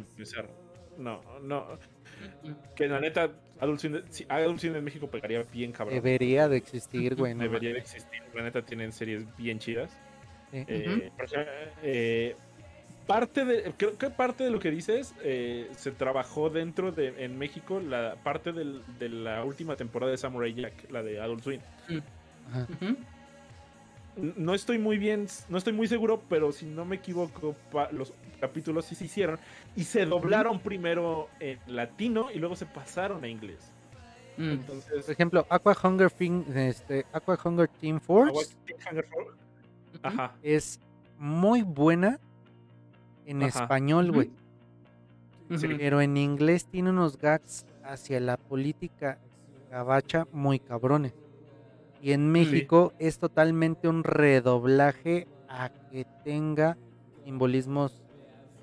No, 0.97 1.21
no. 1.41 1.65
Que 2.75 2.87
la 2.89 2.99
neta, 2.99 3.31
Adult 3.59 3.79
Swim, 3.79 4.75
en 4.75 4.83
México 4.83 5.07
pegaría 5.07 5.43
bien 5.51 5.71
cabrón. 5.71 5.95
Debería 5.95 6.47
de 6.47 6.57
existir, 6.57 7.15
güey. 7.15 7.33
Debería 7.33 7.73
de 7.73 7.79
existir. 7.79 8.21
La 8.33 8.43
neta 8.43 8.61
tienen 8.61 8.91
series 8.91 9.25
bien 9.37 9.59
chidas. 9.59 9.91
Eh, 10.51 11.11
eh, 11.83 12.35
parte 13.05 13.45
de. 13.45 13.73
Creo 13.77 13.97
que 13.97 14.09
parte 14.09 14.43
de 14.43 14.49
lo 14.49 14.59
que 14.59 14.71
dices 14.71 15.13
eh, 15.23 15.67
se 15.75 15.91
trabajó 15.91 16.49
dentro 16.49 16.91
de. 16.91 17.23
En 17.23 17.37
México, 17.37 17.79
la 17.79 18.15
parte 18.23 18.53
de 18.53 19.09
la 19.09 19.43
última 19.43 19.75
temporada 19.75 20.11
de 20.11 20.17
Samurai 20.17 20.53
Jack, 20.53 20.89
la 20.89 21.03
de 21.03 21.19
Adult 21.19 21.43
Swim. 21.43 21.61
No 24.19 24.53
estoy 24.53 24.77
muy 24.77 24.97
bien, 24.97 25.27
no 25.49 25.57
estoy 25.57 25.73
muy 25.73 25.87
seguro, 25.87 26.21
pero 26.29 26.51
si 26.51 26.65
no 26.65 26.85
me 26.85 26.97
equivoco, 26.97 27.55
los 27.91 28.13
capítulos 28.39 28.85
sí 28.85 28.95
se 28.95 29.05
hicieron 29.05 29.39
y 29.75 29.83
se 29.83 30.05
doblaron 30.05 30.59
primero 30.59 31.29
en 31.39 31.59
latino 31.67 32.27
y 32.33 32.39
luego 32.39 32.55
se 32.55 32.65
pasaron 32.65 33.23
a 33.23 33.27
inglés. 33.27 33.71
Mm. 34.37 34.51
Entonces, 34.51 35.03
por 35.05 35.13
ejemplo, 35.13 35.45
Aqua 35.49 35.75
Hunger, 35.83 36.11
este, 36.55 37.05
Aqua 37.11 37.37
Hunger 37.43 37.67
Team 37.67 37.99
Force 37.99 38.55
Ajá. 40.01 40.35
es 40.41 40.79
muy 41.17 41.61
buena 41.61 42.19
en 43.25 43.41
español, 43.41 44.11
güey. 44.11 44.31
Pero 45.49 45.99
en 45.99 46.15
inglés 46.15 46.65
tiene 46.65 46.91
unos 46.91 47.17
gags 47.17 47.65
hacia 47.83 48.19
la 48.19 48.37
política 48.37 49.17
gabacha 49.69 50.27
muy 50.31 50.59
cabrones. 50.59 51.13
Y 52.01 52.13
en 52.13 52.31
México 52.31 52.93
es 52.99 53.19
totalmente 53.19 53.87
un 53.87 54.03
redoblaje 54.03 55.27
a 55.49 55.69
que 55.91 56.05
tenga 56.23 56.77
simbolismos 57.25 58.01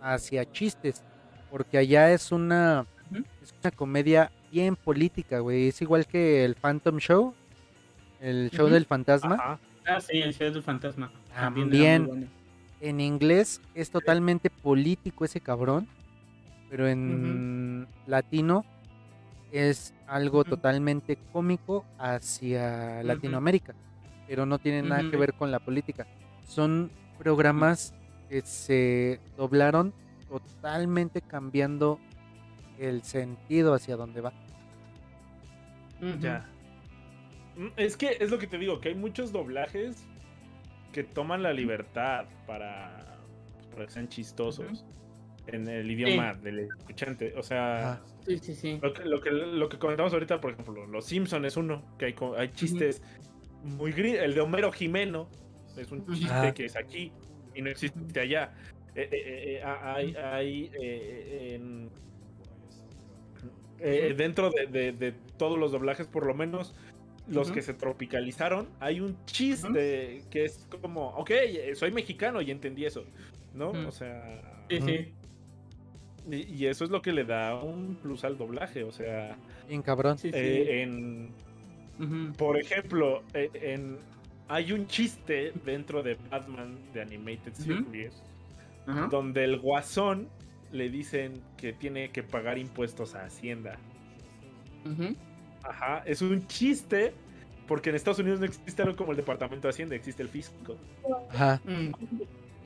hacia 0.01 0.51
chistes. 0.51 1.05
Porque 1.51 1.79
allá 1.79 2.13
es 2.13 2.33
una, 2.33 2.87
es 3.43 3.55
una 3.63 3.71
comedia 3.71 4.33
bien 4.51 4.77
política, 4.77 5.41
güey. 5.41 5.69
Es 5.69 5.83
igual 5.83 6.07
que 6.07 6.45
el 6.45 6.55
Phantom 6.55 6.99
Show, 6.99 7.35
el 8.21 8.51
show 8.51 8.69
del 8.69 8.87
fantasma. 8.87 9.59
Ah, 9.87 10.01
sí, 10.01 10.19
el 10.19 10.33
show 10.33 10.51
del 10.51 10.63
fantasma. 10.63 11.13
También. 11.35 12.31
En 12.81 13.01
inglés 13.01 13.61
es 13.75 13.91
totalmente 13.91 14.51
político 14.51 15.25
ese 15.25 15.41
cabrón. 15.41 15.89
Pero 16.69 16.89
en 16.89 17.87
latino 18.07 18.65
es 19.59 19.95
algo 20.07 20.45
totalmente 20.45 21.17
cómico 21.33 21.85
hacia 21.99 23.03
Latinoamérica, 23.03 23.75
pero 24.27 24.47
no 24.47 24.59
tiene 24.59 24.83
nada 24.83 25.09
que 25.11 25.17
ver 25.17 25.35
con 25.35 25.51
la 25.51 25.61
política. 25.61 26.07
Son 26.47 26.91
programas 27.19 27.95
que 28.29 28.43
se 28.43 29.21
doblaron 29.37 29.95
totalmente 30.29 31.23
cambiando 31.23 31.99
el 32.79 33.03
sentido 33.03 33.75
hacia 33.75 33.97
donde 33.97 34.21
va. 34.21 34.33
Ya. 36.21 36.47
Mm, 37.57 37.69
es 37.77 37.97
que 37.97 38.19
es 38.21 38.31
lo 38.31 38.39
que 38.39 38.47
te 38.47 38.59
digo, 38.59 38.81
que 38.81 38.91
hay 38.91 38.95
muchos 38.95 39.33
doblajes 39.33 40.07
que 40.93 41.05
toman 41.05 41.43
la 41.43 41.53
libertad 41.53 42.27
para, 42.47 43.19
pues, 43.55 43.67
para 43.69 43.87
que 43.87 43.93
sean 43.93 44.09
chistosos 44.09 44.85
en 45.49 45.69
el 45.69 45.91
idioma 45.91 46.35
del 46.35 46.61
escuchante. 46.61 47.35
O 47.37 47.43
sea, 47.43 48.03
sí, 48.27 48.39
sí, 48.39 48.55
sí. 48.55 48.79
Lo, 48.83 48.93
que, 49.21 49.31
lo, 49.31 49.69
que, 49.69 49.79
comentamos 49.79 50.13
ahorita, 50.13 50.41
por 50.41 50.53
ejemplo, 50.53 50.87
Los 50.87 51.07
Simpson 51.07 51.45
es 51.45 51.57
uno, 51.57 51.83
que 51.99 52.07
hay, 52.07 52.15
hay 52.37 52.49
chistes 52.53 53.03
muy 53.63 53.93
gris. 53.93 54.19
El 54.19 54.35
de 54.35 54.41
Homero 54.41 54.73
Jimeno 54.73 55.29
es 55.77 55.91
un 55.91 56.07
chiste 56.07 56.55
que 56.55 56.65
es 56.65 56.77
aquí 56.77 57.13
y 57.55 57.63
no 57.63 57.71
existe 57.71 58.21
allá. 58.21 58.53
Eh, 58.95 59.09
eh, 59.13 59.61
eh, 59.63 60.17
hay, 63.79 64.15
dentro 64.15 64.51
de, 64.51 65.15
todos 65.37 65.59
los 65.59 65.73
doblajes, 65.73 66.07
por 66.07 66.27
lo 66.27 66.35
menos 66.35 66.75
los 67.29 67.51
que 67.51 67.61
se 67.61 67.75
tropicalizaron, 67.75 68.69
hay 68.81 69.01
un 69.01 69.23
chiste 69.27 70.23
que 70.31 70.45
es 70.45 70.67
como, 70.81 71.09
ok, 71.11 71.31
soy 71.75 71.91
mexicano 71.91 72.41
y 72.41 72.51
entendí 72.51 72.85
eso, 72.87 73.05
¿no? 73.55 73.71
O 73.71 73.93
sea... 73.93 74.65
Sí, 74.69 74.81
sí. 74.81 75.13
Y, 76.31 76.67
eso 76.67 76.85
es 76.85 76.91
lo 76.91 77.03
que 77.03 77.13
le 77.13 77.25
da 77.25 77.55
un 77.55 77.97
plus 78.03 78.25
al 78.25 78.37
doblaje, 78.37 78.83
o 78.83 78.93
sea... 78.93 79.37
En 79.69 79.83
cabrón. 79.83 80.17
Eh, 80.25 80.83
en, 80.83 81.31
Por 82.37 82.59
ejemplo, 82.59 83.23
eh, 83.33 83.51
en, 83.55 83.99
hay 84.49 84.73
un 84.73 84.87
chiste 84.87 85.53
dentro 85.65 86.03
de 86.03 86.17
Batman 86.31 86.77
de 86.93 87.03
Animated 87.03 87.55
Series 87.55 88.23
donde 89.11 89.45
el 89.45 89.59
guasón 89.59 90.29
le 90.73 90.89
dicen 90.89 91.43
que 91.57 91.73
tiene 91.73 92.11
que 92.11 92.23
pagar 92.23 92.59
impuestos 92.59 93.15
a 93.15 93.25
Hacienda. 93.25 93.79
Ajá, 95.65 96.03
es 96.07 96.23
un 96.23 96.47
chiste 96.47 97.13
porque 97.67 97.91
en 97.91 97.97
Estados 97.97 98.21
Unidos 98.21 98.39
no 98.39 98.47
existe 98.47 98.83
algo 98.83 98.95
como 98.95 99.11
el 99.11 99.17
Departamento 99.17 99.67
de 99.67 99.71
Hacienda, 99.71 99.97
existe 99.97 100.23
el 100.23 100.29
fisco. 100.29 100.77
Ajá. 101.31 101.61
Mm. 101.65 101.93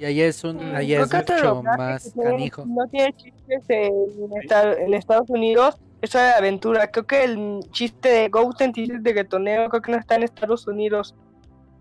Y 0.00 0.06
allá 0.06 0.26
es 0.28 0.42
un, 0.44 0.56
mm, 0.56 0.74
allá 0.76 1.02
es 1.02 1.12
mucho 1.12 1.62
más 1.62 2.14
canijo. 2.14 2.64
No 2.66 2.88
tiene 2.88 3.14
chistes 3.14 3.62
en, 3.68 4.94
Estados 4.94 5.28
Unidos, 5.28 5.76
eso 6.00 6.18
de 6.18 6.30
aventura. 6.30 6.90
Creo 6.90 7.06
que 7.06 7.24
el 7.24 7.60
chiste 7.70 8.08
de 8.08 8.28
Goten 8.30 8.72
de 8.72 9.12
Getoneo, 9.12 9.68
creo 9.68 9.82
que 9.82 9.92
no 9.92 9.98
está 9.98 10.14
en 10.14 10.22
Estados 10.22 10.66
Unidos. 10.66 11.14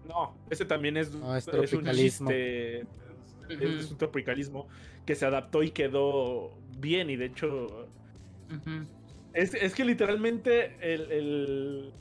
No, 0.06 0.36
ese 0.50 0.66
también 0.66 0.98
es, 0.98 1.08
es, 1.08 1.74
un 1.74 1.86
chiste. 1.92 2.82
Es 3.48 3.92
un 3.92 3.98
tropicalismo 3.98 4.68
que 5.06 5.16
se 5.16 5.26
adaptó 5.26 5.64
y 5.64 5.72
quedó 5.72 6.52
bien. 6.78 7.10
Y 7.10 7.16
de 7.16 7.26
hecho, 7.28 7.88
es, 9.32 9.54
es, 9.54 9.74
que 9.74 9.86
literalmente 9.86 10.76
el, 10.82 11.10
el, 11.10 11.94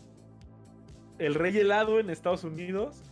el 1.20 1.34
rey 1.36 1.56
helado 1.56 2.00
en 2.00 2.10
Estados 2.10 2.42
Unidos 2.42 3.04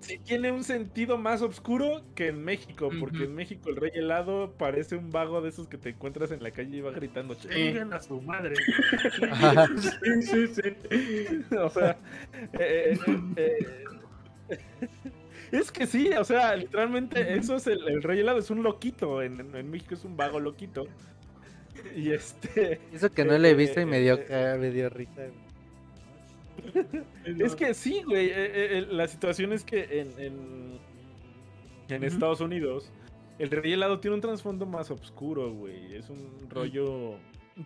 sí 0.00 0.18
tiene 0.18 0.52
un 0.52 0.64
sentido 0.64 1.18
más 1.18 1.42
oscuro 1.42 2.02
que 2.14 2.28
en 2.28 2.44
México, 2.44 2.90
porque 2.98 3.24
en 3.24 3.34
México 3.34 3.70
el 3.70 3.76
rey 3.76 3.90
helado 3.94 4.52
parece 4.56 4.96
un 4.96 5.10
vago 5.10 5.40
de 5.40 5.50
esos 5.50 5.68
que 5.68 5.78
te 5.78 5.90
encuentras 5.90 6.30
en 6.30 6.42
la 6.42 6.50
calle 6.50 6.76
y 6.76 6.80
va 6.80 6.90
gritando, 6.90 7.34
¡Chingan 7.34 7.92
a 7.92 8.00
su 8.00 8.20
madre! 8.20 8.54
sí, 10.00 10.22
sí, 10.22 10.46
sí. 10.48 11.56
O 11.56 11.70
sea, 11.70 11.98
eh, 12.54 12.98
eh, 13.36 13.66
eh, 14.48 14.88
es 15.52 15.72
que 15.72 15.86
sí, 15.86 16.10
o 16.10 16.24
sea, 16.24 16.54
literalmente 16.56 17.34
eso 17.34 17.56
es 17.56 17.66
el, 17.66 18.02
rey 18.02 18.20
helado, 18.20 18.38
es 18.38 18.50
un 18.50 18.62
loquito, 18.62 19.22
en, 19.22 19.54
en, 19.54 19.70
México 19.70 19.94
es 19.94 20.04
un 20.04 20.16
vago 20.16 20.40
loquito. 20.40 20.86
Y 21.94 22.10
este... 22.10 22.80
Eso 22.92 23.10
que 23.10 23.24
no 23.24 23.38
le 23.38 23.50
he 23.50 23.54
visto 23.54 23.80
y 23.80 23.86
me 23.86 24.00
dio, 24.00 24.18
me 24.28 24.70
dio 24.70 24.88
risa 24.90 25.28
es 27.24 27.54
que 27.54 27.74
sí, 27.74 28.02
güey. 28.04 28.26
Eh, 28.26 28.78
eh, 28.78 28.86
la 28.90 29.08
situación 29.08 29.52
es 29.52 29.64
que 29.64 30.00
en, 30.00 30.78
en, 31.88 32.04
Estados 32.04 32.40
Unidos 32.40 32.92
el 33.38 33.50
rey 33.50 33.72
helado 33.72 34.00
tiene 34.00 34.16
un 34.16 34.20
trasfondo 34.20 34.66
más 34.66 34.90
oscuro, 34.90 35.52
güey. 35.52 35.94
Es 35.94 36.10
un 36.10 36.48
rollo. 36.50 37.14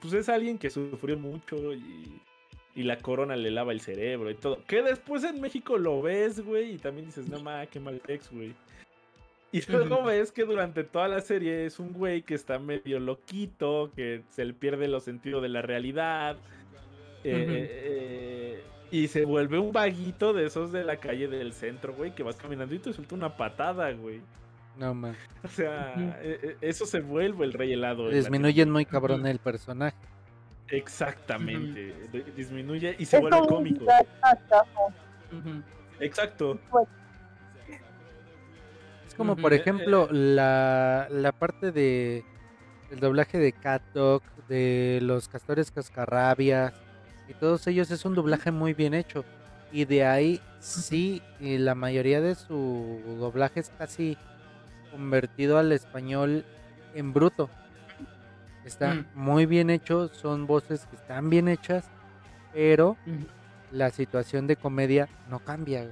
Pues 0.00 0.12
es 0.14 0.28
alguien 0.28 0.58
que 0.58 0.70
sufrió 0.70 1.18
mucho 1.18 1.74
y, 1.74 2.20
y 2.74 2.82
la 2.82 2.98
corona 2.98 3.36
le 3.36 3.50
lava 3.50 3.72
el 3.72 3.80
cerebro 3.80 4.30
y 4.30 4.34
todo. 4.34 4.62
Que 4.66 4.82
después 4.82 5.24
en 5.24 5.40
México 5.40 5.78
lo 5.78 6.00
ves, 6.00 6.40
güey, 6.40 6.74
y 6.74 6.78
también 6.78 7.06
dices, 7.06 7.28
no 7.28 7.40
mames, 7.42 7.68
qué 7.68 7.80
mal 7.80 8.00
ex, 8.08 8.30
güey. 8.30 8.54
Y 9.52 9.60
luego 9.70 10.02
ves 10.02 10.32
que 10.32 10.44
durante 10.44 10.82
toda 10.82 11.08
la 11.08 11.20
serie 11.20 11.66
es 11.66 11.78
un 11.78 11.92
güey 11.92 12.22
que 12.22 12.34
está 12.34 12.58
medio 12.58 12.98
loquito, 12.98 13.90
que 13.94 14.22
se 14.30 14.46
le 14.46 14.54
pierde 14.54 14.88
los 14.88 15.04
sentidos 15.04 15.42
de 15.42 15.50
la 15.50 15.60
realidad. 15.60 16.38
eh, 17.22 18.62
y 18.92 19.08
se 19.08 19.24
vuelve 19.24 19.58
un 19.58 19.72
vaguito 19.72 20.34
de 20.34 20.44
esos 20.44 20.70
de 20.70 20.84
la 20.84 20.98
calle 20.98 21.26
del 21.26 21.54
centro, 21.54 21.94
güey, 21.94 22.14
que 22.14 22.22
vas 22.22 22.36
caminando 22.36 22.74
y 22.74 22.78
te 22.78 22.92
suelta 22.92 23.14
una 23.14 23.34
patada, 23.34 23.90
güey. 23.92 24.20
No, 24.76 24.92
man. 24.92 25.16
O 25.42 25.48
sea, 25.48 25.94
e, 26.22 26.56
e, 26.60 26.68
eso 26.68 26.84
se 26.84 27.00
vuelve 27.00 27.46
el 27.46 27.54
rey 27.54 27.72
helado. 27.72 28.10
Disminuyen 28.10 28.70
muy 28.70 28.84
cabrón 28.84 29.26
el 29.26 29.38
personaje. 29.38 29.96
Exactamente. 30.68 31.94
Disminuye 32.36 32.94
y 32.98 33.06
se 33.06 33.18
vuelve 33.18 33.40
cómico. 33.48 33.86
Exacto. 35.98 36.58
Es 39.06 39.14
como, 39.14 39.36
por 39.36 39.54
ejemplo, 39.54 40.06
la, 40.10 41.08
la 41.10 41.32
parte 41.32 41.72
de 41.72 42.24
el 42.90 43.00
doblaje 43.00 43.38
de 43.38 43.52
Cat 43.52 43.82
Dog, 43.94 44.22
de 44.48 44.98
los 45.00 45.28
castores 45.28 45.70
cascarrabias 45.70 46.74
y 47.32 47.34
todos 47.34 47.66
ellos 47.66 47.90
es 47.90 48.04
un 48.04 48.14
doblaje 48.14 48.50
muy 48.50 48.74
bien 48.74 48.92
hecho. 48.92 49.24
Y 49.72 49.86
de 49.86 50.04
ahí 50.04 50.40
sí, 50.60 51.22
y 51.40 51.56
la 51.56 51.74
mayoría 51.74 52.20
de 52.20 52.34
su 52.34 53.00
doblaje 53.18 53.60
es 53.60 53.70
casi 53.70 54.18
convertido 54.90 55.56
al 55.56 55.72
español 55.72 56.44
en 56.94 57.14
bruto. 57.14 57.48
Está 58.66 58.94
mm. 58.94 59.06
muy 59.14 59.46
bien 59.46 59.70
hecho, 59.70 60.08
son 60.08 60.46
voces 60.46 60.86
que 60.86 60.96
están 60.96 61.30
bien 61.30 61.48
hechas, 61.48 61.90
pero 62.52 62.98
la 63.70 63.88
situación 63.88 64.46
de 64.46 64.56
comedia 64.56 65.08
no 65.30 65.38
cambia. 65.38 65.88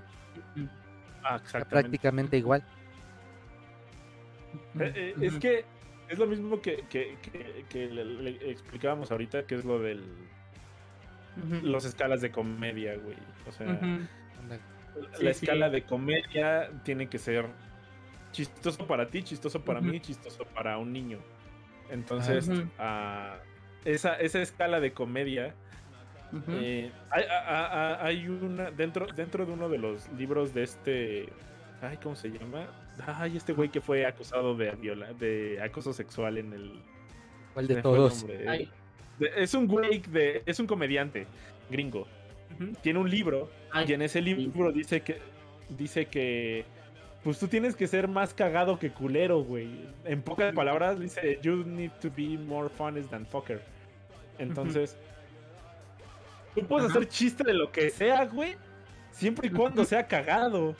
Ah, 1.24 1.40
prácticamente 1.70 2.36
igual. 2.36 2.62
Eh, 4.78 4.92
eh, 4.94 5.14
es 5.22 5.34
que 5.36 5.64
es 6.08 6.18
lo 6.18 6.26
mismo 6.26 6.60
que, 6.60 6.84
que, 6.90 7.88
le, 7.88 8.50
explicábamos 8.50 9.10
ahorita, 9.10 9.46
que 9.46 9.54
es 9.54 9.64
lo 9.64 9.78
del 9.78 10.04
los 11.62 11.84
escalas 11.84 12.20
de 12.20 12.30
comedia, 12.30 12.96
güey. 12.96 13.16
O 13.48 13.52
sea, 13.52 13.80
la 15.20 15.30
escala 15.30 15.70
de 15.70 15.82
comedia 15.82 16.70
tiene 16.84 17.08
que 17.08 17.18
ser 17.18 17.46
chistoso 18.32 18.86
para 18.86 19.08
ti, 19.08 19.22
chistoso 19.22 19.64
para 19.64 19.80
mí, 19.80 20.00
chistoso 20.00 20.44
para 20.44 20.78
un 20.78 20.92
niño. 20.92 21.18
Entonces, 21.90 22.50
ah, 22.78 23.38
esa, 23.84 24.14
esa 24.14 24.40
escala 24.40 24.80
de 24.80 24.92
comedia 24.92 25.54
Eh, 26.48 26.92
hay, 27.10 28.28
una 28.28 28.70
dentro 28.70 29.06
dentro 29.06 29.44
de 29.44 29.52
uno 29.52 29.68
de 29.68 29.78
los 29.78 30.08
libros 30.12 30.54
de 30.54 30.62
este 30.62 31.28
ay 31.82 31.98
cómo 32.00 32.14
se 32.14 32.30
llama 32.30 32.68
ay 33.04 33.36
este 33.36 33.52
güey 33.52 33.68
que 33.68 33.80
fue 33.80 34.06
acusado 34.06 34.56
de 34.56 34.70
viola 34.76 35.12
de 35.14 35.60
acoso 35.60 35.92
sexual 35.92 36.38
en 36.38 36.52
el 36.52 36.82
¿Cuál 37.52 37.66
de 37.66 37.82
todos? 37.82 38.24
Es 39.36 39.54
un 39.54 39.66
güey 39.66 40.00
de 40.00 40.42
es 40.46 40.58
un 40.58 40.66
comediante 40.66 41.26
gringo. 41.70 42.06
Tiene 42.82 42.98
un 42.98 43.08
libro 43.08 43.50
y 43.86 43.92
en 43.92 44.02
ese 44.02 44.20
libro 44.20 44.72
dice 44.72 45.00
que 45.00 45.18
dice 45.68 46.06
que 46.06 46.64
pues 47.22 47.38
tú 47.38 47.48
tienes 47.48 47.76
que 47.76 47.86
ser 47.86 48.08
más 48.08 48.32
cagado 48.32 48.78
que 48.78 48.90
culero, 48.90 49.42
güey. 49.42 49.68
En 50.04 50.22
pocas 50.22 50.54
palabras 50.54 50.98
dice, 50.98 51.38
you 51.42 51.64
need 51.64 51.90
to 52.00 52.10
be 52.16 52.38
more 52.38 52.68
funny 52.68 53.02
than 53.02 53.26
fucker. 53.26 53.60
Entonces, 54.38 54.96
tú 56.54 56.62
puedes 56.62 56.90
hacer 56.90 57.08
chiste 57.08 57.44
de 57.44 57.52
lo 57.52 57.70
que 57.70 57.90
sea, 57.90 58.24
güey, 58.24 58.56
siempre 59.10 59.48
y 59.48 59.50
cuando 59.50 59.84
sea 59.84 60.06
cagado, 60.06 60.74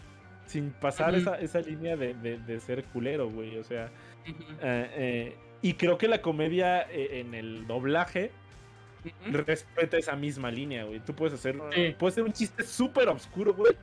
sin 0.46 0.70
pasar 0.70 1.14
esa, 1.14 1.38
esa, 1.38 1.60
línea 1.60 1.96
de, 1.96 2.14
de, 2.14 2.60
ser 2.60 2.84
culero, 2.84 3.28
güey. 3.28 3.58
O 3.58 3.64
sea, 3.64 3.90
eh, 4.26 4.90
eh, 4.94 5.36
y 5.62 5.74
creo 5.74 5.98
que 5.98 6.08
la 6.08 6.22
comedia 6.22 6.82
eh, 6.82 7.20
en 7.20 7.34
el 7.34 7.66
doblaje 7.66 8.30
respeta 9.26 9.96
esa 9.96 10.16
misma 10.16 10.50
línea, 10.50 10.84
güey. 10.84 11.00
Tú 11.00 11.14
puedes 11.14 11.34
hacer, 11.34 11.56
puedes 11.98 12.14
hacer 12.14 12.24
un 12.24 12.32
chiste 12.32 12.64
súper 12.64 13.08
oscuro, 13.08 13.54
güey 13.54 13.74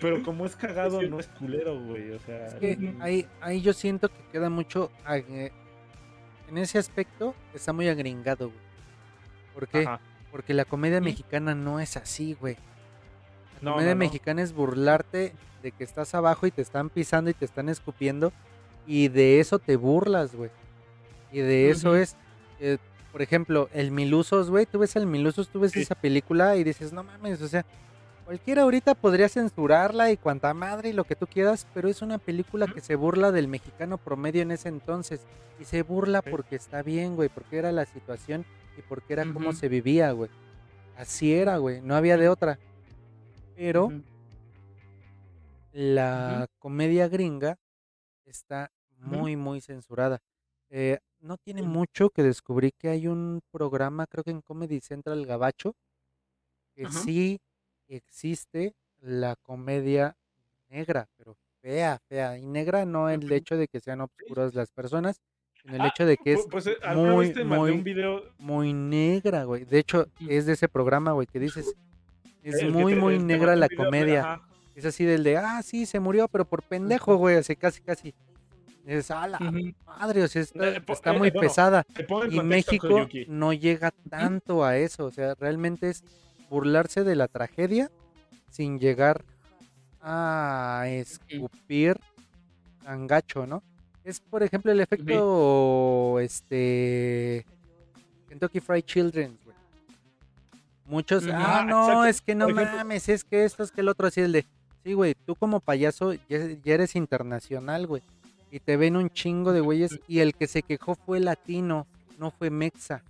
pero 0.00 0.22
como 0.22 0.46
es 0.46 0.56
cagado, 0.56 1.02
no 1.02 1.20
es 1.20 1.28
culero, 1.28 1.78
güey. 1.78 2.12
O 2.12 2.18
sea. 2.20 2.48
ahí, 3.00 3.26
ahí 3.40 3.60
yo 3.60 3.72
siento 3.72 4.08
que 4.08 4.20
queda 4.32 4.48
mucho. 4.48 4.90
En 5.06 6.58
ese 6.58 6.78
aspecto 6.78 7.34
está 7.54 7.72
muy 7.72 7.88
agringado, 7.88 8.48
güey. 8.48 8.60
¿Por 9.54 9.68
qué? 9.68 9.88
Porque 10.30 10.54
la 10.54 10.64
comedia 10.64 11.00
mexicana 11.00 11.54
no 11.54 11.80
es 11.80 11.96
así, 11.96 12.34
güey. 12.34 12.56
La 13.60 13.72
comedia 13.72 13.94
mexicana 13.94 14.42
es 14.42 14.52
burlarte 14.52 15.34
de 15.62 15.72
que 15.72 15.84
estás 15.84 16.14
abajo 16.14 16.46
y 16.46 16.50
te 16.50 16.62
están 16.62 16.88
pisando 16.88 17.30
y 17.30 17.34
te 17.34 17.44
están 17.44 17.68
escupiendo. 17.68 18.32
Y 18.86 19.08
de 19.08 19.40
eso 19.40 19.58
te 19.58 19.76
burlas, 19.76 20.34
güey. 20.34 20.50
Y 21.32 21.40
de 21.40 21.70
eso 21.70 21.96
es. 21.96 22.16
Eh, 22.58 22.78
por 23.12 23.22
ejemplo, 23.22 23.68
el 23.72 23.90
Milusos, 23.90 24.50
güey. 24.50 24.66
Tú 24.66 24.78
ves 24.78 24.96
el 24.96 25.06
Milusos, 25.06 25.48
tú 25.48 25.60
ves 25.60 25.76
esa 25.76 25.94
película 25.94 26.56
y 26.56 26.64
dices, 26.64 26.92
no 26.92 27.02
mames, 27.02 27.40
o 27.42 27.48
sea 27.48 27.64
Cualquiera 28.30 28.62
ahorita 28.62 28.94
podría 28.94 29.28
censurarla 29.28 30.12
y 30.12 30.16
cuanta 30.16 30.54
madre 30.54 30.90
y 30.90 30.92
lo 30.92 31.02
que 31.02 31.16
tú 31.16 31.26
quieras, 31.26 31.66
pero 31.74 31.88
es 31.88 32.00
una 32.00 32.16
película 32.16 32.68
que 32.68 32.80
se 32.80 32.94
burla 32.94 33.32
del 33.32 33.48
mexicano 33.48 33.98
promedio 33.98 34.42
en 34.42 34.52
ese 34.52 34.68
entonces. 34.68 35.22
Y 35.58 35.64
se 35.64 35.82
burla 35.82 36.22
porque 36.22 36.54
está 36.54 36.84
bien, 36.84 37.16
güey, 37.16 37.28
porque 37.28 37.58
era 37.58 37.72
la 37.72 37.86
situación 37.86 38.44
y 38.78 38.82
porque 38.82 39.14
era 39.14 39.24
como 39.32 39.52
se 39.52 39.68
vivía, 39.68 40.12
güey. 40.12 40.30
Así 40.96 41.34
era, 41.34 41.56
güey, 41.56 41.80
no 41.80 41.96
había 41.96 42.16
de 42.16 42.28
otra. 42.28 42.60
Pero 43.56 43.90
la 45.72 46.46
comedia 46.60 47.08
gringa 47.08 47.58
está 48.30 48.70
muy, 48.98 49.36
muy 49.36 49.60
censurada. 49.60 50.20
Eh, 50.70 50.98
no 51.20 51.36
tiene 51.36 51.62
mucho 51.62 52.10
que 52.10 52.22
descubrí 52.22 52.72
que 52.78 52.88
hay 52.88 53.06
un 53.06 53.40
programa, 53.50 54.06
creo 54.06 54.24
que 54.24 54.30
en 54.30 54.40
Comedy 54.40 54.80
Central 54.80 55.26
Gabacho, 55.26 55.74
que 56.74 56.88
sí 56.88 57.40
existe 57.88 58.74
la 59.00 59.36
comedia 59.36 60.16
negra, 60.68 61.08
pero 61.16 61.36
fea, 61.60 61.98
fea. 62.08 62.38
Y 62.38 62.46
negra 62.46 62.84
no 62.84 63.10
el 63.10 63.30
hecho 63.32 63.56
de 63.56 63.68
que 63.68 63.80
sean 63.80 64.00
obscuras 64.00 64.54
las 64.54 64.70
personas, 64.70 65.20
sino 65.60 65.74
el 65.74 65.82
ah, 65.82 65.88
hecho 65.88 66.06
de 66.06 66.16
que 66.16 66.32
es 66.32 66.46
pues, 66.50 66.66
eh, 66.66 66.76
muy, 66.94 67.34
muy, 67.44 68.22
muy 68.38 68.72
negra, 68.72 69.44
güey. 69.44 69.64
De 69.64 69.78
hecho, 69.78 70.06
es 70.26 70.46
de 70.46 70.54
ese 70.54 70.68
programa, 70.68 71.12
güey, 71.12 71.26
que 71.26 71.38
dices, 71.38 71.74
es 72.42 72.64
muy, 72.70 72.94
muy 72.94 73.18
negra 73.18 73.56
la 73.56 73.68
comedia. 73.68 74.40
Es 74.74 74.84
así 74.84 75.04
del 75.04 75.24
de, 75.24 75.36
ah, 75.36 75.62
sí, 75.62 75.86
se 75.86 76.00
murió, 76.00 76.28
pero 76.28 76.44
por 76.44 76.62
pendejo, 76.62 77.16
güey, 77.16 77.36
así 77.36 77.56
casi, 77.56 77.80
casi. 77.80 78.14
Es 78.86 79.10
a 79.10 79.28
la 79.28 79.38
madre, 79.86 80.22
o 80.24 80.28
sea, 80.28 80.42
está, 80.42 80.68
eh, 80.68 80.82
está 80.88 81.14
eh, 81.14 81.18
muy 81.18 81.30
pesada. 81.30 81.84
Y 82.30 82.40
México 82.40 83.08
no 83.28 83.52
llega 83.52 83.92
tanto 84.08 84.64
a 84.64 84.78
eso, 84.78 85.06
o 85.06 85.10
sea, 85.10 85.34
realmente 85.34 85.90
es 85.90 86.02
burlarse 86.48 87.04
de 87.04 87.14
la 87.14 87.28
tragedia 87.28 87.90
sin 88.50 88.78
llegar 88.80 89.24
a 90.00 90.84
escupir 90.88 91.96
tan 92.82 93.06
gacho, 93.06 93.46
¿no? 93.46 93.62
Es, 94.02 94.18
por 94.20 94.42
ejemplo, 94.42 94.72
el 94.72 94.80
efecto, 94.80 96.18
este, 96.20 97.44
Kentucky 98.28 98.60
Fried 98.60 98.84
Children, 98.84 99.38
güey. 99.44 99.56
Muchos, 100.86 101.24
ah, 101.32 101.64
no, 101.68 102.04
es 102.04 102.20
que 102.20 102.34
no 102.34 102.48
mames, 102.48 103.08
es 103.08 103.22
que 103.22 103.44
esto, 103.44 103.62
es 103.62 103.70
que 103.70 103.82
el 103.82 103.88
otro, 103.88 104.08
así 104.08 104.22
el 104.22 104.32
de, 104.32 104.46
sí, 104.84 104.92
güey, 104.92 105.14
tú 105.26 105.34
como 105.34 105.60
payaso 105.60 106.14
ya, 106.28 106.38
eres 106.64 106.96
internacional, 106.96 107.86
güey. 107.86 108.02
Y 108.50 108.60
te 108.60 108.76
ven 108.76 108.96
un 108.96 109.10
chingo 109.10 109.52
de 109.52 109.60
güeyes 109.60 110.00
y 110.08 110.18
el 110.20 110.34
que 110.34 110.46
se 110.46 110.62
quejó 110.62 110.96
fue 110.96 111.20
latino, 111.20 111.86
no 112.18 112.30
fue 112.30 112.50
mexa. 112.50 113.02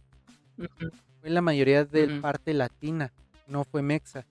Fue 0.56 1.30
la 1.30 1.40
mayoría 1.40 1.84
del 1.84 2.20
parte 2.20 2.52
latina 2.52 3.12
no 3.50 3.64
fue 3.64 3.82
Mexa. 3.82 4.24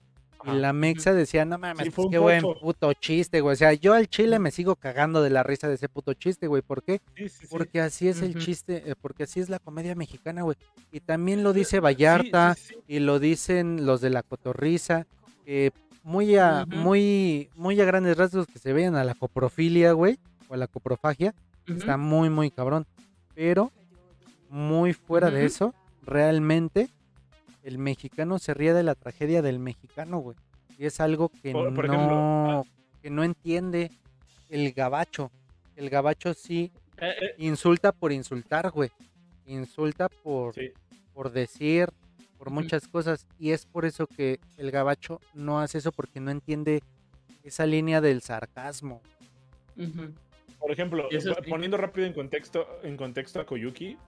Y 0.46 0.52
la 0.52 0.72
Mexa 0.72 1.12
decía, 1.12 1.44
no 1.44 1.58
mames, 1.58 1.90
qué 2.10 2.16
buen 2.16 2.40
puto 2.40 2.94
chiste, 2.94 3.42
güey. 3.42 3.52
O 3.52 3.56
sea, 3.56 3.74
yo 3.74 3.92
al 3.92 4.08
chile 4.08 4.38
me 4.38 4.50
sigo 4.50 4.74
cagando 4.74 5.22
de 5.22 5.28
la 5.28 5.42
risa 5.42 5.68
de 5.68 5.74
ese 5.74 5.90
puto 5.90 6.14
chiste, 6.14 6.46
güey. 6.46 6.62
¿Por 6.62 6.82
qué? 6.82 7.02
porque 7.50 7.82
así 7.82 8.08
es 8.08 8.22
el 8.22 8.38
chiste, 8.38 8.82
eh, 8.86 8.94
porque 8.98 9.24
así 9.24 9.40
es 9.40 9.50
la 9.50 9.58
comedia 9.58 9.94
mexicana, 9.94 10.40
güey. 10.40 10.56
Y 10.92 11.00
también 11.00 11.42
lo 11.42 11.52
dice 11.52 11.80
Vallarta 11.80 12.56
y 12.88 13.00
lo 13.00 13.18
dicen 13.18 13.84
los 13.84 14.00
de 14.00 14.08
la 14.08 14.22
cotorriza, 14.22 15.06
muy 16.02 16.36
a, 16.36 16.66
muy, 16.66 17.50
muy 17.54 17.80
a 17.80 17.84
grandes 17.84 18.16
rasgos 18.16 18.46
que 18.46 18.58
se 18.58 18.72
vean 18.72 18.96
a 18.96 19.04
la 19.04 19.14
coprofilia, 19.14 19.92
güey, 19.92 20.18
o 20.48 20.54
a 20.54 20.56
la 20.56 20.66
coprofagia. 20.66 21.34
Está 21.66 21.96
muy, 21.96 22.30
muy 22.30 22.50
cabrón. 22.50 22.86
Pero, 23.34 23.70
muy 24.48 24.92
fuera 24.92 25.30
de 25.30 25.44
eso, 25.44 25.74
realmente 26.02 26.88
el 27.62 27.78
mexicano 27.78 28.38
se 28.38 28.54
ríe 28.54 28.72
de 28.72 28.82
la 28.82 28.94
tragedia 28.94 29.42
del 29.42 29.58
mexicano, 29.58 30.18
güey. 30.18 30.36
Y 30.78 30.86
es 30.86 31.00
algo 31.00 31.30
que 31.42 31.52
no 31.52 32.64
que 33.02 33.10
no 33.10 33.24
entiende 33.24 33.90
el 34.48 34.72
gabacho. 34.72 35.30
El 35.76 35.88
gabacho 35.90 36.34
sí 36.34 36.72
eh, 36.98 37.14
eh. 37.20 37.34
insulta 37.38 37.92
por 37.92 38.12
insultar, 38.12 38.70
güey. 38.70 38.90
Insulta 39.46 40.08
por, 40.08 40.54
por 41.14 41.32
decir, 41.32 41.88
por 42.40 42.50
muchas 42.50 42.88
cosas. 42.88 43.26
Y 43.38 43.50
es 43.50 43.66
por 43.66 43.84
eso 43.84 44.06
que 44.06 44.40
el 44.56 44.70
gabacho 44.70 45.20
no 45.34 45.60
hace 45.60 45.76
eso 45.76 45.92
porque 45.92 46.20
no 46.20 46.30
entiende 46.30 46.82
esa 47.44 47.66
línea 47.66 48.00
del 48.00 48.22
sarcasmo. 48.22 49.02
Por 50.58 50.72
ejemplo, 50.72 51.06
poniendo 51.48 51.76
rápido 51.76 52.06
en 52.06 52.14
contexto, 52.14 52.66
en 52.82 52.96
contexto 52.96 53.40
a 53.40 53.46
Koyuki, 53.46 53.98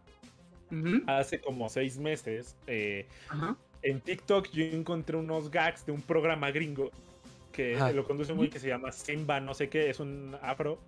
hace 1.07 1.43
como 1.43 1.69
seis 1.69 1.99
meses, 1.99 2.57
eh, 2.67 3.07
en 3.83 4.01
TikTok 4.01 4.51
yo 4.51 4.65
encontré 4.65 5.19
unos 5.19 5.51
gags 5.51 5.85
de 5.85 5.93
un 5.93 6.01
programa 6.01 6.51
gringo 6.51 6.91
que 7.53 7.77
lo 7.95 8.05
conduce 8.05 8.33
muy 8.33 8.49
que 8.49 8.59
se 8.59 8.69
llama 8.69 8.93
Simba, 8.93 9.41
no 9.41 9.53
sé 9.53 9.69
qué, 9.69 9.91
es 9.91 10.01
un 10.01 10.35
afro. 10.41 10.79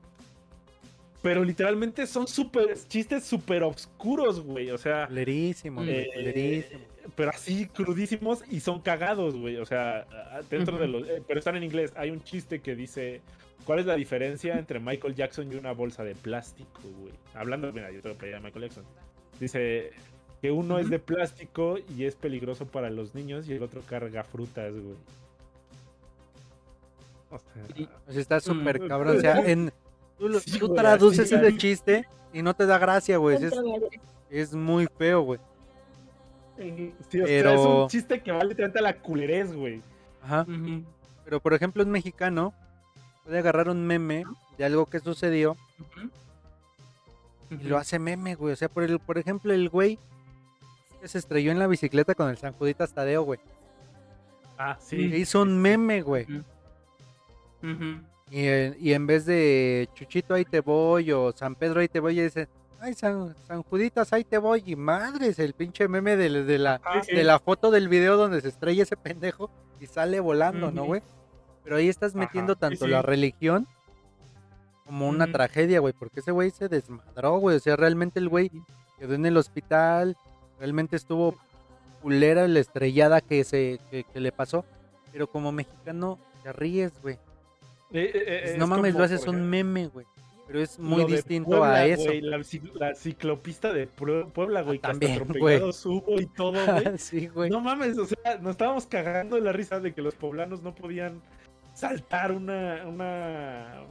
Pero 1.21 1.43
literalmente 1.43 2.07
son 2.07 2.27
super, 2.27 2.75
chistes 2.87 3.25
súper 3.25 3.62
oscuros, 3.62 4.43
güey. 4.43 4.71
O 4.71 4.77
sea. 4.77 5.09
Lerísimo, 5.09 5.83
eh, 5.83 6.07
Pero 7.17 7.31
así 7.31 7.67
crudísimos 7.67 8.43
y 8.51 8.61
son 8.61 8.81
cagados, 8.81 9.37
güey. 9.37 9.57
O 9.59 9.67
sea, 9.67 10.07
dentro 10.51 10.79
de 10.79 10.89
los. 10.89 11.09
Eh, 11.09 11.23
pero 11.27 11.39
están 11.39 11.57
en 11.57 11.65
inglés. 11.65 11.93
Hay 11.97 12.11
un 12.11 12.23
chiste 12.23 12.61
que 12.61 12.75
dice: 12.75 13.21
¿Cuál 13.65 13.81
es 13.81 13.87
la 13.87 13.95
diferencia 13.95 14.59
entre 14.59 14.81
Michael 14.81 15.15
Jackson 15.15 15.53
y 15.53 15.57
una 15.57 15.73
bolsa 15.73 16.05
de 16.05 16.15
plástico, 16.15 16.81
güey? 17.01 17.13
Hablando, 17.35 17.73
mira, 17.73 17.91
yo 17.91 18.01
tengo 18.01 18.17
que 18.17 18.35
a 18.35 18.41
Michael 18.41 18.65
Jackson. 18.65 18.85
Dice 19.41 19.93
que 20.41 20.51
uno 20.51 20.79
es 20.79 20.91
de 20.91 20.99
plástico 20.99 21.79
y 21.97 22.05
es 22.05 22.17
peligroso 22.17 22.67
para 22.67 22.91
los 22.91 23.15
niños 23.15 23.49
y 23.49 23.55
el 23.55 23.63
otro 23.63 23.81
carga 23.83 24.25
frutas, 24.25 24.73
güey. 24.73 24.97
O 27.31 27.39
sea, 27.39 27.89
pues 28.05 28.17
está 28.17 28.41
súper 28.41 28.87
cabrón. 28.87 29.17
O 29.17 29.21
sea, 29.21 29.39
en, 29.39 29.73
tú, 30.19 30.75
traduces 30.75 31.33
ese 31.33 31.57
chiste 31.57 32.07
y 32.33 32.43
no 32.43 32.55
te 32.55 32.67
da 32.67 32.79
gracia, 32.79 33.17
güey. 33.17 33.39
Es, 34.31 34.53
muy 34.53 34.87
feo, 34.99 35.23
güey. 35.23 35.41
Pero... 36.57 37.51
es 37.51 37.61
un 37.61 37.89
chiste 37.89 38.23
que 38.23 38.33
vale 38.33 38.51
literalmente 38.51 38.79
a 38.79 38.83
la 38.83 38.99
culerez, 38.99 39.55
güey. 39.55 39.83
Ajá. 40.23 40.47
Pero 41.25 41.41
por 41.41 41.55
ejemplo, 41.55 41.83
un 41.83 41.91
mexicano 41.91 42.55
puede 43.25 43.39
agarrar 43.39 43.69
un 43.69 43.87
meme 43.87 44.25
de 44.59 44.65
algo 44.65 44.87
que 44.87 45.01
sucedió 45.01 45.57
y 47.51 47.65
lo 47.65 47.79
hace 47.79 47.99
meme, 47.99 48.35
güey. 48.35 48.53
O 48.53 48.57
sea, 48.57 48.69
por, 48.69 48.85
el, 48.85 48.99
por 48.99 49.19
ejemplo, 49.19 49.53
el 49.53 49.69
güey 49.69 49.99
que 51.01 51.09
se 51.09 51.19
estrelló 51.19 51.51
en 51.53 51.59
la 51.59 51.67
bicicleta 51.67 52.15
con 52.15 52.31
el 52.31 52.39
San 52.39 52.53
Juditas 52.55 52.93
Tadeo, 52.93 53.23
güey. 53.23 53.41
Ah, 54.57 54.77
sí. 54.81 54.97
hizo 54.97 55.43
un 55.43 55.61
meme, 55.61 56.03
güey. 56.03 56.27
y, 58.31 58.41
y, 58.41 58.93
en 58.93 59.07
vez 59.07 59.27
de 59.27 59.89
Chuchito 59.95 60.35
ahí 60.35 60.45
te 60.45 60.61
voy 60.61 61.11
o 61.13 61.33
San 61.33 61.55
Pedro 61.55 61.81
ahí 61.81 61.89
te 61.89 62.01
voy, 62.01 62.19
y 62.19 62.23
dice, 62.23 62.49
ay, 62.85 62.94
San, 62.94 63.35
Juditas, 63.70 64.12
ahí 64.12 64.24
te 64.24 64.39
voy. 64.39 64.62
Y 64.66 64.77
madres, 64.77 65.39
el 65.39 65.55
pinche 65.55 65.89
meme 65.89 66.16
de, 66.16 66.28
la, 66.59 66.81
de 67.06 67.24
la 67.24 67.39
foto 67.39 67.70
del 67.70 67.89
video 67.89 68.16
donde 68.16 68.40
se 68.40 68.48
estrella 68.48 68.82
ese 68.82 68.97
pendejo 68.97 69.51
y 69.81 69.86
sale 69.86 70.20
volando, 70.20 70.70
¿no, 70.70 70.85
güey? 70.85 71.02
Pero 71.62 71.77
ahí 71.77 71.89
estás 71.89 72.15
metiendo 72.15 72.56
tanto 72.56 72.86
la 72.86 73.01
religión 73.01 73.66
como 74.85 75.09
una 75.09 75.32
tragedia, 75.32 75.81
güey, 75.81 75.94
porque 75.94 76.20
ese 76.20 76.31
güey 76.31 76.51
se 76.51 76.69
desmadró, 76.69 77.39
güey. 77.39 77.56
O 77.56 77.61
sea, 77.61 77.74
realmente 77.74 78.20
el 78.20 78.28
güey 78.28 78.51
quedó 78.98 79.15
en 79.15 79.24
el 79.24 79.39
hospital, 79.39 80.16
realmente 80.59 80.97
estuvo 80.97 81.35
culera 82.02 82.47
la 82.48 82.61
estrellada 82.61 83.23
que, 83.23 83.44
se, 83.44 83.81
que, 83.90 84.20
le 84.20 84.31
pasó. 84.31 84.65
Pero 85.11 85.27
como 85.27 85.52
mexicano, 85.52 86.19
te 86.43 86.52
ríes, 86.52 86.93
güey. 87.01 87.15
Eh, 87.93 88.11
eh, 88.12 88.24
eh, 88.27 88.56
no 88.59 88.66
mames, 88.66 88.94
lo 88.94 89.05
haces 89.05 89.27
un 89.27 89.48
meme, 89.48 89.86
güey. 89.86 90.06
Pero 90.55 90.63
es 90.63 90.79
muy 90.79 91.05
distinto 91.05 91.65
a 91.65 91.85
eso. 91.85 92.09
la, 92.23 92.95
ciclopista 92.95 93.73
de 93.73 93.89
Puebla, 93.89 94.63
güey. 94.63 94.79
Ah, 94.85 94.93
también, 94.93 95.27
güey. 95.27 95.61
y 96.19 96.27
todo, 96.27 96.53
güey. 96.81 96.97
sí, 96.99 97.27
güey. 97.27 97.51
No 97.51 97.59
mames, 97.61 97.99
o 97.99 98.07
sea, 98.07 98.39
nos 98.41 98.53
estábamos 98.53 98.87
cagando 98.87 99.35
de 99.35 99.43
la 99.43 99.51
risa 99.51 99.81
de 99.81 99.93
que 99.93 100.01
los 100.01 100.15
poblanos 100.15 100.63
no 100.63 100.73
podían 100.73 101.21
saltar 101.73 102.31
una, 102.31 102.85
una, 102.87 103.83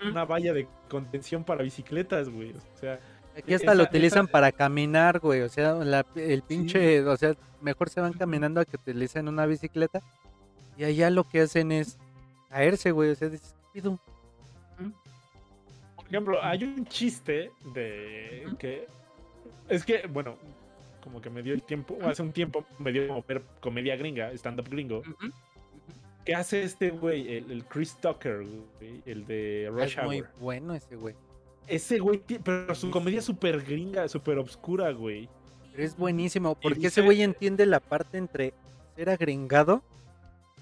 una 0.00 0.24
valla 0.24 0.54
de 0.54 0.66
contención 0.88 1.44
para 1.44 1.62
bicicletas, 1.62 2.30
güey. 2.30 2.52
O 2.52 2.78
sea. 2.80 2.98
Aquí 3.36 3.52
hasta 3.52 3.74
lo 3.74 3.82
utilizan 3.82 4.28
para 4.28 4.50
caminar, 4.50 5.18
güey. 5.20 5.42
O 5.42 5.50
sea, 5.50 5.76
el 6.16 6.42
pinche, 6.42 7.04
o 7.04 7.18
sea, 7.18 7.36
mejor 7.60 7.90
se 7.90 8.00
van 8.00 8.14
caminando 8.14 8.62
a 8.62 8.64
que 8.64 8.76
utilicen 8.76 9.28
una 9.28 9.44
bicicleta. 9.44 10.00
Y 10.78 10.84
allá 10.84 11.10
lo 11.10 11.24
que 11.24 11.42
hacen 11.42 11.70
es 11.70 11.98
caerse, 12.48 12.92
güey. 12.92 13.10
O 13.10 13.14
sea, 13.14 13.28
dices, 13.28 13.54
pido? 13.74 14.00
Por 16.08 16.14
ejemplo, 16.14 16.42
hay 16.42 16.64
un 16.64 16.86
chiste 16.86 17.50
de 17.74 18.46
que. 18.58 18.86
Es 19.68 19.84
que, 19.84 20.06
bueno, 20.06 20.38
como 21.04 21.20
que 21.20 21.28
me 21.28 21.42
dio 21.42 21.52
el 21.52 21.62
tiempo, 21.62 21.98
hace 22.02 22.22
un 22.22 22.32
tiempo 22.32 22.64
me 22.78 22.92
dio 22.92 23.08
como 23.08 23.22
ver 23.22 23.42
comedia 23.60 23.94
gringa, 23.96 24.32
stand-up 24.32 24.68
gringo. 24.70 25.02
¿Qué 26.24 26.34
hace 26.34 26.62
este 26.62 26.90
güey? 26.90 27.36
El, 27.36 27.64
Chris 27.66 27.96
Tucker, 28.00 28.44
el 29.06 29.26
de 29.26 29.68
Rush 29.70 29.98
es 29.98 30.04
muy 30.04 30.24
bueno 30.40 30.74
ese 30.74 30.96
güey. 30.96 31.14
Ese 31.66 31.98
güey, 31.98 32.22
pero 32.42 32.74
su 32.74 32.90
comedia 32.90 33.18
es 33.18 33.26
súper 33.26 33.62
gringa, 33.62 34.08
súper 34.08 34.38
obscura, 34.38 34.90
güey. 34.92 35.28
Pero 35.72 35.84
es 35.84 35.96
buenísimo, 35.96 36.54
porque 36.54 36.86
ese 36.86 37.02
güey 37.02 37.22
entiende 37.22 37.66
la 37.66 37.80
parte 37.80 38.16
entre 38.16 38.54
ser 38.96 39.10
agringado 39.10 39.82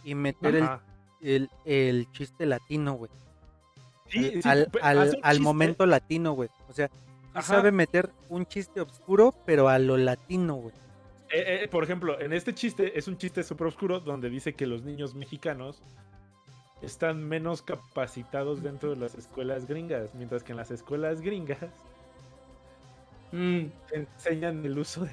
y 0.05 0.15
meter 0.15 0.81
el, 1.21 1.49
el, 1.65 2.11
chiste 2.13 2.47
latino, 2.47 2.95
güey. 2.95 3.11
Sí, 4.09 4.41
al, 4.45 4.69
al, 5.23 5.41
momento 5.41 5.85
latino, 5.87 6.33
güey. 6.33 6.49
O 6.69 6.73
sea, 6.73 6.91
sabe 7.43 7.73
meter 7.73 8.11
un 8.29 8.47
chiste 8.47 8.81
oscuro, 8.81 9.35
pero 9.45 9.69
a 9.69 9.79
lo 9.79 9.97
latino, 9.97 10.55
güey. 10.55 10.75
Eh, 11.31 11.65
eh, 11.65 11.69
por 11.69 11.83
ejemplo, 11.83 12.21
en 12.21 12.33
este 12.33 12.55
chiste 12.55 12.99
es 12.99 13.09
un 13.09 13.19
chiste 13.19 13.43
súper 13.43 13.67
oscuro 13.67 14.01
donde 14.01 14.31
dice 14.31 14.55
que 14.55 14.67
los 14.67 14.85
niños 14.85 15.15
mexicanos 15.15 15.83
están 16.83 17.27
menos 17.27 17.63
capacitados 17.63 18.63
dentro 18.63 18.91
de 18.91 18.97
las 18.97 19.15
escuelas 19.17 19.67
gringas, 19.67 20.15
mientras 20.15 20.45
que 20.45 20.53
en 20.53 20.59
las 20.59 20.71
escuelas 20.71 21.21
gringas 21.21 21.59
mm. 23.33 23.65
enseñan 23.93 24.65
el 24.65 24.79
uso 24.79 25.05
de, 25.05 25.13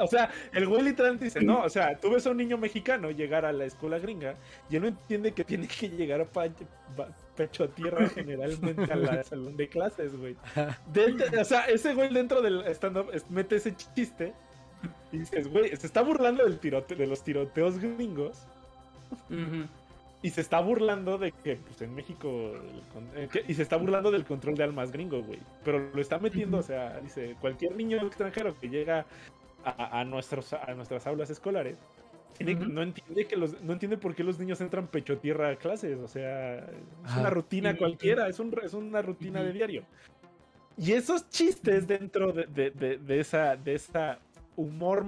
O 0.00 0.06
sea, 0.06 0.30
el 0.52 0.66
güey 0.66 0.82
literalmente 0.82 1.26
dice, 1.26 1.40
no, 1.40 1.62
o 1.62 1.68
sea, 1.68 1.96
tú 1.98 2.10
ves 2.10 2.26
a 2.26 2.30
un 2.30 2.36
niño 2.36 2.58
mexicano 2.58 3.10
llegar 3.10 3.44
a 3.44 3.52
la 3.52 3.64
escuela 3.64 3.98
gringa 3.98 4.36
y 4.70 4.76
él 4.76 4.82
no 4.82 4.88
entiende 4.88 5.32
que 5.32 5.44
tiene 5.44 5.68
que 5.68 5.88
llegar 5.88 6.20
a 6.20 6.26
pecho 7.36 7.64
a 7.64 7.68
tierra 7.68 8.08
generalmente 8.14 8.92
al 8.92 9.24
salón 9.24 9.56
de 9.56 9.68
clases, 9.68 10.16
güey. 10.16 10.36
o 11.38 11.44
sea, 11.44 11.66
ese 11.66 11.94
güey 11.94 12.12
dentro 12.12 12.42
del 12.42 12.66
stand-up 12.68 13.10
mete 13.30 13.56
ese 13.56 13.74
chiste 13.94 14.32
y 15.12 15.18
dices, 15.18 15.48
güey, 15.48 15.74
se 15.76 15.86
está 15.86 16.02
burlando 16.02 16.44
del 16.44 16.58
tirote 16.58 16.94
de 16.94 17.06
los 17.06 17.22
tiroteos 17.22 17.78
gringos 17.78 18.46
y 20.26 20.30
se 20.30 20.40
está 20.40 20.58
burlando 20.60 21.18
de 21.18 21.30
que, 21.30 21.54
pues 21.54 21.80
en 21.82 21.94
México. 21.94 22.52
Eh, 23.14 23.28
y 23.46 23.54
se 23.54 23.62
está 23.62 23.76
burlando 23.76 24.10
del 24.10 24.24
control 24.24 24.56
de 24.56 24.64
almas 24.64 24.90
gringo, 24.90 25.22
güey. 25.22 25.38
Pero 25.64 25.88
lo 25.94 26.00
está 26.00 26.18
metiendo, 26.18 26.58
o 26.58 26.62
sea, 26.62 26.98
dice: 26.98 27.36
cualquier 27.40 27.76
niño 27.76 28.04
extranjero 28.04 28.52
que 28.58 28.68
llega 28.68 29.06
a, 29.64 30.02
nuestros, 30.02 30.52
a 30.52 30.74
nuestras 30.74 31.06
aulas 31.06 31.30
escolares. 31.30 31.78
no 32.40 32.82
entiende 32.82 33.28
que 33.28 33.36
los, 33.36 33.62
no 33.62 33.74
entiende 33.74 33.98
por 33.98 34.16
qué 34.16 34.24
los 34.24 34.36
niños 34.40 34.60
entran 34.60 34.88
pecho 34.88 35.16
tierra 35.18 35.50
a 35.50 35.56
clases, 35.56 35.96
o 35.98 36.08
sea, 36.08 36.56
es 36.56 37.16
una 37.16 37.30
rutina 37.30 37.76
cualquiera, 37.76 38.28
es, 38.28 38.40
un, 38.40 38.52
es 38.64 38.74
una 38.74 39.02
rutina 39.02 39.44
de 39.44 39.52
diario. 39.52 39.84
Y 40.76 40.90
esos 40.90 41.30
chistes 41.30 41.86
dentro 41.86 42.32
de, 42.32 42.46
de, 42.46 42.98
de, 42.98 43.20
esa, 43.20 43.54
de 43.54 43.76
esa 43.76 44.18
humor 44.56 45.04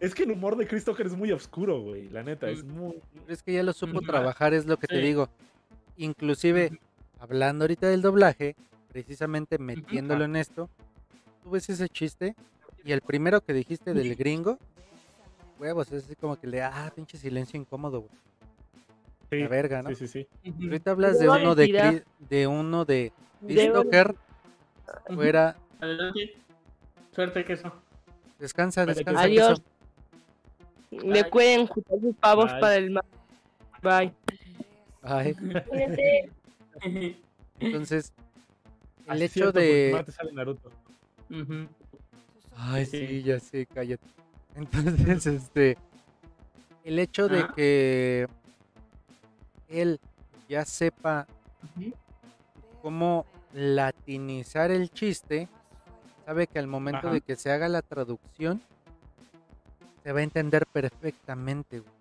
es 0.00 0.14
que 0.14 0.22
el 0.24 0.30
humor 0.30 0.56
de 0.56 0.66
Christopher 0.66 1.06
es 1.06 1.16
muy 1.16 1.32
oscuro, 1.32 1.80
güey. 1.80 2.08
La 2.08 2.22
neta, 2.22 2.48
es 2.48 2.64
muy. 2.64 3.00
Es 3.26 3.42
que 3.42 3.52
ya 3.52 3.62
lo 3.62 3.72
supo 3.72 4.00
trabajar, 4.00 4.54
es 4.54 4.66
lo 4.66 4.76
que 4.76 4.86
te 4.86 4.98
digo. 4.98 5.28
Inclusive, 5.96 6.78
hablando 7.18 7.64
ahorita 7.64 7.88
del 7.88 8.02
doblaje, 8.02 8.54
precisamente 8.88 9.58
metiéndolo 9.58 10.24
en 10.24 10.36
esto, 10.36 10.68
tú 11.42 11.50
ves 11.50 11.68
ese 11.68 11.88
chiste 11.88 12.36
y 12.84 12.92
el 12.92 13.00
primero 13.00 13.40
que 13.40 13.52
dijiste 13.52 13.92
del 13.92 14.14
gringo, 14.14 14.58
huevos, 15.58 15.90
es 15.90 16.04
así 16.04 16.14
como 16.14 16.38
que 16.38 16.46
le, 16.46 16.62
ah, 16.62 16.92
pinche 16.94 17.18
silencio 17.18 17.60
incómodo, 17.60 18.02
güey. 18.02 18.12
Sí, 19.30 19.38
la 19.40 19.48
verga, 19.48 19.82
¿no? 19.82 19.90
Sí, 19.90 20.06
sí, 20.06 20.08
sí. 20.08 20.52
Ahorita 20.62 20.92
hablas 20.92 21.18
de 21.18 21.28
uno 21.28 21.54
de, 21.54 22.04
de 22.30 22.46
uno 22.46 22.84
de 22.84 23.12
Christopher, 23.46 24.14
fuera. 25.14 25.56
Suerte 27.14 27.44
que 27.44 27.54
eso. 27.54 27.72
Descansa, 28.38 28.86
descansa. 28.86 29.22
Adiós. 29.22 29.62
Pueden 31.30 31.66
juntar 31.66 32.00
sus 32.00 32.16
pavos 32.16 32.52
para 32.60 32.76
el 32.76 32.90
mar. 32.90 33.04
Bye. 33.82 34.12
Bye. 35.02 36.32
Entonces, 37.60 38.12
el 39.06 39.22
hecho 39.22 39.52
de. 39.52 40.04
Ay, 42.56 42.86
sí, 42.86 43.22
ya 43.22 43.40
sé, 43.40 43.66
cállate. 43.66 44.06
Entonces, 44.54 45.26
este. 45.26 45.76
El 46.84 46.98
hecho 46.98 47.28
de 47.28 47.46
que 47.54 48.26
él 49.68 50.00
ya 50.48 50.64
sepa 50.64 51.26
cómo 52.80 53.26
latinizar 53.52 54.70
el 54.70 54.90
chiste, 54.90 55.48
sabe 56.24 56.46
que 56.46 56.58
al 56.58 56.66
momento 56.66 57.10
de 57.10 57.20
que 57.20 57.36
se 57.36 57.50
haga 57.50 57.68
la 57.68 57.82
traducción, 57.82 58.62
se 60.02 60.12
va 60.12 60.20
a 60.20 60.22
entender 60.22 60.66
perfectamente, 60.66 61.80
güey. 61.80 61.98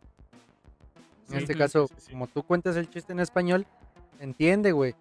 En 1.29 1.37
este 1.39 1.55
caso, 1.55 1.89
como 2.09 2.27
tú 2.27 2.43
cuentas 2.43 2.75
el 2.77 2.89
chiste 2.89 3.11
en 3.11 3.19
español, 3.19 3.65
entiende, 4.19 4.71
güey. 4.71 4.95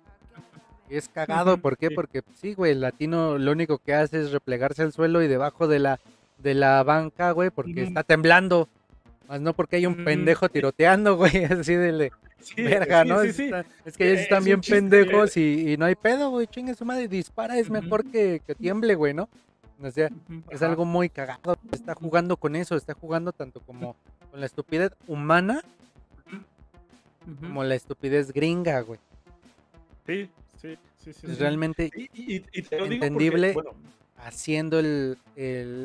Es 0.88 1.08
cagado, 1.08 1.58
¿por 1.58 1.76
qué? 1.76 1.90
Porque 1.90 2.22
sí, 2.34 2.54
güey, 2.54 2.72
el 2.72 2.80
latino 2.80 3.38
lo 3.38 3.52
único 3.52 3.78
que 3.78 3.94
hace 3.94 4.20
es 4.20 4.32
replegarse 4.32 4.82
al 4.82 4.92
suelo 4.92 5.22
y 5.22 5.28
debajo 5.28 5.66
de 5.68 5.78
la, 5.78 6.00
de 6.38 6.54
la 6.54 6.82
banca, 6.82 7.32
güey, 7.32 7.50
porque 7.50 7.82
está 7.82 8.02
temblando. 8.02 8.68
Más 9.28 9.40
no 9.40 9.52
porque 9.52 9.76
hay 9.76 9.86
un 9.86 10.04
pendejo 10.04 10.48
tiroteando, 10.48 11.16
güey, 11.16 11.44
así 11.44 11.74
de 11.74 12.12
verga, 12.56 13.04
¿no? 13.04 13.22
es 13.22 13.36
que 13.36 14.08
ellos 14.08 14.20
están 14.20 14.44
bien 14.44 14.60
pendejos 14.60 15.36
y, 15.36 15.76
no 15.78 15.86
hay 15.86 15.96
pedo, 15.96 16.30
güey, 16.30 16.46
chingue 16.46 16.74
su 16.74 16.84
madre, 16.84 17.08
dispara, 17.08 17.58
es 17.58 17.70
mejor 17.70 18.08
que, 18.08 18.40
que 18.46 18.54
tiemble, 18.54 18.94
güey, 18.94 19.14
¿no? 19.14 19.28
O 19.82 19.90
sea, 19.90 20.10
es 20.50 20.62
algo 20.62 20.84
muy 20.84 21.08
cagado. 21.08 21.58
Está 21.72 21.94
jugando 21.94 22.36
con 22.36 22.56
eso, 22.56 22.76
está 22.76 22.94
jugando 22.94 23.32
tanto 23.32 23.60
como 23.60 23.96
con 24.30 24.40
la 24.40 24.46
estupidez 24.46 24.92
humana 25.06 25.62
como 27.40 27.64
la 27.64 27.74
estupidez 27.74 28.32
gringa, 28.32 28.80
güey. 28.80 29.00
Sí, 30.06 30.30
sí, 30.60 30.78
sí, 31.02 31.12
sí. 31.12 31.26
Es 31.26 31.38
realmente 31.38 31.90
entendible 32.14 33.54
haciendo 34.18 34.78
el, 34.78 35.18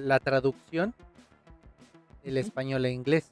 la 0.08 0.20
traducción 0.20 0.94
del 2.24 2.38
español 2.38 2.86
e 2.86 2.92
inglés. 2.92 3.32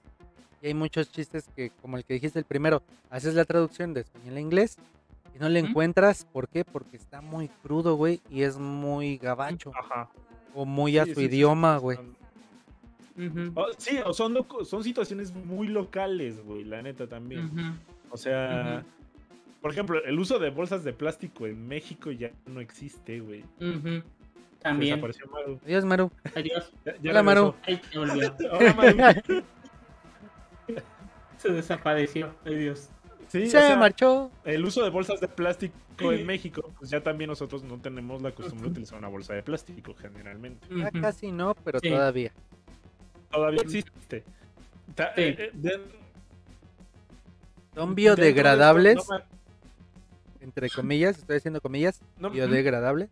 Y 0.62 0.68
hay 0.68 0.74
muchos 0.74 1.12
chistes 1.12 1.46
que, 1.56 1.70
como 1.82 1.98
el 1.98 2.04
que 2.04 2.16
dijiste 2.16 2.40
el 2.40 2.46
primero, 2.46 2.82
haces 3.10 3.36
la 3.36 3.46
traducción 3.46 3.94
de 3.94 4.02
español 4.02 4.38
a 4.38 4.40
inglés 4.40 4.78
y 5.36 5.40
no 5.40 5.48
le 5.48 5.60
encuentras. 5.60 6.26
¿Por 6.26 6.50
qué? 6.50 6.66
Porque 6.66 6.98
está 6.98 7.22
muy 7.22 7.48
crudo, 7.48 7.96
güey, 7.96 8.22
y 8.30 8.42
es 8.42 8.58
muy 8.58 9.18
gabacho. 9.18 9.72
Ajá. 9.76 10.10
O 10.54 10.66
muy 10.66 10.98
a 10.98 11.06
su 11.06 11.22
idioma, 11.22 11.78
güey. 11.78 11.98
sí, 13.78 14.00
o 14.06 14.14
son, 14.14 14.46
son 14.64 14.84
situaciones 14.84 15.34
muy 15.34 15.68
locales, 15.68 16.44
güey, 16.44 16.64
la 16.64 16.82
neta 16.82 17.08
también. 17.08 17.80
O 18.10 18.18
sea, 18.18 18.84
por 19.62 19.72
ejemplo, 19.72 20.04
el 20.04 20.18
uso 20.20 20.40
de 20.40 20.50
bolsas 20.50 20.84
de 20.84 20.94
plástico 20.94 21.46
en 21.46 21.68
México 21.68 22.12
ya 22.12 22.32
no 22.46 22.62
existe, 22.62 23.20
güey. 23.20 23.44
También. 24.60 24.96
Desapareció 24.96 25.28
Maru. 25.28 25.60
Adiós, 25.66 25.86
Maru. 25.86 26.12
Adiós. 26.36 26.74
Hola, 27.04 27.24
Maru. 27.24 27.56
Hola, 27.96 28.74
Maru. 28.74 29.44
Se 31.38 31.50
desapareció. 31.50 32.34
Adiós. 32.46 32.90
Sí, 33.30 33.48
se 33.48 33.76
marchó. 33.76 34.32
El 34.44 34.66
uso 34.66 34.84
de 34.84 34.90
bolsas 34.90 35.22
de 35.22 35.28
plástico 35.28 36.12
en 36.12 36.26
México, 36.26 36.72
pues 36.80 36.90
ya 36.90 37.02
también 37.02 37.30
nosotros 37.30 37.64
no 37.64 37.80
tenemos 37.80 38.22
la 38.22 38.32
costumbre 38.32 38.66
de 38.66 38.72
utilizar 38.72 38.98
una 38.98 39.08
bolsa 39.08 39.34
de 39.34 39.44
plástico 39.44 39.94
generalmente. 39.94 40.68
Ya 40.76 40.92
casi 40.92 41.32
no, 41.32 41.54
pero 41.64 41.80
todavía. 41.80 42.32
Todavía 43.32 43.62
existe. 43.62 44.24
Eh, 45.16 45.52
eh, 45.54 45.80
Son 47.76 47.94
biodegradables. 47.94 48.98
entre 50.42 50.70
comillas, 50.70 51.20
estoy 51.20 51.38
haciendo 51.38 51.62
comillas. 51.62 52.02
biodegradable. 52.18 53.10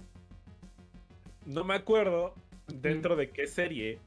No 1.46 1.64
me 1.64 1.76
acuerdo 1.76 2.34
dentro 2.68 3.16
de 3.16 3.30
qué 3.30 3.48
serie 3.48 4.00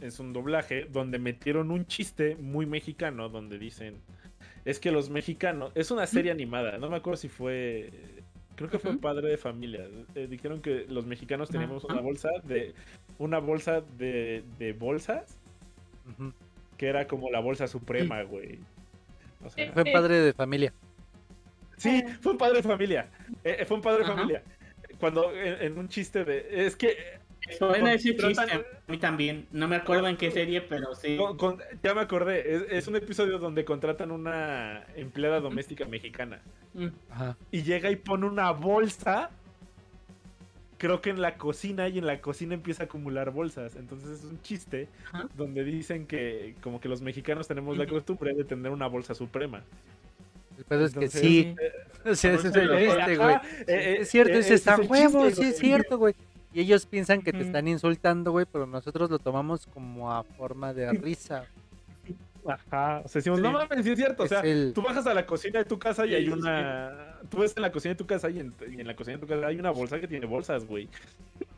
es 0.00 0.20
un 0.20 0.32
doblaje 0.32 0.84
donde 0.84 1.18
metieron 1.18 1.70
un 1.72 1.86
chiste 1.86 2.36
muy 2.36 2.66
mexicano 2.66 3.28
donde 3.28 3.58
dicen 3.58 4.00
es 4.68 4.78
que 4.78 4.92
los 4.92 5.08
mexicanos 5.08 5.72
es 5.74 5.90
una 5.90 6.06
serie 6.06 6.30
animada 6.30 6.76
no 6.76 6.90
me 6.90 6.96
acuerdo 6.96 7.16
si 7.16 7.28
fue 7.28 7.90
creo 8.54 8.68
que 8.68 8.78
fue 8.78 8.98
padre 8.98 9.28
de 9.28 9.38
familia 9.38 9.88
eh, 10.14 10.26
dijeron 10.28 10.60
que 10.60 10.84
los 10.90 11.06
mexicanos 11.06 11.48
teníamos 11.48 11.84
una 11.84 12.02
bolsa 12.02 12.28
de 12.44 12.74
una 13.16 13.38
bolsa 13.38 13.80
de, 13.80 14.44
de 14.58 14.74
bolsas 14.74 15.38
que 16.76 16.86
era 16.86 17.06
como 17.06 17.30
la 17.30 17.40
bolsa 17.40 17.66
suprema 17.66 18.22
güey. 18.22 18.58
Fue 19.72 19.84
padre 19.84 20.20
de 20.20 20.32
familia. 20.34 20.72
Sí 21.78 22.02
fue 22.20 22.32
un 22.32 22.38
padre 22.38 22.58
de 22.58 22.62
familia 22.62 23.08
eh, 23.44 23.64
fue 23.66 23.78
un 23.78 23.82
padre 23.82 24.00
de 24.00 24.06
familia. 24.06 24.42
Cuando 25.00 25.32
en, 25.32 25.78
un 25.78 25.88
chiste 25.88 26.24
de 26.26 26.66
es 26.66 26.76
que 26.76 26.94
Suena 27.56 27.94
ese 27.94 28.16
chiste 28.16 28.42
a 28.52 28.90
mí 28.90 28.98
también. 28.98 29.46
No 29.52 29.68
me 29.68 29.76
acuerdo 29.76 30.08
en 30.08 30.16
qué 30.16 30.30
serie, 30.30 30.60
pero 30.60 30.94
sí. 30.94 31.18
ya 31.82 31.94
me 31.94 32.00
acordé. 32.00 32.76
Es, 32.76 32.88
un 32.88 32.96
episodio 32.96 33.38
donde 33.38 33.64
contratan 33.64 34.10
una 34.10 34.84
empleada 34.96 35.40
doméstica 35.40 35.84
mexicana. 35.86 36.40
Mm. 36.74 36.88
Y 37.50 37.62
llega 37.62 37.90
y 37.90 37.96
pone 37.96 38.26
una 38.26 38.50
bolsa. 38.50 39.30
Creo 40.76 41.00
que 41.00 41.10
en 41.10 41.20
la 41.20 41.36
cocina 41.36 41.88
y 41.88 41.98
en 41.98 42.06
la 42.06 42.20
cocina 42.20 42.54
empieza 42.54 42.84
a 42.84 42.86
acumular 42.86 43.30
bolsas. 43.30 43.74
Entonces 43.76 44.20
es 44.20 44.24
un 44.24 44.40
chiste 44.42 44.88
donde 45.34 45.64
dicen 45.64 46.06
que 46.06 46.54
como 46.60 46.80
que 46.80 46.88
los 46.88 47.02
mexicanos 47.02 47.48
tenemos 47.48 47.76
la 47.76 47.86
costumbre 47.86 48.34
de 48.34 48.44
tener 48.44 48.70
una 48.70 48.86
bolsa 48.86 49.14
suprema. 49.14 49.62
El 50.56 50.64
pedo 50.64 50.84
es 50.84 50.94
que 50.94 51.08
sí. 51.08 51.54
O 52.04 52.14
sea, 52.14 52.32
ese 52.34 52.48
es 52.48 52.54
el 52.54 52.78
chiste, 52.78 53.16
güey. 53.16 53.36
es 53.66 54.08
cierto, 54.08 54.32
ese 54.34 54.54
está 54.54 54.76
huevo, 54.76 55.28
sí 55.30 55.42
es 55.42 55.58
cierto, 55.58 55.98
güey. 55.98 56.14
Y 56.58 56.62
ellos 56.62 56.86
piensan 56.86 57.22
que 57.22 57.30
te 57.30 57.42
están 57.42 57.68
insultando, 57.68 58.32
güey, 58.32 58.44
pero 58.50 58.66
nosotros 58.66 59.08
lo 59.08 59.20
tomamos 59.20 59.64
como 59.68 60.10
a 60.10 60.24
forma 60.24 60.74
de 60.74 60.90
risa. 60.90 61.44
Ajá, 62.44 63.02
o 63.04 63.08
sea, 63.08 63.20
decimos, 63.20 63.40
no 63.40 63.52
mames, 63.52 63.84
sí 63.84 63.92
es 63.92 63.96
cierto, 63.96 64.24
o 64.24 64.26
sea, 64.26 64.42
tú 64.74 64.82
bajas 64.82 65.06
a 65.06 65.14
la 65.14 65.24
cocina 65.24 65.60
de 65.60 65.64
tu 65.66 65.78
casa 65.78 66.04
y 66.04 66.16
hay 66.16 66.28
una... 66.28 67.20
Tú 67.30 67.38
ves 67.38 67.54
en 67.54 67.62
la 67.62 67.70
cocina 67.70 67.94
de 67.94 67.98
tu 67.98 68.08
casa 68.08 68.28
y 68.28 68.40
en, 68.40 68.52
la 68.84 68.96
cocina 68.96 69.18
de 69.18 69.20
tu 69.20 69.28
casa 69.28 69.46
hay 69.46 69.56
una 69.56 69.70
bolsa 69.70 70.00
que 70.00 70.08
tiene 70.08 70.26
bolsas, 70.26 70.66
güey. 70.66 70.88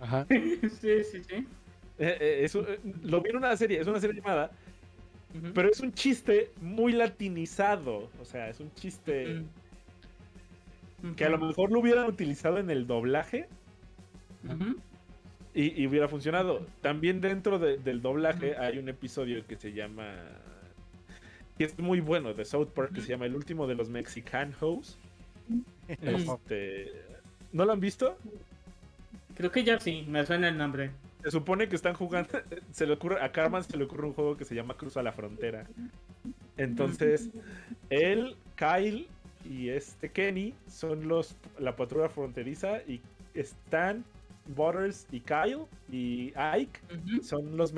Ajá. 0.00 0.26
sí, 0.28 0.60
sí, 0.70 1.22
sí. 1.26 1.46
Eh, 1.98 2.18
eh, 2.20 2.40
eso, 2.42 2.60
eh, 2.68 2.78
lo 3.02 3.22
vi 3.22 3.30
en 3.30 3.36
una 3.36 3.56
serie, 3.56 3.80
es 3.80 3.86
una 3.86 4.00
serie 4.00 4.12
animada, 4.12 4.50
pero 5.54 5.70
es 5.70 5.80
un 5.80 5.94
chiste 5.94 6.50
muy 6.60 6.92
latinizado, 6.92 8.10
o 8.20 8.24
sea, 8.26 8.50
es 8.50 8.60
un 8.60 8.70
chiste 8.74 9.44
que 11.16 11.24
a 11.24 11.30
lo 11.30 11.38
mejor 11.38 11.72
lo 11.72 11.80
hubieran 11.80 12.04
utilizado 12.04 12.58
en 12.58 12.68
el 12.68 12.86
doblaje 12.86 13.48
y, 15.54 15.86
hubiera 15.86 16.08
funcionado. 16.08 16.66
También 16.80 17.20
dentro 17.20 17.58
del 17.58 18.02
doblaje 18.02 18.56
hay 18.56 18.78
un 18.78 18.88
episodio 18.88 19.44
que 19.46 19.56
se 19.56 19.72
llama. 19.72 20.14
que 21.58 21.64
es 21.64 21.78
muy 21.78 22.00
bueno 22.00 22.34
de 22.34 22.44
South 22.44 22.68
Park, 22.68 22.92
que 22.94 23.00
se 23.00 23.08
llama 23.08 23.26
El 23.26 23.34
último 23.34 23.66
de 23.66 23.74
los 23.74 23.88
Mexican 23.88 24.54
Hoes. 24.60 24.98
Este, 25.88 26.92
¿No 27.52 27.64
lo 27.64 27.72
han 27.72 27.80
visto? 27.80 28.16
Creo 29.36 29.50
que 29.50 29.64
ya 29.64 29.80
sí, 29.80 30.04
me 30.08 30.24
suena 30.24 30.48
el 30.48 30.56
nombre. 30.56 30.90
Se 31.22 31.30
supone 31.30 31.68
que 31.68 31.76
están 31.76 31.94
jugando. 31.94 32.30
Se 32.72 32.86
le 32.86 32.94
ocurre, 32.94 33.20
a 33.22 33.32
Carmen 33.32 33.62
se 33.62 33.76
le 33.76 33.84
ocurre 33.84 34.06
un 34.06 34.14
juego 34.14 34.36
que 34.36 34.44
se 34.44 34.54
llama 34.54 34.74
Cruza 34.74 35.02
la 35.02 35.12
Frontera. 35.12 35.66
Entonces, 36.56 37.30
él, 37.90 38.36
Kyle 38.56 39.06
y 39.48 39.70
este 39.70 40.10
Kenny 40.10 40.54
son 40.68 41.08
los 41.08 41.36
la 41.58 41.76
patrulla 41.76 42.08
fronteriza 42.08 42.82
y 42.86 43.00
están 43.34 44.04
Butters 44.54 45.06
y 45.10 45.20
Kyle 45.20 45.66
y 45.90 46.32
Ike 46.36 46.80
son 47.22 47.56
los, 47.56 47.72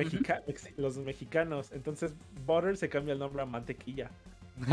los 0.77 0.99
mexicanos. 0.99 1.73
Entonces 1.73 2.15
Butters 2.47 2.81
se 2.81 2.89
cambia 2.89 3.13
el 3.13 3.19
nombre 3.19 3.43
a 3.43 3.47
Mantequilla. 3.47 4.11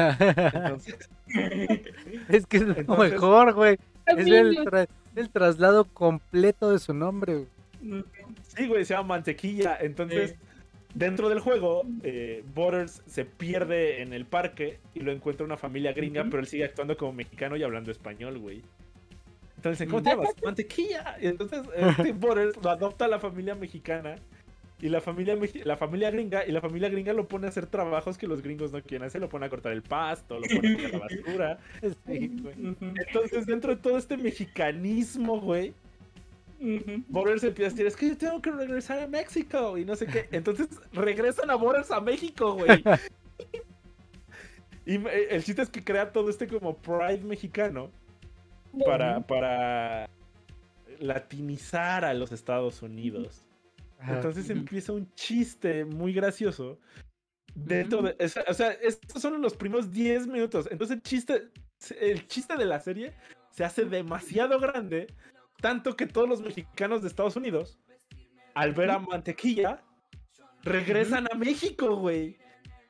es 2.29 2.45
que 2.45 2.57
es 2.57 2.63
lo 2.63 2.97
mejor, 2.97 3.53
güey. 3.53 3.77
Es 4.05 4.27
el, 4.27 5.29
traslado 5.31 5.85
completo 5.85 6.71
de 6.71 6.79
su 6.79 6.93
nombre. 6.93 7.45
Sí, 8.47 8.67
güey, 8.67 8.85
se 8.85 8.93
llama 8.93 9.15
Mantequilla. 9.15 9.77
Entonces, 9.79 10.35
dentro 10.93 11.29
del 11.29 11.39
juego, 11.39 11.83
eh, 12.03 12.43
Butters 12.53 13.01
se 13.05 13.25
pierde 13.25 14.01
en 14.01 14.13
el 14.13 14.25
parque 14.25 14.79
y 14.93 15.01
lo 15.01 15.11
encuentra 15.11 15.45
una 15.45 15.57
familia 15.57 15.93
gringa, 15.93 16.23
pero 16.25 16.39
él 16.39 16.47
sigue 16.47 16.65
actuando 16.65 16.97
como 16.97 17.13
mexicano 17.13 17.55
y 17.57 17.63
hablando 17.63 17.91
español, 17.91 18.37
güey. 18.39 18.61
Entonces, 19.59 19.89
¿cómo 19.89 20.01
te 20.01 20.11
llamas? 20.11 20.29
Mantequilla. 20.41 21.17
Y 21.21 21.27
entonces 21.27 21.63
este 21.75 22.13
lo 22.13 22.69
adopta 22.69 23.09
la 23.09 23.19
familia 23.19 23.55
mexicana. 23.55 24.15
Y 24.81 24.87
la 24.87 25.01
familia, 25.01 25.37
la 25.65 25.75
familia 25.75 26.09
gringa, 26.09 26.47
y 26.47 26.53
la 26.53 26.61
familia 26.61 26.87
gringa 26.87 27.11
lo 27.11 27.27
pone 27.27 27.47
a 27.47 27.49
hacer 27.49 27.67
trabajos 27.67 28.17
que 28.17 28.25
los 28.25 28.41
gringos 28.41 28.71
no 28.71 28.81
quieren 28.81 29.05
hacer, 29.05 29.19
lo 29.19 29.27
pone 29.27 29.45
a 29.45 29.49
cortar 29.49 29.73
el 29.73 29.81
pasto, 29.81 30.39
lo 30.39 30.47
pone 30.47 30.71
a 30.71 30.75
quitar 30.77 30.93
la 30.93 30.99
basura. 30.99 31.59
Entonces, 32.07 33.45
dentro 33.45 33.75
de 33.75 33.81
todo 33.81 33.97
este 33.97 34.15
mexicanismo, 34.15 35.41
güey, 35.41 35.73
Borders 37.09 37.43
empieza 37.43 37.67
a 37.67 37.71
decir, 37.71 37.87
es 37.87 37.97
que 37.97 38.07
yo 38.07 38.17
tengo 38.17 38.41
que 38.41 38.51
regresar 38.51 38.99
a 38.99 39.07
México 39.07 39.77
y 39.77 39.83
no 39.83 39.97
sé 39.97 40.07
qué. 40.07 40.29
Entonces 40.31 40.69
regresan 40.93 41.49
a 41.49 41.55
Borders 41.55 41.91
a 41.91 41.99
México, 41.99 42.53
güey. 42.53 42.81
y 44.85 45.05
el 45.29 45.43
chiste 45.43 45.61
es 45.61 45.69
que 45.69 45.83
crea 45.83 46.13
todo 46.13 46.29
este 46.29 46.47
como 46.47 46.77
pride 46.77 47.25
mexicano 47.25 47.91
para, 48.85 49.25
para 49.25 50.09
latinizar 50.99 52.05
a 52.05 52.13
los 52.13 52.31
Estados 52.31 52.81
Unidos. 52.81 53.45
Entonces 54.07 54.49
empieza 54.49 54.93
un 54.93 55.13
chiste 55.13 55.85
muy 55.85 56.13
gracioso. 56.13 56.79
Dentro 57.53 58.01
de, 58.01 58.15
o 58.47 58.53
sea, 58.53 58.71
estos 58.71 59.21
son 59.21 59.41
los 59.41 59.55
primeros 59.55 59.91
10 59.91 60.27
minutos. 60.27 60.67
Entonces 60.71 60.97
el 60.97 61.03
chiste, 61.03 61.49
el 61.99 62.27
chiste 62.27 62.55
de 62.55 62.65
la 62.65 62.79
serie 62.79 63.13
se 63.51 63.65
hace 63.65 63.85
demasiado 63.85 64.59
grande, 64.59 65.07
tanto 65.59 65.95
que 65.95 66.05
todos 66.05 66.29
los 66.29 66.41
mexicanos 66.41 67.01
de 67.01 67.09
Estados 67.09 67.35
Unidos, 67.35 67.79
al 68.53 68.73
ver 68.73 68.91
a 68.91 68.99
Mantequilla, 68.99 69.83
regresan 70.63 71.27
a 71.31 71.35
México, 71.35 71.95
güey. 71.97 72.37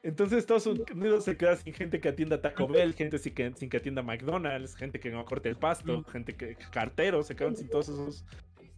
Entonces 0.02 0.40
Estados 0.40 0.66
Unidos 0.66 1.26
se 1.26 1.36
queda 1.36 1.58
sin 1.58 1.74
gente 1.74 2.00
que 2.00 2.08
atienda 2.08 2.42
Taco 2.42 2.68
Bell, 2.68 2.94
gente 2.94 3.18
sin 3.18 3.34
que, 3.34 3.54
sin 3.56 3.70
que 3.70 3.78
atienda 3.78 4.02
McDonald's, 4.02 4.76
gente 4.76 5.00
que 5.00 5.12
no 5.12 5.26
corte 5.26 5.50
el 5.50 5.58
pasto, 5.58 6.04
gente 6.06 6.36
que 6.36 6.56
carteros, 6.72 7.28
se 7.28 7.36
quedan 7.36 7.58
sin 7.58 7.70
todos 7.70 7.90
esos, 7.90 8.26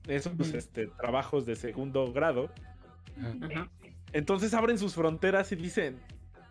esos 0.07 0.53
este, 0.53 0.88
trabajos 0.88 1.45
de 1.45 1.56
segundo 1.56 2.11
grado. 2.11 2.49
Entonces 4.14 4.53
abren 4.56 4.80
sus 4.80 4.95
fronteras 4.95 5.52
y 5.52 5.56
dicen, 5.56 5.99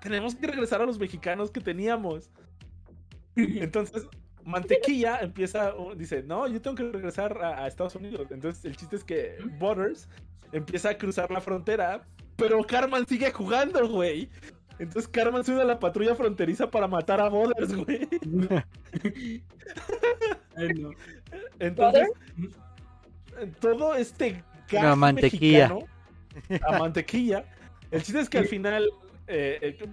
tenemos 0.00 0.36
que 0.36 0.46
regresar 0.46 0.80
a 0.80 0.86
los 0.86 1.00
mexicanos 1.00 1.50
que 1.50 1.60
teníamos. 1.60 2.30
Entonces 3.34 4.06
Mantequilla 4.44 5.18
empieza, 5.18 5.74
dice, 5.96 6.22
no, 6.22 6.46
yo 6.46 6.62
tengo 6.62 6.76
que 6.76 6.84
regresar 6.84 7.36
a, 7.42 7.64
a 7.64 7.66
Estados 7.66 7.96
Unidos. 7.96 8.28
Entonces 8.30 8.64
el 8.64 8.76
chiste 8.76 8.94
es 8.94 9.02
que 9.02 9.36
Butters 9.58 10.08
empieza 10.52 10.90
a 10.90 10.96
cruzar 10.96 11.28
la 11.32 11.40
frontera, 11.40 12.06
pero 12.36 12.62
Carmen 12.62 13.04
sigue 13.06 13.32
jugando, 13.32 13.88
güey. 13.88 14.30
Entonces 14.80 15.08
Carmen 15.08 15.44
se 15.44 15.52
une 15.52 15.60
a 15.60 15.64
la 15.64 15.78
patrulla 15.78 16.14
fronteriza 16.14 16.70
para 16.70 16.88
matar 16.88 17.20
a 17.20 17.28
Butters, 17.28 17.76
güey. 17.76 18.08
Entonces, 21.58 22.08
todo 23.60 23.94
este 23.94 24.42
gas 24.70 24.96
mantequilla. 24.96 25.68
Mexicano, 25.68 26.66
a 26.66 26.78
mantequilla. 26.78 27.44
El 27.90 28.02
chiste 28.02 28.20
es 28.20 28.30
que 28.30 28.38
al 28.38 28.46
final 28.46 28.88
eh, 29.26 29.58
eh, 29.60 29.86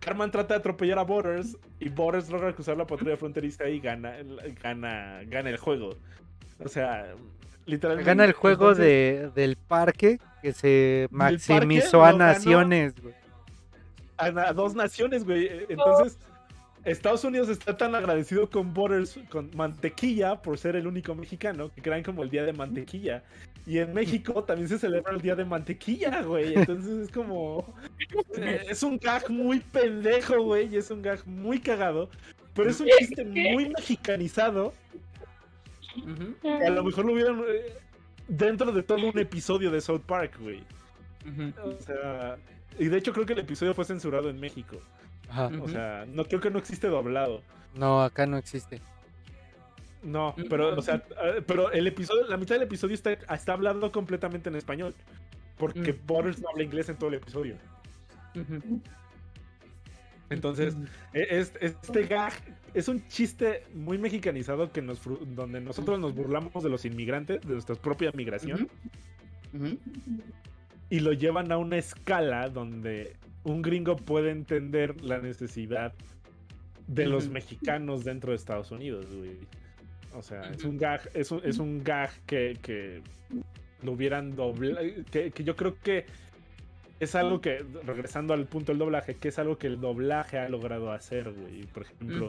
Carmen 0.00 0.30
trata 0.30 0.54
de 0.54 0.60
atropellar 0.60 0.98
a 0.98 1.02
Butters 1.02 1.58
y 1.78 1.90
Butters 1.90 2.30
logra 2.30 2.54
cruzar 2.54 2.78
la 2.78 2.86
patrulla 2.86 3.18
fronteriza 3.18 3.68
y 3.68 3.80
gana, 3.80 4.16
gana, 4.62 5.20
gana 5.26 5.50
el 5.50 5.58
juego. 5.58 5.90
O 6.58 6.68
sea, 6.68 7.14
literalmente. 7.66 8.08
Gana 8.08 8.24
el 8.24 8.32
juego 8.32 8.74
de, 8.74 9.30
del 9.34 9.56
parque 9.56 10.18
que 10.40 10.54
se 10.54 11.06
maximizó 11.10 12.02
a 12.02 12.14
naciones, 12.14 12.98
güey 12.98 13.20
a, 14.16 14.52
dos 14.52 14.74
naciones, 14.74 15.24
güey. 15.24 15.46
E, 15.46 15.66
entonces, 15.68 16.18
Estados 16.84 17.22
Unidos 17.24 17.48
está 17.48 17.76
tan 17.76 17.94
agradecido 17.94 18.50
con 18.50 18.74
Borders, 18.74 19.18
con 19.28 19.50
Mantequilla, 19.54 20.42
por 20.42 20.58
ser 20.58 20.76
el 20.76 20.86
único 20.86 21.14
mexicano, 21.14 21.70
que 21.72 21.80
crean 21.80 22.02
como 22.02 22.22
el 22.22 22.30
Día 22.30 22.44
de 22.44 22.52
Mantequilla. 22.52 23.22
Y 23.66 23.78
en 23.78 23.94
México 23.94 24.42
también 24.42 24.68
se 24.68 24.78
celebra 24.78 25.12
el 25.12 25.20
Día 25.20 25.36
de 25.36 25.44
Mantequilla, 25.44 26.22
güey. 26.22 26.54
Entonces 26.54 27.08
es 27.08 27.10
como... 27.12 27.64
Eh, 28.36 28.64
es 28.68 28.82
un 28.82 28.98
gag 28.98 29.30
muy 29.30 29.60
pendejo, 29.60 30.42
güey. 30.42 30.74
Y 30.74 30.78
es 30.78 30.90
un 30.90 31.02
gag 31.02 31.24
muy 31.26 31.60
cagado. 31.60 32.10
pero 32.54 32.70
es 32.70 32.80
un 32.80 32.88
chiste 32.98 33.24
muy 33.24 33.68
mexicanizado. 33.68 34.72
a 36.42 36.70
lo 36.70 36.82
mejor 36.82 37.04
lo 37.04 37.12
hubieran 37.12 37.44
eh, 37.48 37.74
dentro 38.26 38.72
de 38.72 38.82
todo 38.82 39.06
un 39.06 39.18
episodio 39.18 39.70
de 39.70 39.80
South 39.80 40.02
Park, 40.04 40.38
güey. 40.40 40.64
O 41.62 41.80
sea, 41.80 42.36
y 42.78 42.86
de 42.86 42.98
hecho 42.98 43.12
creo 43.12 43.26
que 43.26 43.32
el 43.32 43.40
episodio 43.40 43.74
fue 43.74 43.84
censurado 43.84 44.30
en 44.30 44.40
México. 44.40 44.78
Ajá. 45.28 45.50
O 45.62 45.68
sea, 45.68 46.04
no 46.08 46.24
creo 46.24 46.40
que 46.40 46.50
no 46.50 46.58
existe 46.58 46.88
doblado. 46.88 47.42
No, 47.74 48.02
acá 48.02 48.26
no 48.26 48.36
existe. 48.36 48.80
No, 50.02 50.34
pero, 50.50 50.76
o 50.76 50.82
sea, 50.82 50.96
eh, 50.96 51.42
pero 51.46 51.70
el 51.70 51.86
episodio, 51.86 52.26
la 52.26 52.36
mitad 52.36 52.56
del 52.56 52.64
episodio 52.64 52.94
está, 52.94 53.12
está 53.12 53.52
hablando 53.52 53.90
completamente 53.92 54.48
en 54.48 54.56
español. 54.56 54.94
Porque 55.56 55.92
Butters 55.92 56.40
no 56.40 56.48
habla 56.48 56.64
inglés 56.64 56.88
en 56.88 56.96
todo 56.96 57.08
el 57.10 57.16
episodio. 57.16 57.56
Entonces, 60.28 60.76
e, 61.12 61.46
este 61.60 62.06
gag 62.06 62.32
es 62.74 62.88
un 62.88 63.06
chiste 63.06 63.64
muy 63.74 63.98
mexicanizado 63.98 64.72
que 64.72 64.82
nos, 64.82 65.00
donde 65.36 65.60
nosotros 65.60 66.00
nos 66.00 66.14
burlamos 66.14 66.64
de 66.64 66.70
los 66.70 66.84
inmigrantes, 66.84 67.40
de 67.42 67.52
nuestra 67.52 67.76
propia 67.76 68.10
migración. 68.12 68.68
Y 70.90 71.00
lo 71.00 71.12
llevan 71.12 71.50
a 71.52 71.58
una 71.58 71.78
escala 71.78 72.48
donde 72.48 73.16
un 73.44 73.62
gringo 73.62 73.96
puede 73.96 74.30
entender 74.30 75.00
la 75.02 75.18
necesidad 75.18 75.94
de 76.86 77.06
los 77.06 77.28
mexicanos 77.28 78.04
dentro 78.04 78.30
de 78.30 78.36
Estados 78.36 78.70
Unidos, 78.70 79.06
güey. 79.14 79.38
O 80.14 80.22
sea, 80.22 80.42
es 80.50 80.64
un 80.64 80.76
gag, 80.76 81.08
es 81.14 81.30
un, 81.30 81.40
es 81.44 81.58
un 81.58 81.82
gag 81.82 82.10
que, 82.26 82.58
que 82.60 83.00
lo 83.82 83.92
hubieran 83.92 84.36
doblado, 84.36 84.86
que, 85.10 85.30
que 85.30 85.44
yo 85.44 85.56
creo 85.56 85.78
que 85.80 86.04
es 87.00 87.14
algo 87.16 87.40
que, 87.40 87.64
regresando 87.84 88.32
al 88.32 88.46
punto 88.46 88.70
del 88.70 88.78
doblaje, 88.78 89.16
que 89.16 89.28
es 89.28 89.38
algo 89.38 89.58
que 89.58 89.66
el 89.66 89.80
doblaje 89.80 90.38
ha 90.38 90.48
logrado 90.48 90.92
hacer, 90.92 91.32
güey. 91.32 91.64
Por 91.64 91.82
ejemplo, 91.82 92.28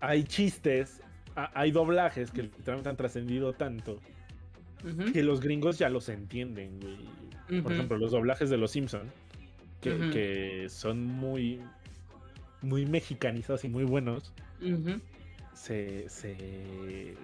hay 0.00 0.24
chistes, 0.24 1.00
hay 1.34 1.70
doblajes 1.70 2.32
que 2.32 2.42
literalmente 2.42 2.88
han 2.88 2.96
trascendido 2.96 3.52
tanto 3.52 4.00
que 5.12 5.22
los 5.22 5.40
gringos 5.40 5.78
ya 5.78 5.88
los 5.88 6.08
entienden, 6.08 6.80
güey. 6.80 7.62
Por 7.62 7.72
ejemplo, 7.72 7.98
los 7.98 8.12
doblajes 8.12 8.48
de 8.50 8.56
Los 8.56 8.70
Simpson, 8.70 9.10
que, 9.80 10.10
que 10.10 10.68
son 10.68 11.04
muy, 11.04 11.60
muy 12.62 12.86
mexicanizados 12.86 13.64
y 13.64 13.68
muy 13.68 13.84
buenos. 13.84 14.32
se, 15.54 16.08
se 16.08 17.14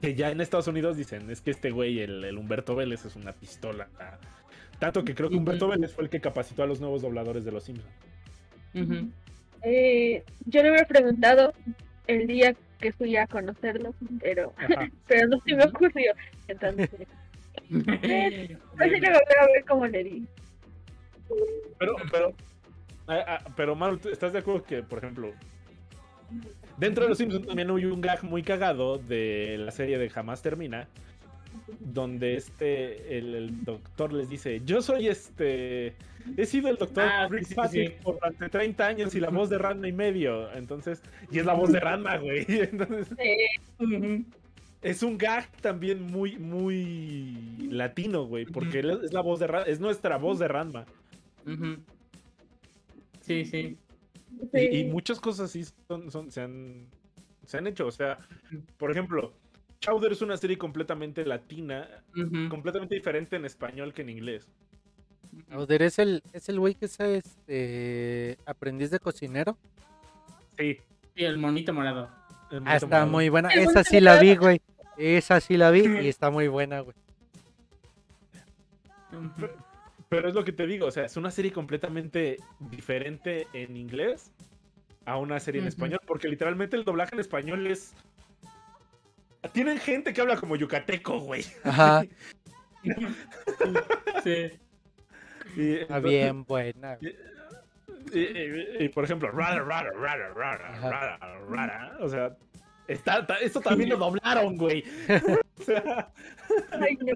que 0.00 0.14
ya 0.14 0.30
en 0.30 0.40
Estados 0.40 0.66
Unidos 0.66 0.96
dicen, 0.96 1.30
es 1.30 1.42
que 1.42 1.50
este 1.50 1.70
güey, 1.70 2.00
el, 2.00 2.36
Humberto 2.36 2.74
Vélez, 2.74 3.04
es 3.04 3.16
una 3.16 3.32
pistola. 3.32 3.88
Tanto 4.78 5.04
que 5.04 5.14
creo 5.14 5.28
que 5.28 5.36
Humberto 5.36 5.68
Vélez 5.68 5.92
fue 5.92 6.04
el 6.04 6.10
que 6.10 6.20
capacitó 6.20 6.62
a 6.62 6.66
los 6.66 6.80
nuevos 6.80 7.02
dobladores 7.02 7.44
de 7.44 7.52
Los 7.52 7.64
Simpsons. 7.64 7.92
Eh, 9.62 10.24
yo 10.46 10.62
le 10.62 10.70
hubiera 10.70 10.86
preguntado 10.86 11.52
el 12.06 12.26
día 12.26 12.56
que 12.80 12.92
fui 12.92 13.16
a 13.16 13.26
conocerlo, 13.26 13.94
pero, 14.20 14.52
pero 15.06 15.28
no 15.28 15.40
se 15.40 15.54
me 15.54 15.64
ocurrió. 15.64 16.12
Entonces, 16.48 16.90
pues 17.68 18.92
sí 18.92 19.00
le 19.00 19.10
voy 19.10 19.20
a 19.40 19.46
ver 19.46 19.64
cómo 19.68 19.86
le 19.86 20.04
di. 20.04 20.26
Pero, 21.78 21.94
pero, 22.10 22.34
ah, 23.06 23.24
ah, 23.26 23.44
pero 23.56 23.76
Maru, 23.76 24.00
¿estás 24.10 24.32
de 24.32 24.40
acuerdo 24.40 24.64
que, 24.64 24.82
por 24.82 24.98
ejemplo, 24.98 25.32
Dentro 26.76 27.04
de 27.04 27.10
los 27.10 27.18
Simpsons 27.18 27.46
también 27.46 27.70
hay 27.70 27.84
un 27.84 28.00
gag 28.00 28.24
muy 28.24 28.42
cagado 28.42 28.98
de 28.98 29.56
la 29.58 29.70
serie 29.70 29.98
de 29.98 30.08
Jamás 30.08 30.42
Termina, 30.42 30.88
donde 31.78 32.36
este 32.36 33.18
el, 33.18 33.64
doctor 33.64 34.12
les 34.12 34.28
dice, 34.28 34.60
yo 34.64 34.82
soy 34.82 35.08
este, 35.08 35.94
he 36.36 36.46
sido 36.46 36.68
el 36.68 36.76
doctor 36.76 37.04
ah, 37.04 37.28
Rick 37.28 37.54
por 38.02 38.14
durante 38.16 38.48
30 38.48 38.86
años 38.86 39.14
y 39.14 39.20
la 39.20 39.30
voz 39.30 39.50
de 39.50 39.58
Ranma 39.58 39.88
y 39.88 39.92
medio, 39.92 40.52
entonces, 40.52 41.02
y 41.30 41.38
es 41.38 41.46
la 41.46 41.54
voz 41.54 41.72
de 41.72 41.80
Ranma, 41.80 42.16
güey, 42.18 42.44
entonces, 42.48 43.08
es 44.82 45.02
un 45.02 45.18
gag 45.18 45.50
también 45.60 46.02
muy, 46.02 46.38
muy 46.38 47.36
latino, 47.70 48.26
güey, 48.26 48.46
porque 48.46 48.80
es 48.80 49.12
la 49.12 49.20
voz 49.20 49.40
de 49.40 49.46
Ranma, 49.46 49.66
es 49.66 49.80
nuestra 49.80 50.16
voz 50.16 50.38
de 50.38 50.48
Ranma. 50.48 50.86
Sí, 53.20 53.44
sí. 53.44 53.78
Y, 54.52 54.84
muchas 54.84 55.20
cosas 55.20 55.50
así 55.50 55.64
son, 55.86 56.30
se, 56.30 56.40
han, 56.40 56.86
se 57.44 57.58
han 57.58 57.66
hecho. 57.66 57.86
O 57.86 57.90
sea, 57.90 58.18
por 58.78 58.90
ejemplo, 58.90 59.32
Chowder 59.80 60.12
es 60.12 60.22
una 60.22 60.36
serie 60.36 60.58
completamente 60.58 61.24
latina, 61.24 61.88
completamente 62.50 62.94
diferente 62.94 63.36
en 63.36 63.44
español 63.46 63.94
que 63.94 64.02
en 64.02 64.10
inglés. 64.10 64.48
Chowder 65.50 65.82
es 65.82 65.98
el, 65.98 66.22
es 66.32 66.48
el 66.48 66.60
güey 66.60 66.74
que 66.74 66.84
es 66.84 67.00
este 67.00 68.38
aprendiz 68.44 68.90
de 68.90 68.98
cocinero. 68.98 69.56
Sí. 70.58 70.78
Y 71.14 71.24
el 71.24 71.38
monito 71.38 71.72
morado. 71.72 72.10
ah, 72.64 72.76
está 72.76 73.06
muy 73.06 73.28
buena. 73.30 73.48
Esa 73.48 73.82
sí 73.82 74.00
la 74.00 74.20
vi, 74.20 74.36
güey. 74.36 74.60
Esa 74.98 75.40
sí 75.40 75.56
la 75.56 75.70
vi 75.70 75.86
y 75.86 76.08
está 76.08 76.30
muy 76.30 76.48
buena, 76.48 76.80
güey. 76.80 76.94
Pero 80.08 80.28
es 80.28 80.34
lo 80.34 80.44
que 80.44 80.52
te 80.52 80.66
digo, 80.66 80.86
o 80.86 80.90
sea, 80.90 81.04
es 81.04 81.16
una 81.16 81.30
serie 81.30 81.52
completamente 81.52 82.36
diferente 82.58 83.46
en 83.52 83.76
inglés 83.76 84.32
a 85.06 85.16
una 85.16 85.40
serie 85.40 85.60
en 85.60 85.68
español, 85.68 86.00
porque 86.06 86.28
literalmente 86.28 86.76
el 86.76 86.84
doblaje 86.84 87.14
en 87.14 87.20
español 87.20 87.66
es... 87.66 87.94
Tienen 89.52 89.78
gente 89.78 90.12
que 90.12 90.20
habla 90.20 90.36
como 90.36 90.56
yucateco, 90.56 91.18
güey. 91.20 91.44
Ajá. 91.64 92.04
sí. 94.24 94.50
Está 95.56 95.98
bien 96.00 96.44
buena. 96.44 96.98
Y, 98.12 98.88
por 98.90 99.04
ejemplo, 99.04 99.30
rara, 99.30 99.62
rara, 99.62 99.90
rara, 99.92 100.28
rara, 100.34 100.80
rara, 100.80 101.18
rara. 101.48 101.96
O 102.00 102.08
sea, 102.08 102.36
está, 102.88 103.26
esto 103.40 103.60
también 103.60 103.90
lo 103.90 103.96
doblaron, 103.96 104.56
güey. 104.56 104.84
o 105.58 105.62
sea... 105.62 106.10
Ay, 106.72 106.98
no. 107.00 107.14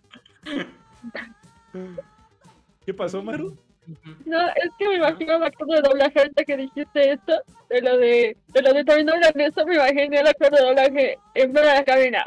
¿Qué 2.84 2.94
pasó, 2.94 3.22
Maru? 3.22 3.56
No, 4.26 4.48
es 4.48 4.70
que 4.78 4.88
me 4.88 4.96
imagino 4.96 5.36
el 5.36 5.42
actor 5.42 5.68
de 5.68 5.82
doblaje 5.82 6.18
ahorita 6.18 6.44
que 6.44 6.56
dijiste 6.56 7.12
esto, 7.12 7.32
de 7.68 7.80
lo 7.82 7.98
de, 7.98 8.36
de 8.48 8.62
lo 8.62 8.72
de 8.72 8.84
también 8.84 9.06
doblan 9.06 9.40
eso, 9.40 9.66
me 9.66 9.74
imaginé 9.74 10.20
el 10.20 10.26
actor 10.26 10.50
de 10.50 10.62
doblaje 10.62 11.18
en 11.34 11.52
plena 11.52 11.68
de 11.68 11.74
la 11.74 11.84
cabina. 11.84 12.26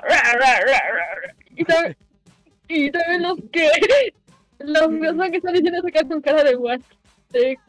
Y 1.56 1.64
también, 1.66 1.98
y 2.68 2.92
también 2.92 3.24
los 3.24 3.38
que 3.52 3.70
los 4.60 4.88
personas 4.88 5.32
que 5.32 5.38
están 5.38 5.54
diciendo 5.54 5.82
sacar 5.82 6.08
con 6.08 6.22
cara 6.22 6.44
de 6.44 6.56
what. 6.56 6.82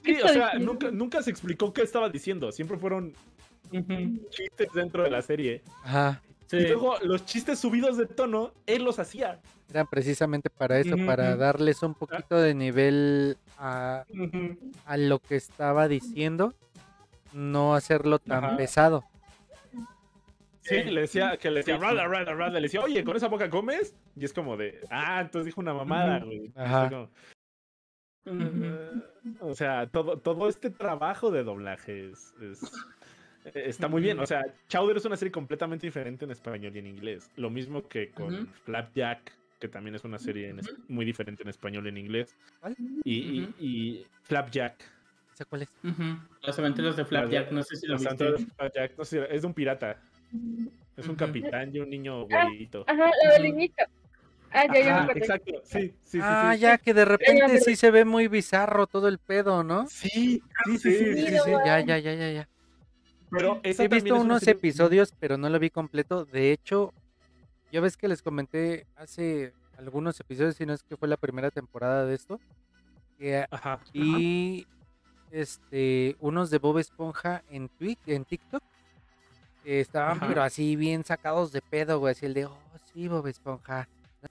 Sí, 0.04 0.18
o 0.22 0.28
sea, 0.28 0.54
nunca, 0.54 0.90
nunca 0.90 1.22
se 1.22 1.30
explicó 1.30 1.72
qué 1.72 1.82
estaba 1.82 2.08
diciendo, 2.08 2.52
siempre 2.52 2.78
fueron 2.78 3.12
chistes 4.30 4.68
dentro 4.72 5.02
de 5.02 5.10
la 5.10 5.20
serie. 5.20 5.62
Ajá. 5.82 6.22
Y 6.50 6.60
luego 6.60 6.96
los 7.02 7.26
chistes 7.26 7.58
subidos 7.58 7.96
de 7.96 8.06
tono, 8.06 8.52
él 8.66 8.84
los 8.84 8.98
hacía. 8.98 9.40
Eran 9.70 9.86
precisamente 9.86 10.48
para 10.48 10.78
eso, 10.78 10.96
para 11.04 11.36
darles 11.36 11.82
un 11.82 11.94
poquito 11.94 12.36
de 12.36 12.54
nivel 12.54 13.36
a, 13.58 14.04
lo 14.96 15.18
que 15.18 15.36
estaba 15.36 15.88
diciendo, 15.88 16.54
no 17.34 17.74
hacerlo 17.74 18.18
tan 18.18 18.56
pesado. 18.56 19.04
Sí, 20.62 20.84
le 20.84 21.02
decía, 21.02 21.36
que 21.38 21.50
le 21.50 21.60
decía, 21.60 21.78
rada, 21.78 22.06
rada, 22.06 22.34
rada, 22.34 22.60
le 22.60 22.62
decía, 22.62 22.82
oye, 22.82 23.02
¿con 23.04 23.16
esa 23.16 23.28
boca 23.28 23.48
comes? 23.48 23.94
Y 24.16 24.24
es 24.24 24.32
como 24.32 24.56
de, 24.56 24.80
ah, 24.90 25.20
entonces 25.22 25.46
dijo 25.46 25.60
una 25.60 25.72
mamada, 25.74 26.18
güey. 26.20 26.52
Ajá. 26.54 27.08
o 29.40 29.54
sea, 29.54 29.86
todo, 29.86 30.18
todo 30.18 30.48
este 30.48 30.70
trabajo 30.70 31.30
de 31.30 31.42
doblaje 31.42 32.10
es, 32.10 32.34
está 33.54 33.88
muy 33.88 34.02
bien. 34.02 34.18
O 34.18 34.26
sea, 34.26 34.44
Chowder 34.68 34.96
es 34.96 35.04
una 35.04 35.16
serie 35.16 35.32
completamente 35.32 35.86
diferente 35.86 36.24
en 36.24 36.30
español 36.30 36.72
y 36.74 36.78
en 36.78 36.86
inglés. 36.86 37.30
Lo 37.36 37.50
mismo 37.50 37.86
que 37.88 38.10
con 38.10 38.48
Flapjack 38.64 39.38
que 39.58 39.68
también 39.68 39.94
es 39.96 40.04
una 40.04 40.18
serie 40.18 40.54
muy 40.88 41.04
diferente 41.04 41.42
en 41.42 41.48
español 41.48 41.86
y 41.86 41.88
en 41.88 41.96
inglés. 41.98 42.36
Y, 43.04 44.06
Flapjack. 44.22 44.74
¿Sé 45.34 45.44
cuál 45.44 45.62
es? 45.62 45.68
Los 46.42 46.58
aventuros 46.58 46.96
de 46.96 47.04
Flapjack, 47.04 47.50
no 47.52 47.62
sé 47.62 47.76
si 47.76 47.86
lo 47.86 47.98
viste. 47.98 48.44
no 48.96 49.04
sé, 49.04 49.26
es 49.30 49.42
de 49.42 49.46
un 49.46 49.54
pirata. 49.54 50.00
Es 50.96 51.06
un 51.06 51.14
capitán 51.14 51.74
y 51.74 51.78
un 51.78 51.90
niño 51.90 52.26
ah, 52.30 52.44
güerito. 52.44 52.84
Ajá, 52.86 53.10
lo 53.24 53.32
del 53.32 53.42
niñito. 53.44 53.84
Ah, 54.50 54.66
ya, 54.66 54.80
ya 54.80 55.02
me 55.02 55.12
Exacto, 55.12 55.60
sí, 55.62 55.94
sí, 56.02 56.18
Ah, 56.22 56.54
ya, 56.56 56.78
que 56.78 56.94
de 56.94 57.04
repente 57.04 57.60
sí 57.60 57.76
se 57.76 57.90
ve 57.90 58.04
muy 58.04 58.28
bizarro 58.28 58.86
todo 58.86 59.06
el 59.06 59.18
pedo, 59.18 59.62
¿no? 59.62 59.86
Sí, 59.88 60.42
sí, 60.64 60.78
sí, 60.78 60.78
sí, 60.78 61.14
sí, 61.14 61.50
ya, 61.64 61.80
ya, 61.80 61.98
ya, 61.98 62.14
ya, 62.14 62.32
ya. 62.32 62.48
Pero 63.30 63.60
He 63.64 63.88
visto 63.88 64.16
unos 64.16 64.46
episodios, 64.46 65.12
pero 65.18 65.36
no 65.36 65.48
lo 65.48 65.58
vi 65.58 65.70
completo. 65.70 66.24
De 66.24 66.52
hecho, 66.52 66.92
ya 67.72 67.80
ves 67.80 67.96
que 67.96 68.08
les 68.08 68.22
comenté 68.22 68.86
hace 68.96 69.52
algunos 69.76 70.18
episodios, 70.20 70.56
si 70.56 70.66
no 70.66 70.72
es 70.72 70.82
que 70.82 70.96
fue 70.96 71.08
la 71.08 71.16
primera 71.16 71.50
temporada 71.50 72.04
de 72.04 72.14
esto. 72.14 72.40
y 73.92 74.66
este 75.30 76.16
unos 76.20 76.50
de 76.50 76.58
Bob 76.58 76.78
Esponja 76.78 77.42
en 77.50 77.70
en 78.06 78.24
TikTok 78.24 78.62
estaban 79.64 80.20
pero 80.20 80.42
así 80.42 80.76
bien 80.76 81.04
sacados 81.04 81.52
de 81.52 81.60
pedo, 81.60 81.98
güey, 81.98 82.12
así 82.12 82.24
el 82.26 82.34
de, 82.34 82.46
"Oh, 82.46 82.58
sí, 82.92 83.08
Bob 83.08 83.26
Esponja, 83.26 83.88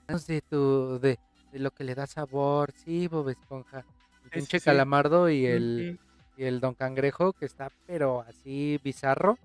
danos 0.08 0.26
de 0.26 0.42
tu 0.42 1.00
de, 1.00 1.20
lo 1.54 1.72
que 1.72 1.84
le 1.84 1.94
da 1.94 2.08
sabor, 2.08 2.72
sí, 2.72 3.08
Bob 3.08 3.30
Esponja." 3.30 3.86
El 4.24 4.32
pinche 4.32 4.60
calamardo 4.60 5.30
y 5.30 5.46
el 5.46 6.00
y 6.38 6.46
el 6.46 6.60
Don 6.60 6.76
Cangrejo, 6.76 7.34
que 7.34 7.46
está 7.46 7.72
pero 7.86 8.22
así 8.22 8.80
bizarro. 8.84 9.38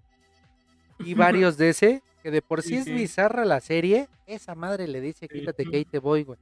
Y 0.99 1.15
varios 1.15 1.57
de 1.57 1.71
ese, 1.71 2.03
que 2.23 2.31
de 2.31 2.43
por 2.43 2.63
sí, 2.63 2.77
es 2.77 2.87
bizarra 2.87 3.45
la 3.45 3.61
serie, 3.61 4.09
esa 4.27 4.55
madre 4.55 4.87
le 4.87 5.01
dice, 5.01 5.29
quítate 5.29 5.65
que 5.65 5.77
ahí 5.77 5.85
te 5.85 5.99
voy, 5.99 6.25
güey. 6.25 6.39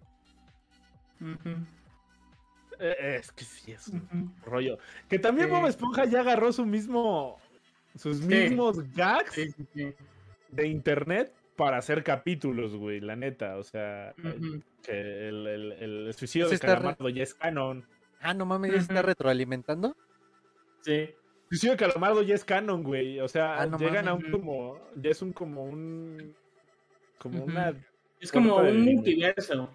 Eh, 2.79 3.17
es 3.21 3.31
que 3.33 3.45
sí 3.45 3.73
es 3.73 3.89
un 3.89 4.35
rollo. 4.45 4.79
Que 5.09 5.19
también 5.19 5.51
Bob 5.51 5.67
Esponja 5.67 6.07
ya 6.07 6.21
agarró 6.21 6.53
su 6.53 6.65
mismo, 6.65 7.39
sus 7.97 8.21
mismos 8.21 8.79
gags 8.95 9.37
de 10.51 10.67
internet 10.67 11.33
para 11.57 11.77
hacer 11.77 12.03
capítulos, 12.03 12.75
güey, 12.75 13.01
la 13.01 13.17
neta. 13.17 13.59
O 13.59 13.63
sea, 13.63 14.15
que 14.83 15.29
el, 15.29 15.47
el, 15.47 16.15
suicidio 16.15 16.49
de 16.49 16.59
Calamardo 16.59 17.09
ya 17.11 17.23
es 17.23 17.35
canon. 17.35 17.85
Ah, 18.21 18.35
no 18.35 18.47
mames, 18.47 18.73
¿ya 18.73 18.79
se 18.79 18.83
está 18.85 19.03
retroalimentando? 19.03 19.97
Sí. 20.83 20.93
El 20.93 21.15
suicidio 21.49 21.73
de 21.73 21.79
Calamardo 21.79 22.23
ya 22.23 22.35
es 22.35 22.45
canon, 22.45 22.83
güey. 22.83 23.21
O 23.21 23.29
sea, 23.29 23.61
ah, 23.61 23.77
llegan 23.79 24.09
a 24.09 24.15
un 24.15 24.31
como. 24.31 24.79
Ya 24.97 25.11
es 25.11 25.21
un 25.23 25.33
como 25.33 25.65
un. 25.65 26.35
Como 27.19 27.45
una. 27.45 27.75
Es 28.21 28.31
como 28.31 28.57
un 28.57 28.85
multiverso. 28.85 29.71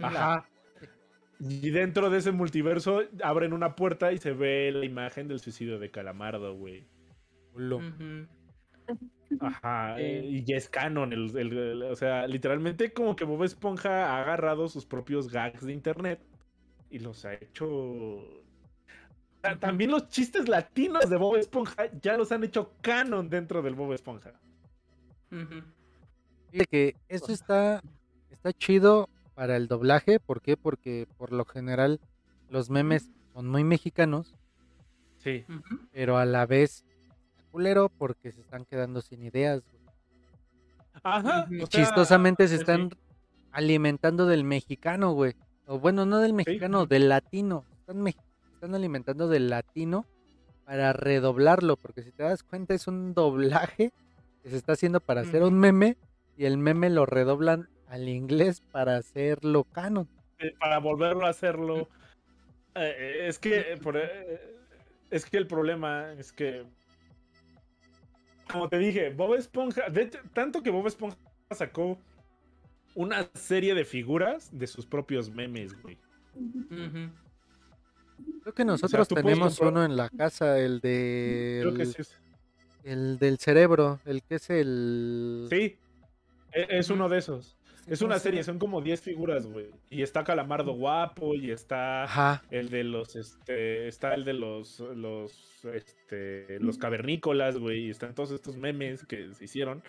Ajá. 0.00 0.48
Y 1.40 1.70
dentro 1.70 2.10
de 2.10 2.18
ese 2.18 2.32
multiverso 2.32 3.02
abren 3.22 3.52
una 3.52 3.74
puerta 3.76 4.12
y 4.12 4.18
se 4.18 4.32
ve 4.32 4.72
la 4.72 4.84
imagen 4.84 5.28
del 5.28 5.40
suicidio 5.40 5.78
de 5.78 5.90
Calamardo, 5.90 6.54
güey. 6.54 6.86
Ajá, 9.40 10.00
y 10.00 10.44
ya 10.44 10.56
es 10.56 10.68
canon. 10.68 11.12
o 11.12 11.96
sea, 11.96 12.26
literalmente 12.26 12.92
como 12.92 13.16
que 13.16 13.24
Bob 13.24 13.42
Esponja 13.44 14.06
ha 14.06 14.22
agarrado 14.22 14.68
sus 14.68 14.86
propios 14.86 15.30
gags 15.30 15.64
de 15.64 15.72
internet 15.72 16.20
y 16.90 16.98
los 16.98 17.24
ha 17.24 17.34
hecho... 17.34 18.43
También 19.60 19.90
los 19.90 20.08
chistes 20.08 20.48
latinos 20.48 21.08
de 21.10 21.16
Bob 21.16 21.36
Esponja 21.36 21.90
ya 22.00 22.16
los 22.16 22.32
han 22.32 22.44
hecho 22.44 22.72
canon 22.80 23.28
dentro 23.28 23.62
del 23.62 23.74
Bob 23.74 23.92
Esponja. 23.92 24.32
que 26.70 26.96
eso 27.08 27.32
está, 27.32 27.82
está 28.30 28.52
chido 28.52 29.08
para 29.34 29.56
el 29.56 29.68
doblaje. 29.68 30.20
¿Por 30.20 30.40
qué? 30.40 30.56
Porque 30.56 31.06
por 31.18 31.32
lo 31.32 31.44
general 31.44 32.00
los 32.48 32.70
memes 32.70 33.10
son 33.32 33.48
muy 33.48 33.64
mexicanos. 33.64 34.34
Sí. 35.18 35.44
Pero 35.92 36.16
a 36.18 36.24
la 36.24 36.46
vez 36.46 36.84
culero 37.50 37.88
porque 37.88 38.32
se 38.32 38.40
están 38.40 38.64
quedando 38.64 39.00
sin 39.00 39.22
ideas. 39.22 39.62
Ajá. 41.02 41.46
chistosamente 41.68 42.48
se 42.48 42.54
están 42.54 42.90
alimentando 43.52 44.26
del 44.26 44.44
mexicano, 44.44 45.12
güey. 45.12 45.34
O 45.66 45.78
bueno, 45.78 46.06
no 46.06 46.18
del 46.18 46.32
mexicano, 46.32 46.86
del 46.86 47.08
latino. 47.08 47.64
Están, 47.80 48.02
están 48.64 48.74
alimentando 48.74 49.28
del 49.28 49.50
latino 49.50 50.06
para 50.64 50.94
redoblarlo, 50.94 51.76
porque 51.76 52.02
si 52.02 52.12
te 52.12 52.22
das 52.22 52.42
cuenta 52.42 52.72
es 52.72 52.86
un 52.86 53.12
doblaje 53.12 53.92
que 54.42 54.48
se 54.48 54.56
está 54.56 54.72
haciendo 54.72 55.00
para 55.00 55.20
hacer 55.20 55.42
un 55.42 55.58
meme 55.58 55.98
y 56.38 56.46
el 56.46 56.56
meme 56.56 56.88
lo 56.88 57.04
redoblan 57.04 57.68
al 57.88 58.08
inglés 58.08 58.62
para 58.72 58.96
hacerlo 58.96 59.64
canon. 59.64 60.08
Eh, 60.38 60.54
para 60.58 60.78
volverlo 60.78 61.26
a 61.26 61.28
hacerlo. 61.28 61.88
Eh, 62.74 62.94
eh, 62.98 63.28
es 63.28 63.38
que 63.38 63.78
es 65.10 65.26
que 65.26 65.36
el 65.36 65.46
problema 65.46 66.14
es 66.14 66.32
que 66.32 66.64
como 68.50 68.70
te 68.70 68.78
dije, 68.78 69.10
Bob 69.10 69.34
Esponja, 69.34 69.90
de 69.90 70.02
hecho, 70.04 70.18
tanto 70.32 70.62
que 70.62 70.70
Bob 70.70 70.86
Esponja 70.86 71.18
sacó 71.50 71.98
una 72.94 73.28
serie 73.34 73.74
de 73.74 73.84
figuras 73.84 74.56
de 74.56 74.66
sus 74.66 74.86
propios 74.86 75.30
memes, 75.30 75.80
güey. 75.82 75.98
Creo 78.42 78.54
que 78.54 78.64
nosotros 78.64 79.08
tenemos 79.08 79.58
uno 79.60 79.84
en 79.84 79.96
la 79.96 80.08
casa, 80.08 80.58
el 80.58 80.80
de. 80.80 81.60
Creo 81.62 81.74
que 81.74 81.86
sí. 81.86 82.02
El 82.84 83.18
del 83.18 83.38
cerebro, 83.38 84.00
el 84.04 84.22
que 84.22 84.34
es 84.34 84.50
el. 84.50 85.46
Sí, 85.48 85.78
e, 86.52 86.66
es 86.68 86.90
uno 86.90 87.08
de 87.08 87.18
esos. 87.18 87.56
Es 87.86 88.00
una 88.00 88.18
serie, 88.18 88.42
son 88.42 88.58
como 88.58 88.80
10 88.80 89.00
figuras, 89.00 89.46
güey. 89.46 89.70
Y 89.90 90.02
está 90.02 90.24
Calamardo 90.24 90.72
guapo 90.72 91.34
y 91.34 91.50
está 91.50 92.42
el 92.50 92.70
de 92.70 92.82
los, 92.82 93.14
este, 93.14 93.88
está 93.88 94.14
el 94.14 94.24
de 94.24 94.32
los, 94.32 94.80
los, 94.80 95.64
este, 95.66 96.58
los 96.60 96.78
cavernícolas, 96.78 97.58
güey. 97.58 97.86
Y 97.86 97.90
están 97.90 98.14
todos 98.14 98.30
estos 98.30 98.56
memes 98.56 99.04
que 99.04 99.34
se 99.34 99.44
hicieron. 99.44 99.82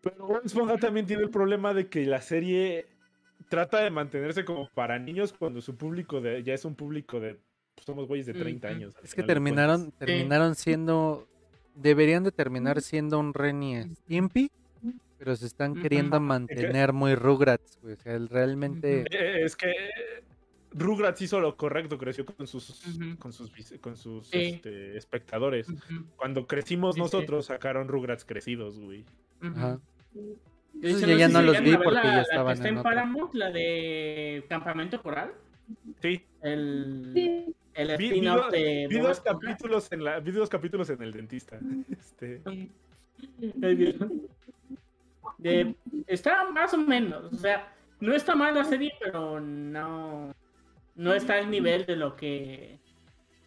Pero 0.00 0.42
Esponja 0.42 0.78
también 0.78 1.06
tiene 1.06 1.22
el 1.22 1.30
problema 1.30 1.74
de 1.74 1.88
que 1.88 2.04
la 2.06 2.20
serie 2.20 2.86
trata 3.48 3.82
de 3.82 3.90
mantenerse 3.90 4.44
como 4.44 4.68
para 4.74 4.98
niños 4.98 5.32
cuando 5.32 5.60
su 5.60 5.76
público 5.76 6.20
de, 6.20 6.42
ya 6.42 6.54
es 6.54 6.64
un 6.64 6.74
público 6.74 7.20
de, 7.20 7.38
pues, 7.74 7.86
somos 7.86 8.06
güeyes 8.06 8.26
de 8.26 8.34
30 8.34 8.68
años. 8.68 8.94
Es 9.02 9.14
que 9.14 9.22
terminaron, 9.22 9.92
terminaron 9.92 10.54
siendo, 10.54 11.28
deberían 11.74 12.24
de 12.24 12.32
terminar 12.32 12.80
siendo 12.82 13.18
un 13.18 13.34
Renny 13.34 13.82
Stimpy 13.94 14.50
pero 15.18 15.34
se 15.34 15.46
están 15.46 15.74
queriendo 15.74 16.20
mantener 16.20 16.92
muy 16.92 17.14
Rugrats, 17.14 17.78
güey. 17.82 17.94
O 17.94 17.96
sea, 17.96 18.18
realmente. 18.30 19.04
Eh, 19.10 19.44
es 19.44 19.56
que 19.56 19.74
Rugrats 20.70 21.20
hizo 21.20 21.40
lo 21.40 21.56
correcto, 21.56 21.98
creció 21.98 22.24
con 22.24 22.46
sus, 22.46 22.82
con 23.18 23.32
sus, 23.32 23.50
con 23.80 23.96
sus 23.96 24.28
este, 24.32 24.96
espectadores. 24.96 25.66
Cuando 26.16 26.46
crecimos 26.46 26.96
nosotros, 26.96 27.46
sacaron 27.46 27.88
Rugrats 27.88 28.24
crecidos, 28.24 28.78
güey. 28.78 29.04
Ajá. 29.40 29.80
Yo 30.82 31.16
ya 31.16 31.28
no 31.28 31.42
los 31.42 31.60
vi 31.60 31.76
porque 31.76 32.02
ya 32.02 32.22
estaban 32.22 32.52
está 32.52 32.68
en, 32.68 32.82
Paramount, 32.82 33.34
la 33.34 33.50
de 33.50 34.44
Campamento 34.48 35.02
Coral. 35.02 35.32
Sí. 36.00 36.22
El, 36.42 37.54
el 37.74 37.90
spin-off 37.90 38.50
de. 38.50 38.86
Vi 38.88 38.98
dos, 38.98 39.20
capítulos 39.20 39.90
en 39.92 40.04
la, 40.04 40.20
vi 40.20 40.32
dos 40.32 40.48
capítulos 40.48 40.90
en 40.90 41.02
el 41.02 41.12
dentista. 41.12 41.58
Este 41.90 42.42
está 46.06 46.50
más 46.50 46.74
o 46.74 46.78
menos, 46.78 47.32
o 47.32 47.36
sea, 47.36 47.72
no 48.00 48.14
está 48.14 48.34
mal 48.34 48.54
la 48.54 48.64
serie, 48.64 48.92
pero 49.00 49.40
no, 49.40 50.34
no 50.96 51.14
está 51.14 51.34
al 51.34 51.50
nivel 51.50 51.86
de 51.86 51.96
lo 51.96 52.16
que 52.16 52.78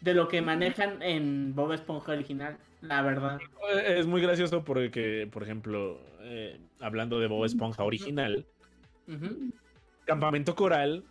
de 0.02 0.14
lo 0.16 0.28
que 0.28 0.41
manejan 0.41 1.02
en 1.03 1.53
Bob 1.53 1.74
Esponja 1.74 2.14
original, 2.14 2.58
la 2.82 3.02
verdad. 3.02 3.40
Es 3.86 4.08
muy 4.08 4.22
gracioso 4.22 4.64
porque, 4.64 5.28
por 5.32 5.44
ejemplo, 5.44 5.99
eh, 6.22 6.60
hablando 6.80 7.20
de 7.20 7.28
Bob 7.28 7.45
Esponja 7.45 7.84
original, 7.84 8.45
Campamento 10.06 10.56
Coral 10.56 11.03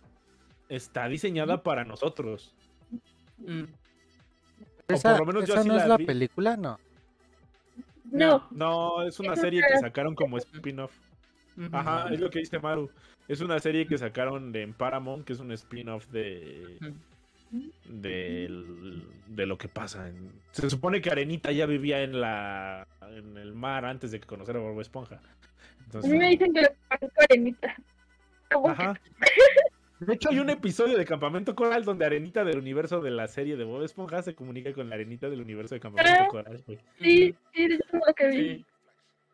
está 0.69 1.07
diseñada 1.07 1.63
para 1.63 1.85
nosotros. 1.85 2.53
Mm. 3.39 3.63
Esa, 4.87 5.17
no 5.19 5.77
es 5.77 5.87
la 5.87 5.97
película, 5.97 6.57
no. 6.57 6.79
No. 8.05 8.47
No, 8.51 9.03
es 9.03 9.19
una 9.19 9.35
serie 9.35 9.61
que 9.65 9.77
sacaron 9.77 10.15
como 10.15 10.37
spin-off. 10.37 10.91
Ajá, 11.71 12.09
es 12.11 12.19
lo 12.19 12.29
que 12.29 12.39
dice 12.39 12.59
Maru. 12.59 12.89
Es 13.27 13.39
una 13.39 13.59
serie 13.59 13.87
que 13.87 13.97
sacaron 13.97 14.51
de 14.51 14.67
Paramount, 14.67 15.23
que 15.25 15.33
es 15.33 15.39
un 15.39 15.51
spin-off 15.53 16.07
de, 16.07 16.77
de, 17.85 18.47
lo 19.45 19.57
que 19.57 19.67
pasa. 19.67 20.11
Se 20.51 20.69
supone 20.69 21.01
que 21.01 21.09
Arenita 21.09 21.51
ya 21.51 21.65
vivía 21.65 22.01
en 22.03 22.21
la 22.21 22.87
en 23.01 23.37
el 23.37 23.53
mar 23.53 23.85
antes 23.85 24.11
de 24.11 24.19
que 24.19 24.27
conociera 24.27 24.59
a 24.59 24.63
Bob 24.63 24.79
Esponja. 24.79 25.21
a 25.93 26.07
mí 26.07 26.17
me 26.17 26.29
dicen 26.29 26.53
que 26.53 26.61
lo 26.61 26.69
Arenita. 27.17 27.75
Ajá. 28.49 28.99
De 30.01 30.15
hecho, 30.15 30.29
hay 30.29 30.39
un 30.39 30.49
episodio 30.49 30.97
de 30.97 31.05
Campamento 31.05 31.53
Coral 31.53 31.85
donde 31.85 32.05
Arenita 32.05 32.43
del 32.43 32.57
universo 32.57 33.01
de 33.01 33.11
la 33.11 33.27
serie 33.27 33.55
de 33.55 33.63
Bob 33.65 33.83
Esponja 33.83 34.23
se 34.23 34.33
comunica 34.33 34.73
con 34.73 34.89
la 34.89 34.95
Arenita 34.95 35.29
del 35.29 35.41
universo 35.41 35.75
de 35.75 35.81
Campamento 35.81 36.27
Coral. 36.27 36.63
Sí, 36.65 36.79
sí, 36.99 37.35
eso 37.53 37.83
es 37.93 38.01
lo 38.07 38.13
que 38.15 38.27
vi. 38.29 38.65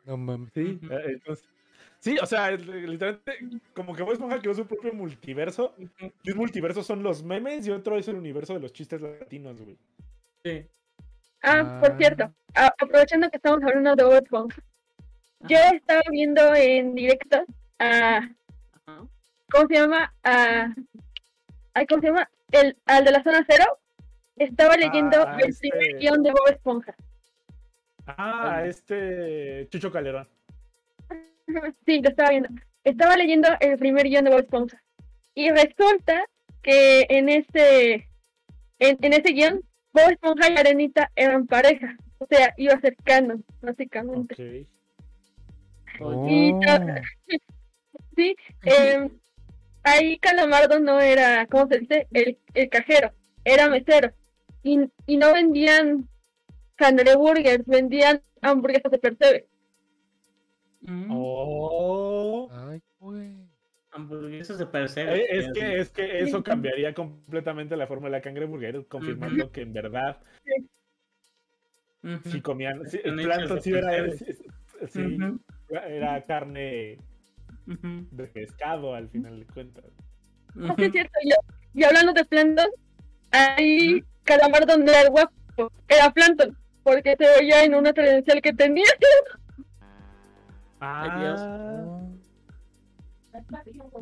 No 0.03 0.18
mames. 0.18 0.52
Sí, 0.53 0.77
eh, 0.89 1.03
entonces. 1.06 1.48
Sí, 1.99 2.17
o 2.21 2.25
sea, 2.25 2.51
literalmente, 2.51 3.39
como 3.73 3.95
que 3.95 4.03
Bob 4.03 4.13
Esponja 4.13 4.39
creó 4.39 4.53
su 4.53 4.65
propio 4.65 4.93
multiverso. 4.93 5.73
Y 6.23 6.31
un 6.31 6.37
multiverso 6.37 6.83
son 6.83 7.03
los 7.03 7.23
memes 7.23 7.67
y 7.67 7.71
otro 7.71 7.97
es 7.97 8.07
el 8.07 8.15
universo 8.15 8.53
de 8.53 8.59
los 8.59 8.73
chistes 8.73 9.01
latinos, 9.01 9.59
güey. 9.59 9.77
Sí. 10.43 10.65
Ah, 11.41 11.79
por 11.81 11.91
ah. 11.91 11.97
cierto, 11.97 12.33
aprovechando 12.53 13.29
que 13.29 13.37
estamos 13.37 13.61
hablando 13.63 13.95
de 13.95 14.03
Bob 14.03 14.23
Esponja, 14.23 14.61
yo 15.41 15.57
estaba 15.73 16.01
viendo 16.11 16.53
en 16.55 16.95
directo 16.95 17.43
a 17.79 18.27
¿cómo 19.51 19.67
se 19.67 19.73
llama? 19.75 20.13
Ah, 20.23 20.73
¿Cómo 21.87 22.01
se 22.01 22.07
llama? 22.07 22.29
El, 22.51 22.77
al 22.85 23.05
de 23.05 23.11
la 23.11 23.23
zona 23.23 23.45
cero. 23.47 23.65
Estaba 24.35 24.73
ah, 24.73 24.77
leyendo 24.77 25.27
el 25.39 25.49
este 25.49 25.69
primer 25.69 25.97
guion 25.99 26.23
de 26.23 26.31
Bob 26.31 26.47
Esponja. 26.49 26.95
Ah, 28.05 28.63
este 28.65 29.67
Chucho 29.69 29.91
Calderón. 29.91 30.27
Sí, 31.85 32.01
lo 32.01 32.09
estaba 32.09 32.29
viendo. 32.29 32.49
Estaba 32.83 33.15
leyendo 33.15 33.49
el 33.59 33.77
primer 33.77 34.07
guion 34.07 34.25
de 34.25 34.31
Bob 34.31 34.39
Esponja. 34.41 34.81
Y 35.33 35.49
resulta 35.49 36.25
que 36.61 37.05
en 37.09 37.29
ese 37.29 38.07
en, 38.79 38.97
en 39.01 39.13
ese 39.13 39.33
guion, 39.33 39.61
Bob 39.93 40.09
Esponja 40.11 40.49
y 40.49 40.57
Arenita 40.57 41.11
eran 41.15 41.47
pareja. 41.47 41.95
O 42.19 42.25
sea, 42.27 42.53
iba 42.57 42.79
cercano, 42.79 43.41
básicamente. 43.61 44.33
Okay. 44.33 44.67
Y, 46.27 46.53
oh. 46.53 46.59
sí, 48.15 48.35
eh, 48.65 49.09
ahí 49.83 50.17
Calamardo 50.19 50.79
no 50.79 50.99
era, 50.99 51.45
¿cómo 51.47 51.67
se 51.67 51.79
dice? 51.79 52.07
El, 52.11 52.37
el 52.53 52.69
cajero, 52.69 53.11
era 53.43 53.69
mesero. 53.69 54.11
y, 54.63 54.79
y 55.05 55.17
no 55.17 55.33
vendían 55.33 56.07
cangreburgers, 56.75 57.65
vendían 57.65 58.21
hamburguesas 58.41 58.91
de 58.91 58.99
percebe. 58.99 59.47
Mm. 60.88 61.07
Oh. 61.11 62.49
Ay, 62.51 62.81
Hamburguesas 63.91 64.57
de 64.57 64.65
percebe. 64.65 65.19
Eh, 65.19 65.27
es, 65.30 65.51
que, 65.53 65.80
es 65.80 65.89
que 65.89 66.19
eso 66.19 66.43
cambiaría 66.43 66.93
completamente 66.93 67.77
la 67.77 67.88
forma 67.88 68.07
de 68.07 68.14
la 68.14 68.22
cangreburger, 68.22 68.85
confirmando 68.88 69.51
que 69.51 69.61
en 69.61 69.73
verdad 69.73 70.18
si 72.26 72.41
comían, 72.41 72.81
el 73.03 73.15
plato 73.15 73.59
sí 73.59 73.73
era, 73.73 74.11
sí, 74.88 75.18
era 75.69 76.26
carne 76.26 76.97
de 77.65 78.27
pescado 78.27 78.95
al 78.95 79.09
final 79.09 79.39
de 79.39 79.45
cuentas. 79.47 79.85
Así 80.69 80.85
es 80.85 80.91
cierto, 80.91 81.19
y, 81.73 81.84
hablando 81.84 82.14
de 82.14 82.26
plantas, 82.26 82.69
ahí 83.31 84.03
calamar 84.23 84.65
donde 84.65 84.91
era 84.91 85.01
el 85.01 85.09
guapo 85.09 85.34
era 85.88 86.11
Planton, 86.14 86.57
porque 86.84 87.15
se 87.18 87.26
veía 87.39 87.64
en 87.64 87.76
una 87.76 87.93
credencial 87.93 88.41
que 88.41 88.53
tenía. 88.53 88.85
Ah. 90.79 91.99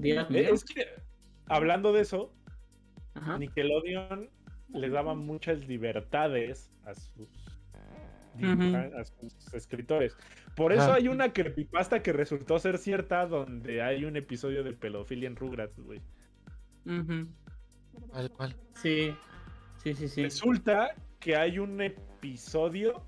Dios. 0.02 0.52
Es 0.52 0.64
que, 0.64 0.86
hablando 1.48 1.92
de 1.94 2.02
eso, 2.02 2.34
Nickelodeon 3.38 4.30
les 4.70 4.92
daba 4.92 5.14
muchas 5.16 5.68
libertades 5.68 6.72
a 6.86 6.94
sus, 6.94 7.30
a 8.42 9.04
sus 9.04 9.54
escritores. 9.54 10.18
Por 10.56 10.74
eso 10.74 10.94
hay 10.94 11.08
una 11.08 11.34
creepypasta 11.34 12.02
que 12.02 12.14
resultó 12.14 12.60
ser 12.60 12.78
cierta 12.78 13.26
donde 13.26 13.82
hay 13.82 14.06
un 14.06 14.16
episodio 14.16 14.64
de 14.64 14.74
pedofilia 14.74 15.28
en 15.28 15.36
Rugrats, 15.36 15.80
güey. 15.80 16.02
¿Cuál, 18.36 18.56
Sí. 18.76 19.16
Sí, 19.84 19.94
sí, 19.94 20.08
sí. 20.08 20.24
Resulta 20.24 20.96
que 21.20 21.36
hay 21.36 21.60
un 21.60 21.82
episodio. 21.82 23.06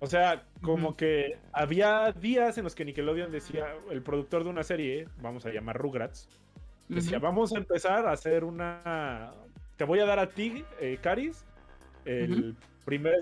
O 0.00 0.06
sea, 0.06 0.44
como 0.60 0.96
que 0.96 1.38
había 1.52 2.12
días 2.12 2.58
en 2.58 2.64
los 2.64 2.74
que 2.74 2.84
Nickelodeon 2.84 3.32
decía, 3.32 3.74
el 3.90 4.02
productor 4.02 4.44
de 4.44 4.50
una 4.50 4.62
serie, 4.62 5.08
vamos 5.22 5.46
a 5.46 5.50
llamar 5.50 5.78
Rugrats, 5.78 6.28
decía, 6.88 7.18
vamos 7.18 7.54
a 7.54 7.58
empezar 7.58 8.06
a 8.06 8.12
hacer 8.12 8.44
una... 8.44 9.32
Te 9.76 9.84
voy 9.84 10.00
a 10.00 10.04
dar 10.04 10.18
a 10.18 10.30
ti, 10.30 10.64
eh, 10.80 10.98
Caris, 11.00 11.44
el 12.04 12.54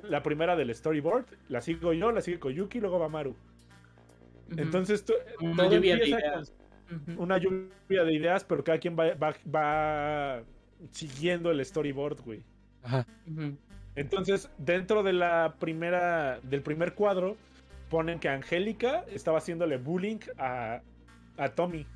la 0.09 0.23
primera 0.23 0.57
del 0.57 0.74
storyboard, 0.74 1.27
la 1.49 1.61
sigo 1.61 1.93
yo, 1.93 2.11
la 2.11 2.20
sigue 2.20 2.39
Koyuki, 2.39 2.81
luego 2.81 2.99
va 2.99 3.09
Maru. 3.09 3.36
Entonces, 4.57 5.05
una 5.40 5.69
lluvia 5.69 5.97
de 5.97 6.09
ideas. 6.09 6.53
Una 7.16 7.39
lluvia 7.39 8.05
de 8.05 8.12
ideas, 8.12 8.44
pero 8.44 8.65
cada 8.65 8.78
quien 8.78 8.97
va, 8.97 10.43
siguiendo 10.90 11.51
el 11.51 11.65
storyboard, 11.65 12.20
güey. 12.23 12.44
Entonces, 13.94 14.48
dentro 14.59 15.02
de 15.02 15.12
la 15.12 15.56
primera, 15.59 16.40
del 16.40 16.62
primer 16.62 16.94
cuadro, 16.94 17.36
ponen 17.90 18.19
que 18.19 18.28
Angélica 18.28 19.05
estaba 19.12 19.39
haciéndole 19.39 19.77
bullying 19.77 20.20
a, 20.39 20.81
a 21.36 21.48
Tommy. 21.51 21.86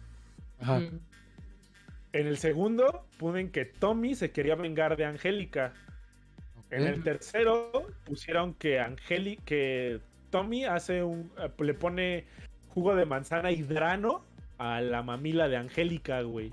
En 2.12 2.26
el 2.26 2.36
segundo, 2.38 3.06
ponen 3.18 3.50
que 3.50 3.64
Tommy 3.64 4.14
se 4.14 4.30
quería 4.30 4.54
vengar 4.56 4.96
de 4.96 5.04
Angélica. 5.04 5.72
En 6.70 6.82
el 6.86 7.02
tercero 7.02 7.70
pusieron 8.04 8.54
que 8.54 8.80
Angeli, 8.80 9.36
que 9.44 10.00
Tommy 10.30 10.64
hace 10.64 11.02
un, 11.02 11.30
le 11.58 11.74
pone 11.74 12.24
jugo 12.68 12.94
de 12.94 13.06
manzana 13.06 13.52
hidrano 13.52 14.24
a 14.58 14.80
la 14.80 15.02
mamila 15.02 15.48
de 15.48 15.56
Angélica, 15.56 16.22
güey. 16.22 16.52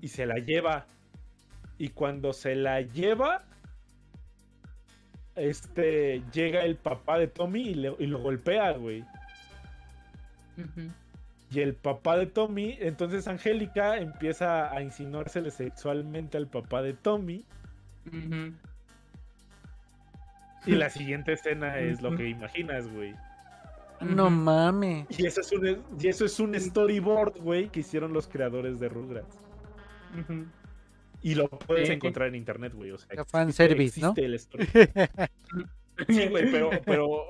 Y 0.00 0.08
se 0.08 0.26
la 0.26 0.34
lleva. 0.36 0.86
Y 1.78 1.88
cuando 1.90 2.32
se 2.32 2.54
la 2.54 2.80
lleva, 2.80 3.44
este 5.36 6.22
llega 6.32 6.62
el 6.62 6.76
papá 6.76 7.18
de 7.18 7.26
Tommy 7.26 7.68
y, 7.70 7.74
lo 7.74 8.18
golpea, 8.18 8.72
güey. 8.72 9.04
Y 11.50 11.60
el 11.60 11.74
papá 11.74 12.16
de 12.16 12.26
Tommy, 12.26 12.76
entonces 12.80 13.28
Angélica 13.28 13.98
empieza 13.98 14.72
a 14.72 14.82
insinuársele 14.82 15.50
sexualmente 15.50 16.36
al 16.36 16.46
papá 16.46 16.82
de 16.82 16.94
Tommy. 16.94 17.44
Y 20.66 20.72
la 20.72 20.90
siguiente 20.90 21.32
escena 21.32 21.78
es 21.78 22.02
lo 22.02 22.16
que 22.16 22.28
imaginas, 22.28 22.88
güey. 22.88 23.14
No 24.00 24.30
mames. 24.30 25.06
Y 25.18 25.26
eso 25.26 25.40
es 25.40 25.52
un, 25.52 25.82
y 26.00 26.08
eso 26.08 26.24
es 26.24 26.40
un 26.40 26.58
storyboard, 26.58 27.38
güey, 27.38 27.68
que 27.68 27.80
hicieron 27.80 28.12
los 28.12 28.26
creadores 28.26 28.80
de 28.80 28.88
Rugrats. 28.88 29.36
Y 31.22 31.34
lo 31.34 31.48
puedes 31.48 31.88
encontrar 31.88 32.28
en 32.28 32.34
internet, 32.34 32.74
güey. 32.74 32.90
O 32.90 32.98
sea, 32.98 33.24
fan 33.24 33.52
service, 33.52 34.00
¿no? 34.00 34.14
sí, 36.08 36.26
güey, 36.28 36.50
pero, 36.50 36.70
pero. 36.84 37.24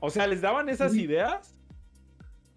O 0.00 0.10
sea, 0.10 0.26
les 0.26 0.40
daban 0.40 0.68
esas 0.68 0.94
ideas 0.94 1.58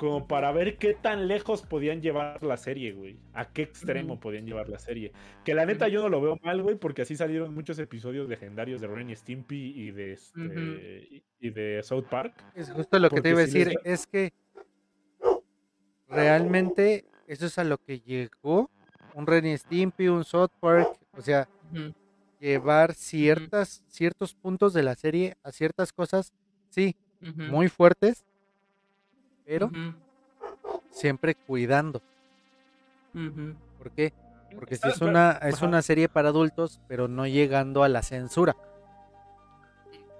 como 0.02 0.28
para 0.28 0.52
ver 0.52 0.80
qué 0.80 0.96
tan 0.96 1.28
lejos 1.28 1.62
podían 1.62 2.02
llevar 2.02 2.42
la 2.42 2.58
serie, 2.58 2.92
güey. 2.92 3.20
A 3.34 3.52
qué 3.52 3.62
extremo 3.62 4.20
podían 4.20 4.48
llevar 4.48 4.68
la 4.68 4.80
serie. 4.80 5.12
Que 5.46 5.54
la 5.54 5.64
neta 5.68 5.88
yo 5.90 6.02
no 6.02 6.10
lo 6.10 6.20
veo 6.20 6.40
mal, 6.42 6.64
güey, 6.64 6.76
porque 6.76 7.04
así 7.04 7.16
salieron 7.16 7.54
muchos 7.54 7.78
episodios 7.78 8.28
legendarios 8.28 8.82
de 8.82 8.88
Ren 8.88 9.12
y 9.12 9.16
Stimpy 9.16 9.80
y 9.80 9.92
de, 9.92 10.14
este, 10.14 11.24
y 11.40 11.50
de 11.52 11.84
South 11.84 12.06
Park. 12.10 12.34
Es 12.56 12.72
justo 12.72 12.98
lo 12.98 13.12
que 13.12 13.22
te 13.22 13.30
iba 13.30 13.42
a 13.42 13.46
decir, 13.46 13.76
es 13.84 14.08
que 14.08 14.34
realmente 16.08 17.06
eso 17.28 17.46
es 17.46 17.60
a 17.60 17.64
lo 17.64 17.78
que 17.78 18.00
llegó 18.00 18.72
un 19.14 19.28
Ren 19.28 19.46
y 19.46 19.58
Stimpy, 19.58 20.08
un 20.08 20.24
South 20.24 20.52
Park, 20.60 20.98
o 21.18 21.22
sea, 21.22 21.48
llevar 22.40 22.94
ciertas, 22.94 23.84
ciertos 23.88 24.34
puntos 24.34 24.74
de 24.74 24.84
la 24.84 24.96
serie 24.96 25.38
a 25.44 25.52
ciertas 25.52 25.94
cosas, 25.94 26.34
sí, 26.70 26.96
muy 27.20 27.70
fuertes, 27.70 28.26
pero 29.46 29.70
siempre 30.90 31.36
cuidando. 31.36 32.02
¿Por 33.78 33.92
qué? 33.92 34.14
Porque 34.56 34.76
si 34.76 34.88
es 34.88 35.02
una, 35.02 35.32
es 35.44 35.62
una 35.62 35.82
serie 35.82 36.10
para 36.10 36.30
adultos, 36.30 36.82
pero 36.88 37.08
no 37.08 37.26
llegando 37.26 37.84
a 37.84 37.90
la 37.90 38.02
censura. 38.02 38.56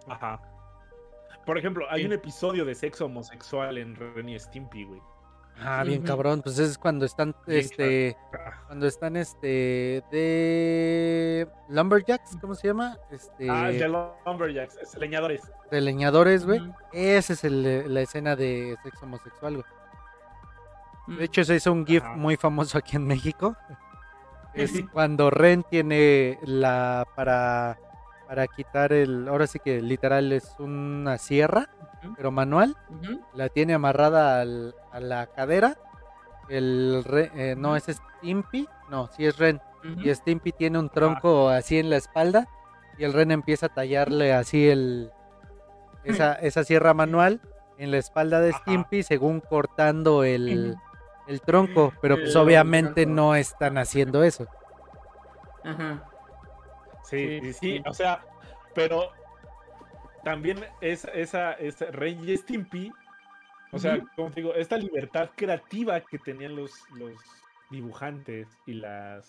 Ajá. 0.08 0.42
Por 1.46 1.58
ejemplo, 1.58 1.86
hay 1.90 2.06
un 2.06 2.14
episodio 2.14 2.66
de 2.66 2.76
sexo 2.76 3.06
homosexual 3.06 3.78
en 3.78 3.96
Ren 3.96 4.30
y 4.30 4.40
Stimpy, 4.40 4.86
güey. 4.86 5.02
Ah, 5.60 5.84
bien 5.84 6.02
cabrón, 6.02 6.42
pues 6.42 6.58
es 6.58 6.78
cuando 6.78 7.06
están, 7.06 7.36
este, 7.46 8.18
cuando 8.68 8.88
están, 8.88 9.16
este, 9.16 10.04
de 10.12 11.48
Lumberjacks, 11.70 12.38
¿cómo 12.42 12.56
se 12.56 12.70
llama? 12.70 12.98
Este... 13.12 13.50
Ah, 13.50 13.70
de 13.70 13.88
Lumberjacks, 13.88 14.78
es 14.78 14.98
leñadores. 14.98 15.42
De 15.70 15.82
leñadores, 15.82 16.46
güey. 16.46 16.62
Esa 16.94 17.34
es 17.34 17.44
el, 17.44 17.94
la 17.94 18.02
escena 18.02 18.36
de 18.36 18.76
sexo 18.84 19.06
homosexual, 19.06 19.54
güey. 19.54 21.18
De 21.20 21.26
hecho, 21.26 21.44
se 21.44 21.56
hizo 21.56 21.72
un 21.72 21.86
GIF 21.86 22.04
muy 22.16 22.38
famoso 22.38 22.78
aquí 22.78 22.96
en 22.96 23.06
México. 23.06 23.56
Es 24.54 24.72
cuando 24.92 25.30
Ren 25.30 25.64
tiene 25.64 26.40
la 26.44 27.08
para 27.16 27.78
para 28.32 28.48
quitar 28.48 28.94
el, 28.94 29.28
ahora 29.28 29.46
sí 29.46 29.60
que 29.60 29.82
literal 29.82 30.32
es 30.32 30.56
una 30.58 31.18
sierra, 31.18 31.68
pero 32.16 32.32
manual, 32.32 32.78
la 33.34 33.50
tiene 33.50 33.74
amarrada 33.74 34.40
a 34.40 35.00
la 35.02 35.28
cadera, 35.36 35.76
el 36.48 37.04
eh, 37.36 37.56
no 37.58 37.76
es 37.76 37.88
Stimpy, 37.90 38.70
no, 38.90 39.08
sí 39.08 39.26
es 39.26 39.38
Ren, 39.38 39.60
y 40.02 40.16
Stimpy 40.16 40.54
tiene 40.54 40.80
un 40.80 40.88
tronco 40.88 41.50
así 41.50 41.78
en 41.78 41.90
la 41.90 41.98
espalda, 41.98 42.48
y 42.98 43.04
el 43.04 43.12
Ren 43.12 43.32
empieza 43.32 43.66
a 43.66 43.74
tallarle 43.74 44.34
así 44.34 44.70
el, 44.70 45.12
esa, 46.06 46.32
esa 46.42 46.64
sierra 46.64 46.94
manual 46.94 47.42
en 47.78 47.92
la 47.92 47.98
espalda 47.98 48.40
de 48.40 48.54
Stimpy, 48.54 49.04
según 49.04 49.42
cortando 49.42 50.24
el, 50.24 50.78
el 51.28 51.42
tronco, 51.42 51.92
pero 52.02 52.16
pues 52.16 52.34
obviamente 52.38 53.06
no 53.06 53.36
están 53.36 53.78
haciendo 53.78 54.24
eso. 54.24 54.48
Ajá. 55.66 56.06
Sí, 57.12 57.54
sí, 57.54 57.82
o 57.86 57.94
sea, 57.94 58.24
pero 58.74 59.12
también 60.24 60.64
es, 60.80 61.06
esa, 61.14 61.54
esa 61.54 61.86
Rey 61.92 62.38
Stimpy, 62.38 62.92
o 63.72 63.80
sea, 63.80 64.00
como 64.16 64.32
te 64.32 64.42
digo, 64.42 64.56
esta 64.56 64.78
libertad 64.78 65.30
creativa 65.36 66.00
que 66.02 66.18
tenían 66.20 66.56
los, 66.56 66.72
los 66.98 67.14
dibujantes 67.70 68.48
y 68.66 68.74
las... 68.74 69.28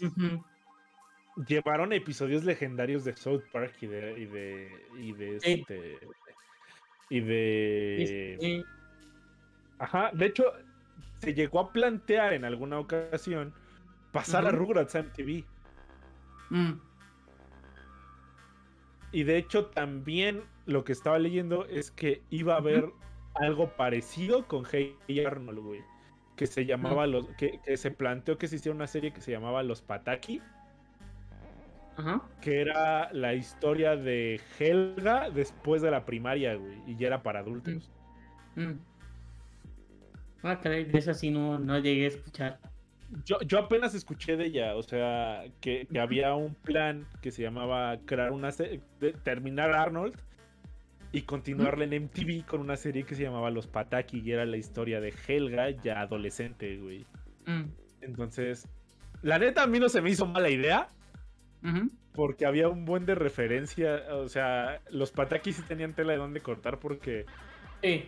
Llevaron 1.49 1.95
episodios 1.95 2.45
legendarios 2.45 3.05
de 3.05 3.17
South 3.17 3.43
Park 3.53 3.75
y 3.81 3.87
de... 3.87 4.21
Y 4.21 4.27
de, 4.27 4.87
y 4.99 5.13
de, 5.13 5.37
este, 5.37 5.99
y 7.09 7.21
de... 7.21 8.65
Ajá, 9.79 10.11
de 10.13 10.27
hecho, 10.27 10.45
se 11.19 11.35
llegó 11.35 11.61
a 11.61 11.73
plantear 11.73 12.33
en 12.33 12.45
alguna 12.45 12.79
ocasión 12.79 13.55
pasar 14.13 14.47
a 14.47 14.51
Rugrats 14.51 14.95
MTV. 14.95 15.45
Mm. 16.51 16.73
Y 19.13 19.25
de 19.25 19.37
hecho 19.37 19.67
también 19.67 20.43
lo 20.67 20.85
que 20.85 20.93
estaba 20.93 21.19
leyendo 21.19 21.67
es 21.67 21.91
que 21.91 22.23
iba 22.31 22.55
a 22.55 22.59
haber 22.59 22.91
algo 23.35 23.77
parecido 23.77 24.47
con 24.47 24.65
Hey 24.71 24.97
Arnold, 25.25 25.59
güey. 25.61 25.81
Que 26.37 26.47
se 26.47 26.65
llamaba 26.65 27.07
los. 27.07 27.27
Que, 27.37 27.61
se 27.77 27.91
planteó 27.91 28.39
que 28.39 28.49
se 28.49 28.57
hiciera 28.57 28.75
una 28.75 28.87
serie 28.87 29.13
que 29.13 29.21
se 29.21 29.31
llamaba 29.31 29.63
Los 29.63 29.83
Pataki. 29.83 30.41
que 32.41 32.61
era 32.63 33.13
la 33.13 33.35
historia 33.35 33.97
de 33.97 34.41
Helga 34.59 35.29
después 35.31 35.83
de 35.83 35.91
la 35.91 36.07
primaria, 36.07 36.55
güey, 36.55 36.79
y 36.87 36.97
ya 36.97 37.09
era 37.09 37.23
para 37.23 37.41
adultos. 37.41 37.91
Mm. 38.57 38.63
Mm. 38.63 38.81
Ah, 40.43 40.59
caray, 40.59 40.85
de 40.85 40.99
esa 40.99 41.15
sí 41.15 41.31
no, 41.31 41.59
no 41.59 41.79
llegué 41.79 42.07
a 42.07 42.09
escuchar. 42.09 42.72
Yo, 43.25 43.41
yo 43.41 43.59
apenas 43.59 43.95
escuché 43.95 44.37
de 44.37 44.47
ella, 44.47 44.75
o 44.75 44.83
sea, 44.83 45.45
que, 45.61 45.87
había 46.01 46.35
un 46.35 46.55
plan 46.55 47.07
que 47.21 47.31
se 47.31 47.43
llamaba 47.43 47.99
crear 48.07 48.33
una 48.33 48.51
terminar 49.23 49.73
Arnold 49.73 50.17
y 51.13 51.23
continuarle 51.23 51.85
en 51.85 52.05
MTV 52.05 52.47
con 52.47 52.61
una 52.61 52.77
serie 52.77 53.05
que 53.05 53.15
se 53.15 53.23
llamaba 53.23 53.51
Los 53.51 53.67
Pataki 53.67 54.21
y 54.21 54.33
era 54.33 54.47
la 54.47 54.57
historia 54.57 55.01
de 55.01 55.13
Helga 55.27 55.71
ya 55.71 56.01
adolescente, 56.01 56.79
güey. 56.79 57.05
Mm. 57.45 57.65
Entonces, 58.01 58.67
la 59.21 59.39
neta 59.39 59.65
a 59.65 59.67
mí 59.67 59.79
no 59.79 59.89
se 59.89 60.01
me 60.01 60.11
hizo 60.11 60.27
mala 60.27 60.49
idea. 60.49 60.89
Porque 62.15 62.45
había 62.45 62.69
un 62.69 62.85
buen 62.85 63.07
de 63.07 63.15
referencia, 63.15 64.03
o 64.15 64.29
sea, 64.29 64.81
los 64.91 65.13
Pataki 65.13 65.53
sí 65.53 65.63
tenían 65.63 65.95
tela 65.95 66.13
de 66.13 66.19
dónde 66.19 66.41
cortar 66.41 66.81
porque 66.81 67.25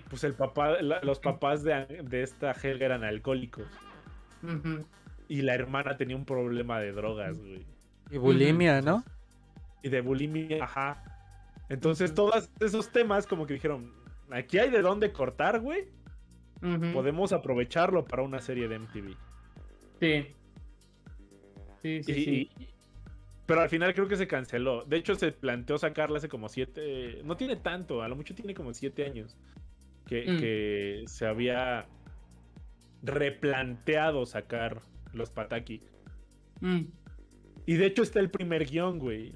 pues 0.08 0.24
el 0.24 0.34
papá, 0.34 0.80
los 0.80 1.18
papás 1.18 1.64
de, 1.64 2.22
esta 2.22 2.52
Helga 2.52 2.86
eran 2.86 3.04
alcohólicos. 3.04 3.66
Y 5.28 5.42
la 5.42 5.54
hermana 5.54 5.96
tenía 5.96 6.16
un 6.16 6.24
problema 6.24 6.80
de 6.80 6.92
drogas, 6.92 7.38
güey. 7.38 7.64
Y 8.10 8.18
bulimia, 8.18 8.82
¿no? 8.82 9.04
Y 9.82 9.88
de 9.88 10.00
bulimia, 10.00 10.62
ajá. 10.62 11.02
Entonces, 11.68 12.14
todos 12.14 12.50
esos 12.60 12.90
temas, 12.90 13.26
como 13.26 13.46
que 13.46 13.54
dijeron, 13.54 13.92
aquí 14.30 14.58
hay 14.58 14.70
de 14.70 14.82
dónde 14.82 15.12
cortar, 15.12 15.60
güey. 15.60 15.86
Podemos 16.94 17.34
aprovecharlo 17.34 18.06
para 18.06 18.22
una 18.22 18.40
serie 18.40 18.68
de 18.68 18.78
MTV. 18.78 19.16
Sí. 20.00 20.26
Sí, 21.82 22.02
sí, 22.02 22.24
sí. 22.24 22.50
Pero 23.44 23.60
al 23.60 23.68
final 23.68 23.92
creo 23.92 24.08
que 24.08 24.16
se 24.16 24.26
canceló. 24.26 24.84
De 24.84 24.96
hecho, 24.96 25.14
se 25.14 25.30
planteó 25.32 25.76
sacarla 25.76 26.16
hace 26.16 26.30
como 26.30 26.48
siete. 26.48 27.20
No 27.24 27.36
tiene 27.36 27.56
tanto, 27.56 28.02
a 28.02 28.08
lo 28.08 28.16
mucho 28.16 28.34
tiene 28.34 28.54
como 28.54 28.72
siete 28.72 29.04
años. 29.04 29.36
Que, 30.06 30.22
mm. 30.22 30.40
que 30.40 31.04
se 31.06 31.26
había 31.26 31.86
replanteado 33.04 34.26
sacar 34.26 34.82
los 35.12 35.30
Pataki. 35.30 35.82
Mm. 36.60 36.82
Y 37.66 37.74
de 37.74 37.86
hecho 37.86 38.02
está 38.02 38.20
el 38.20 38.30
primer 38.30 38.66
guion, 38.66 38.98
güey. 38.98 39.34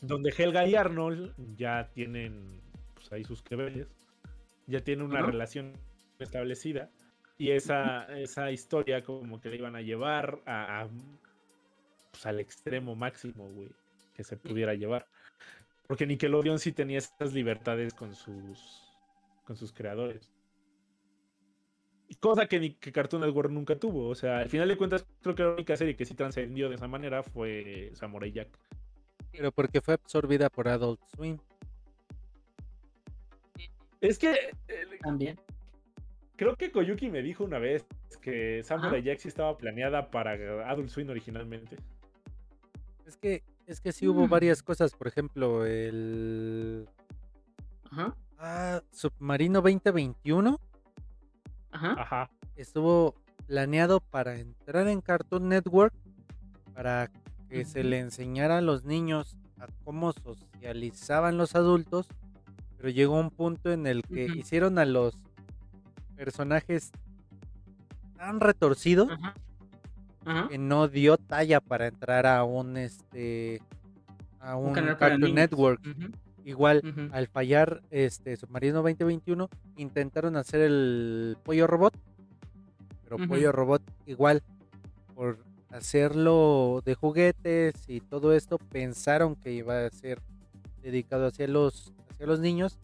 Donde 0.00 0.34
Helga 0.36 0.66
y 0.66 0.74
Arnold 0.74 1.34
ya 1.56 1.88
tienen 1.94 2.60
pues, 2.94 3.12
ahí 3.12 3.22
sus 3.22 3.42
queveres. 3.42 3.86
Ya 4.66 4.80
tienen 4.80 5.06
una 5.06 5.22
relación 5.22 5.74
establecida. 6.18 6.90
Y 7.38 7.50
esa, 7.50 8.04
esa 8.18 8.50
historia 8.50 9.02
como 9.02 9.40
que 9.40 9.50
le 9.50 9.56
iban 9.56 9.76
a 9.76 9.80
llevar 9.80 10.40
a, 10.46 10.88
pues, 12.10 12.26
al 12.26 12.40
extremo 12.40 12.96
máximo, 12.96 13.48
güey, 13.50 13.68
que 14.16 14.24
se 14.24 14.36
pudiera 14.36 14.74
llevar. 14.74 15.06
Porque 15.86 16.06
Nickelodeon 16.06 16.58
sí 16.58 16.72
tenía 16.72 16.98
esas 16.98 17.32
libertades 17.32 17.94
con 17.94 18.14
sus, 18.14 18.82
con 19.44 19.56
sus 19.56 19.72
creadores. 19.72 20.32
Cosa 22.20 22.46
que, 22.46 22.76
que 22.76 22.92
Cartoon 22.92 23.22
Network 23.22 23.50
nunca 23.50 23.76
tuvo. 23.76 24.08
O 24.08 24.14
sea, 24.14 24.38
al 24.38 24.48
final 24.48 24.68
de 24.68 24.76
cuentas, 24.76 25.06
creo 25.22 25.34
que 25.34 25.42
la 25.42 25.52
única 25.52 25.76
serie 25.76 25.96
que 25.96 26.04
sí 26.04 26.14
trascendió 26.14 26.68
de 26.68 26.76
esa 26.76 26.88
manera 26.88 27.22
fue 27.22 27.90
Samurai 27.94 28.32
Jack. 28.32 28.48
Pero 29.30 29.52
porque 29.52 29.80
fue 29.80 29.94
absorbida 29.94 30.50
por 30.50 30.68
Adult 30.68 31.00
Swim. 31.14 31.38
Es 34.00 34.18
que. 34.18 34.36
También. 35.00 35.38
Creo 36.36 36.56
que 36.56 36.72
Koyuki 36.72 37.08
me 37.08 37.22
dijo 37.22 37.44
una 37.44 37.58
vez 37.58 37.86
que 38.20 38.62
Samurai 38.62 39.02
Jack 39.02 39.18
sí 39.18 39.28
estaba 39.28 39.56
planeada 39.56 40.10
para 40.10 40.32
Adult 40.68 40.88
Swim 40.88 41.08
originalmente. 41.08 41.76
Es 43.06 43.16
que, 43.16 43.42
es 43.66 43.80
que 43.80 43.92
sí 43.92 44.08
hubo 44.08 44.26
mm. 44.26 44.30
varias 44.30 44.62
cosas. 44.62 44.94
Por 44.94 45.06
ejemplo, 45.06 45.64
el. 45.64 46.88
Ajá. 47.90 48.16
Ah, 48.38 48.82
Submarino 48.90 49.60
2021 49.60 50.58
Ajá. 51.72 52.30
Estuvo 52.56 53.14
planeado 53.46 54.00
para 54.00 54.38
entrar 54.38 54.88
en 54.88 55.00
Cartoon 55.00 55.48
Network 55.48 55.94
para 56.74 57.10
que 57.48 57.64
se 57.64 57.84
le 57.84 57.98
enseñara 57.98 58.58
a 58.58 58.60
los 58.62 58.84
niños 58.84 59.36
a 59.58 59.66
cómo 59.84 60.12
socializaban 60.12 61.36
los 61.36 61.54
adultos, 61.54 62.08
pero 62.76 62.88
llegó 62.88 63.18
un 63.18 63.30
punto 63.30 63.72
en 63.72 63.86
el 63.86 64.02
que 64.02 64.24
hicieron 64.24 64.78
a 64.78 64.84
los 64.84 65.18
personajes 66.16 66.92
tan 68.16 68.40
retorcidos 68.40 69.10
que 70.48 70.58
no 70.58 70.88
dio 70.88 71.16
talla 71.16 71.60
para 71.60 71.88
entrar 71.88 72.26
a 72.26 72.44
un 72.44 72.76
este 72.76 73.60
a 74.40 74.56
un, 74.56 74.72
Cartoon 74.72 75.34
Network. 75.34 75.80
Igual, 76.44 77.10
al 77.12 77.28
fallar 77.28 77.82
este 77.90 78.36
Submarino 78.36 78.82
2021, 78.82 79.48
intentaron 79.76 80.36
hacer 80.36 80.60
el 80.60 81.36
pollo 81.42 81.66
robot. 81.66 81.94
Pero 83.04 83.28
pollo 83.28 83.52
robot, 83.52 83.82
igual, 84.06 84.42
por 85.14 85.38
hacerlo 85.70 86.82
de 86.84 86.94
juguetes 86.94 87.88
y 87.88 88.00
todo 88.00 88.32
esto, 88.32 88.58
pensaron 88.58 89.36
que 89.36 89.52
iba 89.52 89.86
a 89.86 89.90
ser 89.90 90.20
dedicado 90.82 91.26
hacia 91.26 91.46
los, 91.48 91.92
hacia 92.10 92.26
los 92.26 92.40
niños. 92.40 92.78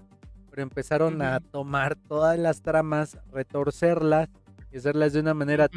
Pero 0.50 0.62
empezaron 0.62 1.22
a 1.22 1.40
tomar 1.40 1.96
todas 1.96 2.38
las 2.38 2.62
tramas, 2.62 3.18
retorcerlas 3.32 4.28
y 4.72 4.78
hacerlas 4.78 5.12
de 5.12 5.20
una 5.20 5.34
manera 5.34 5.68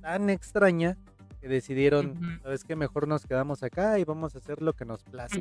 tan 0.00 0.30
extraña 0.30 0.96
que 1.40 1.48
decidieron, 1.48 2.38
¿sabes 2.42 2.64
qué? 2.64 2.76
Mejor 2.76 3.08
nos 3.08 3.26
quedamos 3.26 3.62
acá 3.62 3.98
y 3.98 4.04
vamos 4.04 4.34
a 4.34 4.38
hacer 4.38 4.60
lo 4.60 4.74
que 4.74 4.84
nos 4.84 5.02
plazca. 5.04 5.40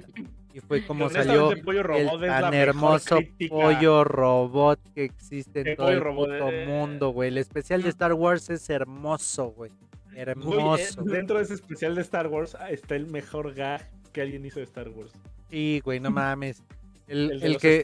Y 0.53 0.61
fue 0.61 0.85
como 0.85 1.09
salió 1.09 1.51
el 1.51 2.21
tan 2.21 2.53
hermoso 2.53 3.19
pollo 3.49 4.03
robot 4.05 4.79
que 4.93 5.03
existe 5.03 5.71
en 5.71 5.75
todo 5.75 5.89
el 5.89 6.67
mundo, 6.67 7.09
güey. 7.09 7.29
El 7.29 7.37
especial 7.37 7.81
de 7.83 7.89
Star 7.89 8.13
Wars 8.13 8.49
es 8.49 8.69
hermoso, 8.69 9.51
güey. 9.51 9.71
Hermoso. 10.15 11.03
dentro 11.03 11.37
de 11.37 11.43
ese 11.43 11.53
especial 11.53 11.95
de 11.95 12.01
Star 12.01 12.27
Wars 12.27 12.55
ah, 12.59 12.71
está 12.71 12.95
el 12.95 13.07
mejor 13.07 13.53
gag 13.53 13.89
que 14.11 14.21
alguien 14.21 14.45
hizo 14.45 14.59
de 14.59 14.65
Star 14.65 14.89
Wars. 14.89 15.11
Sí, 15.49 15.81
güey, 15.83 15.99
no 15.99 16.11
mames. 16.11 16.63
El, 17.07 17.43
el, 17.43 17.57
que... 17.57 17.83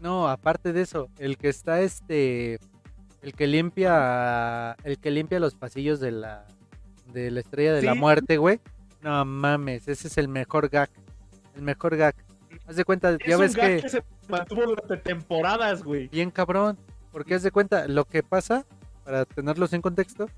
No, 0.00 0.28
aparte 0.28 0.72
de 0.72 0.82
eso, 0.82 1.10
el 1.18 1.36
que 1.36 1.48
está 1.48 1.80
este... 1.82 2.58
El 3.22 3.34
que 3.34 3.46
limpia... 3.46 4.72
El 4.84 4.98
que 4.98 5.10
limpia 5.10 5.40
los 5.40 5.54
pasillos 5.54 6.00
de 6.00 6.12
la 6.12 6.46
de 7.12 7.30
la 7.30 7.40
estrella 7.40 7.72
de 7.74 7.82
la 7.82 7.94
muerte, 7.94 8.36
güey. 8.36 8.60
No 9.02 9.24
mames, 9.24 9.88
ese 9.88 10.08
es 10.08 10.18
el 10.18 10.28
mejor 10.28 10.68
gag. 10.68 10.90
El 11.56 11.62
mejor 11.62 11.96
gag. 11.96 12.14
Haz 12.66 12.76
de 12.76 12.84
cuenta, 12.84 13.16
ya 13.26 13.36
ves 13.36 13.56
que... 13.56 13.88
se 13.88 14.02
mantuvo 14.28 14.66
durante 14.66 14.96
temporadas, 14.98 15.82
güey. 15.82 16.08
Bien 16.08 16.30
cabrón. 16.30 16.78
Porque 17.12 17.34
haz 17.34 17.42
de 17.42 17.50
cuenta, 17.50 17.88
lo 17.88 18.04
que 18.04 18.22
pasa, 18.22 18.64
para 19.04 19.24
tenerlos 19.24 19.72
en 19.72 19.82
contexto, 19.82 20.28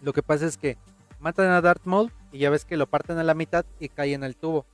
lo 0.00 0.12
que 0.12 0.22
pasa 0.22 0.46
es 0.46 0.56
que 0.56 0.78
matan 1.18 1.50
a 1.50 1.60
Darth 1.60 1.84
Maul 1.84 2.10
y 2.32 2.38
ya 2.38 2.50
ves 2.50 2.64
que 2.64 2.76
lo 2.76 2.86
parten 2.86 3.18
a 3.18 3.24
la 3.24 3.34
mitad 3.34 3.66
y 3.78 3.88
caen 3.88 4.24
al 4.24 4.36
tubo. 4.36 4.64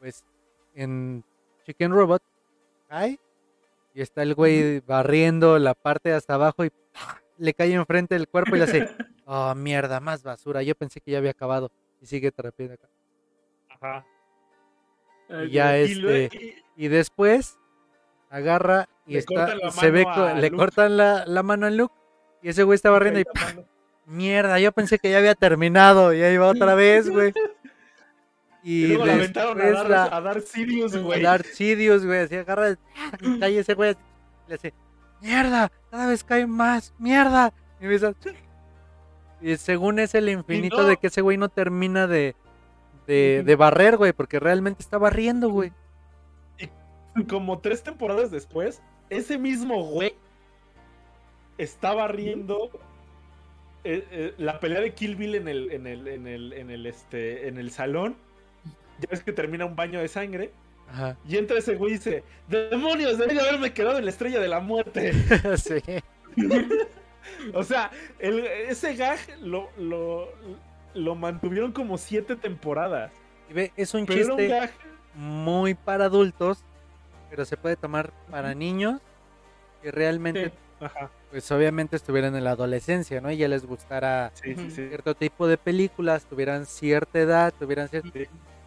Pues 0.00 0.24
en 0.74 1.22
Chicken 1.64 1.92
Robot 1.92 2.22
cae 2.88 3.20
y 3.94 4.00
está 4.00 4.22
el 4.22 4.34
güey 4.34 4.80
barriendo 4.80 5.58
la 5.58 5.74
parte 5.74 6.12
hasta 6.12 6.34
abajo 6.34 6.64
y 6.64 6.72
le 7.38 7.54
cae 7.54 7.72
enfrente 7.74 8.14
del 8.14 8.28
cuerpo 8.28 8.56
y 8.56 8.58
le 8.58 8.64
hace 8.64 8.88
Oh, 9.34 9.54
mierda, 9.54 9.98
más 9.98 10.22
basura. 10.22 10.62
Yo 10.62 10.74
pensé 10.74 11.00
que 11.00 11.10
ya 11.10 11.16
había 11.16 11.30
acabado. 11.30 11.72
Y 12.02 12.06
sigue 12.06 12.30
trapeando 12.30 12.74
acá. 12.74 12.88
Ajá. 13.70 14.06
Y 15.46 15.52
ya 15.52 15.78
este. 15.78 16.62
Y, 16.76 16.88
después 16.88 17.58
agarra 18.28 18.90
y 19.06 19.16
está. 19.16 19.56
Se 19.70 19.90
ve 19.90 20.04
le 20.36 20.50
cortan 20.50 20.98
la, 20.98 21.24
la, 21.24 21.42
mano 21.42 21.64
al 21.64 21.78
Luke. 21.78 21.94
Y 22.42 22.50
ese 22.50 22.62
güey 22.62 22.74
está 22.74 22.90
barriendo 22.90 23.20
y. 23.20 23.24
Mierda, 24.04 24.60
yo 24.60 24.70
pensé 24.70 24.98
que 24.98 25.10
ya 25.10 25.16
había 25.16 25.34
terminado. 25.34 26.12
Y 26.12 26.22
ahí 26.22 26.36
va 26.36 26.48
otra 26.48 26.74
vez, 26.74 27.08
güey. 27.08 27.32
Y, 28.62 28.88
luego 28.88 29.06
la 29.06 29.14
aventaron 29.14 29.60
a 29.62 29.82
dar, 29.82 30.14
a 30.14 30.20
dar 30.20 30.42
Sirius, 30.42 30.94
güey. 30.94 31.20
A 31.20 31.30
dar 31.30 31.44
Sirius, 31.44 32.04
güey. 32.04 32.18
Así 32.18 32.36
agarra. 32.36 32.76
Y 33.22 33.40
cae 33.40 33.58
ese 33.58 33.72
güey. 33.72 33.96
Le 34.46 34.56
hace. 34.56 34.74
Mierda, 35.22 35.72
cada 35.90 36.06
vez 36.06 36.22
cae 36.22 36.46
más. 36.46 36.92
Mierda. 36.98 37.54
Y 37.80 37.86
me 37.86 37.92
dice. 37.94 38.14
Y 39.42 39.56
según 39.56 39.98
es 39.98 40.14
el 40.14 40.28
infinito 40.28 40.84
de 40.84 40.96
que 40.96 41.08
ese 41.08 41.20
güey 41.20 41.36
no 41.36 41.48
termina 41.48 42.06
de, 42.06 42.34
de, 43.06 43.56
barrer, 43.56 43.96
güey, 43.96 44.12
porque 44.12 44.38
realmente 44.38 44.82
está 44.82 44.98
barriendo, 44.98 45.50
güey. 45.50 45.72
Y 47.16 47.24
como 47.24 47.58
tres 47.58 47.82
temporadas 47.82 48.30
después, 48.30 48.80
ese 49.10 49.36
mismo 49.36 49.84
güey 49.84 50.14
está 51.58 51.92
barriendo 51.92 52.70
eh, 53.84 54.06
eh, 54.10 54.34
la 54.38 54.60
pelea 54.60 54.80
de 54.80 54.94
Kill 54.94 55.16
Bill 55.16 55.34
en 55.34 55.48
el, 55.48 55.70
en 55.72 55.86
el, 55.86 56.08
en 56.08 56.26
el, 56.26 56.52
en 56.52 56.70
el, 56.70 56.86
este, 56.86 57.48
en 57.48 57.58
el 57.58 57.70
salón. 57.70 58.16
Ya 59.00 59.08
ves 59.10 59.22
que 59.22 59.32
termina 59.32 59.66
un 59.66 59.76
baño 59.76 60.00
de 60.00 60.08
sangre. 60.08 60.52
Ajá. 60.88 61.16
Y 61.28 61.36
entra 61.36 61.58
ese 61.58 61.74
güey 61.74 61.92
y 61.92 61.94
dice, 61.96 62.22
demonios, 62.48 63.18
debí 63.18 63.34
de 63.34 63.40
haberme 63.40 63.72
quedado 63.72 63.98
en 63.98 64.04
la 64.04 64.10
estrella 64.10 64.40
de 64.40 64.48
la 64.48 64.60
muerte. 64.60 65.12
sí. 65.56 65.82
O 67.54 67.62
sea, 67.62 67.90
ese 68.18 68.94
gag 68.94 69.18
lo, 69.40 69.68
lo 70.94 71.14
mantuvieron 71.14 71.72
como 71.72 71.98
siete 71.98 72.36
temporadas. 72.36 73.12
Es 73.76 73.94
un 73.94 74.06
chiste 74.06 74.70
muy 75.14 75.74
para 75.74 76.06
adultos, 76.06 76.64
pero 77.30 77.44
se 77.44 77.56
puede 77.56 77.76
tomar 77.76 78.12
para 78.30 78.54
niños 78.54 79.00
que 79.82 79.90
realmente, 79.90 80.52
pues 81.30 81.50
obviamente 81.50 81.96
estuvieran 81.96 82.34
en 82.36 82.44
la 82.44 82.52
adolescencia, 82.52 83.20
¿no? 83.20 83.30
Y 83.30 83.36
ya 83.36 83.48
les 83.48 83.66
gustara 83.66 84.32
cierto 84.34 85.14
tipo 85.14 85.46
de 85.46 85.58
películas, 85.58 86.24
tuvieran 86.24 86.66
cierta 86.66 87.18
edad, 87.18 87.52
tuvieran 87.58 87.88
cierto... 87.88 88.10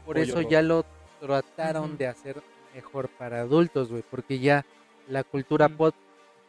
Por 0.06 0.20
eso 0.20 0.42
ya 0.42 0.62
lo 0.62 0.86
trataron 1.20 1.98
de 1.98 2.08
hacer 2.08 2.44
mejor 2.76 3.10
para 3.10 3.42
adultos, 3.42 3.90
güey, 3.90 4.04
porque 4.10 4.38
ya 4.38 4.66
la 5.08 5.24
cultura 5.24 5.70
pop 5.70 5.96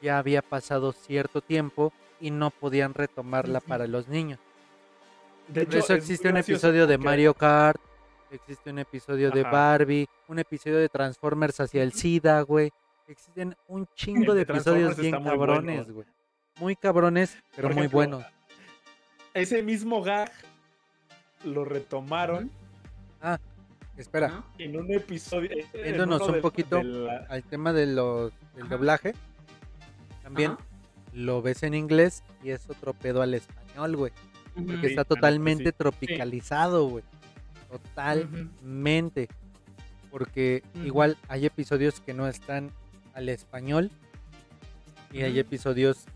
ya 0.02 0.18
había 0.18 0.43
pasado 0.43 0.93
cierto 0.93 1.40
tiempo 1.40 1.93
y 2.20 2.31
no 2.31 2.51
podían 2.51 2.94
retomarla 2.94 3.60
para 3.60 3.86
los 3.86 4.09
niños. 4.09 4.39
De 5.48 5.62
hecho, 5.62 5.78
eso 5.78 5.94
existe 5.94 6.28
un 6.28 6.36
episodio 6.36 6.86
de 6.86 6.98
Mario 6.98 7.35
Kart, 7.35 7.81
existe 8.31 8.70
un 8.70 8.81
episodio 8.81 9.31
de 9.31 9.43
Barbie, 9.43 10.09
un 10.28 10.39
episodio 10.39 10.78
de 10.78 10.89
Transformers 10.89 11.60
hacia 11.60 11.82
el 11.82 11.93
SIDA, 11.93 12.40
güey. 12.43 12.70
Existen 13.06 13.56
un 13.68 13.86
chingo 13.94 14.35
de, 14.35 14.43
episodios 14.43 14.97
bien 14.97 15.23
cabrones, 15.23 15.90
güey. 15.90 16.06
Muy 16.59 16.74
cabrones, 16.74 17.36
pero 17.55 17.70
muy 17.70 17.86
buenos. 17.86 18.24
Ese 19.35 19.62
mismo 19.62 20.02
gag 20.02 20.32
lo 21.44 21.64
retomaron. 21.64 22.51
Ah, 23.20 23.39
espera. 23.97 24.43
En 24.59 24.77
un 24.77 24.90
episodio. 24.93 25.51
Viéndonos 25.74 26.23
un 26.23 26.40
poquito 26.40 26.81
al 27.28 27.44
tema 27.44 27.73
de 27.73 27.86
los, 27.86 28.32
del 28.55 28.68
doblaje. 28.68 29.14
También 30.27 30.57
lo 31.12 31.40
ves 31.40 31.62
en 31.62 31.73
inglés 31.74 32.24
y 32.43 32.51
es 32.51 32.69
otro 32.69 32.94
pedo 32.94 33.23
al 33.23 33.32
español, 33.32 33.94
güey. 33.94 34.12
Porque 34.57 34.89
está 34.89 35.05
totalmente 35.05 35.70
tropicalizado, 35.70 36.89
güey. 36.89 37.05
Totalmente. 37.70 39.28
Porque 40.11 40.65
igual 40.85 41.16
hay 41.28 41.47
episodios 41.47 42.01
que 42.01 42.12
no 42.12 42.27
están 42.27 42.73
al 43.15 43.28
español 43.28 43.93
y 45.12 45.23
hay 45.23 45.39
episodios 45.39 46.07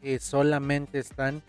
que 0.00 0.18
solamente 0.18 0.98
están 0.98 1.42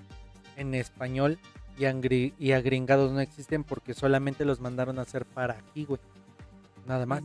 en 0.57 0.73
español 0.73 1.39
y, 1.77 2.34
y 2.38 2.51
agringados 2.51 3.14
no 3.14 3.22
existen 3.22 3.64
porque 3.64 3.93
solamente 3.93 4.43
los 4.43 4.59
mandaron 4.59 4.99
a 4.99 5.03
hacer 5.03 5.23
para 5.23 5.53
aquí, 5.53 5.85
güey. 5.85 6.01
Nada 6.85 7.05
más. 7.05 7.23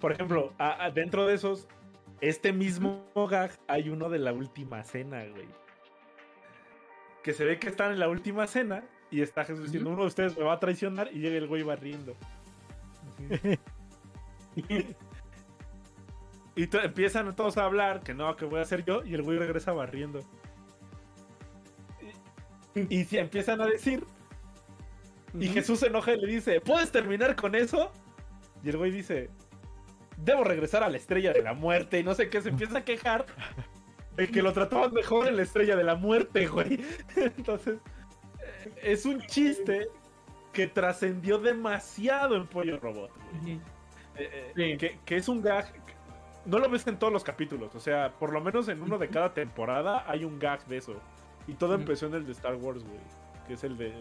Por 0.00 0.10
ejemplo, 0.10 0.52
dentro 0.94 1.28
de 1.28 1.34
esos, 1.34 1.68
este 2.20 2.52
mismo 2.52 3.04
gag 3.14 3.50
hay 3.66 3.88
uno 3.88 4.08
de 4.10 4.18
la 4.18 4.32
última 4.32 4.84
cena, 4.84 5.24
güey. 5.26 5.48
Que 7.22 7.32
se 7.32 7.44
ve 7.44 7.58
que 7.58 7.68
están 7.68 7.92
en 7.92 7.98
la 7.98 8.08
última 8.08 8.46
cena 8.46 8.84
y 9.10 9.22
está 9.22 9.44
Jesús 9.44 9.64
diciendo, 9.64 9.90
uno 9.90 10.02
de 10.02 10.08
ustedes 10.08 10.36
me 10.36 10.44
va 10.44 10.54
a 10.54 10.60
traicionar 10.60 11.10
y 11.12 11.18
llega 11.18 11.36
el 11.36 11.46
güey 11.46 11.62
barriendo. 11.62 12.16
y 16.56 16.66
empiezan 16.76 17.34
todos 17.34 17.56
a 17.58 17.64
hablar 17.64 18.02
que 18.02 18.14
no, 18.14 18.36
que 18.36 18.44
voy 18.44 18.60
a 18.60 18.62
hacer 18.62 18.84
yo 18.84 19.04
y 19.04 19.14
el 19.14 19.22
güey 19.22 19.38
regresa 19.38 19.72
barriendo. 19.72 20.20
Y, 22.74 23.04
si 23.04 23.18
empiezan 23.18 23.60
a 23.60 23.66
decir 23.66 24.04
y 25.38 25.48
Jesús 25.48 25.80
se 25.80 25.88
enoja 25.88 26.14
y 26.14 26.20
le 26.20 26.26
dice, 26.32 26.60
¿puedes 26.60 26.90
terminar 26.90 27.36
con 27.36 27.54
eso? 27.54 27.92
Y 28.62 28.68
el 28.68 28.76
güey 28.76 28.90
dice, 28.90 29.30
debo 30.24 30.44
regresar 30.44 30.82
a 30.82 30.88
la 30.88 30.96
estrella 30.96 31.32
de 31.32 31.42
la 31.42 31.54
muerte 31.54 31.98
y 31.98 32.04
no 32.04 32.14
sé 32.14 32.28
qué, 32.28 32.40
se 32.40 32.50
empieza 32.50 32.78
a 32.78 32.84
quejar 32.84 33.26
de 34.16 34.28
que 34.28 34.42
lo 34.42 34.52
trataban 34.52 34.92
mejor 34.92 35.28
en 35.28 35.36
la 35.36 35.42
estrella 35.42 35.76
de 35.76 35.84
la 35.84 35.94
muerte, 35.94 36.46
güey. 36.46 36.80
Entonces, 37.16 37.78
es 38.82 39.06
un 39.06 39.20
chiste 39.22 39.88
que 40.52 40.66
trascendió 40.66 41.38
demasiado 41.38 42.36
en 42.36 42.46
Pollo 42.46 42.78
Robot. 42.78 43.10
Eh, 44.16 44.52
eh, 44.56 44.98
que, 45.04 45.16
es 45.16 45.28
un 45.28 45.40
gag. 45.42 45.72
No 46.44 46.58
lo 46.58 46.68
ves 46.68 46.86
en 46.86 46.98
todos 46.98 47.12
los 47.12 47.24
capítulos. 47.24 47.74
O 47.74 47.80
sea, 47.80 48.12
por 48.18 48.32
lo 48.32 48.40
menos 48.40 48.68
en 48.68 48.82
uno 48.82 48.98
de 48.98 49.08
cada 49.08 49.32
temporada 49.32 50.04
hay 50.06 50.24
un 50.24 50.38
gag 50.38 50.66
de 50.66 50.78
eso. 50.78 50.96
Y 51.46 51.54
todo 51.54 51.74
empezó 51.74 52.06
en 52.06 52.14
el 52.14 52.26
de 52.26 52.32
Star 52.32 52.56
Wars, 52.56 52.82
güey. 52.82 53.00
Que 53.46 53.54
es 53.54 53.64
el 53.64 53.76
de. 53.76 53.92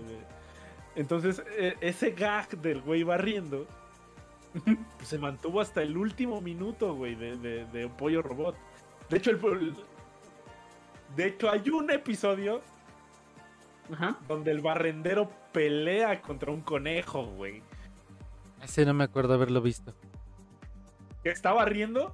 Entonces, 0.95 1.43
e, 1.57 1.75
ese 1.81 2.11
gag 2.11 2.49
del 2.57 2.81
güey 2.81 3.03
barriendo. 3.03 3.67
se 5.03 5.17
mantuvo 5.17 5.61
hasta 5.61 5.81
el 5.81 5.97
último 5.97 6.41
minuto, 6.41 6.95
güey, 6.95 7.15
de, 7.15 7.65
de, 7.65 7.87
Pollo 7.89 8.21
Robot. 8.21 8.55
De 9.09 9.17
hecho, 9.17 9.31
el, 9.31 9.75
de 11.15 11.27
hecho, 11.27 11.49
hay 11.49 11.69
un 11.69 11.89
episodio 11.91 12.61
donde 14.27 14.51
el 14.51 14.61
barrendero 14.61 15.31
pelea 15.51 16.21
contra 16.21 16.51
un 16.51 16.61
conejo, 16.61 17.25
güey. 17.25 17.63
Ese 18.61 18.85
no 18.85 18.93
me 18.93 19.03
acuerdo 19.03 19.33
haberlo 19.33 19.61
visto. 19.61 19.93
Que 21.23 21.29
está 21.29 21.53
barriendo 21.53 22.13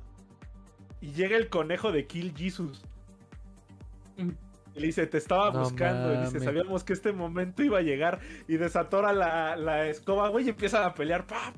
y 1.02 1.12
llega 1.12 1.36
el 1.38 1.50
conejo 1.50 1.92
de 1.92 2.08
Kill 2.08 2.34
Jesus. 2.36 2.84
Mm. 4.18 4.32
Y 4.76 4.80
le 4.80 4.88
dice, 4.88 5.08
te 5.08 5.18
estaba 5.18 5.50
buscando. 5.52 6.14
Y 6.14 6.18
dice, 6.26 6.40
sabíamos 6.40 6.84
que 6.84 6.94
este 6.94 7.14
momento 7.14 7.64
iba 7.64 7.80
a 7.80 7.82
llegar. 7.82 8.20
Y 8.48 8.58
desatora 8.58 9.14
la, 9.14 9.56
la 9.56 9.88
escoba, 9.88 10.28
güey, 10.30 10.46
y 10.46 10.50
empiezan 10.50 10.84
a 10.84 10.94
pelear. 10.94 11.26
¡Pa, 11.26 11.54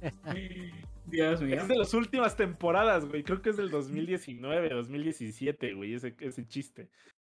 Dios 1.06 1.42
mío. 1.42 1.56
Es 1.56 1.68
de 1.68 1.76
las 1.76 1.94
últimas 1.94 2.36
temporadas, 2.36 3.04
güey. 3.04 3.22
Creo 3.22 3.42
que 3.42 3.50
es 3.50 3.56
del 3.56 3.70
2019, 3.70 4.68
2017, 4.70 5.74
güey, 5.74 5.94
ese, 5.94 6.14
ese 6.20 6.46
chiste. 6.46 6.90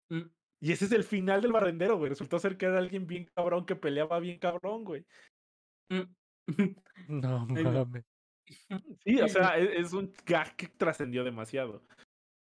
Mm. 0.08 0.22
Y 0.60 0.72
ese 0.72 0.84
es 0.84 0.92
el 0.92 1.04
final 1.04 1.40
del 1.40 1.52
barrendero, 1.52 1.96
güey. 1.96 2.10
Resultó 2.10 2.38
ser 2.38 2.56
que 2.56 2.66
era 2.66 2.78
alguien 2.78 3.06
bien 3.06 3.30
cabrón 3.34 3.64
que 3.64 3.76
peleaba 3.76 4.18
bien 4.20 4.38
cabrón, 4.38 4.84
güey. 4.84 5.04
Mm. 5.88 6.02
No 7.08 7.46
mames. 7.46 8.04
Sí, 9.04 9.20
o 9.20 9.28
sea, 9.28 9.56
e, 9.58 9.80
es, 9.80 9.92
un 9.92 10.12
gag 10.26 10.56
que 10.56 10.66
trascendió 10.66 11.22
demasiado. 11.22 11.84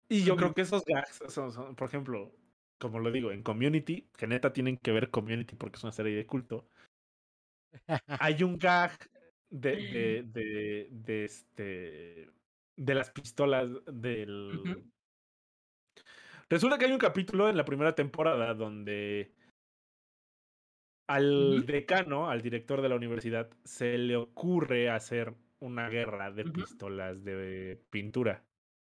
Y 0.08 0.24
yo 0.24 0.34
creo 0.34 0.54
que 0.54 0.62
esos 0.62 0.82
gags 0.84 1.22
son, 1.28 1.76
por 1.76 1.88
ejemplo, 1.88 2.34
como 2.78 2.98
lo 2.98 3.12
digo, 3.12 3.30
en 3.30 3.42
Community, 3.42 4.08
que 4.16 4.26
neta 4.26 4.52
tienen 4.52 4.78
que 4.78 4.92
ver 4.92 5.10
Community 5.10 5.56
porque 5.56 5.76
es 5.76 5.84
una 5.84 5.92
serie 5.92 6.16
de 6.16 6.26
culto. 6.26 6.66
Hay 8.06 8.42
un 8.42 8.58
gag 8.58 8.92
de, 9.50 9.70
de, 9.76 10.22
de, 10.22 10.88
de 10.90 11.24
este 11.24 12.30
de 12.76 12.94
las 12.94 13.10
pistolas 13.10 13.68
del 13.86 14.84
Resulta 16.48 16.78
que 16.78 16.86
hay 16.86 16.92
un 16.92 16.98
capítulo 16.98 17.48
en 17.48 17.56
la 17.56 17.64
primera 17.64 17.94
temporada 17.94 18.54
donde 18.54 19.32
al 21.08 21.64
decano, 21.66 22.30
al 22.30 22.42
director 22.42 22.82
de 22.82 22.88
la 22.88 22.96
universidad, 22.96 23.50
se 23.64 23.98
le 23.98 24.16
ocurre 24.16 24.90
hacer 24.90 25.34
una 25.60 25.88
guerra 25.88 26.30
de 26.30 26.44
pistolas 26.44 27.22
de 27.24 27.80
pintura. 27.90 28.44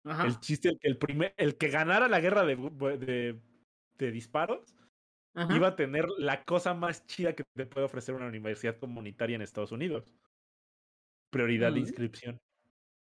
El 0.04 0.38
chiste, 0.40 0.68
el, 0.70 0.78
el, 0.82 0.98
primer, 0.98 1.34
el 1.36 1.56
que 1.56 1.68
ganara 1.68 2.08
la 2.08 2.20
guerra 2.20 2.44
de, 2.44 2.56
de, 2.56 3.40
de 3.98 4.10
disparos 4.10 4.74
iba 5.48 5.68
a 5.68 5.76
tener 5.76 6.06
la 6.18 6.44
cosa 6.44 6.74
más 6.74 7.06
chida 7.06 7.34
que 7.34 7.44
te 7.56 7.66
puede 7.66 7.86
ofrecer 7.86 8.14
una 8.14 8.26
universidad 8.26 8.78
comunitaria 8.78 9.36
en 9.36 9.42
Estados 9.42 9.72
Unidos. 9.72 10.04
Prioridad 11.34 11.72
de 11.72 11.80
inscripción. 11.80 12.40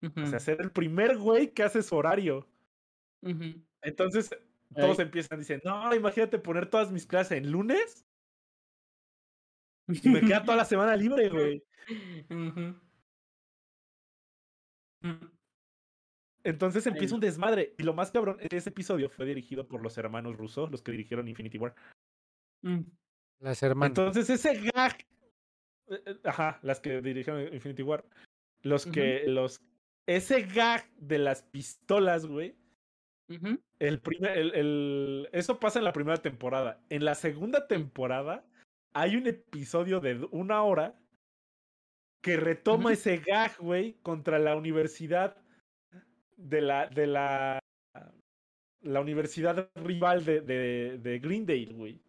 O 0.01 0.25
sea, 0.25 0.39
ser 0.39 0.59
el 0.59 0.71
primer 0.71 1.15
güey 1.17 1.53
que 1.53 1.61
hace 1.61 1.83
su 1.83 1.95
horario. 1.95 2.47
Entonces, 3.83 4.35
todos 4.75 4.97
empiezan, 4.97 5.37
dicen, 5.37 5.61
no, 5.63 5.93
imagínate 5.93 6.39
poner 6.39 6.67
todas 6.67 6.91
mis 6.91 7.05
clases 7.05 7.37
en 7.37 7.51
lunes. 7.51 8.03
Y 9.87 10.09
me 10.09 10.21
queda 10.21 10.43
toda 10.43 10.57
la 10.57 10.65
semana 10.65 10.95
libre, 10.95 11.29
güey. 11.29 11.63
Entonces 16.43 16.87
empieza 16.87 17.13
un 17.13 17.21
desmadre. 17.21 17.75
Y 17.77 17.83
lo 17.83 17.93
más 17.93 18.09
cabrón 18.09 18.37
es 18.39 18.49
que 18.49 18.57
ese 18.57 18.69
episodio 18.69 19.07
fue 19.07 19.27
dirigido 19.27 19.67
por 19.67 19.83
los 19.83 19.99
hermanos 19.99 20.35
Russo, 20.35 20.65
los 20.67 20.81
que 20.81 20.91
dirigieron 20.91 21.27
Infinity 21.27 21.59
War. 21.59 21.75
Mm. 22.63 22.81
Las 23.39 23.61
hermanas. 23.61 23.89
Entonces 23.89 24.31
ese 24.31 24.61
gag. 24.71 24.97
Eh, 25.87 26.01
eh, 26.05 26.17
ajá, 26.23 26.59
las 26.61 26.79
que 26.79 27.01
dirigieron 27.01 27.53
Infinity 27.53 27.83
War. 27.83 28.05
Los 28.61 28.85
que. 28.85 29.23
los 29.27 29.61
Ese 30.07 30.43
gag 30.43 30.89
de 30.97 31.19
las 31.19 31.43
pistolas, 31.43 32.25
güey 32.25 32.55
el 33.79 33.99
primer, 33.99 34.37
el, 34.37 35.29
eso 35.31 35.59
pasa 35.59 35.79
en 35.79 35.85
la 35.85 35.93
primera 35.93 36.17
temporada. 36.17 36.81
En 36.89 37.05
la 37.05 37.15
segunda 37.15 37.67
temporada 37.67 38.45
hay 38.93 39.15
un 39.15 39.27
episodio 39.27 39.99
de 39.99 40.27
una 40.31 40.61
hora 40.63 40.95
que 42.21 42.37
retoma 42.37 42.93
ese 42.93 43.17
gag, 43.17 43.57
güey, 43.59 43.97
contra 44.01 44.39
la 44.39 44.55
universidad 44.55 45.37
de 46.37 46.61
la, 46.61 46.87
de 46.87 47.07
la, 47.07 47.59
la 48.81 49.01
universidad 49.01 49.69
rival 49.75 50.23
de, 50.23 50.41
de, 50.41 50.97
de 50.99 51.19
Greendale, 51.19 51.73
güey. 51.73 52.01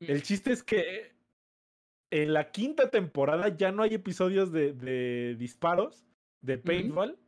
El 0.00 0.22
chiste 0.22 0.52
es 0.52 0.62
que 0.62 1.12
en 2.12 2.34
la 2.34 2.52
quinta 2.52 2.90
temporada 2.90 3.48
ya 3.48 3.72
no 3.72 3.82
hay 3.82 3.94
episodios 3.94 4.52
de, 4.52 4.74
de 4.74 5.34
disparos, 5.38 6.04
de 6.42 6.58
paintball. 6.58 7.18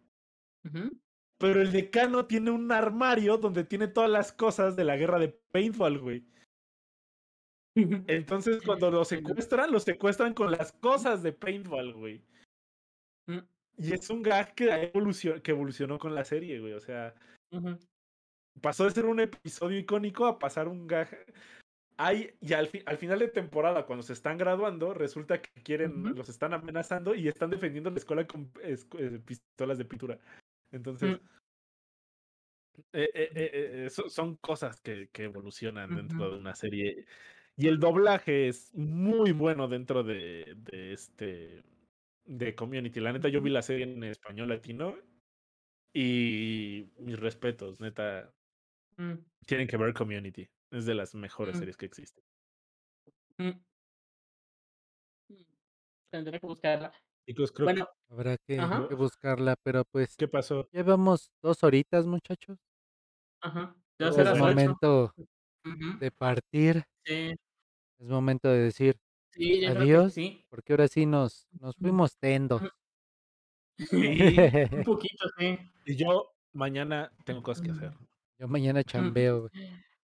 Pero 1.38 1.62
el 1.62 1.72
decano 1.72 2.26
tiene 2.26 2.50
un 2.50 2.70
armario 2.70 3.38
donde 3.38 3.64
tiene 3.64 3.88
todas 3.88 4.10
las 4.10 4.32
cosas 4.32 4.76
de 4.76 4.84
la 4.84 4.96
guerra 4.96 5.18
de 5.18 5.28
Paintball, 5.52 5.98
güey. 5.98 6.24
Entonces, 7.74 8.62
cuando 8.62 8.90
lo 8.90 9.04
secuestran, 9.04 9.72
lo 9.72 9.80
secuestran 9.80 10.32
con 10.34 10.52
las 10.52 10.72
cosas 10.72 11.22
de 11.22 11.32
paintball, 11.32 11.92
güey. 11.92 12.22
Mm. 13.26 13.38
Y 13.78 13.92
es 13.92 14.08
un 14.10 14.22
gag 14.22 14.54
que, 14.54 14.70
evolucionó, 14.70 15.42
que 15.42 15.50
evolucionó 15.50 15.98
con 15.98 16.14
la 16.14 16.24
serie, 16.24 16.60
güey. 16.60 16.74
O 16.74 16.80
sea, 16.80 17.14
pasó 18.60 18.84
de 18.84 18.90
ser 18.90 19.06
un 19.06 19.18
episodio 19.18 19.78
icónico 19.78 20.26
a 20.26 20.38
pasar 20.38 20.68
un 20.68 20.86
gag. 20.86 21.08
Hay, 21.96 22.34
y 22.40 22.52
al, 22.54 22.68
al 22.86 22.98
final 22.98 23.20
de 23.20 23.28
temporada, 23.28 23.86
cuando 23.86 24.02
se 24.02 24.14
están 24.14 24.36
graduando, 24.36 24.94
resulta 24.94 25.40
que 25.40 25.62
quieren, 25.62 26.14
los 26.14 26.28
están 26.28 26.52
amenazando 26.52 27.14
y 27.14 27.28
están 27.28 27.50
defendiendo 27.50 27.90
la 27.90 27.98
escuela 27.98 28.26
con 28.26 28.50
eh, 28.62 28.76
pistolas 29.24 29.78
de 29.78 29.84
pintura. 29.84 30.18
Entonces, 30.72 31.12
mm. 31.12 31.24
eh, 32.94 33.10
eh, 33.14 33.90
son 33.90 34.36
cosas 34.36 34.80
que, 34.80 35.08
que 35.12 35.24
evolucionan 35.24 35.94
dentro 35.94 36.30
de 36.30 36.38
una 36.38 36.54
serie. 36.56 37.06
Y 37.56 37.68
el 37.68 37.78
doblaje 37.78 38.48
es 38.48 38.74
muy 38.74 39.30
bueno 39.30 39.68
dentro 39.68 40.02
de, 40.02 40.54
de 40.56 40.92
este 40.92 41.62
de 42.24 42.54
Community. 42.54 43.00
La 43.00 43.12
neta, 43.12 43.28
yo 43.28 43.40
vi 43.40 43.50
la 43.50 43.62
serie 43.62 43.84
en 43.84 44.02
español 44.02 44.48
latino 44.48 44.96
y 45.92 46.88
mis 46.98 47.20
respetos, 47.20 47.80
neta. 47.80 48.32
Mm. 48.96 49.14
Tienen 49.46 49.68
que 49.68 49.76
ver 49.76 49.92
Community. 49.92 50.48
Es 50.74 50.86
de 50.86 50.94
las 50.94 51.14
mejores 51.14 51.54
mm. 51.54 51.58
series 51.58 51.76
que 51.76 51.86
existen. 51.86 52.24
Mm. 53.38 53.50
Tendré 56.10 56.40
que 56.40 56.46
buscarla. 56.46 56.92
bueno, 57.60 57.88
habrá 58.08 58.36
que, 58.38 58.58
buscarla, 58.96 59.54
pero 59.62 59.84
pues. 59.84 60.16
¿Qué 60.16 60.26
pasó? 60.26 60.68
Llevamos 60.72 61.30
dos 61.40 61.62
horitas, 61.62 62.06
muchachos. 62.06 62.58
Ajá. 63.40 63.76
es 63.98 64.38
momento 64.38 65.14
de 66.00 66.10
partir. 66.10 66.82
Sí. 67.04 67.34
Es 67.98 68.08
momento 68.08 68.48
de 68.48 68.58
decir 68.58 68.96
adiós, 69.68 70.16
porque 70.48 70.72
ahora 70.72 70.88
sí 70.88 71.06
nos, 71.06 71.46
nos 71.52 71.76
fuimos 71.76 72.16
tendos. 72.18 72.62
un 74.72 74.84
poquito, 74.84 75.26
sí. 75.38 75.56
Y 75.86 75.96
yo 75.96 76.32
mañana 76.52 77.12
tengo 77.24 77.44
cosas 77.44 77.64
que 77.64 77.70
hacer. 77.70 77.92
Yo 78.40 78.48
mañana 78.48 78.82
chambeo, 78.82 79.48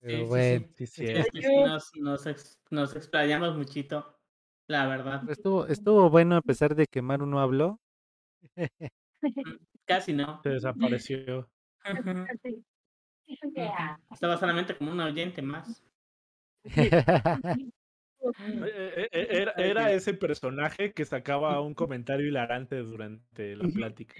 Pero 0.01 0.27
bueno, 0.27 0.66
sí, 0.77 0.87
sí, 0.87 1.05
nos, 1.65 1.91
nos, 1.97 2.59
nos 2.70 2.97
explayamos 2.97 3.57
muchito, 3.57 4.19
la 4.69 4.87
verdad. 4.87 5.29
Estuvo, 5.29 5.66
estuvo 5.66 6.09
bueno 6.09 6.37
a 6.37 6.43
pesar 6.43 6.75
de 6.75 6.87
que 6.87 7.03
Maru 7.03 7.27
no 7.27 7.41
habló. 7.41 7.81
Casi 9.85 10.12
no. 10.12 10.41
Se 10.43 10.51
desapareció. 10.51 11.51
Estaba 14.11 14.37
solamente 14.37 14.77
como 14.77 14.93
un 14.93 15.01
oyente 15.01 15.43
más. 15.43 15.83
Eh, 18.20 19.09
eh, 19.12 19.28
era, 19.31 19.53
era, 19.57 19.93
ese 19.93 20.15
personaje 20.15 20.93
que 20.93 21.05
sacaba 21.05 21.61
un 21.61 21.74
comentario 21.74 22.27
hilarante 22.27 22.77
durante 22.78 23.57
la 23.57 23.69
plática. 23.69 24.15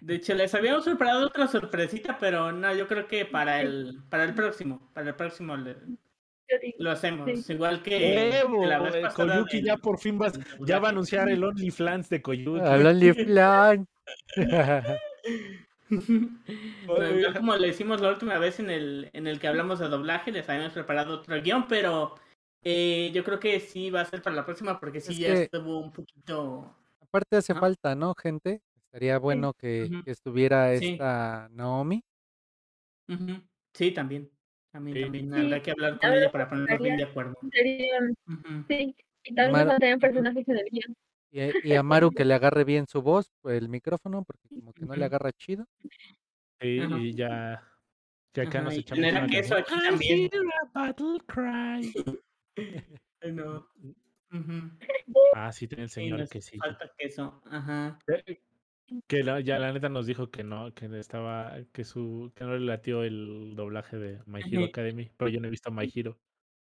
De 0.00 0.14
hecho, 0.14 0.34
les 0.34 0.54
habíamos 0.54 0.84
preparado 0.84 1.26
otra 1.26 1.46
sorpresita, 1.46 2.18
pero 2.18 2.52
no, 2.52 2.74
yo 2.74 2.86
creo 2.86 3.06
que 3.06 3.24
para 3.24 3.60
el, 3.60 4.02
para 4.10 4.24
el 4.24 4.34
próximo, 4.34 4.90
para 4.92 5.08
el 5.10 5.14
próximo 5.14 5.56
lo 6.78 6.90
hacemos. 6.90 7.50
Igual 7.50 7.82
que 7.82 8.44
la 8.66 8.78
vez 8.78 8.94
eh, 8.96 9.08
Koyuki 9.14 9.62
ya 9.62 9.76
por 9.76 9.98
fin 9.98 10.20
va, 10.20 10.30
ya 10.60 10.78
va 10.78 10.88
a 10.88 10.90
anunciar 10.90 11.28
el 11.28 11.42
OnlyFans 11.42 12.08
de 12.08 12.22
Koyuki. 12.22 12.60
El 12.60 12.86
OnlyFans. 12.86 13.88
como 17.36 17.56
le 17.56 17.68
hicimos 17.68 18.00
la 18.00 18.10
última 18.10 18.38
vez 18.38 18.60
en 18.60 18.70
el, 18.70 19.10
en 19.12 19.26
el 19.26 19.38
que 19.38 19.48
hablamos 19.48 19.78
de 19.78 19.88
doblaje, 19.88 20.32
les 20.32 20.48
habíamos 20.48 20.72
preparado 20.72 21.14
otro 21.14 21.40
guion, 21.40 21.66
pero 21.68 22.14
eh, 22.68 23.12
yo 23.14 23.22
creo 23.22 23.38
que 23.38 23.60
sí 23.60 23.90
va 23.90 24.00
a 24.00 24.04
ser 24.04 24.20
para 24.22 24.34
la 24.34 24.44
próxima 24.44 24.80
porque 24.80 25.00
sí 25.00 25.14
ya 25.14 25.34
estuvo 25.34 25.78
un 25.78 25.92
poquito. 25.92 26.76
Aparte 27.00 27.36
hace 27.36 27.54
falta, 27.54 27.94
¿no, 27.94 28.12
gente? 28.16 28.60
Estaría 28.86 29.20
bueno 29.20 29.52
que, 29.52 29.88
estuviera 30.04 30.72
esta 30.72 31.48
Naomi. 31.52 32.02
Sí, 33.72 33.92
también. 33.92 34.28
También, 34.72 35.04
también. 35.04 35.32
Habrá 35.32 35.62
que 35.62 35.70
hablar 35.70 36.00
con 36.00 36.12
ella 36.12 36.32
para 36.32 36.48
ponernos 36.48 36.80
bien 36.80 36.96
de 36.96 37.04
acuerdo. 37.04 37.34
Sí, 38.66 38.96
y 39.22 39.34
también 39.34 39.66
Mar... 39.68 39.78
tener 39.78 39.98
personajes 40.00 40.48
en 40.48 40.58
el 40.58 40.64
guion. 40.68 40.96
Y, 41.30 41.68
y, 41.68 41.74
a 41.76 41.84
Maru 41.84 42.10
que 42.10 42.24
le 42.24 42.34
agarre 42.34 42.64
bien 42.64 42.86
su 42.88 43.00
voz, 43.00 43.30
pues, 43.42 43.58
el 43.58 43.68
micrófono, 43.68 44.24
porque 44.24 44.48
como 44.48 44.72
que 44.72 44.84
no 44.84 44.96
le 44.96 45.04
agarra 45.04 45.30
chido. 45.30 45.66
Sí, 46.60 46.80
y 46.80 47.14
ya. 47.14 47.62
Que 48.32 48.40
acá 48.40 48.60
nos 48.60 48.74
echamos. 48.74 49.30
Queso 49.30 49.54
aquí 49.54 49.72
también. 49.88 50.30
battle 50.74 51.20
cry. 51.28 51.92
no. 53.32 53.68
Ah, 55.34 55.52
sí, 55.52 55.68
tiene 55.68 55.84
el 55.84 55.90
señor 55.90 56.28
que 56.28 56.40
sí. 56.40 56.58
Falta 56.58 56.90
queso, 56.98 57.40
ajá. 57.46 57.98
Eh, 58.08 58.40
que 59.06 59.22
ya 59.44 59.58
la 59.58 59.72
neta 59.72 59.88
nos 59.88 60.06
dijo 60.06 60.30
que 60.30 60.44
no, 60.44 60.72
que 60.74 60.86
estaba, 60.98 61.56
que 61.72 61.84
su, 61.84 62.32
que 62.34 62.44
no 62.44 62.56
le 62.56 62.66
latió 62.66 63.02
el 63.02 63.54
doblaje 63.54 63.96
de 63.96 64.20
My 64.26 64.40
Hero 64.40 64.64
Academy, 64.64 65.10
pero 65.16 65.28
yo 65.28 65.40
no 65.40 65.48
he 65.48 65.50
visto 65.50 65.70
My 65.70 65.90
Hero. 65.92 66.18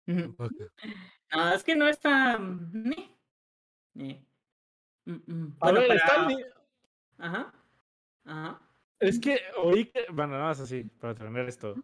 No, 0.06 1.54
es 1.54 1.64
que 1.64 1.76
no 1.76 1.88
está. 1.88 2.38
Ni. 2.40 3.16
Ni. 3.94 4.26
Bueno, 5.06 5.80
está 5.82 6.28
Ajá. 7.18 7.54
Ajá. 8.26 8.62
Es 9.00 9.20
que 9.20 9.40
oí 9.58 9.86
que, 9.86 10.06
bueno, 10.12 10.34
nada 10.34 10.46
más 10.46 10.60
así, 10.60 10.84
para 10.84 11.16
terminar 11.16 11.48
esto. 11.48 11.76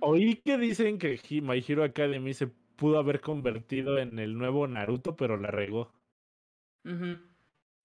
Oí 0.00 0.36
que 0.36 0.56
dicen 0.56 0.98
que 0.98 1.20
My 1.42 1.64
Hero 1.66 1.84
Academy 1.84 2.32
se 2.32 2.50
pudo 2.78 2.98
haber 2.98 3.20
convertido 3.20 3.98
en 3.98 4.18
el 4.18 4.38
nuevo 4.38 4.66
Naruto, 4.66 5.16
pero 5.16 5.36
la 5.36 5.50
regó. 5.50 5.92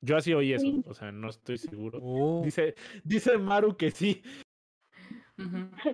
Yo 0.02 0.16
así 0.16 0.34
oí 0.34 0.54
eso, 0.54 0.82
o 0.86 0.94
sea, 0.94 1.12
no 1.12 1.30
estoy 1.30 1.58
seguro. 1.58 2.00
Oh. 2.02 2.42
Dice, 2.46 2.76
dice 3.04 3.38
Maru 3.38 3.76
que 3.76 3.92
sí. 3.92 4.22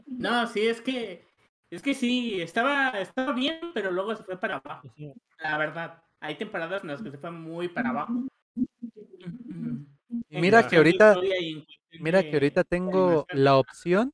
No, 0.06 0.46
sí, 0.48 0.68
es 0.68 0.82
que 0.82 1.26
es 1.72 1.82
que 1.82 1.94
sí, 1.94 2.42
estaba, 2.42 2.90
estaba 3.00 3.32
bien, 3.34 3.72
pero 3.74 3.90
luego 3.90 4.16
se 4.16 4.24
fue 4.24 4.38
para 4.38 4.58
abajo. 4.58 4.92
La 5.40 5.58
verdad, 5.58 6.04
hay 6.20 6.36
temporadas 6.36 6.84
en 6.84 6.90
las 6.90 7.02
que 7.02 7.12
se 7.12 7.18
fue 7.18 7.32
muy 7.32 7.70
para 7.70 7.90
abajo. 7.90 8.26
mira 10.30 10.68
que 10.68 10.76
ahorita, 10.76 11.16
mira 12.02 12.22
que 12.22 12.34
ahorita 12.34 12.64
tengo 12.66 13.26
la 13.32 13.58
opción 13.58 14.12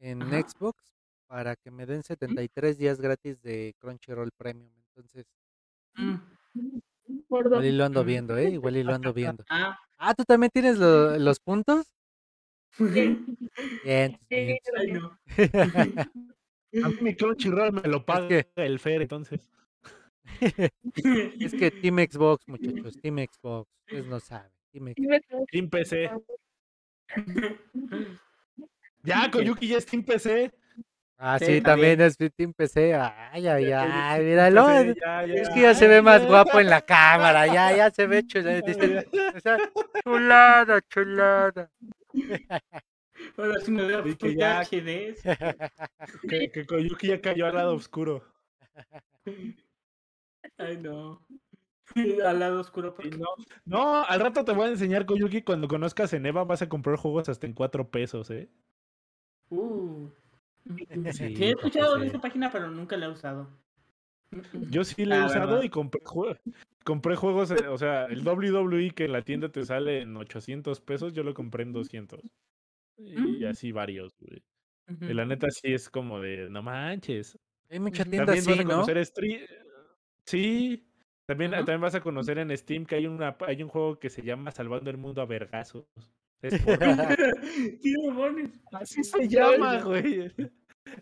en 0.00 0.20
Xbox 0.20 0.95
para 1.26 1.56
que 1.56 1.70
me 1.70 1.86
den 1.86 2.02
73 2.02 2.78
días 2.78 3.00
gratis 3.00 3.42
de 3.42 3.74
Crunchyroll 3.78 4.30
Premium. 4.32 4.72
Entonces, 4.88 5.26
mm. 5.94 6.16
igual 7.08 7.64
y 7.64 7.72
lo 7.72 7.84
ando 7.84 8.04
viendo, 8.04 8.36
¿eh? 8.36 8.50
Igual 8.50 8.76
y 8.76 8.82
lo 8.82 8.94
ando 8.94 9.12
viendo. 9.12 9.44
Ah, 9.48 9.78
ah 9.98 10.14
¿tú 10.14 10.24
también 10.24 10.50
tienes 10.50 10.78
los 10.78 11.40
puntos? 11.40 11.92
Bien. 13.84 14.18
A 16.82 16.88
mí 16.90 16.96
mi 17.00 17.14
Crunchyroll 17.14 17.72
me 17.72 17.88
lo 17.88 18.04
paga 18.04 18.44
el 18.56 18.78
Fer, 18.78 19.00
entonces. 19.02 19.50
es 20.40 21.54
que 21.54 21.70
Team 21.70 21.96
Xbox, 21.98 22.46
muchachos, 22.48 23.00
Team 23.00 23.16
Xbox, 23.18 23.70
ustedes 23.86 24.06
no 24.06 24.20
saben. 24.20 24.52
Team, 24.72 24.92
Xbox. 24.92 25.46
Team 25.50 25.70
PC. 25.70 26.10
Ya, 29.04 29.30
Koyuki 29.30 29.68
ya 29.68 29.78
es 29.78 29.86
Team 29.86 30.02
PC. 30.02 30.52
Ah, 31.18 31.38
sí, 31.38 31.62
también 31.62 32.00
es 32.00 32.18
Team 32.18 32.52
PC. 32.52 32.94
Ay, 32.94 33.46
ay, 33.46 33.72
ay, 33.72 34.24
míralo. 34.24 34.68
es 34.68 35.48
que 35.50 35.62
ya 35.62 35.74
se 35.74 35.88
ve 35.88 36.02
más 36.02 36.26
guapo 36.26 36.60
en 36.60 36.68
la 36.68 36.82
cámara. 36.82 37.46
Ya, 37.46 37.74
ya 37.74 37.90
se 37.90 38.06
ve 38.06 38.26
chulada. 38.26 39.04
chulada, 40.04 40.80
chulada. 40.82 41.70
Ahora 43.38 43.60
sí 43.60 43.70
me 43.70 43.84
veo 43.84 44.02
que 44.02 44.36
ya 44.36 44.60
HD. 44.60 45.16
Que, 46.28 46.50
que 46.50 46.66
Koyuki 46.66 47.08
ya 47.08 47.20
cayó 47.20 47.46
al 47.46 47.54
lado 47.54 47.74
oscuro. 47.74 48.22
Ay, 50.58 50.76
no. 50.76 51.26
Al 52.24 52.38
lado 52.38 52.60
oscuro. 52.60 52.94
Porque... 52.94 53.16
No, 53.16 53.26
no, 53.64 54.04
al 54.04 54.20
rato 54.20 54.44
te 54.44 54.52
voy 54.52 54.66
a 54.66 54.70
enseñar, 54.70 55.06
Koyuki, 55.06 55.42
cuando 55.42 55.66
conozcas 55.66 56.12
en 56.12 56.26
Eva 56.26 56.44
vas 56.44 56.60
a 56.60 56.68
comprar 56.68 56.96
juegos 56.96 57.30
hasta 57.30 57.46
en 57.46 57.54
cuatro 57.54 57.90
pesos, 57.90 58.30
¿eh? 58.30 58.50
Uh. 59.48 60.10
Sí, 61.12 61.36
he 61.44 61.50
escuchado 61.50 61.98
de 61.98 62.08
esa 62.08 62.20
página, 62.20 62.50
pero 62.50 62.70
nunca 62.70 62.96
la 62.96 63.06
he 63.06 63.08
usado. 63.08 63.48
Yo 64.70 64.84
sí 64.84 65.04
la 65.04 65.18
he 65.18 65.26
usado 65.26 65.62
y 65.62 65.70
compré, 65.70 66.00
compré 66.84 67.16
juegos, 67.16 67.50
eh, 67.52 67.68
o 67.68 67.78
sea, 67.78 68.06
el 68.06 68.26
WWE 68.26 68.90
que 68.90 69.04
en 69.04 69.12
la 69.12 69.22
tienda 69.22 69.48
te 69.48 69.64
sale 69.64 70.00
en 70.00 70.16
800 70.16 70.80
pesos, 70.80 71.12
yo 71.12 71.22
lo 71.22 71.34
compré 71.34 71.62
en 71.62 71.72
200. 71.72 72.20
Y 72.98 73.44
mm. 73.44 73.46
así 73.46 73.72
varios, 73.72 74.16
güey. 74.18 74.42
Y 75.00 75.14
la 75.14 75.24
neta 75.24 75.48
sí 75.50 75.72
es 75.72 75.90
como 75.90 76.20
de, 76.20 76.48
no 76.48 76.62
manches. 76.62 77.38
Hay 77.70 77.80
muchas 77.80 78.08
tiendas 78.08 78.38
así, 78.38 78.64
¿no? 78.64 78.84
Sí, 80.24 80.86
también, 81.26 81.50
también 81.52 81.80
vas 81.80 81.94
a 81.94 82.00
conocer 82.00 82.38
en 82.38 82.56
Steam 82.56 82.84
que 82.86 82.96
hay, 82.96 83.06
una, 83.06 83.36
hay 83.46 83.62
un 83.62 83.68
juego 83.68 83.98
que 83.98 84.10
se 84.10 84.22
llama 84.22 84.52
Salvando 84.52 84.90
el 84.90 84.96
Mundo 84.96 85.22
a 85.22 85.26
Vergazos. 85.26 85.86
Es 86.42 86.62
por... 86.62 86.78
Así 88.72 89.04
se 89.04 89.28
llama, 89.28 89.80
güey. 89.82 90.32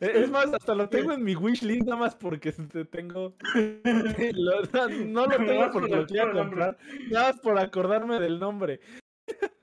E, 0.01 0.23
es 0.23 0.31
más, 0.31 0.53
hasta 0.53 0.75
lo 0.75 0.89
tengo 0.89 1.13
en 1.13 1.23
mi 1.23 1.37
wishlist 1.37 1.83
nada 1.83 1.97
más 1.97 2.17
porque 2.17 2.53
tengo. 2.91 3.37
no 5.07 5.27
lo 5.27 5.37
tengo 5.37 5.71
porque 5.73 5.97
lo 5.97 6.07
quiero 6.07 6.33
comprar. 6.33 6.79
Nada 7.11 7.33
más 7.33 7.41
por 7.41 7.59
acordarme 7.59 8.21
del 8.21 8.39
nombre. 8.39 8.81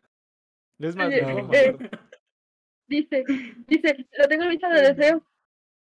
Es 0.79 0.95
más, 0.95 1.13
eh, 1.13 1.77
dice, 2.87 3.23
dice, 3.67 4.07
lo 4.17 4.27
tengo 4.27 4.45
en 4.45 4.49
lista 4.49 4.67
de 4.73 4.93
deseo 4.95 5.23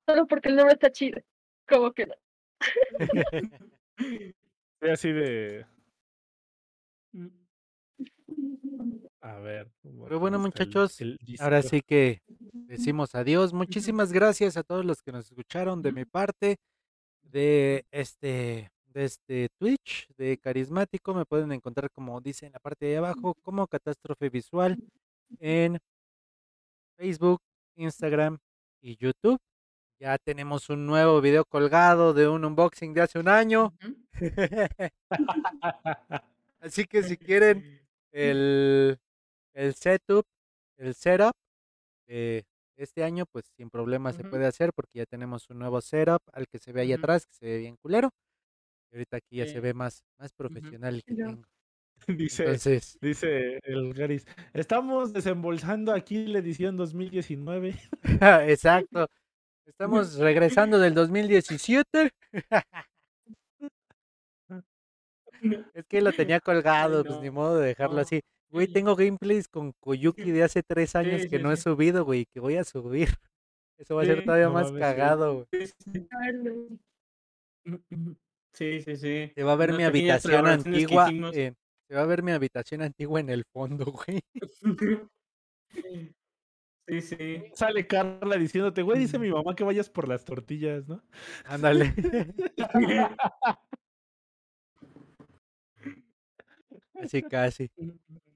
solo 0.07 0.27
porque 0.27 0.51
el 0.51 0.57
nombre 0.57 0.75
está 0.75 0.93
chido. 0.93 1.23
Como 1.67 1.91
que 1.95 2.07
no. 2.07 2.15
así 4.93 5.11
de. 5.11 5.65
A 9.25 9.39
ver. 9.39 9.73
Pero 9.83 10.21
bueno, 10.21 10.39
muchachos, 10.39 10.99
ahora 11.41 11.63
sí 11.63 11.81
que 11.81 12.21
decimos 12.53 13.15
adiós. 13.15 13.55
Muchísimas 13.55 14.13
gracias 14.13 14.59
a 14.59 14.63
todos 14.63 14.85
los 14.85 15.01
que 15.01 15.13
nos 15.13 15.25
escucharon 15.25 15.81
de 15.81 15.93
mi 15.93 16.05
parte, 16.05 16.59
de 17.23 17.87
este, 17.91 18.71
de 18.85 19.05
este 19.07 19.49
Twitch, 19.57 20.09
de 20.19 20.37
Carismático. 20.37 21.15
Me 21.15 21.25
pueden 21.25 21.53
encontrar, 21.53 21.91
como 21.91 22.21
dice 22.21 22.45
en 22.45 22.53
la 22.53 22.59
parte 22.59 22.85
de 22.85 22.99
abajo, 22.99 23.35
como 23.41 23.67
Catástrofe 23.67 24.29
Visual 24.29 24.77
en 25.41 25.79
Facebook, 26.99 27.41
Instagram 27.77 28.37
y 28.83 28.99
YouTube. 28.99 29.41
Ya 29.99 30.19
tenemos 30.19 30.69
un 30.69 30.85
nuevo 30.85 31.23
video 31.23 31.47
colgado 31.47 32.13
de 32.13 32.29
un 32.29 32.45
unboxing 32.45 32.93
de 32.93 33.01
hace 33.01 33.19
un 33.19 33.29
año. 33.29 33.73
Así 36.61 36.85
que 36.85 37.03
si 37.03 37.17
quieren 37.17 37.81
el, 38.13 38.99
el 39.55 39.75
setup, 39.75 40.25
el 40.77 40.95
setup 40.95 41.33
de 42.07 42.45
este 42.77 43.05
año, 43.05 43.25
pues 43.27 43.47
sin 43.57 43.71
problema 43.71 44.13
se 44.13 44.25
puede 44.25 44.47
hacer 44.47 44.73
porque 44.75 44.99
ya 44.99 45.07
tenemos 45.07 45.49
un 45.51 45.59
nuevo 45.59 45.81
setup 45.81 46.23
al 46.33 46.47
que 46.49 46.59
se 46.59 46.73
ve 46.73 46.83
ahí 46.83 46.93
atrás, 46.93 47.27
que 47.27 47.35
se 47.35 47.47
ve 47.47 47.59
bien 47.59 47.77
culero. 47.77 48.11
Y 48.91 48.97
ahorita 48.97 49.17
aquí 49.17 49.37
ya 49.37 49.47
se 49.47 49.61
ve 49.61 49.75
más, 49.75 50.05
más 50.19 50.33
profesional 50.33 51.03
que 51.05 51.15
tengo. 51.15 51.43
Dice, 52.09 52.59
dice 53.01 53.61
el 53.63 53.95
Garis, 53.95 54.27
estamos 54.53 55.13
desembolsando 55.13 55.93
aquí 55.93 56.27
la 56.27 56.41
edición 56.41 56.77
2019. 56.77 57.75
Exacto. 58.49 59.09
Estamos 59.67 60.17
regresando 60.17 60.79
del 60.79 60.93
2017. 60.93 62.11
Es 65.73 65.87
que 65.87 66.03
lo 66.03 66.13
tenía 66.13 66.41
colgado, 66.41 67.03
pues 67.05 67.21
ni 67.21 67.31
modo 67.31 67.59
de 67.59 67.69
dejarlo 67.69 68.01
así. 68.01 68.21
Güey, 68.55 68.69
tengo 68.69 68.95
gameplays 68.95 69.49
con 69.49 69.73
Koyuki 69.81 70.31
de 70.31 70.45
hace 70.45 70.63
tres 70.63 70.95
años 70.95 71.27
que 71.29 71.41
no 71.41 71.51
he 71.51 71.57
subido, 71.57 72.05
güey, 72.05 72.27
que 72.27 72.39
voy 72.39 72.55
a 72.55 72.63
subir. 72.63 73.09
Eso 73.79 73.97
va 73.97 74.03
a 74.03 74.05
ser 74.05 74.25
todavía 74.25 74.49
más 74.49 74.71
cagado, 74.71 75.49
güey. 75.51 75.67
Sí, 78.53 78.81
sí, 78.83 78.97
sí. 78.97 79.33
Se 79.35 79.43
va 79.43 79.55
a 79.55 79.57
ver 79.57 79.73
mi 79.73 79.83
habitación 79.83 80.47
antigua. 80.47 81.09
se 81.33 81.57
va 81.97 82.03
a 82.03 82.07
ver 82.07 82.23
mi 82.23 82.31
habitación 82.31 82.83
antigua 82.83 83.19
en 83.19 83.31
el 83.31 83.45
fondo, 83.45 83.87
güey. 83.87 84.21
Sí, 86.87 87.01
sí. 87.01 87.43
Sale 87.55 87.87
Carla 87.87 88.37
diciéndote, 88.37 88.83
güey, 88.83 88.99
dice 88.99 89.19
mi 89.19 89.31
mamá 89.31 89.57
que 89.57 89.65
vayas 89.65 89.89
por 89.89 90.07
las 90.07 90.23
tortillas, 90.25 90.87
¿no? 90.87 91.03
Ándale. 91.47 91.95
Así 96.95 97.23
casi. 97.23 97.71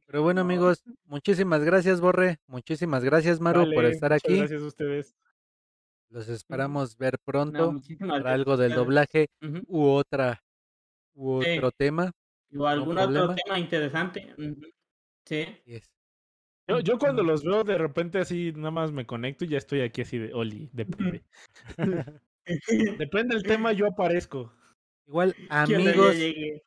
Pero 0.08 0.22
bueno, 0.22 0.40
amigos, 0.40 0.82
muchísimas 1.04 1.62
gracias, 1.62 2.00
Borre. 2.00 2.38
Muchísimas 2.46 3.04
gracias, 3.04 3.40
Maru, 3.40 3.70
por 3.74 3.84
estar 3.84 4.14
aquí. 4.14 4.38
Gracias 4.38 4.62
a 4.62 4.66
ustedes. 4.66 5.14
Los 6.08 6.30
esperamos 6.30 6.96
ver 6.96 7.18
pronto 7.22 7.74
para 8.08 8.32
algo 8.32 8.56
del 8.56 8.72
doblaje 8.72 9.28
u 9.66 9.84
otra 9.84 10.42
u 11.14 11.32
otro 11.32 11.70
tema. 11.72 12.10
O 12.56 12.66
algún 12.66 12.96
otro 12.96 13.34
tema 13.34 13.58
interesante. 13.58 14.34
Sí. 15.26 15.44
Yo, 16.66 16.80
yo 16.80 16.98
cuando 16.98 17.22
los 17.22 17.44
veo 17.44 17.62
de 17.62 17.76
repente 17.76 18.18
así, 18.18 18.52
nada 18.56 18.70
más 18.70 18.92
me 18.92 19.04
conecto 19.04 19.44
y 19.44 19.48
ya 19.48 19.58
estoy 19.58 19.82
aquí 19.82 20.00
así 20.00 20.16
de 20.16 20.32
Oli, 20.32 20.70
depende. 21.20 21.22
depende 22.98 23.34
del 23.34 23.42
tema, 23.42 23.72
yo 23.72 23.88
aparezco. 23.88 24.54
Igual, 25.08 25.34
amigos, 25.48 26.16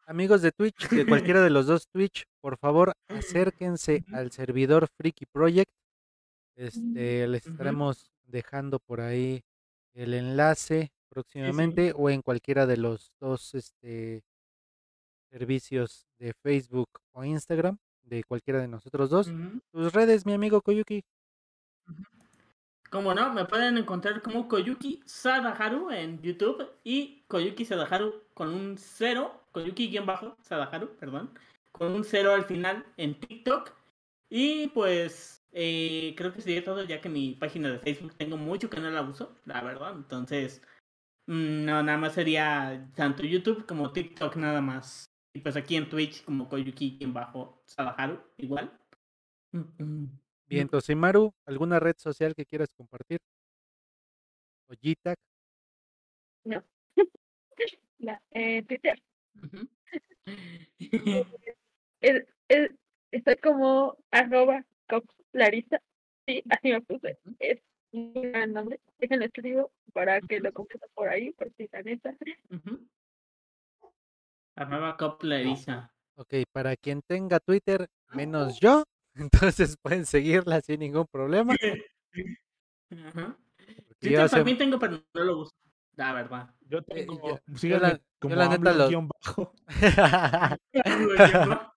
amigos 0.08 0.42
de 0.42 0.52
Twitch, 0.52 0.90
de 0.90 1.06
cualquiera 1.06 1.44
de 1.44 1.52
los 1.52 1.68
dos 1.68 1.88
Twitch, 1.88 2.26
por 2.42 2.58
favor, 2.58 2.94
acérquense 3.08 4.04
al 4.12 4.32
servidor 4.32 4.88
Freaky 4.98 5.28
Project. 5.28 5.72
Este, 6.56 7.28
les 7.28 7.46
estaremos 7.46 8.12
dejando 8.26 8.80
por 8.80 9.00
ahí 9.00 9.44
el 9.94 10.16
enlace 10.16 10.92
próximamente 11.08 11.94
o 11.96 12.10
en 12.10 12.22
cualquiera 12.22 12.66
de 12.66 12.78
los 12.78 13.16
dos 13.20 13.54
este, 13.54 14.24
servicios 15.30 16.08
de 16.18 16.34
Facebook 16.34 16.90
o 17.12 17.24
Instagram 17.24 17.78
de 18.02 18.24
cualquiera 18.24 18.60
de 18.60 18.68
nosotros 18.68 19.10
dos. 19.12 19.32
Tus 19.72 19.94
redes, 19.94 20.26
mi 20.26 20.34
amigo 20.34 20.62
Koyuki. 20.62 21.04
Como 22.92 23.14
no, 23.14 23.32
me 23.32 23.46
pueden 23.46 23.78
encontrar 23.78 24.22
como 24.22 24.50
Koyuki 24.50 25.02
Sadaharu 25.06 25.92
en 25.92 26.22
YouTube 26.22 26.70
y 26.84 27.24
Koyuki 27.30 27.64
Sadaharu 27.64 28.22
con 28.34 28.50
un 28.54 28.78
cero, 28.78 29.46
Koyuki-Sadaharu, 29.54 30.98
perdón, 30.98 31.32
con 31.72 31.94
un 31.94 32.04
cero 32.04 32.34
al 32.34 32.44
final 32.44 32.86
en 32.98 33.18
TikTok. 33.18 33.72
Y 34.30 34.68
pues 34.70 35.42
eh, 35.54 36.14
creo 36.18 36.34
que 36.34 36.42
sería 36.42 36.66
todo, 36.66 36.84
ya 36.84 37.00
que 37.00 37.08
mi 37.08 37.36
página 37.36 37.70
de 37.70 37.80
Facebook 37.80 38.14
tengo 38.18 38.36
mucho 38.36 38.70
que 38.70 38.82
no 38.82 38.90
la 38.92 39.02
uso, 39.04 39.38
la 39.46 39.62
verdad. 39.62 39.94
Entonces, 39.96 40.62
mm, 41.28 41.66
no, 41.66 41.84
nada 41.84 41.98
más 41.98 42.14
sería 42.14 42.90
tanto 42.96 43.24
YouTube 43.24 43.66
como 43.66 43.94
TikTok 43.94 44.36
nada 44.36 44.60
más. 44.60 45.06
Y 45.34 45.40
pues 45.40 45.56
aquí 45.56 45.78
en 45.78 45.90
Twitch 45.90 46.26
como 46.26 46.50
Koyuki 46.50 46.98
quien 46.98 47.14
bajo 47.14 47.64
Sadaharu, 47.68 48.22
igual. 48.38 48.78
Bien, 50.52 50.64
entonces 50.64 50.98
Maru, 50.98 51.34
¿alguna 51.46 51.80
red 51.80 51.96
social 51.98 52.36
que 52.36 52.46
quieras 52.46 52.74
compartir? 52.74 53.20
¿O 54.68 54.74
Gitac? 54.74 55.18
No. 56.44 56.62
La, 58.00 58.22
eh, 58.32 58.62
Twitter. 58.64 59.02
estoy 63.12 63.38
como 63.38 63.98
arroba 64.12 64.66
Larisa. 65.32 65.82
Sí, 66.28 66.44
así 66.50 66.74
me 66.74 66.82
puse. 66.82 67.18
Es 67.40 67.62
un 67.94 68.12
gran 68.12 68.52
nombre. 68.52 68.82
Déjenlo 69.00 69.24
escribo 69.24 69.72
para 69.94 70.20
que 70.20 70.42
lo 70.42 70.52
completo 70.52 70.86
por 70.94 71.08
ahí, 71.08 71.32
por 71.32 71.50
si 71.54 71.70
la 71.72 71.82
neta. 71.82 72.14
Arroba 74.58 74.98
Larisa. 75.22 75.94
Ok, 76.16 76.34
para 76.52 76.76
quien 76.76 77.02
tenga 77.04 77.40
Twitter, 77.40 77.88
menos 78.14 78.60
yo, 78.60 78.84
entonces 79.62 79.78
pueden 79.82 80.06
seguirla 80.06 80.62
sin 80.62 80.80
ningún 80.80 81.08
problema. 81.08 81.56
Yo 84.02 84.30
también 84.30 84.58
tengo, 84.58 84.80
pero 84.80 85.04
no 85.14 85.24
lo 85.24 85.40
uso. 85.40 85.52
La 85.96 86.14
verdad. 86.14 86.54
Yo 86.62 86.80
eh, 86.80 86.84
tengo. 86.88 87.40
yo, 87.48 87.80
la, 87.80 88.00
como 88.20 88.36
la 88.36 88.48
neta 88.48 88.74
los... 88.74 88.92
bajo. 89.26 89.54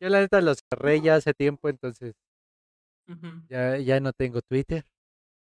yo 0.00 0.08
la 0.08 0.20
neta 0.20 0.40
los 0.40 0.58
cerré 0.68 1.00
ya 1.00 1.14
hace 1.14 1.32
tiempo, 1.32 1.68
entonces 1.68 2.14
ya, 3.48 3.78
ya 3.78 4.00
no 4.00 4.12
tengo 4.12 4.42
Twitter. 4.42 4.84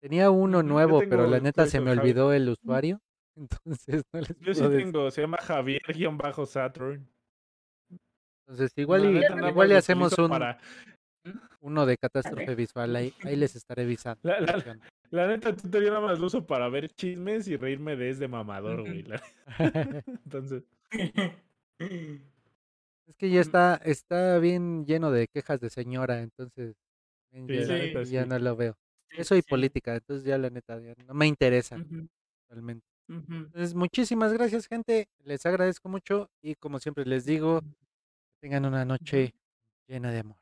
Tenía 0.01 0.31
uno 0.31 0.63
nuevo, 0.63 1.01
pero 1.01 1.27
la 1.27 1.41
neta 1.41 1.67
se 1.67 1.81
me 1.81 1.91
olvidó 1.91 2.33
el 2.33 2.49
usuario. 2.49 3.01
Entonces 3.37 4.03
no 4.13 4.21
les 4.21 4.39
Yo 4.41 4.55
sí 4.55 4.69
tengo, 4.69 5.11
se 5.11 5.23
llama 5.23 5.39
Javier-Saturn. 5.39 7.09
Entonces, 8.51 8.73
igual, 8.77 9.05
y, 9.05 9.49
igual 9.49 9.69
le 9.69 9.77
hacemos 9.77 10.19
un, 10.19 10.33
uno 11.61 11.87
de 11.87 11.97
catástrofe 11.97 12.57
visual. 12.57 12.97
Ahí, 12.97 13.15
ahí 13.23 13.37
les 13.37 13.55
estaré 13.55 13.83
avisando. 13.85 14.21
La, 14.25 14.41
la, 15.11 15.27
neta, 15.29 15.55
tú 15.55 15.69
te 15.69 15.81
nada 15.81 16.01
más 16.01 16.19
lo 16.19 16.27
uso 16.27 16.45
para 16.45 16.69
ver 16.69 16.89
chismes 16.89 17.47
y 17.47 17.57
reírme 17.57 17.95
de 17.95 18.11
ese 18.11 18.27
mamador, 18.27 18.81
güey. 18.81 19.05
Entonces. 20.25 20.65
Es 23.07 23.17
que 23.17 23.29
ya 23.29 23.41
está, 23.41 23.75
está 23.85 24.39
bien 24.39 24.87
lleno 24.87 25.11
de 25.11 25.27
quejas 25.27 25.59
de 25.59 25.69
señora, 25.69 26.21
entonces 26.21 26.77
ya, 28.09 28.25
no 28.25 28.39
lo 28.39 28.55
veo. 28.55 28.77
Eso 29.11 29.35
y 29.35 29.43
política, 29.43 29.97
entonces 29.97 30.25
ya 30.25 30.39
la 30.39 30.49
neta 30.49 30.79
no 30.79 31.15
me 31.15 31.27
interesa 31.27 31.77
realmente. 32.49 32.87
Entonces, 33.09 33.75
muchísimas 33.75 34.33
gracias, 34.33 34.69
gente. 34.69 35.09
Les 35.25 35.45
agradezco 35.45 35.89
mucho 35.89 36.31
y 36.41 36.55
como 36.55 36.79
siempre 36.79 37.05
les 37.05 37.25
digo, 37.25 37.63
Tengan 38.41 38.65
una 38.67 38.85
noche 38.85 39.35
llena 39.87 40.11
de 40.13 40.21
amor. 40.21 40.40